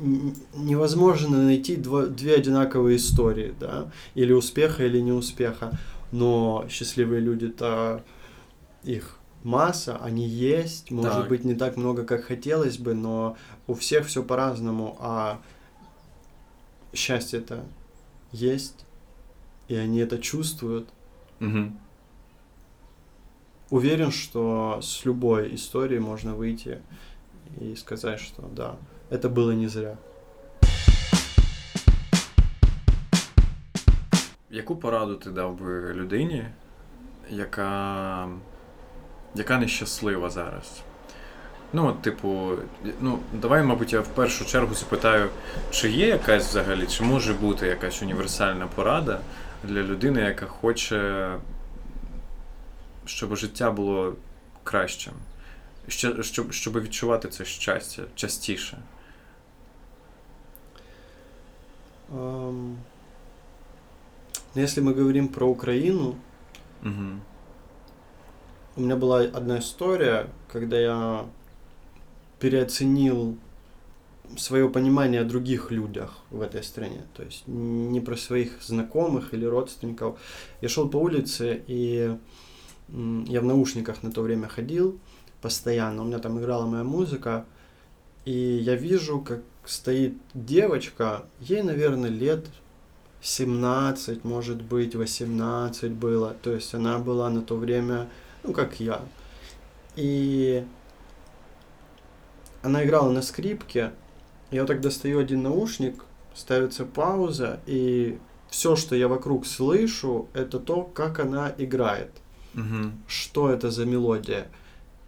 невозможно 0.55 1.43
найти 1.43 1.77
два- 1.77 2.07
две 2.07 2.35
одинаковые 2.35 2.97
истории, 2.97 3.55
да, 3.61 3.91
или 4.17 4.33
успеха, 4.33 4.85
или 4.87 5.01
неуспеха. 5.01 5.71
Но 6.13 6.67
счастливые 6.69 7.21
люди-то 7.21 8.03
их 8.85 9.19
масса, 9.47 9.97
они 9.99 10.27
есть, 10.27 10.91
может 10.91 11.13
Так. 11.13 11.29
быть 11.29 11.45
не 11.45 11.55
так 11.55 11.77
много, 11.77 12.05
как 12.05 12.25
хотелось 12.25 12.79
бы, 12.79 12.95
но 12.95 13.37
у 13.67 13.75
всех 13.75 14.07
все 14.07 14.23
по-разному, 14.23 14.97
а 15.01 15.41
счастье-то 16.93 17.65
есть, 18.33 18.85
и 19.69 19.77
они 19.77 19.99
это 20.01 20.19
чувствуют. 20.19 20.89
Угу. 21.41 21.73
Уверен, 23.71 24.11
что 24.11 24.81
с 24.83 25.05
любой 25.05 25.55
истории 25.55 25.99
можно 25.99 26.35
выйти 26.35 26.81
и 27.61 27.75
сказать, 27.77 28.21
что 28.21 28.43
да, 28.43 28.77
это 29.11 29.29
было 29.29 29.53
не 29.53 29.69
зря. 29.69 29.97
Яку 34.51 34.77
пораду 34.77 35.15
ти 35.15 35.31
дав 35.31 35.59
би 35.59 35.95
людині, 35.95 36.45
яка, 37.31 38.29
яка 39.39 39.59
нещаслива 39.59 40.31
зараз? 40.31 40.83
Ну, 41.73 41.93
типу, 41.93 42.53
ну, 43.01 43.19
давай, 43.33 43.63
мабуть, 43.63 43.93
я 43.93 44.01
в 44.01 44.09
першу 44.09 44.45
чергу 44.45 44.75
запитаю, 44.75 45.29
чи 45.71 45.91
є 45.91 46.07
якась 46.07 46.49
взагалі, 46.49 46.87
чи 46.87 47.05
може 47.05 47.35
бути 47.35 47.67
якась 47.67 48.03
універсальна 48.03 48.67
порада 48.67 49.21
для 49.65 49.83
людини, 49.83 50.21
яка 50.21 50.47
хоче, 50.47 51.31
щоб 53.05 53.37
життя 53.37 53.71
було 53.71 54.17
кращим, 54.65 55.13
щоб, 55.89 56.53
щоб 56.53 56.83
відчувати 56.83 57.29
це 57.29 57.45
щастя 57.45 58.03
частіше. 58.15 58.79
Ам, 62.13 62.77
но 64.55 64.63
Если 64.63 64.81
мы 64.81 64.95
говорим 64.95 65.29
про 65.29 65.47
Украину, 65.47 66.17
Угу. 66.85 67.21
У 68.77 68.81
меня 68.81 68.97
была 68.97 69.21
одна 69.21 69.59
история, 69.59 70.29
когда 70.53 70.79
я 70.79 71.27
переоценил 72.39 73.39
свое 74.37 74.69
понимание 74.69 75.21
о 75.21 75.25
других 75.25 75.71
людях 75.71 76.19
в 76.31 76.41
этой 76.43 76.63
стране. 76.63 77.03
То 77.15 77.23
есть 77.23 77.45
не 77.47 78.01
про 78.01 78.17
своих 78.17 78.63
знакомых 78.63 79.33
или 79.33 79.45
родственников. 79.45 80.19
Я 80.61 80.69
шел 80.69 80.89
по 80.89 80.97
улице, 80.97 81.63
и 81.67 82.17
я 82.89 83.41
в 83.41 83.45
наушниках 83.45 84.03
на 84.03 84.11
то 84.11 84.23
время 84.23 84.49
ходил 84.49 84.99
постоянно. 85.41 86.03
У 86.03 86.07
меня 86.07 86.19
там 86.19 86.39
играла 86.39 86.67
моя 86.67 86.85
музыка. 86.85 87.47
И 88.25 88.33
я 88.33 88.75
вижу, 88.75 89.21
как 89.21 89.43
стоит 89.65 90.15
девочка, 90.35 91.27
ей, 91.41 91.63
наверное, 91.63 92.11
лет 92.11 92.47
17, 93.23 94.25
может 94.25 94.63
быть, 94.63 94.95
18 94.95 95.93
было. 95.93 96.35
То 96.43 96.53
есть 96.53 96.75
она 96.75 96.99
была 96.99 97.31
на 97.31 97.43
то 97.43 97.57
время, 97.57 98.09
ну, 98.47 98.53
как 98.53 98.81
я. 98.81 99.01
И 99.97 100.65
она 102.63 102.85
играла 102.85 103.11
на 103.11 103.23
скрипке. 103.23 103.93
Я 104.51 104.63
вот 104.63 104.69
так 104.69 104.81
достаю 104.81 105.19
один 105.19 105.43
наушник, 105.43 106.05
ставится 106.35 106.85
пауза, 106.85 107.61
и 107.67 108.19
все, 108.49 108.77
что 108.77 108.95
я 108.95 109.09
вокруг 109.09 109.47
слышу, 109.47 110.29
это 110.35 110.59
то, 110.61 110.83
как 110.83 111.19
она 111.19 111.53
играет. 111.59 112.11
Угу. 112.55 112.93
Что 113.07 113.51
это 113.51 113.71
за 113.71 113.85
мелодия. 113.85 114.49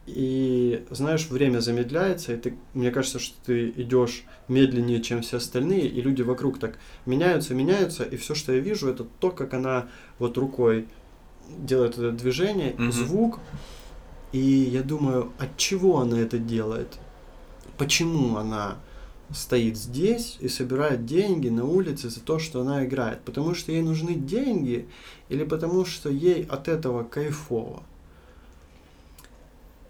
И 0.06 0.86
знаешь, 0.90 1.28
время 1.28 1.60
замедляется, 1.60 2.32
и 2.32 2.36
ты, 2.38 2.54
мне 2.72 2.90
кажется, 2.90 3.18
что 3.18 3.36
ты 3.44 3.68
идешь 3.76 4.24
медленнее, 4.48 5.02
чем 5.02 5.20
все 5.20 5.36
остальные, 5.36 5.86
и 5.86 6.00
люди 6.00 6.22
вокруг 6.22 6.58
так 6.58 6.78
меняются, 7.04 7.54
меняются, 7.54 8.04
и 8.04 8.16
все, 8.16 8.34
что 8.34 8.52
я 8.52 8.60
вижу, 8.60 8.88
это 8.88 9.04
то, 9.04 9.30
как 9.30 9.52
она 9.52 9.88
вот 10.18 10.38
рукой 10.38 10.88
делает 11.58 11.94
это 11.98 12.12
движение, 12.12 12.74
Мгм. 12.78 12.92
звук, 12.92 13.38
и 14.32 14.38
я 14.38 14.82
думаю, 14.82 15.32
от 15.38 15.56
чего 15.56 15.98
она 16.00 16.18
это 16.18 16.38
делает? 16.38 16.98
Почему 17.76 18.36
она 18.36 18.76
стоит 19.34 19.76
здесь 19.76 20.36
и 20.40 20.48
собирает 20.48 21.06
деньги 21.06 21.48
на 21.48 21.64
улице 21.64 22.10
за 22.10 22.20
то, 22.20 22.38
что 22.38 22.60
она 22.62 22.84
играет? 22.84 23.20
Потому 23.22 23.54
что 23.54 23.72
ей 23.72 23.82
нужны 23.82 24.14
деньги 24.14 24.88
или 25.28 25.44
потому 25.44 25.84
что 25.84 26.08
ей 26.10 26.44
от 26.44 26.68
этого 26.68 27.04
кайфово? 27.04 27.82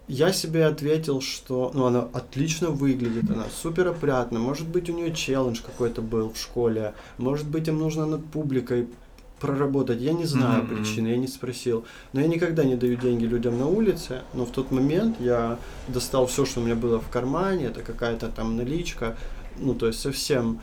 Я 0.07 0.33
себе 0.33 0.65
ответил, 0.65 1.21
что 1.21 1.71
ну, 1.75 1.85
она 1.85 2.09
отлично 2.15 2.71
выглядит, 2.71 3.31
она 3.31 3.45
супер 3.63 3.89
опрятна. 3.89 4.39
Может 4.39 4.67
быть, 4.67 4.89
у 4.89 4.95
нее 4.95 5.15
челлендж 5.15 5.61
какой-то 5.61 6.01
был 6.01 6.31
в 6.33 6.39
школе. 6.39 6.95
Может 7.19 7.47
быть, 7.47 7.69
им 7.69 7.79
нужно 7.79 8.07
над 8.07 8.25
публикой 8.25 8.89
проработать. 9.41 10.01
Я 10.01 10.13
не 10.13 10.25
знаю 10.25 10.65
Мгм, 10.65 10.77
причины, 10.77 11.09
я 11.09 11.17
не 11.17 11.29
спросил. 11.29 11.85
Но 12.13 12.21
я 12.21 12.27
никогда 12.27 12.65
не 12.65 12.77
даю 12.77 12.97
деньги 12.97 13.25
людям 13.25 13.59
на 13.59 13.67
улице. 13.67 14.23
Но 14.35 14.45
в 14.45 14.51
тот 14.51 14.71
момент 14.71 15.17
я 15.21 15.59
достал 15.89 16.27
все, 16.27 16.45
что 16.45 16.61
у 16.61 16.65
меня 16.65 16.75
было 16.75 17.01
в 17.01 17.09
кармане. 17.09 17.67
Это 17.67 17.83
какая-то 17.83 18.29
там 18.29 18.57
наличка. 18.57 19.17
Ну, 19.59 19.75
то 19.75 19.87
есть 19.87 20.01
совсем 20.01 20.61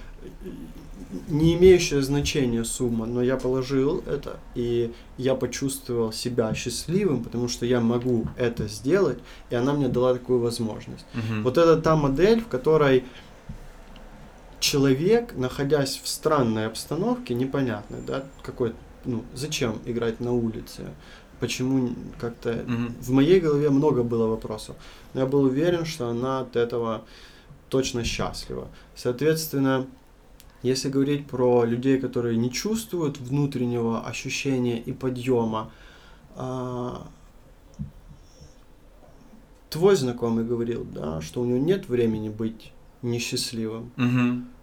не 1.28 1.56
имеющая 1.56 2.02
значения 2.02 2.64
сумма, 2.64 3.06
но 3.06 3.22
я 3.22 3.38
положил 3.38 4.04
это, 4.08 4.40
и 4.56 4.92
я 5.18 5.36
почувствовал 5.36 6.12
себя 6.12 6.54
счастливым, 6.54 7.24
потому 7.24 7.48
что 7.48 7.66
я 7.66 7.80
могу 7.80 8.28
это 8.38 8.68
сделать, 8.68 9.20
и 9.50 9.56
она 9.56 9.74
мне 9.74 9.88
дала 9.88 10.14
такую 10.14 10.40
возможность. 10.40 11.06
Мгм. 11.14 11.44
Вот 11.44 11.58
это 11.58 11.78
та 11.78 11.96
модель, 11.96 12.42
в 12.42 12.48
которой 12.48 13.04
человек, 14.66 15.36
находясь 15.36 16.02
в 16.04 16.08
странной 16.08 16.66
обстановке, 16.66 17.36
непонятной, 17.36 18.02
да, 18.02 18.26
какой, 18.42 18.74
ну, 19.06 19.24
зачем 19.36 19.80
играть 19.86 20.20
на 20.20 20.34
улице, 20.34 20.88
почему 21.40 21.90
как-то... 22.20 22.64
Мгм. 22.68 22.96
В 23.00 23.12
моей 23.12 23.40
голове 23.40 23.70
много 23.70 24.02
было 24.02 24.28
вопросов, 24.28 24.76
но 25.14 25.22
я 25.22 25.28
был 25.28 25.44
уверен, 25.44 25.86
что 25.86 26.08
она 26.08 26.40
от 26.40 26.56
этого 26.56 27.04
точно 27.70 28.04
счастлива. 28.04 28.68
Соответственно, 28.96 29.86
если 30.64 30.90
говорить 30.90 31.28
про 31.28 31.64
людей, 31.64 32.00
которые 32.00 32.36
не 32.36 32.52
чувствуют 32.52 33.20
внутреннего 33.20 34.04
ощущения 34.04 34.80
и 34.80 34.94
подъема, 34.94 35.70
а, 36.36 37.08
твой 39.70 39.96
знакомый 39.96 40.44
говорил, 40.44 40.88
да, 40.92 41.22
что 41.22 41.42
у 41.42 41.46
него 41.46 41.60
нет 41.60 41.88
времени 41.88 42.30
быть 42.30 42.72
несчастливым. 43.04 43.92
Мгм. 43.96 44.55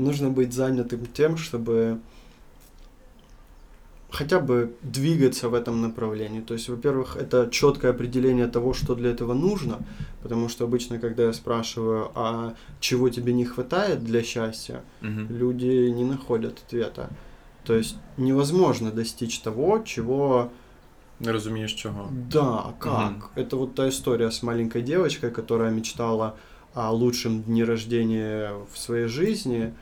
Нужно 0.00 0.30
быть 0.30 0.52
занятым 0.52 1.06
тем, 1.06 1.36
чтобы 1.36 1.98
хотя 4.10 4.40
бы 4.40 4.72
двигаться 4.82 5.48
в 5.48 5.54
этом 5.54 5.82
направлении. 5.82 6.40
То 6.40 6.54
есть, 6.54 6.68
во-первых, 6.68 7.16
это 7.16 7.48
четкое 7.50 7.92
определение 7.92 8.48
того, 8.48 8.74
что 8.74 8.94
для 8.94 9.10
этого 9.10 9.34
нужно, 9.34 9.78
потому 10.22 10.48
что 10.48 10.64
обычно, 10.64 10.98
когда 10.98 11.24
я 11.24 11.32
спрашиваю, 11.32 12.10
а 12.14 12.54
чего 12.80 13.08
тебе 13.08 13.32
не 13.32 13.44
хватает 13.44 14.02
для 14.04 14.22
счастья, 14.22 14.82
Мгм. 15.02 15.26
люди 15.30 15.90
не 15.90 16.04
находят 16.04 16.58
ответа. 16.66 17.08
То 17.64 17.74
есть 17.74 17.96
невозможно 18.16 18.90
достичь 18.90 19.38
того, 19.38 19.80
чего 19.84 20.50
Не 21.20 21.32
розумієш 21.32 21.74
чого. 21.74 22.08
Да, 22.32 22.72
как? 22.78 23.10
Мгм. 23.10 23.22
Это 23.36 23.56
вот 23.56 23.74
та 23.74 23.88
история 23.88 24.30
с 24.30 24.42
маленькой 24.42 24.82
девочкой, 24.82 25.30
которая 25.30 25.70
мечтала 25.70 26.32
о 26.74 26.90
лучшем 26.92 27.42
дне 27.42 27.64
рождения 27.64 28.52
в 28.72 28.78
своей 28.78 29.06
жизни, 29.06 29.72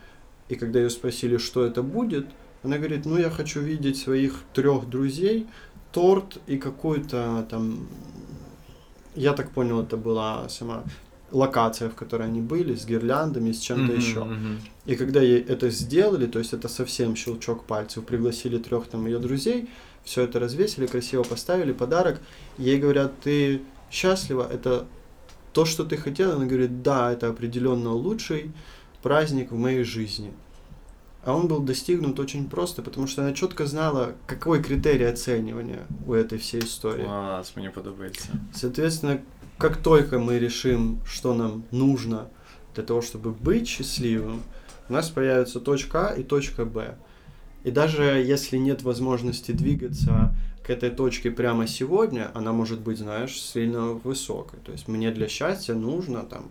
и 0.48 0.54
когда 0.54 0.80
ее 0.80 0.90
спросили, 0.90 1.36
что 1.36 1.64
это 1.64 1.82
будет, 1.82 2.26
она 2.62 2.78
говорит, 2.78 3.06
ну 3.06 3.18
я 3.18 3.30
хочу 3.30 3.60
видеть 3.60 3.98
своих 3.98 4.42
трех 4.52 4.88
друзей, 4.88 5.46
торт 5.92 6.38
и 6.46 6.58
какую-то 6.58 7.46
там, 7.50 7.86
я 9.14 9.32
так 9.32 9.50
понял, 9.50 9.82
это 9.82 9.96
была 9.96 10.48
сама 10.48 10.84
локация, 11.30 11.90
в 11.90 11.94
которой 11.94 12.28
они 12.28 12.40
были, 12.40 12.74
с 12.74 12.86
гирляндами, 12.86 13.52
с 13.52 13.58
чем-то 13.60 13.92
Мгм, 13.92 14.00
еще. 14.00 14.24
мгм. 14.24 14.60
И 14.86 14.96
когда 14.96 15.20
ей 15.20 15.40
это 15.40 15.70
сделали, 15.70 16.26
то 16.26 16.38
есть 16.38 16.52
это 16.54 16.68
совсем 16.68 17.16
щелчок 17.16 17.64
пальцев, 17.64 18.04
пригласили 18.04 18.58
трех 18.58 18.86
там 18.88 19.06
ее 19.06 19.18
друзей, 19.18 19.68
все 20.04 20.22
это 20.22 20.40
развесили, 20.40 20.86
красиво 20.86 21.22
поставили, 21.22 21.72
подарок. 21.72 22.20
Ей 22.56 22.78
говорят, 22.78 23.12
ты 23.20 23.60
счастлива, 23.90 24.48
это 24.50 24.86
то, 25.52 25.66
что 25.66 25.84
ты 25.84 25.96
хотела? 25.96 26.34
Она 26.36 26.46
говорит, 26.46 26.82
да, 26.82 27.12
это 27.12 27.28
определенно 27.28 27.92
лучший 27.92 28.52
праздник 29.02 29.52
в 29.52 29.56
моей 29.56 29.84
жизни. 29.84 30.32
А 31.24 31.34
он 31.34 31.48
был 31.48 31.60
достигнут 31.60 32.18
очень 32.20 32.48
просто, 32.48 32.82
потому 32.82 33.06
что 33.06 33.22
она 33.22 33.32
четко 33.32 33.66
знала, 33.66 34.14
какой 34.26 34.62
критерий 34.62 35.04
оценивания 35.04 35.86
у 36.06 36.14
этой 36.14 36.38
всей 36.38 36.60
истории. 36.60 37.04
Клас, 37.04 37.56
мені 37.56 37.68
подобається. 37.68 38.28
Соответственно, 38.54 39.18
как 39.58 39.76
только 39.76 40.18
мы 40.18 40.38
решим, 40.38 41.00
что 41.04 41.34
нам 41.34 41.64
нужно 41.72 42.28
для 42.74 42.84
того, 42.84 43.02
чтобы 43.02 43.32
быть 43.32 43.66
счастливым, 43.66 44.40
у 44.88 44.92
нас 44.92 45.10
появится 45.10 45.60
точка 45.60 46.08
А 46.08 46.14
и 46.14 46.22
точка 46.22 46.64
Б. 46.64 46.94
И 47.64 47.70
даже 47.70 48.02
если 48.02 48.56
нет 48.56 48.82
возможности 48.82 49.52
двигаться 49.52 50.34
к 50.68 50.70
этой 50.70 50.90
точке 50.90 51.30
прямо 51.30 51.66
сегодня, 51.66 52.30
она 52.34 52.52
может 52.52 52.80
быть, 52.80 52.98
знаешь, 52.98 53.40
сильно 53.40 53.92
высокой. 54.04 54.58
То 54.66 54.72
есть 54.72 54.86
мне 54.86 55.10
для 55.10 55.26
счастья 55.26 55.72
нужно 55.72 56.24
там, 56.24 56.50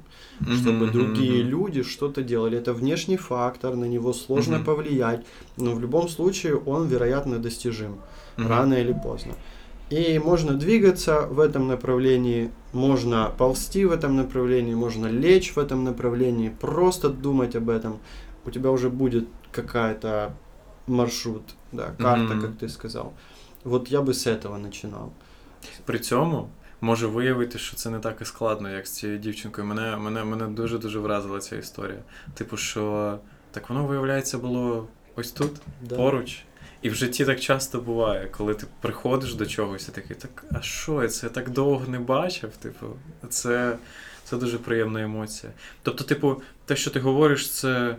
чтобы 0.51 0.85
Мгм, 0.87 0.91
другие 0.91 1.43
люди 1.43 1.83
что-то 1.83 2.23
делали. 2.23 2.57
Это 2.57 2.73
внешний 2.73 3.17
фактор, 3.17 3.75
на 3.75 3.85
него 3.85 4.13
сложно 4.13 4.55
Мгм. 4.55 4.65
повлиять, 4.65 5.23
но 5.57 5.75
в 5.75 5.79
любом 5.79 6.09
случае 6.09 6.55
он, 6.55 6.87
вероятно, 6.87 7.37
достижим 7.37 8.01
Мгм. 8.37 8.47
рано 8.49 8.73
или 8.73 8.91
поздно. 8.91 9.33
И 9.91 10.17
можно 10.17 10.53
двигаться 10.53 11.27
в 11.29 11.39
этом 11.39 11.67
направлении, 11.67 12.49
можно 12.73 13.31
ползти 13.37 13.85
в 13.85 13.91
этом 13.91 14.15
направлении, 14.15 14.73
можно 14.73 15.05
лечь 15.05 15.55
в 15.55 15.59
этом 15.59 15.83
направлении, 15.83 16.49
просто 16.49 17.09
думать 17.09 17.55
об 17.55 17.69
этом. 17.69 17.99
У 18.45 18.49
тебя 18.49 18.71
уже 18.71 18.89
будет 18.89 19.27
какая-то 19.51 20.33
маршрут, 20.87 21.43
да, 21.71 21.93
карта, 21.99 22.33
Мгм. 22.33 22.41
как 22.41 22.57
ты 22.57 22.67
сказал. 22.67 23.13
Вот 23.67 23.91
я 23.91 24.01
бы 24.01 24.13
с 24.13 24.27
этого 24.27 24.57
начинал. 24.57 25.11
При 25.85 25.99
цьому 25.99 26.49
може 26.81 27.07
виявити, 27.07 27.59
що 27.59 27.75
це 27.75 27.89
не 27.89 27.99
так 27.99 28.21
і 28.21 28.25
складно, 28.25 28.69
як 28.69 28.87
з 28.87 28.91
цією 28.91 29.19
дівчинкою. 29.19 29.67
Мене, 29.67 29.97
мене, 29.97 30.23
мене 30.23 30.47
дуже 30.47 30.77
дуже 30.77 30.99
вразила 30.99 31.39
ця 31.39 31.55
історія. 31.55 31.99
Типу, 32.33 32.57
що 32.57 33.17
так 33.51 33.69
воно 33.69 33.85
виявляється 33.85 34.37
було 34.37 34.87
ось 35.15 35.31
тут, 35.31 35.51
Да. 35.81 35.95
поруч. 35.95 36.39
І 36.81 36.89
в 36.89 36.95
житті 36.95 37.25
так 37.25 37.39
часто 37.39 37.81
буває, 37.81 38.27
коли 38.37 38.53
ти 38.53 38.65
приходиш 38.81 39.33
до 39.35 39.45
чогось 39.45 39.89
і 39.89 39.91
такий, 39.91 40.15
так, 40.15 40.45
а 40.51 40.61
що 40.61 41.01
я 41.03 41.07
це 41.09 41.29
так 41.29 41.49
довго 41.49 41.85
не 41.87 41.99
бачив? 41.99 42.49
Типу, 42.57 42.85
це, 43.29 43.77
це 44.23 44.37
дуже 44.37 44.57
приємна 44.57 45.01
емоція. 45.01 45.51
Тобто, 45.83 46.03
типу, 46.03 46.41
те, 46.65 46.75
що 46.75 46.91
ти 46.91 46.99
говориш, 46.99 47.51
це 47.51 47.95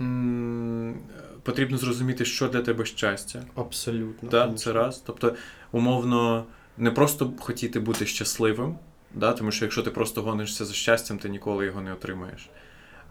м, 0.00 0.96
потрібно 1.43 1.77
зрозуміти, 1.77 2.25
що 2.25 2.47
для 2.47 2.61
тебе 2.61 2.85
щастя. 2.85 3.43
Абсолютно. 3.55 4.29
Так, 4.29 4.41
конечно. 4.41 4.57
це 4.57 4.73
раз. 4.73 5.03
Тобто, 5.05 5.35
умовно, 5.71 6.45
не 6.77 6.91
просто 6.91 7.33
хотіти 7.39 7.79
бути 7.79 8.05
щасливим, 8.05 8.75
да? 9.15 9.33
тому 9.33 9.51
що 9.51 9.65
якщо 9.65 9.81
ти 9.81 9.91
просто 9.91 10.21
гонишся 10.21 10.65
за 10.65 10.73
щастям, 10.73 11.17
ти 11.17 11.29
ніколи 11.29 11.65
його 11.65 11.81
не 11.81 11.93
отримаєш. 11.93 12.49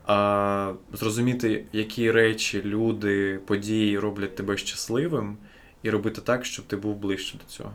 А 0.06 0.72
зрозуміти, 0.92 1.64
які 1.72 2.10
речі, 2.10 2.62
люди, 2.64 3.40
події 3.46 3.98
роблять 3.98 4.36
тебе 4.36 4.56
щасливим, 4.56 5.36
і 5.82 5.90
робити 5.90 6.20
так, 6.20 6.44
щоб 6.44 6.64
ти 6.64 6.76
був 6.76 6.96
ближче 6.96 7.38
до 7.38 7.52
цього. 7.52 7.72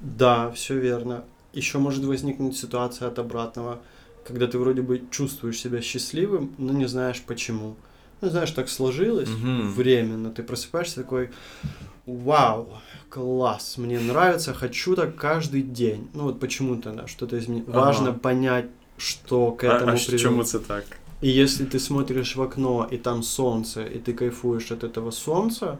Да, 0.00 0.48
все 0.48 0.74
верно. 0.74 1.22
Еще 1.56 1.78
может 1.78 2.04
возникнуть 2.04 2.56
ситуация 2.56 3.08
от 3.08 3.18
обратного, 3.18 3.78
когда 4.26 4.46
ты 4.46 4.58
вроде 4.58 4.82
бы 4.82 5.00
чувствуешь 5.10 5.60
себя 5.60 5.80
счастливым, 5.80 6.50
но 6.58 6.72
не 6.72 6.88
знаешь 6.88 7.20
почему. 7.20 7.76
Ну, 8.23 8.29
знаешь, 8.29 8.51
так 8.51 8.69
сложилось 8.69 9.29
Мгм. 9.29 9.73
временно. 9.73 10.29
Ты 10.29 10.43
просыпаешься 10.43 10.95
такой, 10.95 11.29
вау, 12.05 12.69
класс, 13.09 13.77
мне 13.77 13.99
нравится, 13.99 14.53
хочу 14.53 14.95
так 14.95 15.15
каждый 15.17 15.61
день. 15.61 16.07
Ну 16.13 16.23
вот 16.23 16.39
почему-то, 16.39 16.91
да, 16.91 17.07
что-то 17.07 17.37
изменить. 17.37 17.65
Ага. 17.67 17.79
Важно 17.79 18.13
понять, 18.13 18.65
что 18.97 19.51
к 19.51 19.65
этому 19.65 19.91
а, 19.91 19.95
а 19.95 20.05
привело. 20.07 20.17
чому 20.17 20.43
це 20.43 20.59
так? 20.59 20.83
И 21.21 21.29
если 21.29 21.65
ты 21.65 21.79
смотришь 21.79 22.35
в 22.35 22.41
окно, 22.41 22.87
и 22.93 22.97
там 22.97 23.23
солнце, 23.23 23.81
и 23.81 23.99
ты 23.99 24.13
кайфуешь 24.13 24.71
от 24.71 24.83
этого 24.83 25.11
солнца, 25.11 25.77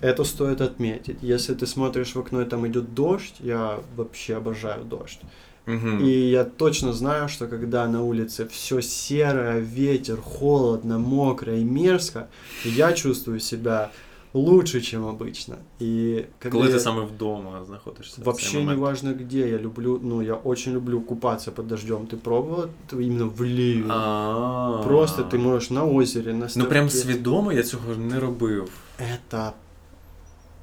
это 0.00 0.24
стоит 0.24 0.60
отметить. 0.60 1.18
Если 1.22 1.54
ты 1.54 1.66
смотришь 1.66 2.14
в 2.14 2.18
окно, 2.18 2.42
и 2.42 2.44
там 2.44 2.66
идет 2.66 2.94
дождь, 2.94 3.34
я 3.40 3.78
вообще 3.96 4.36
обожаю 4.36 4.84
дождь. 4.84 5.20
Угу. 5.66 6.04
И 6.04 6.30
я 6.30 6.44
точно 6.44 6.92
знаю, 6.92 7.28
что 7.28 7.46
когда 7.48 7.88
на 7.88 8.02
улице 8.02 8.46
все 8.46 8.80
серое, 8.82 9.58
ветер, 9.60 10.20
холодно, 10.20 10.98
мокро 10.98 11.58
и 11.58 11.64
мерзко, 11.64 12.26
я 12.64 12.92
чувствую 12.92 13.40
себя 13.40 13.90
лучше, 14.34 14.80
чем 14.80 15.04
обычно. 15.06 15.56
И 15.80 16.24
когда 16.38 16.58
Коли 16.58 16.68
я- 16.68 16.74
ти 16.74 16.80
саме 16.80 17.00
вдома 17.02 17.64
знаходишься. 17.66 18.22
Вообще 18.24 18.64
не 18.64 18.74
важно 18.76 19.12
где, 19.14 19.48
я 19.48 19.58
люблю, 19.58 19.98
ну, 20.02 20.22
я 20.22 20.34
очень 20.34 20.72
люблю 20.74 21.00
купаться 21.00 21.50
под 21.52 21.66
дождем. 21.66 22.06
Ты 22.06 22.16
пробовал 22.16 22.66
это 22.86 23.00
именно 23.00 23.26
в 23.26 23.42
ливень? 23.42 23.86
А. 23.90 24.82
Просто 24.84 25.22
ты 25.22 25.38
можешь 25.38 25.70
на 25.70 25.84
озере, 25.84 26.32
на 26.34 26.48
Ну 26.56 26.64
прям 26.64 26.90
ставке. 26.90 27.12
свідомо 27.12 27.52
я 27.52 27.62
цього 27.62 27.96
не 27.96 28.20
робив. 28.20 28.68
Это... 28.98 29.52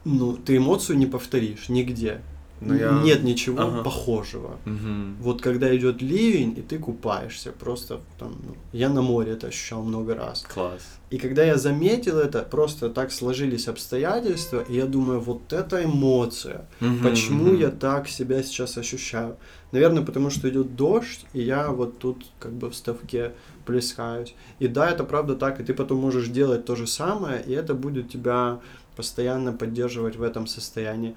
Ну, 0.05 0.37
ты 0.45 0.55
эмоцию 0.57 0.99
не 0.99 1.07
повторишь 1.07 1.69
нигде. 1.69 2.19
Ну, 2.65 2.75
я... 2.75 3.01
нет 3.03 3.23
ничего 3.23 3.61
Ага. 3.61 3.83
похожего. 3.83 4.57
Мгм. 4.65 5.17
Вот 5.19 5.41
когда 5.41 5.75
идет 5.75 6.01
ливень, 6.01 6.53
и 6.57 6.61
ты 6.61 6.79
купаешься, 6.79 7.51
просто 7.51 7.99
там, 8.17 8.35
ну, 8.45 8.55
я 8.71 8.89
на 8.89 9.01
море 9.01 9.33
это 9.33 9.47
ощущал 9.47 9.83
много 9.83 10.15
раз. 10.15 10.45
Клас. 10.53 10.81
И 11.09 11.17
когда 11.17 11.43
я 11.43 11.57
заметил 11.57 12.17
это, 12.17 12.41
просто 12.41 12.89
так 12.89 13.11
сложились 13.11 13.67
обстоятельства, 13.67 14.63
и 14.69 14.75
я 14.75 14.85
думаю, 14.85 15.19
вот 15.19 15.53
это 15.53 15.83
эмоция. 15.83 16.65
Мгм, 16.79 17.03
Почему 17.03 17.51
мгм. 17.51 17.59
я 17.59 17.69
так 17.69 18.07
себя 18.07 18.41
сейчас 18.43 18.77
ощущаю? 18.77 19.35
Наверное, 19.71 20.03
потому 20.03 20.29
что 20.29 20.49
идет 20.49 20.75
дождь, 20.75 21.25
и 21.33 21.41
я 21.41 21.69
вот 21.71 21.99
тут 21.99 22.25
как 22.39 22.53
бы 22.53 22.69
в 22.69 22.75
ставке 22.75 23.31
плескаюсь. 23.65 24.35
И 24.59 24.67
да, 24.67 24.89
это 24.89 25.03
правда 25.03 25.35
так, 25.35 25.59
и 25.59 25.63
ты 25.63 25.73
потом 25.73 25.97
можешь 25.99 26.27
делать 26.27 26.65
то 26.65 26.75
же 26.75 26.87
самое, 26.87 27.43
и 27.43 27.51
это 27.51 27.73
будет 27.73 28.09
тебя 28.09 28.59
постоянно 28.95 29.53
поддерживать 29.53 30.15
в 30.15 30.23
этом 30.23 30.47
состоянии. 30.47 31.15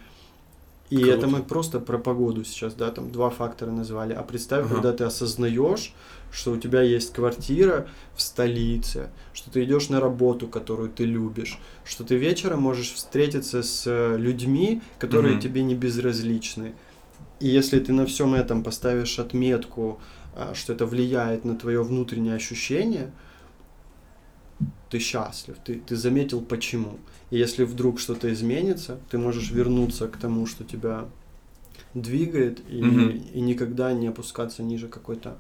И 0.89 0.97
Круто. 0.99 1.13
это 1.13 1.27
мы 1.27 1.43
просто 1.43 1.81
про 1.81 1.99
погоду 1.99 2.45
сейчас, 2.45 2.75
да, 2.75 2.91
там 2.93 3.11
два 3.11 3.31
фактора 3.31 3.71
назвали. 3.73 4.13
А 4.13 4.23
представь, 4.23 4.67
Ага. 4.67 4.75
когда 4.75 4.93
ты 4.93 5.05
осознаешь, 5.05 5.93
что 6.31 6.53
у 6.53 6.57
тебя 6.59 6.81
есть 6.83 7.13
квартира 7.13 7.89
в 8.15 8.23
столице, 8.23 9.11
что 9.33 9.51
ты 9.51 9.65
идешь 9.65 9.89
на 9.89 10.01
работу, 10.01 10.47
которую 10.47 10.89
ты 10.91 11.05
любишь, 11.05 11.59
что 11.85 12.05
ты 12.05 12.17
вечером 12.17 12.63
можешь 12.63 12.93
встретиться 12.93 13.63
с 13.63 13.83
э, 13.87 14.17
людьми, 14.17 14.81
которые 14.99 15.33
Мгм. 15.35 15.41
тебе 15.43 15.63
не 15.63 15.75
безразличны. 15.75 16.75
И 17.41 17.49
если 17.49 17.81
ты 17.81 17.93
на 17.93 18.07
всем 18.07 18.35
этом 18.35 18.63
поставишь 18.63 19.19
отметку, 19.19 19.99
а, 20.37 20.55
что 20.55 20.73
это 20.73 20.87
влияет 20.87 21.45
на 21.45 21.57
твое 21.57 21.83
внутреннее 21.83 22.35
ощущение, 22.37 23.11
ты 24.91 24.99
счастлив, 25.01 25.57
ты, 25.65 25.75
ты 25.75 25.97
заметил 25.97 26.41
почему. 26.41 26.99
И 27.33 27.39
если 27.39 27.65
вдруг 27.65 27.99
что-то 28.01 28.29
изменится, 28.33 28.97
ты 29.11 29.19
можешь 29.19 29.51
вернуться 29.51 30.07
к 30.09 30.17
тому, 30.17 30.47
что 30.47 30.65
тебя 30.65 31.05
двигает, 31.95 32.61
и, 32.71 32.83
Мгм. 32.83 33.23
и 33.35 33.41
никогда 33.41 33.93
не 33.93 34.09
опускаться 34.09 34.63
ниже 34.63 34.89
какой-то 34.89 35.37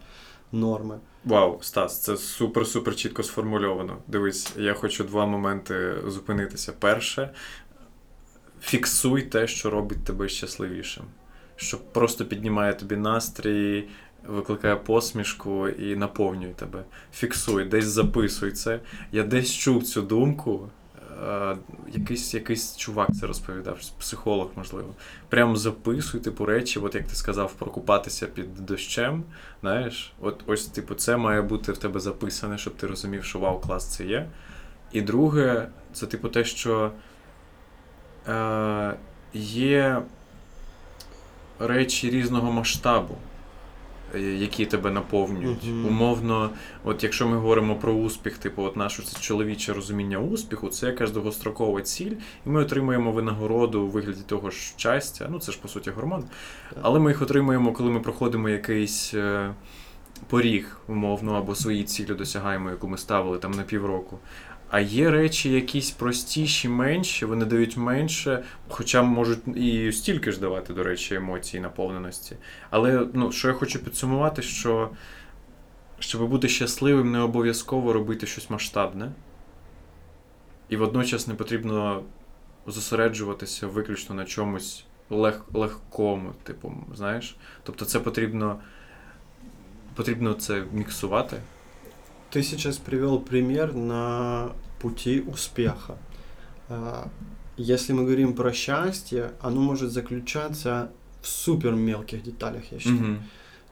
нормы. 0.53 0.99
Вау, 1.25 1.59
Стас, 1.63 2.01
це 2.03 2.13
супер-супер 2.13 2.95
чітко 2.95 3.23
сформульовано. 3.23 3.97
Дивись, 4.09 4.53
я 4.57 4.75
хочу 4.75 5.05
два 5.05 5.27
моменти 5.27 5.95
зупинитися. 6.07 6.73
Перше, 6.79 7.31
фіксуй 8.63 9.23
те, 9.23 9.47
що 9.47 9.71
робить 9.71 10.05
тебе 10.05 10.29
щасливішим. 10.29 11.05
Що 11.57 11.79
просто 11.79 12.25
піднімає 12.25 12.75
тобі 12.75 12.97
настрій, 12.97 13.89
викликає 14.29 14.77
посмішку 14.77 15.69
і 15.69 15.97
наповнює 15.97 16.53
тебе. 16.55 16.85
Фіксуй, 17.15 17.65
десь 17.65 17.85
записуй 17.87 18.53
це. 18.53 18.81
Я 19.13 19.23
десь 19.23 19.53
чув 19.53 19.85
цю 19.85 20.03
думку. 20.03 20.69
Е, 21.25 21.57
Якийсь, 21.93 22.35
якийсь 22.35 22.77
чувак 22.77 23.09
це 23.21 23.27
розповідав, 23.27 23.79
психолог, 23.99 24.51
можливо. 24.57 24.95
Прямо 25.29 25.57
записуй, 25.57 26.21
типу, 26.21 26.45
речі, 26.45 26.79
от 26.79 26.95
як 26.95 27.07
ти 27.07 27.15
сказав, 27.15 27.53
прокупатися 27.53 28.27
під 28.27 28.67
дощем. 28.67 29.25
Знаєш, 29.61 30.13
от 30.21 30.45
ось, 30.47 30.67
типу, 30.67 30.95
це 30.95 31.17
має 31.17 31.43
бути 31.43 31.73
в 31.73 31.79
тебе 31.79 32.01
записане, 32.01 32.59
щоб 32.59 32.75
ти 32.75 32.87
розумів, 32.87 33.25
що 33.25 33.39
вау, 33.39 33.61
клас 33.61 33.97
це 33.97 34.05
є. 34.05 34.27
І 34.93 35.01
друге, 35.01 35.69
це 35.93 36.07
типу 36.07 36.29
те, 36.29 36.45
що 36.45 36.91
е, 38.29 38.95
є 39.35 40.03
речі 41.59 42.11
різного 42.11 42.53
масштабу, 42.53 43.15
які 44.15 44.67
тебе 44.67 44.91
наповнюють. 44.91 45.65
Мгм. 45.65 45.87
Умовно, 45.87 46.51
от 46.85 47.03
якщо 47.03 47.29
ми 47.29 47.37
говоримо 47.37 47.77
про 47.77 47.93
успіх, 47.93 48.39
типу, 48.39 48.63
от 48.63 48.77
наше 48.77 49.03
це 49.03 49.21
чоловіче 49.21 49.73
розуміння 49.73 50.19
успіху, 50.19 50.69
це 50.69 50.87
якась 50.87 51.11
довгострокова 51.11 51.83
ціль, 51.83 52.13
і 52.47 52.49
ми 52.49 52.63
отримуємо 52.63 53.13
винагороду 53.13 53.83
у 53.83 53.89
вигляді 53.89 54.21
того 54.27 54.51
ж 54.51 54.57
щастя. 54.77 55.29
Ну, 55.31 55.39
це 55.39 55.53
ж 55.53 55.59
по 55.63 55.69
суті 55.69 55.91
гормон. 55.91 56.25
Але 56.83 56.99
ми 56.99 57.11
їх 57.11 57.23
отримуємо, 57.23 57.73
коли 57.73 57.91
ми 57.91 58.01
проходимо 58.01 58.49
якийсь 58.49 59.15
е, 59.15 59.55
поріг, 60.29 60.77
умовно, 60.89 61.35
або 61.35 61.55
свої 61.55 61.85
цілі 61.85 62.15
досягаємо, 62.15 62.71
яку 62.71 62.89
ми 62.89 62.99
ставили 62.99 63.39
там 63.39 63.51
на 63.51 63.63
півроку. 63.63 64.19
А 64.71 64.81
є 64.81 65.11
речі 65.11 65.51
якісь 65.51 65.91
простіші, 65.91 66.69
менші, 66.69 67.25
вони 67.25 67.45
дають 67.45 67.77
менше, 67.77 68.45
хоча 68.69 69.03
можуть 69.03 69.57
і 69.57 69.93
стільки 69.93 70.33
ж 70.33 70.41
давати, 70.41 70.73
до 70.73 70.83
речі, 70.83 71.15
емоцій 71.15 71.61
наповненості. 71.61 72.37
Але 72.71 73.07
ну, 73.13 73.33
що 73.33 73.49
я 73.49 73.55
хочу 73.55 73.85
підсумувати, 73.85 74.43
що 74.43 74.91
щоб 75.99 76.29
бути 76.29 76.49
щасливим, 76.49 77.13
не 77.13 77.19
обов'язково 77.19 77.93
робити 77.93 78.27
щось 78.27 78.51
масштабне. 78.51 79.13
І 80.69 80.77
водночас 80.77 81.27
не 81.27 81.35
потрібно 81.35 82.03
зосереджуватися 82.67 83.67
виключно 83.67 84.15
на 84.15 84.25
чомусь 84.25 84.85
лег, 85.11 85.45
легкому, 85.55 86.33
типу, 86.43 86.75
знаєш? 86.95 87.37
Тобто 87.63 87.85
це 87.85 88.01
потрібно, 88.01 88.61
потрібно 89.95 90.35
це 90.35 90.65
міксувати. 90.73 91.37
Ты 92.37 92.43
сейчас 92.43 92.77
привел 92.77 93.19
пример 93.19 93.73
на 93.73 94.53
пути 94.79 95.23
успеха. 95.27 95.97
А, 96.69 97.09
Если 97.57 97.95
мы 97.95 98.05
говорим 98.05 98.35
про 98.35 98.53
счастье, 98.53 99.33
оно 99.41 99.63
может 99.63 99.91
заключаться 99.91 100.91
в 101.23 101.29
супер 101.29 101.73
мелких 101.73 102.23
деталях, 102.23 102.65
я 102.73 102.79
считаю. 102.79 103.15
Угу. 103.15 103.23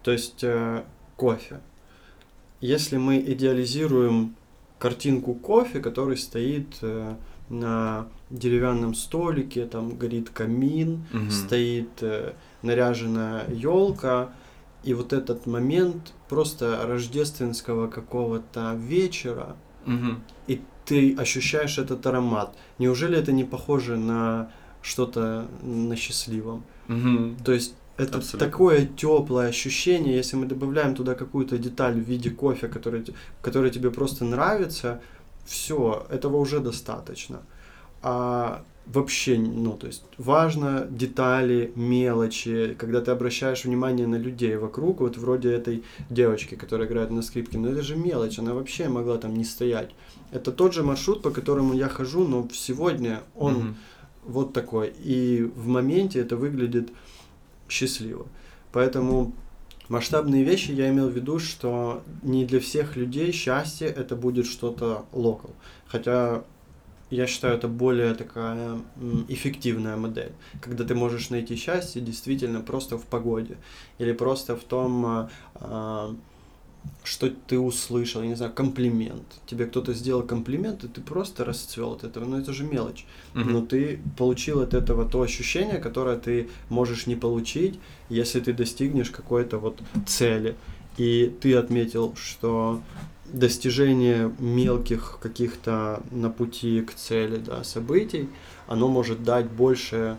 То 0.05 0.13
есть 0.13 0.43
э, 0.45 0.83
кофе. 1.17 1.61
Если 2.63 2.97
мы 2.97 3.19
идеализируем 3.19 4.35
картинку 4.79 5.35
кофе, 5.35 5.81
который 5.81 6.17
стоит 6.17 6.79
э, 6.81 7.17
на 7.51 8.07
деревянном 8.31 8.95
столике, 8.95 9.67
там 9.67 9.99
горит 9.99 10.31
камин, 10.31 11.05
Угу. 11.13 11.31
стоит 11.31 11.91
э, 12.01 12.33
наряженная 12.63 13.45
елка, 13.51 14.31
и 14.85 14.95
вот 14.95 15.13
этот 15.13 15.47
момент 15.47 16.13
просто 16.29 16.87
рождественского 16.87 17.89
какого-то 17.89 18.75
вечера, 18.75 19.57
Угу. 19.87 20.15
и 20.47 20.63
ты 20.87 21.15
ощущаешь 21.17 21.79
этот 21.79 22.07
аромат. 22.07 22.55
Неужели 22.79 23.19
это 23.19 23.33
не 23.33 23.45
похоже 23.45 23.97
на 23.97 24.51
что-то 24.83 25.47
на 25.63 25.97
счастливом? 25.97 26.65
Угу. 26.89 27.45
То 27.45 27.53
есть 27.53 27.75
это 27.97 28.19
Абсолютно. 28.19 28.39
такое 28.51 28.87
теплое 28.87 29.49
ощущение, 29.49 30.17
если 30.17 30.37
мы 30.37 30.47
добавляем 30.47 30.95
туда 30.95 31.15
какую-то 31.15 31.59
деталь 31.59 31.95
в 31.95 32.09
виде 32.09 32.31
кофе, 32.31 32.69
который, 32.69 33.05
который 33.43 33.71
тебе 33.71 33.91
просто 33.91 34.25
нравится, 34.25 35.01
все, 35.47 36.07
этого 36.11 36.39
уже 36.39 36.61
достаточно. 36.61 37.43
А 38.03 38.65
вообще, 38.87 39.39
ну, 39.39 39.73
то 39.73 39.87
есть 39.87 40.05
важно 40.19 40.87
детали, 40.91 41.73
мелочи, 41.75 42.75
когда 42.79 43.01
ты 43.01 43.11
обращаешь 43.11 43.65
внимание 43.65 44.07
на 44.07 44.17
людей 44.17 44.57
вокруг, 44.57 45.01
вот 45.01 45.17
вроде 45.17 45.53
этой 45.53 45.83
девочки, 46.11 46.55
которая 46.55 46.87
играет 46.87 47.11
на 47.11 47.23
скрипке, 47.23 47.59
но 47.59 47.69
это 47.69 47.83
же 47.83 47.97
мелочь, 47.97 48.39
она 48.39 48.55
вообще 48.55 48.89
могла 48.89 49.17
там 49.17 49.35
не 49.35 49.45
стоять. 49.45 49.91
Это 50.33 50.53
тот 50.53 50.75
же 50.75 50.83
маршрут, 50.83 51.23
по 51.23 51.31
которому 51.31 51.75
я 51.75 51.89
хожу, 51.89 52.27
но 52.27 52.47
сегодня 52.53 53.23
он 53.35 53.55
Мгм. 53.55 53.77
вот 54.25 54.53
такой. 54.53 54.93
И 55.03 55.43
в 55.57 55.67
моменте 55.67 56.21
это 56.21 56.37
выглядит 56.37 56.91
счастливо. 57.69 58.27
Поэтому 58.73 59.33
масштабные 59.89 60.45
вещи 60.45 60.73
я 60.73 60.89
имел 60.91 61.09
в 61.09 61.13
виду, 61.13 61.39
что 61.39 62.03
не 62.23 62.45
для 62.45 62.61
всех 62.61 62.97
людей 62.97 63.33
счастье 63.33 63.89
это 63.89 64.17
будет 64.17 64.47
что-то 64.47 65.05
локал. 65.13 65.55
Хотя 65.87 66.45
я 67.15 67.27
считаю, 67.27 67.57
это 67.57 67.69
более 67.69 68.15
такая 68.15 68.79
эффективная 69.29 69.97
модель, 69.97 70.33
когда 70.61 70.85
ты 70.85 70.95
можешь 70.95 71.31
найти 71.31 71.57
счастье 71.57 72.03
действительно 72.03 72.61
просто 72.61 72.99
в 72.99 73.05
погоде 73.05 73.57
или 73.99 74.13
просто 74.13 74.57
в 74.57 74.65
том, 74.65 75.07
а, 75.07 75.31
а, 75.55 76.15
что 77.05 77.31
ты 77.31 77.59
услышал, 77.59 78.23
я 78.23 78.29
не 78.29 78.35
знаю, 78.37 78.53
комплимент. 78.53 79.23
Тебе 79.47 79.67
кто-то 79.67 79.95
сделал 79.95 80.23
комплимент, 80.23 80.85
и 80.85 80.89
ты 80.89 81.01
просто 81.01 81.45
расцвел 81.45 81.93
от 81.93 82.05
этого. 82.05 82.25
Ну 82.25 82.39
это 82.39 82.53
же 82.53 82.65
мелочь 82.65 83.07
Мгм. 83.35 83.53
но 83.53 83.61
ты 83.61 84.01
получил 84.19 84.61
от 84.61 84.75
этого 84.75 85.05
то 85.09 85.23
ощущение, 85.23 85.79
которое 85.79 86.17
ты 86.17 86.49
можешь 86.69 87.07
не 87.07 87.17
получить, 87.17 87.79
если 88.11 88.41
ты 88.41 88.53
достигнешь 88.53 89.11
какой-то 89.11 89.59
вот 89.59 89.81
цели. 90.07 90.55
И 90.99 91.33
ты 91.41 91.55
отметил, 91.57 92.15
что 92.17 92.81
достижение 93.27 94.33
мелких 94.39 95.19
каких-то 95.21 96.03
на 96.11 96.31
пути 96.31 96.83
к 96.83 96.95
цели 96.95 97.39
да, 97.39 97.65
событий, 97.65 98.29
оно 98.67 98.89
может 98.89 99.23
дать 99.25 99.47
больше 99.47 100.17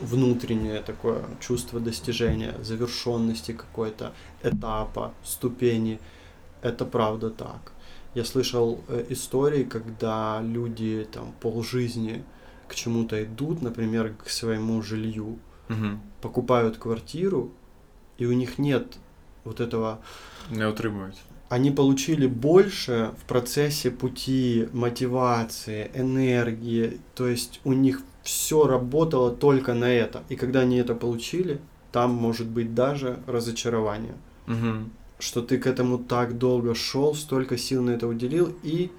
внутреннее 0.00 0.80
такое 0.80 1.22
чувство 1.40 1.80
достижения, 1.80 2.54
завершенности 2.62 3.52
какой-то, 3.52 4.12
этапа, 4.42 5.12
ступени. 5.24 5.98
Это 6.62 6.84
правда 6.86 7.30
так. 7.30 7.72
Я 8.14 8.24
слышал 8.24 8.80
э, 8.88 9.04
истории, 9.10 9.64
когда 9.64 10.40
люди 10.42 11.06
там 11.12 11.32
полжизни 11.40 12.24
к 12.68 12.74
чему-то 12.74 13.22
идут, 13.22 13.62
например, 13.62 14.14
к 14.24 14.28
своему 14.30 14.82
жилью, 14.82 15.38
Мгм. 15.68 16.00
покупают 16.20 16.78
квартиру, 16.78 17.50
и 18.18 18.26
у 18.26 18.32
них 18.32 18.58
нет 18.58 18.96
вот 19.44 19.60
этого 19.60 20.00
Не 20.50 20.62
отримують. 20.62 21.16
Они 21.50 21.72
получили 21.72 22.28
больше 22.28 23.10
в 23.18 23.24
процессе 23.24 23.90
пути 23.90 24.68
мотивации, 24.72 25.90
энергии, 25.94 27.00
то 27.16 27.26
есть 27.26 27.60
у 27.64 27.72
них 27.72 28.02
все 28.22 28.68
работало 28.68 29.32
только 29.32 29.74
на 29.74 29.92
это. 29.92 30.22
И 30.28 30.36
когда 30.36 30.60
они 30.60 30.76
это 30.76 30.94
получили, 30.94 31.60
там 31.90 32.12
может 32.12 32.46
быть 32.46 32.72
даже 32.72 33.18
разочарование. 33.26 34.14
Угу. 34.46 34.90
Что 35.18 35.42
ты 35.42 35.58
к 35.58 35.66
этому 35.66 35.98
так 35.98 36.38
долго 36.38 36.76
шел, 36.76 37.16
столько 37.16 37.58
сил 37.58 37.82
на 37.82 37.90
это 37.90 38.06
уделил, 38.06 38.54
и, 38.62 38.92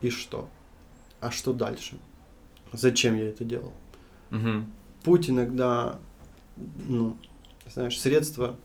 и 0.00 0.10
что? 0.10 0.48
А 1.20 1.30
что 1.30 1.52
дальше? 1.52 1.96
Зачем 2.72 3.14
я 3.14 3.28
это 3.28 3.44
делал? 3.44 3.72
Угу. 4.32 4.64
Путь 5.04 5.30
иногда, 5.30 6.00
ну, 6.88 7.16
знаешь, 7.72 8.00
средства 8.00 8.56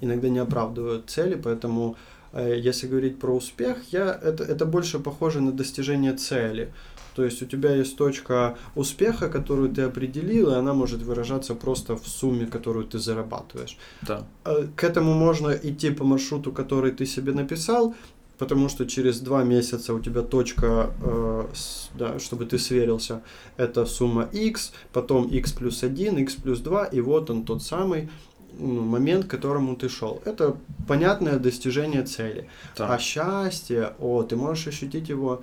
иногда 0.00 0.28
не 0.28 0.38
оправдывают 0.38 1.10
цели, 1.10 1.34
поэтому 1.34 1.96
если 2.42 2.86
говорить 2.88 3.18
про 3.18 3.34
успех, 3.36 3.76
я, 3.92 4.18
это, 4.22 4.44
это 4.44 4.66
больше 4.66 4.98
похоже 4.98 5.40
на 5.40 5.52
достижение 5.52 6.12
цели. 6.12 6.72
То 7.14 7.24
есть 7.24 7.42
у 7.42 7.46
тебя 7.46 7.74
есть 7.74 7.96
точка 7.96 8.56
успеха, 8.74 9.28
которую 9.30 9.70
ты 9.70 9.82
определил, 9.82 10.50
и 10.50 10.54
она 10.54 10.74
может 10.74 11.00
выражаться 11.02 11.54
просто 11.54 11.96
в 11.96 12.06
сумме, 12.06 12.46
которую 12.46 12.84
ты 12.84 12.98
зарабатываешь. 12.98 13.78
Да. 14.02 14.26
Э, 14.44 14.66
К 14.76 14.84
этому 14.84 15.14
можно 15.14 15.48
идти 15.50 15.90
по 15.90 16.04
маршруту, 16.04 16.52
который 16.52 16.90
ты 16.92 17.06
себе 17.06 17.32
написал, 17.32 17.94
потому 18.38 18.68
что 18.68 18.84
через 18.84 19.20
два 19.20 19.44
месяца 19.44 19.94
у 19.94 20.00
тебя 20.00 20.20
точка, 20.20 20.90
э, 21.02 21.46
с- 21.54 21.88
да, 21.98 22.18
чтобы 22.18 22.44
ты 22.44 22.58
сверился, 22.58 23.22
это 23.56 23.86
сумма 23.86 24.28
x, 24.34 24.72
потом 24.92 25.26
x 25.28 25.52
плюс 25.52 25.82
1, 25.82 26.18
x 26.18 26.34
плюс 26.34 26.60
2, 26.60 26.84
и 26.84 27.00
вот 27.00 27.30
он 27.30 27.44
тот 27.44 27.62
самый 27.62 28.10
момент, 28.58 29.26
к 29.26 29.30
которому 29.30 29.76
ты 29.76 29.88
шел. 29.88 30.22
Это 30.24 30.56
понятное 30.86 31.38
достижение 31.38 32.04
цели. 32.04 32.48
Так. 32.74 32.90
А 32.90 32.98
счастье, 32.98 33.94
о, 33.98 34.22
ты 34.22 34.36
можешь 34.36 34.66
ощутить 34.68 35.08
его 35.08 35.42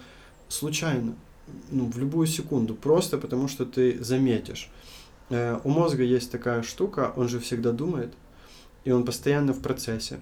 случайно, 0.49 1.15
ну, 1.71 1.85
в 1.85 1.97
любую 1.97 2.27
секунду, 2.27 2.75
просто 2.75 3.17
потому 3.17 3.47
что 3.47 3.65
ты 3.65 4.03
заметишь. 4.03 4.69
Э, 5.29 5.59
у 5.63 5.69
мозга 5.69 6.03
есть 6.03 6.31
такая 6.31 6.63
штука, 6.63 7.13
он 7.15 7.27
же 7.27 7.39
всегда 7.39 7.71
думает, 7.71 8.13
и 8.85 8.91
он 8.91 9.05
постоянно 9.05 9.53
в 9.53 9.61
процессе. 9.61 10.19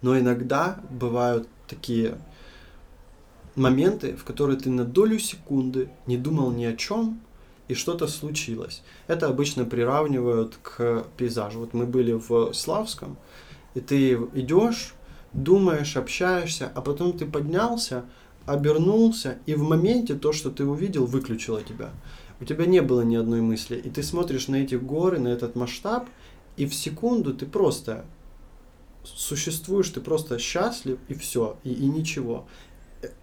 Но 0.00 0.18
иногда 0.18 0.80
бывают 0.90 1.48
такие 1.68 2.18
моменты, 3.54 4.16
в 4.16 4.24
которые 4.24 4.58
ты 4.58 4.70
на 4.70 4.84
долю 4.84 5.18
секунды 5.18 5.88
не 6.06 6.16
думал 6.16 6.50
ни 6.50 6.64
о 6.64 6.76
чем, 6.76 7.20
и 7.68 7.74
что-то 7.74 8.06
случилось. 8.06 8.82
Это 9.06 9.28
обычно 9.28 9.64
приравнивают 9.64 10.58
к 10.62 11.06
пейзажу. 11.16 11.60
Вот 11.60 11.74
мы 11.74 11.86
были 11.86 12.12
в 12.12 12.52
Славском, 12.52 13.16
и 13.74 13.80
ты 13.80 14.14
идешь, 14.34 14.94
думаешь, 15.32 15.96
общаешься, 15.96 16.70
а 16.74 16.80
потом 16.82 17.16
ты 17.16 17.26
поднялся, 17.26 18.04
обернулся, 18.46 19.38
и 19.46 19.54
в 19.54 19.62
моменте 19.62 20.14
то, 20.14 20.32
что 20.32 20.50
ты 20.50 20.64
увидел, 20.64 21.06
выключило 21.06 21.62
тебя. 21.62 21.90
У 22.40 22.44
тебя 22.44 22.66
не 22.66 22.82
было 22.82 23.02
ни 23.02 23.14
одной 23.14 23.40
мысли, 23.40 23.76
и 23.76 23.88
ты 23.88 24.02
смотришь 24.02 24.48
на 24.48 24.56
эти 24.56 24.74
горы, 24.74 25.18
на 25.18 25.28
этот 25.28 25.54
масштаб, 25.54 26.08
и 26.56 26.66
в 26.66 26.74
секунду 26.74 27.34
ты 27.34 27.46
просто 27.46 28.04
существуешь, 29.04 29.88
ты 29.90 30.00
просто 30.00 30.38
счастлив, 30.38 30.98
и 31.08 31.14
все, 31.14 31.56
и, 31.64 31.72
и 31.72 31.86
ничего. 31.86 32.46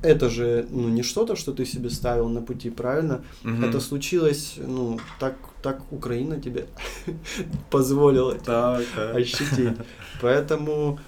Это 0.02 0.30
же 0.30 0.66
ну, 0.70 0.90
не 0.90 1.04
что-то, 1.04 1.36
что 1.36 1.54
ты 1.54 1.66
себе 1.66 1.90
ставил 1.90 2.30
на 2.30 2.42
пути, 2.42 2.70
правильно? 2.70 3.22
Мгм. 3.44 3.64
Это 3.64 3.80
случилось, 3.80 4.56
ну, 4.58 5.00
так, 5.20 5.36
так 5.62 5.82
Украина 5.92 6.40
тебе 6.40 6.68
позволила 7.72 8.34
тебе 8.34 8.46
Так, 8.46 8.84
так. 8.96 9.16
ощутить. 9.16 9.78
Поэтому 10.22 11.00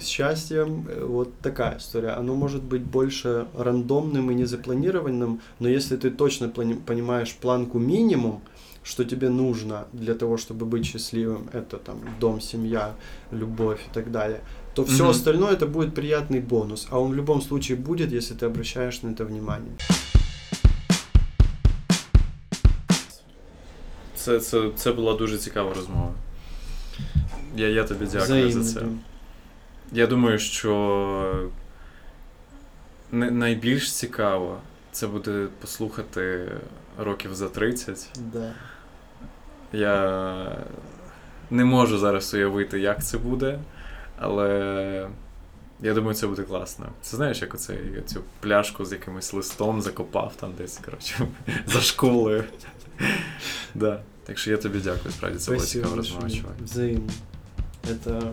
с 0.00 0.06
счастьем 0.06 0.86
э, 0.88 1.04
вот 1.04 1.28
такая 1.42 1.76
история. 1.78 2.10
Оно 2.10 2.34
может 2.34 2.62
быть 2.62 2.82
больше 2.82 3.46
рандомным 3.56 4.30
и 4.30 4.34
незапланированным, 4.34 5.40
но 5.58 5.68
если 5.68 5.96
ты 5.96 6.10
точно 6.10 6.48
понимаешь 6.48 7.34
планку 7.40 7.78
минимум, 7.78 8.40
что 8.82 9.04
тебе 9.04 9.28
нужно 9.28 9.86
для 9.92 10.14
того, 10.14 10.36
чтобы 10.36 10.64
быть 10.64 10.86
счастливым, 10.86 11.50
это 11.52 11.76
там 11.76 12.00
дом, 12.18 12.40
семья, 12.40 12.94
любовь 13.30 13.80
и 13.90 13.94
так 13.94 14.10
далее, 14.10 14.40
то 14.73 14.83
все 14.83 15.03
Мгм. 15.03 15.11
остальное 15.11 15.53
это 15.55 15.65
будет 15.67 15.93
приятный 15.97 16.41
бонус. 16.41 16.87
А 16.91 16.99
он 16.99 17.11
в 17.11 17.15
любом 17.15 17.41
случае 17.41 17.77
будет, 17.77 18.11
если 18.13 18.35
ты 18.35 18.45
обращаешь 18.45 19.03
на 19.03 19.09
это 19.09 19.25
внимание. 19.25 19.71
Це, 24.15 24.39
це, 24.39 24.69
це 24.75 24.91
була 24.91 25.13
дуже 25.13 25.37
цікава 25.37 25.73
розмова. 25.73 26.11
Я, 27.55 27.67
я 27.67 27.83
тобі 27.83 28.05
дякую 28.05 28.23
Взаимно, 28.23 28.63
за 28.63 28.73
це. 28.73 28.79
Дим. 28.79 28.99
Я 29.91 30.07
думаю, 30.07 30.39
що 30.39 31.49
не- 33.11 33.31
найбільш 33.31 33.93
цікаво 33.93 34.57
це 34.91 35.07
буде 35.07 35.47
послухати 35.61 36.51
років 36.97 37.35
за 37.35 37.49
30. 37.49 38.09
Да. 38.33 38.51
Я 39.73 40.57
не 41.51 41.65
можу 41.65 41.97
зараз 41.97 42.33
уявити, 42.33 42.79
як 42.79 43.03
це 43.05 43.17
буде, 43.17 43.59
але 44.20 45.08
я 45.80 45.94
думаю, 45.94 46.14
це 46.14 46.26
буде 46.26 46.42
класно. 46.42 46.86
Це 47.02 47.16
знаєш, 47.16 47.42
як 47.42 47.56
я 47.96 48.02
цю 48.02 48.20
пляшку 48.40 48.84
з 48.84 48.92
якимось 48.92 49.32
листом 49.32 49.82
закопав 49.82 50.32
там 50.36 50.52
десь, 50.58 50.80
коротше, 50.84 51.28
за 51.66 51.80
школою. 51.80 52.44
Да. 53.74 54.00
Так 54.24 54.38
що 54.38 54.50
я 54.50 54.56
тобі 54.56 54.78
дякую, 54.78 55.12
справді 55.12 55.38
це 55.38 55.52
була 55.52 55.66
цікава 55.66 55.96
розмова, 55.96 56.30
чувак. 56.30 56.54
Взаимно. 56.64 57.12
Это 57.84 58.32